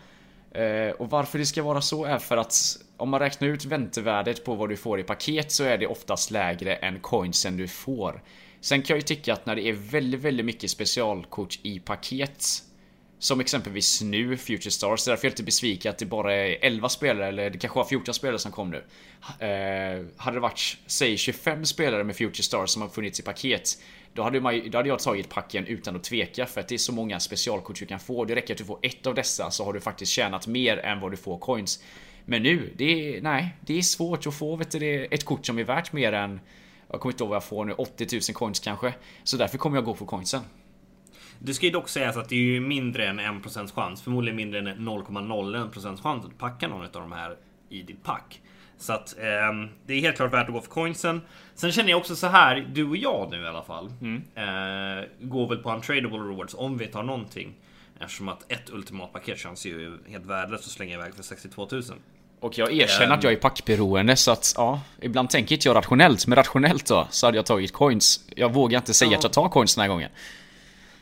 Eh, 0.50 0.90
och 0.90 1.11
varför 1.11 1.38
det 1.38 1.46
ska 1.46 1.62
vara 1.62 1.80
så 1.80 2.04
är 2.04 2.18
för 2.18 2.36
att 2.36 2.78
om 2.96 3.09
man 3.09 3.20
räknar 3.20 3.48
ut 3.48 3.64
väntevärdet 3.64 4.44
på 4.44 4.54
vad 4.54 4.68
du 4.68 4.76
får 4.76 5.00
i 5.00 5.02
paket 5.02 5.52
så 5.52 5.64
är 5.64 5.78
det 5.78 5.86
oftast 5.86 6.30
lägre 6.30 6.74
än 6.74 7.00
coinsen 7.00 7.56
du 7.56 7.68
får. 7.68 8.22
Sen 8.61 8.82
kan 8.82 8.94
jag 8.94 8.98
ju 8.98 9.02
tycka 9.02 9.32
att 9.32 9.46
när 9.46 9.56
det 9.56 9.62
är 9.62 9.72
väldigt, 9.72 10.20
väldigt 10.20 10.46
mycket 10.46 10.70
specialkort 10.70 11.59
i 11.62 11.78
paket 11.78 12.44
som 13.18 13.40
exempelvis 13.40 14.02
nu, 14.02 14.36
Future 14.36 14.70
Stars. 14.70 15.04
Därför 15.04 15.22
är 15.22 15.26
jag 15.26 15.32
lite 15.32 15.42
besviken 15.42 15.90
att 15.90 15.98
det 15.98 16.06
bara 16.06 16.34
är 16.34 16.59
11 16.61 16.88
spelare, 16.88 17.28
eller 17.28 17.50
det 17.50 17.59
kanske 17.59 17.78
var 17.78 17.84
14 17.84 18.14
spelare 18.14 18.38
som 18.38 18.52
kom 18.52 18.70
nu. 18.70 18.84
Eh, 19.46 20.04
hade 20.16 20.36
det 20.36 20.40
varit, 20.40 20.76
säg 20.86 21.16
25 21.16 21.64
spelare 21.64 22.04
med 22.04 22.16
Future 22.16 22.42
Stars 22.42 22.70
som 22.70 22.82
har 22.82 22.88
funnits 22.88 23.20
i 23.20 23.22
paket. 23.22 23.78
Då 24.14 24.22
hade, 24.22 24.40
man, 24.40 24.70
då 24.70 24.78
hade 24.78 24.88
jag 24.88 24.98
tagit 24.98 25.28
packen 25.28 25.66
utan 25.66 25.96
att 25.96 26.04
tveka 26.04 26.46
för 26.46 26.61
att 26.61 26.68
det 26.68 26.74
är 26.74 26.78
så 26.78 26.92
många 26.92 27.20
specialkort 27.20 27.78
du 27.78 27.86
kan 27.86 28.00
få. 28.00 28.24
Det 28.24 28.34
räcker 28.34 28.54
att 28.54 28.59
du 28.59 28.64
får 28.64 28.78
ett 28.82 29.06
av 29.06 29.14
dessa 29.14 29.50
så 29.50 29.64
har 29.64 29.72
du 29.72 29.80
faktiskt 29.80 30.12
tjänat 30.12 30.46
mer 30.46 30.78
än 30.78 31.00
vad 31.00 31.11
du 31.11 31.16
får 31.16 31.38
coins. 31.38 31.82
Men 32.24 32.42
nu, 32.42 32.72
det 32.76 33.16
är, 33.16 33.22
nej, 33.22 33.56
det 33.61 33.78
är 33.78 33.82
svårt 33.82 34.26
att 34.26 34.34
få 34.34 34.56
vet 34.56 34.70
du, 34.70 35.04
ett 35.04 35.24
kort 35.24 35.46
som 35.46 35.59
är 35.59 35.64
värt 35.64 35.92
mer 35.92 36.12
än 36.12 36.40
jag 36.90 37.00
kommer 37.00 37.12
inte 37.12 37.24
ihåg 37.24 37.28
vad 37.28 37.36
jag 37.36 37.44
får 37.44 37.64
nu, 37.64 37.72
80 37.72 38.06
000 38.12 38.20
coins 38.34 38.61
kanske. 38.61 38.94
Så 39.24 39.36
därför 39.36 39.59
kommer 39.59 39.76
jag 39.76 39.84
gå 39.84 39.94
för 39.94 40.06
coinsen. 40.06 40.40
Det 41.38 41.54
ska 41.54 41.66
ju 41.66 41.72
dock 41.72 41.88
sägas 41.88 42.16
att 42.16 42.28
det 42.28 42.34
är 42.34 42.38
ju 42.38 42.61
mindre 42.61 43.06
än 43.06 43.20
1% 43.20 43.72
chans, 43.74 44.02
förmodligen 44.02 44.36
mindre 44.36 44.59
än 44.59 44.88
0,01% 44.88 46.02
chans 46.02 46.24
att 46.24 46.38
packa 46.38 46.68
någon 46.68 46.84
av 46.84 46.90
de 46.92 47.12
här 47.12 47.36
i 47.68 47.82
ditt 47.82 48.04
pack. 48.04 48.40
Så 48.79 48.93
att 48.93 49.18
eh, 49.18 49.68
det 49.87 49.95
är 49.95 50.01
helt 50.01 50.16
klart 50.16 50.33
värt 50.33 50.49
att 50.49 50.55
gå 50.55 50.61
för 50.61 50.70
coinsen. 50.70 51.20
Sen 51.55 51.72
känner 51.72 51.91
jag 51.91 51.99
också 51.99 52.16
så 52.16 52.26
här, 52.26 52.68
du 52.72 52.89
och 52.89 52.97
jag 52.97 53.31
nu 53.31 53.43
i 53.43 53.47
alla 53.47 53.62
fall. 53.62 53.93
Mm. 54.01 54.22
Eh, 54.35 55.05
går 55.20 55.49
väl 55.49 55.59
på 55.59 55.72
untradable 55.72 56.18
rewards 56.18 56.55
om 56.55 56.79
vi 56.79 56.87
tar 56.87 57.03
någonting. 57.03 57.55
Eftersom 58.01 58.29
att 58.29 58.53
ett 58.53 58.70
ultimatpaket 58.70 59.39
känns 59.39 59.66
ju 59.66 59.99
helt 60.09 60.26
värdelöst 60.26 60.64
att 60.64 60.70
slänga 60.70 60.95
iväg 60.95 61.14
för 61.14 61.22
62 61.22 61.68
000. 61.72 61.83
Och 62.41 62.59
jag 62.59 62.72
erkänner 62.72 63.07
um, 63.07 63.18
att 63.18 63.24
jag 63.24 63.33
är 63.33 63.37
packberoende 63.37 64.16
så 64.16 64.31
att 64.31 64.55
ja, 64.57 64.81
ibland 65.01 65.31
tänker 65.31 65.55
inte 65.55 65.68
jag 65.68 65.74
rationellt. 65.74 66.26
Men 66.26 66.37
rationellt 66.37 66.87
då 66.87 67.07
så 67.11 67.26
hade 67.26 67.39
jag 67.39 67.47
tagit 67.47 67.72
coins. 67.72 68.24
Jag 68.37 68.53
vågar 68.53 68.79
inte 68.79 68.95
säga 68.95 69.11
ja. 69.11 69.18
att 69.18 69.22
jag 69.22 69.33
tar 69.33 69.49
coins 69.49 69.74
den 69.74 69.83
här 69.83 69.89
gången. 69.89 70.11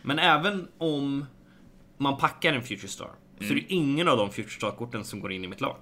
Men 0.03 0.18
även 0.18 0.68
om 0.79 1.27
man 1.97 2.16
packar 2.16 2.53
en 2.53 2.62
Future 2.62 2.89
Star 2.89 3.05
mm. 3.05 3.49
så 3.49 3.55
är 3.55 3.61
det 3.61 3.74
ingen 3.74 4.09
av 4.09 4.16
de 4.16 4.31
Future 4.31 4.51
Star-korten 4.51 5.05
som 5.05 5.20
går 5.20 5.33
in 5.33 5.45
i 5.45 5.49
mitt 5.49 5.61
lag. 5.61 5.77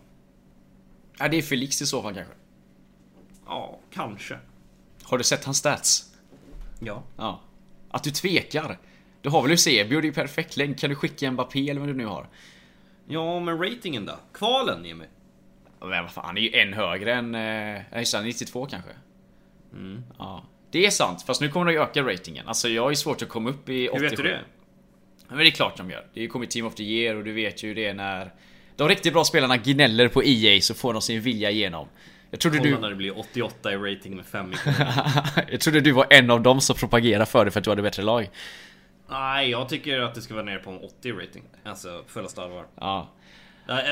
Ja, 1.19 1.29
det 1.29 1.39
är 1.39 1.43
Felix 1.43 1.83
i 1.83 1.87
så 1.87 2.03
fall 2.03 2.15
kanske. 2.15 2.35
Ja, 3.47 3.79
kanske. 3.93 4.39
Har 5.03 5.19
du 5.19 5.25
sett 5.25 5.45
hans 5.45 5.59
stats? 5.59 6.15
Ja. 6.81 7.03
Ja. 7.17 7.41
Att 7.91 8.05
du 8.05 8.11
tvekar. 8.11 8.79
Du 9.23 9.31
har 9.31 9.43
väl 9.43 9.51
Eusebio, 9.51 10.01
det 10.01 10.05
är 10.05 10.09
ju 10.09 10.13
perfekt 10.13 10.57
länk. 10.57 10.79
Kan 10.79 10.91
du 10.91 10.97
skicka 10.97 11.31
Mbappé 11.31 11.71
eller 11.71 11.81
vad 11.81 11.89
du 11.89 11.95
nu 11.95 12.07
har? 12.07 12.27
Ja, 13.09 13.41
men 13.41 13.59
ratingen 13.63 14.07
då? 14.07 14.19
Kvalen 14.33 14.85
Jimmy? 14.85 15.05
Men 15.81 16.05
vad 16.05 16.11
fan, 16.13 16.25
han 16.25 16.37
är 16.37 16.41
ju 16.41 16.51
en 16.55 16.73
högre 16.73 17.15
än... 17.15 17.35
Eh, 17.35 17.99
just 17.99 18.15
92 18.23 18.67
kanske. 18.67 18.91
Mm. 19.73 20.03
Ja. 20.19 20.45
Det 20.71 20.87
är 20.87 20.91
sant, 20.91 21.23
fast 21.23 21.41
nu 21.41 21.49
kommer 21.49 21.73
de 21.73 21.79
öka 21.79 22.03
ratingen. 22.03 22.49
Alltså 22.49 22.69
jag 22.69 22.91
är 22.91 22.95
svårt 22.95 23.23
att 23.23 23.29
komma 23.29 23.51
upp 23.51 23.69
i 23.69 23.89
87. 23.89 24.03
Hur 24.03 24.11
vet 24.11 24.17
du 24.17 24.23
det? 24.23 24.41
Men 25.29 25.39
det 25.39 25.47
är 25.47 25.51
klart 25.51 25.77
de 25.77 25.91
gör. 25.91 26.07
Det 26.15 26.29
kommer 26.29 26.47
Team 26.47 26.67
of 26.67 26.75
the 26.75 26.83
Year 26.83 27.17
och 27.17 27.25
du 27.25 27.33
vet 27.33 27.63
ju 27.63 27.75
det 27.75 27.95
när... 27.95 28.33
De 28.77 28.89
riktigt 28.89 29.13
bra 29.13 29.25
spelarna 29.25 29.57
gnäller 29.57 30.09
på 30.09 30.23
EA 30.25 30.61
så 30.61 30.75
får 30.75 30.93
de 30.93 31.03
sin 31.03 31.21
vilja 31.21 31.51
igenom. 31.51 31.89
Jag 32.31 32.41
trodde 32.41 32.59
Kolla 32.59 32.71
du... 32.71 32.79
när 32.79 32.91
det 32.91 32.97
blir 32.97 33.19
88 33.19 33.73
i 33.73 33.77
rating 33.77 34.17
med 34.17 34.27
5 34.27 34.55
Jag 35.51 35.61
trodde 35.61 35.81
du 35.81 35.93
var 35.93 36.07
en 36.11 36.31
av 36.31 36.43
dem 36.43 36.61
som 36.61 36.77
propagerade 36.77 37.27
för 37.27 37.45
det 37.45 37.51
för 37.51 37.61
att 37.61 37.65
du 37.65 37.71
hade 37.71 37.83
bättre 37.83 38.03
lag. 38.03 38.31
Nej, 39.11 39.51
jag 39.51 39.69
tycker 39.69 40.01
att 40.01 40.15
det 40.15 40.21
ska 40.21 40.35
vara 40.35 40.45
nere 40.45 40.59
på 40.59 40.71
en 40.71 40.79
80 40.79 41.13
rating. 41.13 41.43
Alltså 41.65 42.05
fullaste 42.07 42.43
allvar. 42.43 42.67
Ja. 42.81 43.09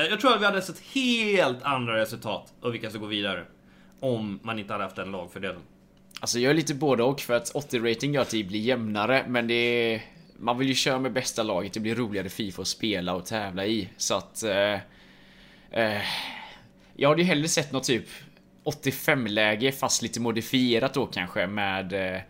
Jag 0.09 0.19
tror 0.21 0.33
att 0.33 0.41
vi 0.41 0.45
hade 0.45 0.61
sett 0.61 0.79
helt 0.79 1.63
andra 1.63 2.01
resultat 2.01 2.53
och 2.61 2.73
vilka 2.73 2.89
som 2.89 3.01
går 3.01 3.07
vidare. 3.07 3.45
Om 3.99 4.39
man 4.43 4.59
inte 4.59 4.73
hade 4.73 4.83
haft 4.83 4.95
den 4.95 5.11
lagfördelen. 5.11 5.61
Alltså 6.19 6.39
jag 6.39 6.49
är 6.49 6.53
lite 6.53 6.73
både 6.73 7.03
och 7.03 7.21
för 7.21 7.33
att 7.33 7.49
80 7.49 7.79
rating 7.79 8.13
gör 8.13 8.21
att 8.21 8.29
det 8.29 8.43
blir 8.43 8.59
jämnare 8.59 9.25
men 9.27 9.47
det 9.47 9.53
är... 9.53 10.01
Man 10.43 10.57
vill 10.57 10.67
ju 10.67 10.75
köra 10.75 10.99
med 10.99 11.13
bästa 11.13 11.43
laget, 11.43 11.73
det 11.73 11.79
blir 11.79 11.95
roligare 11.95 12.29
Fifa 12.29 12.61
att 12.61 12.67
spela 12.67 13.13
och 13.13 13.25
tävla 13.25 13.65
i. 13.65 13.89
Så 13.97 14.15
att... 14.15 14.43
Eh, 14.43 14.73
eh, 15.71 16.01
jag 16.95 17.09
hade 17.09 17.21
ju 17.21 17.27
hellre 17.27 17.47
sett 17.47 17.71
något 17.71 17.83
typ 17.83 18.05
85-läge 18.63 19.71
fast 19.71 20.01
lite 20.01 20.19
modifierat 20.19 20.93
då 20.93 21.05
kanske 21.05 21.47
med 21.47 22.15
eh, 22.15 22.21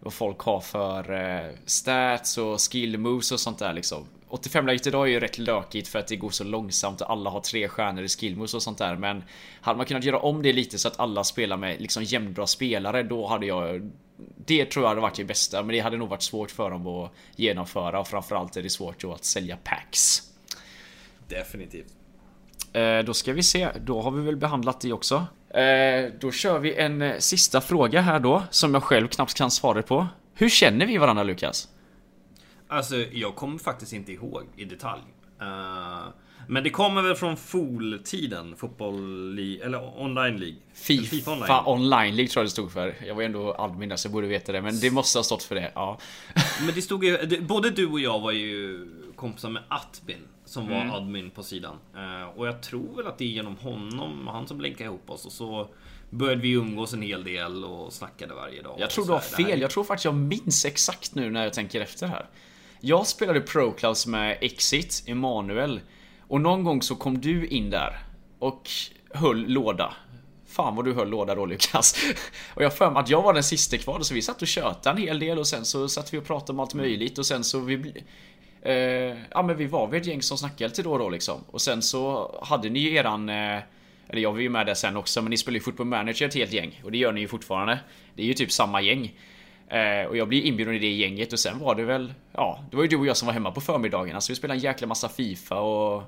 vad 0.00 0.12
folk 0.12 0.38
har 0.38 0.60
för 0.60 1.12
eh, 1.12 1.50
stats 1.66 2.38
och 2.38 2.60
skill 2.60 2.98
moves 2.98 3.32
och 3.32 3.40
sånt 3.40 3.58
där 3.58 3.72
liksom. 3.72 4.06
85-läget 4.30 4.86
idag 4.86 5.06
är 5.06 5.10
ju 5.10 5.20
rätt 5.20 5.38
lökigt 5.38 5.88
för 5.88 5.98
att 5.98 6.06
det 6.06 6.16
går 6.16 6.30
så 6.30 6.44
långsamt 6.44 7.00
och 7.00 7.10
alla 7.10 7.30
har 7.30 7.40
tre 7.40 7.68
stjärnor 7.68 8.04
i 8.04 8.08
skill 8.08 8.36
moves 8.36 8.54
och 8.54 8.62
sånt 8.62 8.78
där. 8.78 8.96
Men 8.96 9.24
hade 9.60 9.76
man 9.76 9.86
kunnat 9.86 10.04
göra 10.04 10.18
om 10.18 10.42
det 10.42 10.52
lite 10.52 10.78
så 10.78 10.88
att 10.88 11.00
alla 11.00 11.24
spelar 11.24 11.56
med 11.56 11.80
liksom 11.80 12.02
jämnbra 12.04 12.46
spelare 12.46 13.02
då 13.02 13.26
hade 13.26 13.46
jag 13.46 13.90
det 14.36 14.64
tror 14.64 14.84
jag 14.84 14.88
hade 14.88 15.00
varit 15.00 15.16
det 15.16 15.24
bästa, 15.24 15.62
men 15.62 15.74
det 15.74 15.80
hade 15.80 15.96
nog 15.96 16.08
varit 16.08 16.22
svårt 16.22 16.50
för 16.50 16.70
dem 16.70 16.86
att 16.86 17.12
genomföra 17.36 18.00
och 18.00 18.08
framförallt 18.08 18.56
är 18.56 18.62
det 18.62 18.70
svårt 18.70 19.04
att 19.04 19.24
sälja 19.24 19.58
packs. 19.64 20.22
Definitivt. 21.28 21.94
Eh, 22.72 22.98
då 22.98 23.14
ska 23.14 23.32
vi 23.32 23.42
se, 23.42 23.68
då 23.80 24.02
har 24.02 24.10
vi 24.10 24.22
väl 24.22 24.36
behandlat 24.36 24.80
det 24.80 24.92
också. 24.92 25.26
Eh, 25.48 26.12
då 26.20 26.30
kör 26.32 26.58
vi 26.58 26.74
en 26.74 27.02
eh, 27.02 27.18
sista 27.18 27.60
fråga 27.60 28.00
här 28.00 28.20
då, 28.20 28.42
som 28.50 28.74
jag 28.74 28.82
själv 28.82 29.08
knappt 29.08 29.34
kan 29.34 29.50
svara 29.50 29.82
på. 29.82 30.08
Hur 30.34 30.48
känner 30.48 30.86
vi 30.86 30.98
varandra 30.98 31.22
Lukas? 31.22 31.68
Alltså, 32.68 32.96
jag 32.96 33.36
kommer 33.36 33.58
faktiskt 33.58 33.92
inte 33.92 34.12
ihåg 34.12 34.42
i 34.56 34.64
detalj. 34.64 35.02
Men 36.48 36.64
det 36.64 36.70
kommer 36.70 37.02
väl 37.02 37.14
från 37.14 37.36
FOL-tiden, 37.36 38.56
fotboll, 38.56 39.38
eller 39.38 40.00
online 40.00 40.36
League. 40.36 40.56
FIFA, 40.74 41.04
FIFA 41.04 41.32
online. 41.32 41.50
online. 41.66 42.16
League 42.16 42.28
tror 42.28 42.40
jag 42.40 42.46
det 42.46 42.50
stod 42.50 42.72
för. 42.72 42.94
Jag 43.06 43.14
var 43.14 43.22
ändå 43.22 43.54
admin 43.58 43.98
så 43.98 44.06
jag 44.06 44.12
borde 44.12 44.26
veta 44.26 44.52
det, 44.52 44.62
men 44.62 44.80
det 44.80 44.90
måste 44.90 45.18
ha 45.18 45.22
stått 45.22 45.42
för 45.42 45.54
det. 45.54 45.72
Ja. 45.74 45.98
men 46.64 46.74
det 46.74 46.82
stod 46.82 47.04
ju, 47.04 47.40
både 47.40 47.70
du 47.70 47.86
och 47.86 48.00
jag 48.00 48.20
var 48.20 48.32
ju 48.32 48.86
kompisar 49.16 49.48
med 49.48 49.62
Atbin 49.68 50.28
som 50.44 50.68
var 50.68 50.76
mm. 50.76 50.90
admin 50.90 51.30
på 51.30 51.42
sidan. 51.42 51.76
Uh, 51.96 52.38
och 52.38 52.46
jag 52.46 52.62
tror 52.62 52.96
väl 52.96 53.06
att 53.06 53.18
det 53.18 53.24
är 53.24 53.28
genom 53.28 53.56
honom, 53.56 54.28
han 54.28 54.46
som 54.46 54.60
länkade 54.60 54.84
ihop 54.84 55.10
oss 55.10 55.26
och 55.26 55.32
så 55.32 55.68
började 56.10 56.40
vi 56.40 56.50
umgås 56.50 56.92
en 56.92 57.02
hel 57.02 57.24
del 57.24 57.64
och 57.64 57.92
snackade 57.92 58.34
varje 58.34 58.62
dag. 58.62 58.76
Jag 58.78 58.90
tror 58.90 59.06
du 59.06 59.12
har 59.12 59.20
fel. 59.20 59.60
Jag 59.60 59.70
tror 59.70 59.84
faktiskt 59.84 60.04
jag 60.04 60.14
minns 60.14 60.64
exakt 60.64 61.14
nu 61.14 61.30
när 61.30 61.44
jag 61.44 61.52
tänker 61.52 61.80
efter 61.80 62.06
här. 62.06 62.26
Jag 62.80 63.06
spelade 63.06 63.40
Proclaus 63.40 64.06
med 64.06 64.38
Exit, 64.40 65.02
Emanuel. 65.06 65.80
Och 66.30 66.40
någon 66.40 66.64
gång 66.64 66.82
så 66.82 66.96
kom 66.96 67.20
du 67.20 67.46
in 67.46 67.70
där 67.70 67.98
och 68.38 68.68
höll 69.14 69.48
låda. 69.48 69.94
Fan 70.46 70.76
vad 70.76 70.84
du 70.84 70.94
höll 70.94 71.08
låda 71.08 71.34
då 71.34 71.46
Lukas. 71.46 71.96
Och 72.54 72.62
jag 72.62 72.76
för 72.76 72.90
mig 72.90 73.00
att 73.00 73.08
jag 73.08 73.22
var 73.22 73.34
den 73.34 73.42
sista 73.42 73.76
kvar 73.78 74.00
så 74.00 74.14
vi 74.14 74.22
satt 74.22 74.42
och 74.42 74.48
tjötade 74.48 75.00
en 75.00 75.06
hel 75.06 75.18
del 75.18 75.38
och 75.38 75.46
sen 75.46 75.64
så 75.64 75.88
satt 75.88 76.14
vi 76.14 76.18
och 76.18 76.24
pratade 76.24 76.52
om 76.52 76.60
allt 76.60 76.74
möjligt 76.74 77.18
och 77.18 77.26
sen 77.26 77.44
så 77.44 77.60
vi 77.60 78.02
eh, 78.62 78.74
ja 79.30 79.42
men 79.42 79.56
vi 79.56 79.66
var 79.66 79.86
väl 79.86 80.00
ett 80.00 80.06
gäng 80.06 80.22
som 80.22 80.38
snackade 80.38 80.68
lite 80.68 80.82
då 80.82 80.92
och 80.92 80.98
då 80.98 81.08
liksom. 81.08 81.40
Och 81.46 81.60
sen 81.60 81.82
så 81.82 82.34
hade 82.42 82.68
ni 82.68 82.78
ju 82.78 82.94
eran... 82.94 83.28
Eh, 83.28 83.58
eller 84.08 84.22
jag 84.22 84.32
var 84.32 84.40
ju 84.40 84.48
med 84.48 84.66
där 84.66 84.74
sen 84.74 84.96
också, 84.96 85.22
men 85.22 85.30
ni 85.30 85.36
spelar 85.36 85.54
ju 85.54 85.60
Football 85.60 85.86
Manager 85.86 86.26
ett 86.26 86.34
helt 86.34 86.52
gäng. 86.52 86.80
Och 86.84 86.92
det 86.92 86.98
gör 86.98 87.12
ni 87.12 87.20
ju 87.20 87.28
fortfarande. 87.28 87.78
Det 88.14 88.22
är 88.22 88.26
ju 88.26 88.34
typ 88.34 88.52
samma 88.52 88.80
gäng. 88.80 89.14
Eh, 89.68 90.06
och 90.08 90.16
jag 90.16 90.28
blev 90.28 90.44
inbjuden 90.44 90.74
i 90.74 90.78
det 90.78 90.90
gänget 90.90 91.32
och 91.32 91.38
sen 91.38 91.58
var 91.58 91.74
det 91.74 91.84
väl... 91.84 92.14
Ja, 92.32 92.64
det 92.70 92.76
var 92.76 92.84
ju 92.84 92.88
du 92.88 92.96
och 92.96 93.06
jag 93.06 93.16
som 93.16 93.26
var 93.26 93.32
hemma 93.32 93.50
på 93.50 93.60
förmiddagarna 93.60 94.20
Så 94.20 94.32
vi 94.32 94.36
spelade 94.36 94.58
en 94.58 94.62
jäkla 94.62 94.86
massa 94.86 95.08
FIFA 95.08 95.60
och... 95.60 96.02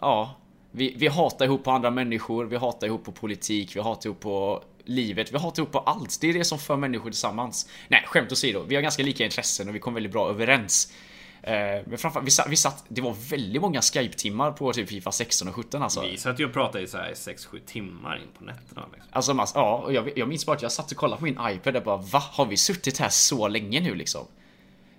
Ja, 0.00 0.36
vi, 0.70 0.94
vi 0.98 1.08
hatar 1.08 1.44
ihop 1.44 1.64
på 1.64 1.70
andra 1.70 1.90
människor, 1.90 2.44
vi 2.44 2.56
hatar 2.56 2.86
ihop 2.86 3.04
på 3.04 3.12
politik, 3.12 3.76
vi 3.76 3.80
hatar 3.80 4.06
ihop 4.06 4.20
på 4.20 4.62
livet, 4.84 5.32
vi 5.32 5.38
hatar 5.38 5.62
ihop 5.62 5.72
på 5.72 5.78
allt. 5.78 6.18
Det 6.20 6.28
är 6.28 6.34
det 6.34 6.44
som 6.44 6.58
för 6.58 6.76
människor 6.76 7.10
tillsammans. 7.10 7.68
Nej, 7.88 8.04
skämt 8.06 8.32
åsido. 8.32 8.64
Vi 8.68 8.74
har 8.74 8.82
ganska 8.82 9.02
lika 9.02 9.24
intressen 9.24 9.68
och 9.68 9.74
vi 9.74 9.78
kom 9.78 9.94
väldigt 9.94 10.12
bra 10.12 10.28
överens. 10.28 10.92
Eh, 11.42 11.52
men 11.86 11.98
framförallt, 11.98 12.26
vi 12.26 12.30
satt, 12.30 12.48
vi 12.48 12.56
satt, 12.56 12.84
det 12.88 13.00
var 13.00 13.14
väldigt 13.30 13.62
många 13.62 13.80
Skype-timmar 13.80 14.52
på 14.52 14.72
typ 14.72 14.88
Fifa 14.88 15.12
16 15.12 15.48
och 15.48 15.54
17 15.54 15.82
alltså. 15.82 16.00
Vi 16.00 16.16
satt 16.16 16.40
ju 16.40 16.44
och 16.44 16.52
pratade 16.52 16.84
i 16.84 16.86
så 16.86 16.98
här 16.98 17.12
6-7 17.12 17.60
timmar 17.66 18.16
in 18.16 18.28
på 18.38 18.44
nätterna. 18.44 18.82
Liksom. 18.92 19.10
Alltså, 19.10 19.34
mass, 19.34 19.52
ja, 19.54 19.82
och 19.84 19.92
jag, 19.92 20.18
jag 20.18 20.28
minns 20.28 20.46
bara 20.46 20.56
att 20.56 20.62
jag 20.62 20.72
satt 20.72 20.90
och 20.90 20.96
kollade 20.96 21.18
på 21.18 21.24
min 21.24 21.38
iPad 21.42 21.76
och 21.76 21.82
bara 21.82 21.96
Va? 21.96 22.22
Har 22.32 22.46
vi 22.46 22.56
suttit 22.56 22.98
här 22.98 23.08
så 23.08 23.48
länge 23.48 23.80
nu 23.80 23.94
liksom? 23.94 24.26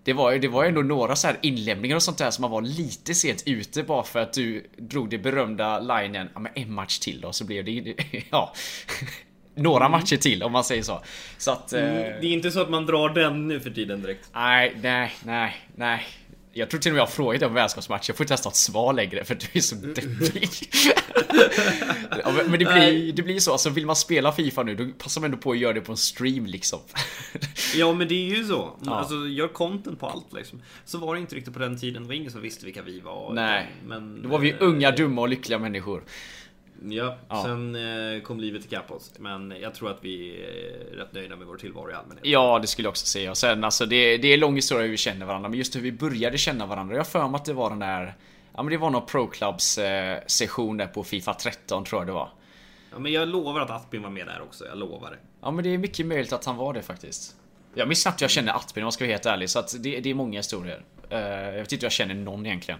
Det 0.07 0.13
var, 0.13 0.33
det 0.33 0.47
var 0.47 0.65
ändå 0.65 0.81
några 0.81 1.15
så 1.15 1.27
här 1.27 1.37
inlämningar 1.41 1.95
och 1.95 2.03
sånt 2.03 2.17
där 2.17 2.31
som 2.31 2.41
man 2.41 2.51
var 2.51 2.61
lite 2.61 3.15
sent 3.15 3.43
ute 3.45 3.83
bara 3.83 4.03
för 4.03 4.19
att 4.19 4.33
du 4.33 4.67
drog 4.77 5.09
det 5.09 5.17
berömda 5.17 5.79
linen 5.79 6.29
Ja 6.33 6.39
men 6.39 6.51
en 6.55 6.73
match 6.73 6.99
till 6.99 7.21
då 7.21 7.33
så 7.33 7.45
blev 7.45 7.65
det 7.65 7.95
Ja 8.29 8.53
Några 9.55 9.85
mm. 9.85 9.91
matcher 9.91 10.17
till 10.17 10.43
om 10.43 10.51
man 10.51 10.63
säger 10.63 10.83
så. 10.83 11.01
Så 11.37 11.51
att... 11.51 11.73
Mm, 11.73 11.97
eh, 11.97 12.01
det 12.21 12.27
är 12.27 12.31
inte 12.31 12.51
så 12.51 12.61
att 12.61 12.69
man 12.69 12.85
drar 12.85 13.09
den 13.09 13.47
nu 13.47 13.59
för 13.59 13.69
tiden 13.69 14.01
direkt. 14.01 14.29
Nej, 14.33 14.73
nej, 14.81 15.11
nej, 15.23 15.55
nej. 15.75 16.05
Jag 16.57 16.69
tror 16.69 16.79
till 16.79 16.91
och 16.91 16.93
med 16.93 16.99
jag 16.99 17.05
har 17.05 17.11
frågat 17.11 17.41
om 17.41 17.53
vänskapsmatcher. 17.53 18.09
Jag 18.09 18.17
får 18.17 18.23
inte 18.23 18.33
ens 18.33 18.45
något 18.45 18.55
svar 18.55 18.93
längre 18.93 19.23
för 19.23 19.35
du 19.35 19.47
är 19.53 19.59
så 19.59 19.75
deppig. 19.75 20.49
men 22.49 22.59
det 22.59 22.65
blir, 22.65 23.13
det 23.13 23.23
blir 23.23 23.39
så. 23.39 23.51
Alltså 23.51 23.69
vill 23.69 23.85
man 23.85 23.95
spela 23.95 24.31
FIFA 24.31 24.63
nu 24.63 24.75
då 24.75 24.85
passar 24.97 25.21
man 25.21 25.25
ändå 25.25 25.37
på 25.37 25.51
att 25.51 25.57
göra 25.57 25.73
det 25.73 25.81
på 25.81 25.91
en 25.91 25.97
stream 25.97 26.45
liksom. 26.45 26.79
ja 27.75 27.93
men 27.93 28.07
det 28.07 28.15
är 28.15 28.35
ju 28.37 28.43
så. 28.43 28.77
Ja. 28.85 28.95
Alltså 28.95 29.15
gör 29.15 29.47
content 29.47 29.99
på 29.99 30.07
allt 30.07 30.33
liksom. 30.33 30.61
Så 30.85 30.97
var 30.97 31.15
det 31.15 31.21
inte 31.21 31.35
riktigt 31.35 31.53
på 31.53 31.59
den 31.59 31.79
tiden. 31.79 32.01
Det 32.01 32.07
var 32.07 32.15
ingen 32.15 32.31
som 32.31 32.41
visste 32.41 32.65
vilka 32.65 32.81
vi 32.81 32.99
var. 32.99 33.33
Nej. 33.33 33.71
Men, 33.85 34.21
då 34.21 34.29
var 34.29 34.39
vi 34.39 34.53
unga, 34.53 34.91
dumma 34.91 35.21
och 35.21 35.29
lyckliga 35.29 35.59
människor. 35.59 36.03
Ja, 36.83 37.15
ja. 37.29 37.43
sen 37.43 37.75
eh, 37.75 38.21
kom 38.21 38.39
livet 38.39 38.65
ikapp 38.65 38.91
oss. 38.91 39.11
Men 39.19 39.53
jag 39.61 39.75
tror 39.75 39.91
att 39.91 39.97
vi 40.01 40.43
är 40.43 40.95
rätt 40.95 41.13
nöjda 41.13 41.35
med 41.35 41.47
vår 41.47 41.57
tillvaro 41.57 41.91
i 41.91 41.93
allmänhet. 41.93 42.25
Ja, 42.25 42.59
det 42.59 42.67
skulle 42.67 42.85
jag 42.85 42.91
också 42.91 43.05
säga. 43.05 43.31
Och 43.31 43.37
sen 43.37 43.63
alltså, 43.63 43.85
det, 43.85 44.17
det 44.17 44.27
är 44.27 44.37
lång 44.37 44.55
historia 44.55 44.83
hur 44.83 44.91
vi 44.91 44.97
känner 44.97 45.25
varandra. 45.25 45.49
Men 45.49 45.57
just 45.57 45.75
hur 45.75 45.81
vi 45.81 45.91
började 45.91 46.37
känna 46.37 46.65
varandra. 46.65 46.95
Jag 46.95 46.99
har 46.99 47.05
för 47.05 47.27
mig 47.27 47.35
att 47.35 47.45
det 47.45 47.53
var 47.53 47.69
den 47.69 47.79
där... 47.79 48.15
Ja 48.55 48.63
men 48.63 48.71
det 48.71 48.77
var 48.77 48.89
någon 48.89 49.05
Pro 49.05 49.27
Clubs 49.27 49.77
eh, 49.77 50.19
session 50.27 50.77
där 50.77 50.87
på 50.87 51.03
Fifa 51.03 51.33
13 51.33 51.85
tror 51.85 52.01
jag 52.01 52.07
det 52.07 52.13
var. 52.13 52.29
Ja 52.91 52.99
men 52.99 53.11
jag 53.11 53.27
lovar 53.27 53.61
att 53.61 53.69
Atbin 53.69 54.03
var 54.03 54.09
med 54.09 54.27
där 54.27 54.41
också, 54.41 54.65
jag 54.65 54.77
lovar 54.77 55.11
det. 55.11 55.17
Ja 55.41 55.51
men 55.51 55.63
det 55.63 55.73
är 55.73 55.77
mycket 55.77 56.05
möjligt 56.05 56.33
att 56.33 56.45
han 56.45 56.55
var 56.55 56.73
det 56.73 56.81
faktiskt. 56.81 57.35
Jag 57.73 57.87
minns 57.87 58.03
knappt 58.03 58.21
jag 58.21 58.29
känner 58.29 58.53
Atbin 58.53 58.83
om 58.83 58.85
jag 58.85 58.93
ska 58.93 59.03
vara 59.03 59.11
helt 59.11 59.25
ärlig. 59.25 59.49
Så 59.49 59.59
att 59.59 59.83
det, 59.83 59.99
det 59.99 60.09
är 60.09 60.13
många 60.13 60.39
historier. 60.39 60.83
Uh, 61.11 61.19
jag 61.19 61.61
vet 61.61 61.71
inte 61.71 61.85
jag 61.85 61.91
känner 61.91 62.15
någon 62.15 62.45
egentligen. 62.45 62.79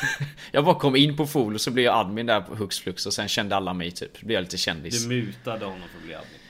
jag 0.52 0.64
bara 0.64 0.74
kom 0.74 0.96
in 0.96 1.16
på 1.16 1.26
Fool 1.26 1.54
och 1.54 1.60
så 1.60 1.70
blev 1.70 1.84
jag 1.84 1.94
admin 1.94 2.26
där 2.26 2.40
på 2.40 2.54
Hux 2.54 2.78
Flux 2.78 3.06
och 3.06 3.14
sen 3.14 3.28
kände 3.28 3.56
alla 3.56 3.74
mig 3.74 3.90
typ. 3.90 4.20
Blev 4.20 4.34
jag 4.34 4.42
lite 4.42 4.56
kändis. 4.56 5.02
Du 5.02 5.08
mutade 5.08 5.64
honom 5.64 5.88
för 5.88 5.98
att 5.98 6.04
bli 6.04 6.14
admin. 6.14 6.40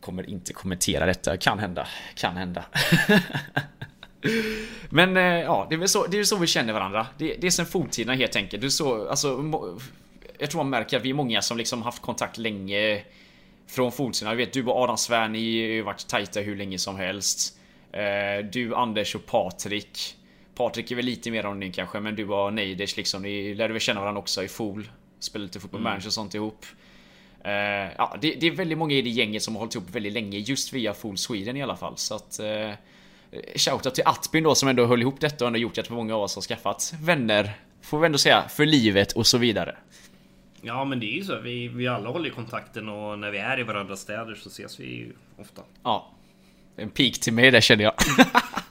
Kommer 0.00 0.30
inte 0.30 0.52
kommentera 0.52 1.06
detta. 1.06 1.36
Kan 1.36 1.58
hända. 1.58 1.88
Kan 2.14 2.36
hända. 2.36 2.64
Men 4.90 5.16
uh, 5.16 5.22
ja, 5.22 5.66
det 5.68 5.74
är 5.74 5.78
väl 5.78 5.88
så, 5.88 6.06
det 6.06 6.18
är 6.18 6.24
så 6.24 6.36
vi 6.36 6.46
känner 6.46 6.72
varandra. 6.72 7.06
Det, 7.18 7.34
det 7.40 7.46
är 7.46 7.50
sen 7.50 7.66
forntiden 7.66 8.18
helt 8.18 8.36
enkelt. 8.36 8.62
Du 8.62 8.70
så, 8.70 9.08
alltså, 9.08 9.28
jag 10.38 10.50
tror 10.50 10.60
man 10.60 10.70
märker 10.70 10.96
att 10.96 11.04
vi 11.04 11.10
är 11.10 11.14
många 11.14 11.42
som 11.42 11.58
liksom 11.58 11.82
haft 11.82 12.02
kontakt 12.02 12.38
länge 12.38 13.02
från 13.66 13.92
forntiden. 13.92 14.28
Jag 14.28 14.36
vet 14.36 14.52
du 14.52 14.64
och 14.64 14.76
Adam 14.76 14.96
Svärn, 14.96 15.32
ni 15.32 15.76
har 15.78 15.84
varit 15.84 16.06
tajta 16.06 16.40
hur 16.40 16.56
länge 16.56 16.78
som 16.78 16.96
helst. 16.96 17.58
Uh, 17.94 18.46
du, 18.50 18.74
Anders 18.74 19.14
och 19.14 19.26
Patrik. 19.26 20.17
Patrik 20.58 20.90
är 20.90 20.96
väl 20.96 21.04
lite 21.04 21.30
mer 21.30 21.44
anonym 21.44 21.72
kanske, 21.72 22.00
men 22.00 22.16
du 22.16 22.28
och 22.28 22.52
Neiders 22.52 22.96
liksom, 22.96 23.22
ni 23.22 23.54
lärde 23.54 23.72
väl 23.72 23.80
känna 23.80 24.00
varandra 24.00 24.20
också 24.20 24.44
i 24.44 24.48
Fool. 24.48 24.88
Spelade 25.18 25.46
lite 25.46 25.60
fotboll 25.60 25.80
mm. 25.80 25.96
och 25.96 26.12
sånt 26.12 26.34
ihop. 26.34 26.66
Uh, 27.46 27.52
ja, 27.98 28.16
det, 28.20 28.34
det, 28.34 28.46
är 28.46 28.50
väldigt 28.50 28.78
många 28.78 28.94
i 28.94 29.02
det 29.02 29.10
gänget 29.10 29.42
som 29.42 29.54
har 29.54 29.60
hållit 29.60 29.74
ihop 29.74 29.90
väldigt 29.90 30.12
länge, 30.12 30.38
just 30.38 30.72
via 30.72 30.94
Fool 30.94 31.18
Sweden 31.18 31.56
i 31.56 31.62
alla 31.62 31.76
fall. 31.76 31.96
Så 31.96 32.14
att... 32.14 32.40
Uh, 32.42 32.72
Shoutout 33.56 33.94
till 33.94 34.04
Atbin 34.06 34.44
då 34.44 34.54
som 34.54 34.68
ändå 34.68 34.86
höll 34.86 35.02
ihop 35.02 35.20
detta 35.20 35.44
och 35.44 35.46
ändå 35.46 35.58
gjort 35.58 35.78
att 35.78 35.90
många 35.90 36.14
av 36.14 36.22
oss 36.22 36.34
har 36.34 36.42
skaffat 36.42 36.94
vänner, 37.00 37.50
får 37.82 37.98
vi 37.98 38.06
ändå 38.06 38.18
säga, 38.18 38.48
för 38.48 38.66
livet 38.66 39.12
och 39.12 39.26
så 39.26 39.38
vidare. 39.38 39.76
Ja 40.62 40.84
men 40.84 41.00
det 41.00 41.06
är 41.06 41.16
ju 41.16 41.24
så, 41.24 41.40
vi, 41.40 41.68
vi 41.68 41.88
alla 41.88 42.08
håller 42.08 42.28
i 42.28 42.32
kontakten 42.32 42.88
och 42.88 43.18
när 43.18 43.30
vi 43.30 43.38
är 43.38 43.60
i 43.60 43.62
varandras 43.62 44.00
städer 44.00 44.34
så 44.34 44.48
ses 44.48 44.80
vi 44.80 44.84
ju 44.84 45.12
ofta. 45.38 45.62
Ja. 45.82 46.10
En 46.76 46.90
pik 46.90 47.20
till 47.20 47.32
mig 47.32 47.50
där 47.50 47.60
känner 47.60 47.84
jag. 47.84 47.94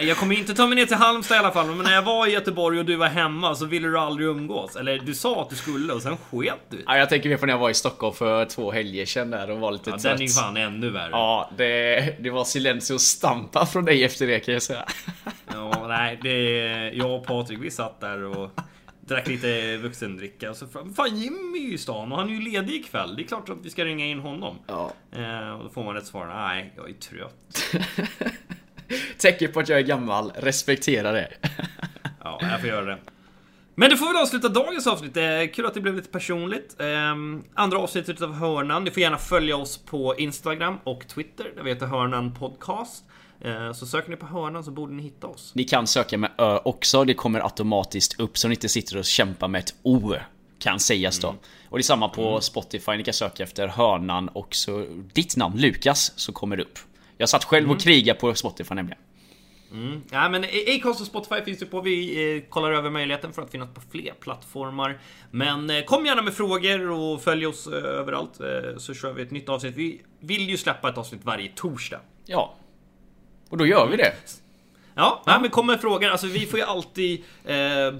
Jag 0.00 0.16
kommer 0.16 0.34
inte 0.34 0.54
ta 0.54 0.66
mig 0.66 0.76
ner 0.76 0.86
till 0.86 0.96
Halmstad 0.96 1.36
i 1.36 1.38
alla 1.38 1.50
fall, 1.50 1.66
men 1.66 1.78
när 1.78 1.94
jag 1.94 2.02
var 2.02 2.26
i 2.26 2.30
Göteborg 2.30 2.78
och 2.78 2.84
du 2.84 2.96
var 2.96 3.06
hemma 3.06 3.54
så 3.54 3.66
ville 3.66 3.88
du 3.88 3.98
aldrig 3.98 4.28
umgås. 4.28 4.76
Eller 4.76 4.98
du 4.98 5.14
sa 5.14 5.42
att 5.42 5.50
du 5.50 5.56
skulle 5.56 5.92
och 5.92 6.02
sen 6.02 6.16
sket 6.16 6.60
du. 6.68 6.82
Ja, 6.86 6.96
jag 6.98 7.08
tänker 7.08 7.28
mer 7.28 7.36
på 7.36 7.46
när 7.46 7.52
jag 7.52 7.58
var 7.58 7.70
i 7.70 7.74
Stockholm 7.74 8.14
för 8.14 8.44
två 8.44 8.72
helger 8.72 9.06
sedan 9.06 9.30
där 9.30 9.50
och 9.50 9.58
var 9.58 9.72
lite 9.72 9.90
ja, 9.90 9.98
trött. 9.98 10.18
Den 10.18 10.26
är 10.26 10.28
fan 10.28 10.56
ännu 10.56 10.90
värre. 10.90 11.10
Ja, 11.10 11.50
det, 11.56 12.16
det 12.20 12.30
var 12.30 12.44
silencio 12.44 12.98
stampa 12.98 13.66
från 13.66 13.84
dig 13.84 14.04
efter 14.04 14.26
det 14.26 14.40
kan 14.40 14.54
jag 14.54 14.62
säga. 14.62 14.84
Ja, 15.52 15.86
nej, 15.88 16.18
det... 16.22 16.38
Jag 16.94 17.14
och 17.14 17.26
Patrik 17.26 17.58
vi 17.62 17.70
satt 17.70 18.00
där 18.00 18.22
och 18.24 18.50
drack 19.00 19.28
lite 19.28 19.76
vuxendricka 19.76 20.50
och 20.50 20.56
så 20.56 20.66
Fan 20.96 21.16
Jimmy 21.16 21.70
är 21.70 21.74
i 21.74 21.78
stan 21.78 22.12
och 22.12 22.18
han 22.18 22.28
är 22.28 22.32
ju 22.32 22.40
ledig 22.40 22.74
ikväll. 22.74 23.16
Det 23.16 23.22
är 23.22 23.26
klart 23.26 23.48
att 23.48 23.58
vi 23.62 23.70
ska 23.70 23.84
ringa 23.84 24.06
in 24.06 24.18
honom. 24.18 24.58
Ja. 24.66 24.92
Eh, 25.12 25.50
och 25.50 25.64
då 25.64 25.70
får 25.70 25.84
man 25.84 25.96
ett 25.96 26.06
svar. 26.06 26.26
Nej, 26.26 26.72
jag 26.76 26.90
är 26.90 26.94
trött. 26.94 27.82
Tecken 29.18 29.52
på 29.52 29.60
att 29.60 29.68
jag 29.68 29.78
är 29.78 29.82
gammal. 29.82 30.32
Respektera 30.36 31.12
det. 31.12 31.28
ja, 32.24 32.38
jag 32.40 32.60
får 32.60 32.68
göra 32.68 32.84
det. 32.84 32.98
Men 33.78 33.90
det 33.90 33.96
får 33.96 34.06
väl 34.06 34.16
avsluta 34.16 34.48
dagens 34.48 34.86
avsnitt. 34.86 35.14
Kul 35.54 35.66
att 35.66 35.74
det 35.74 35.80
blev 35.80 35.96
lite 35.96 36.08
personligt. 36.08 36.76
Ehm, 36.80 37.44
andra 37.54 37.78
avsnittet 37.78 38.22
av 38.22 38.32
Hörnan. 38.34 38.84
Ni 38.84 38.90
får 38.90 39.00
gärna 39.00 39.18
följa 39.18 39.56
oss 39.56 39.78
på 39.78 40.16
Instagram 40.18 40.78
och 40.84 41.08
Twitter. 41.08 41.52
Där 41.56 41.62
vi 41.62 41.70
heter 41.70 41.86
Hörnan 41.86 42.34
Podcast. 42.34 43.04
Ehm, 43.44 43.74
så 43.74 43.86
söker 43.86 44.10
ni 44.10 44.16
på 44.16 44.26
Hörnan 44.26 44.64
så 44.64 44.70
borde 44.70 44.92
ni 44.92 45.02
hitta 45.02 45.26
oss. 45.26 45.52
Ni 45.54 45.64
kan 45.64 45.86
söka 45.86 46.18
med 46.18 46.30
Ö 46.38 46.58
också. 46.64 47.04
Det 47.04 47.14
kommer 47.14 47.40
automatiskt 47.40 48.20
upp 48.20 48.38
så 48.38 48.48
ni 48.48 48.54
inte 48.54 48.68
sitter 48.68 48.96
och 48.96 49.04
kämpar 49.04 49.48
med 49.48 49.58
ett 49.58 49.74
O. 49.82 50.14
Kan 50.58 50.80
sägas 50.80 51.18
då. 51.18 51.28
Mm. 51.28 51.40
Och 51.68 51.78
det 51.78 51.80
är 51.80 51.84
samma 51.84 52.08
på 52.08 52.28
mm. 52.28 52.40
Spotify. 52.40 52.96
Ni 52.96 53.04
kan 53.04 53.14
söka 53.14 53.42
efter 53.42 53.68
Hörnan 53.68 54.28
och 54.28 54.54
så 54.54 54.86
ditt 55.12 55.36
namn 55.36 55.56
Lukas 55.56 56.12
så 56.16 56.32
kommer 56.32 56.56
det 56.56 56.62
upp. 56.62 56.78
Jag 57.18 57.28
satt 57.28 57.44
själv 57.44 57.64
och 57.66 57.72
mm. 57.72 57.80
krigade 57.80 58.20
på 58.20 58.34
Spotify 58.34 58.74
nämligen. 58.74 58.98
Mm. 59.72 60.02
Ja 60.10 60.28
men 60.28 60.44
Acast 60.44 61.00
och 61.00 61.06
Spotify 61.06 61.42
finns 61.44 61.58
det 61.58 61.66
på. 61.66 61.80
Vi 61.80 62.36
eh, 62.36 62.42
kollar 62.48 62.72
över 62.72 62.90
möjligheten 62.90 63.32
för 63.32 63.42
att 63.42 63.50
finnas 63.50 63.74
på 63.74 63.80
fler 63.90 64.12
plattformar. 64.20 64.98
Men 65.30 65.70
eh, 65.70 65.84
kom 65.84 66.06
gärna 66.06 66.22
med 66.22 66.34
frågor 66.34 66.90
och 66.90 67.22
följ 67.22 67.46
oss 67.46 67.66
eh, 67.66 67.84
överallt 67.84 68.40
så 68.76 68.94
kör 68.94 69.12
vi 69.12 69.22
ett 69.22 69.30
nytt 69.30 69.48
avsnitt. 69.48 69.76
Vi 69.76 70.02
vill 70.20 70.48
ju 70.50 70.56
släppa 70.56 70.88
ett 70.88 70.98
avsnitt 70.98 71.20
varje 71.24 71.50
torsdag. 71.54 72.00
Ja. 72.24 72.54
Och 73.48 73.56
då 73.58 73.66
gör 73.66 73.88
vi 73.90 73.96
det. 73.96 74.12
Ja, 74.94 75.22
ja. 75.26 75.38
men 75.40 75.50
kom 75.50 75.66
med 75.66 75.80
frågor. 75.80 76.08
Alltså, 76.08 76.26
vi 76.26 76.46
får 76.46 76.58
ju 76.58 76.64
alltid 76.64 77.24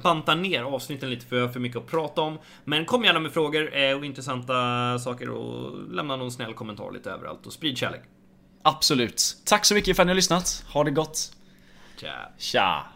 banta 0.03 0.35
ner 0.35 0.63
avsnitten 0.63 1.11
lite 1.11 1.27
för 1.27 1.37
vi 1.37 1.43
har 1.43 1.49
för 1.49 1.61
mycket 1.61 1.79
att 1.79 1.87
prata 1.87 2.21
om. 2.21 2.39
Men 2.65 2.85
kom 2.85 3.05
gärna 3.05 3.21
med 3.21 3.33
frågor 3.33 3.95
och 3.97 4.05
intressanta 4.05 4.99
saker 4.99 5.29
och 5.31 5.93
lämna 5.93 6.17
någon 6.17 6.31
snäll 6.31 6.55
kommentar 6.55 6.93
lite 6.93 7.11
överallt 7.11 7.47
och 7.47 7.53
sprid 7.53 7.79
kärlek. 7.79 8.03
Absolut. 8.69 9.37
Tack 9.45 9.65
så 9.65 9.75
mycket 9.75 9.97
för 9.97 10.03
att 10.03 10.07
ni 10.07 10.11
har 10.11 10.17
lyssnat. 10.17 10.65
Ha 10.73 10.85
det 10.85 10.91
gott. 10.91 11.33
Tja. 12.01 12.33
Tja. 12.39 12.87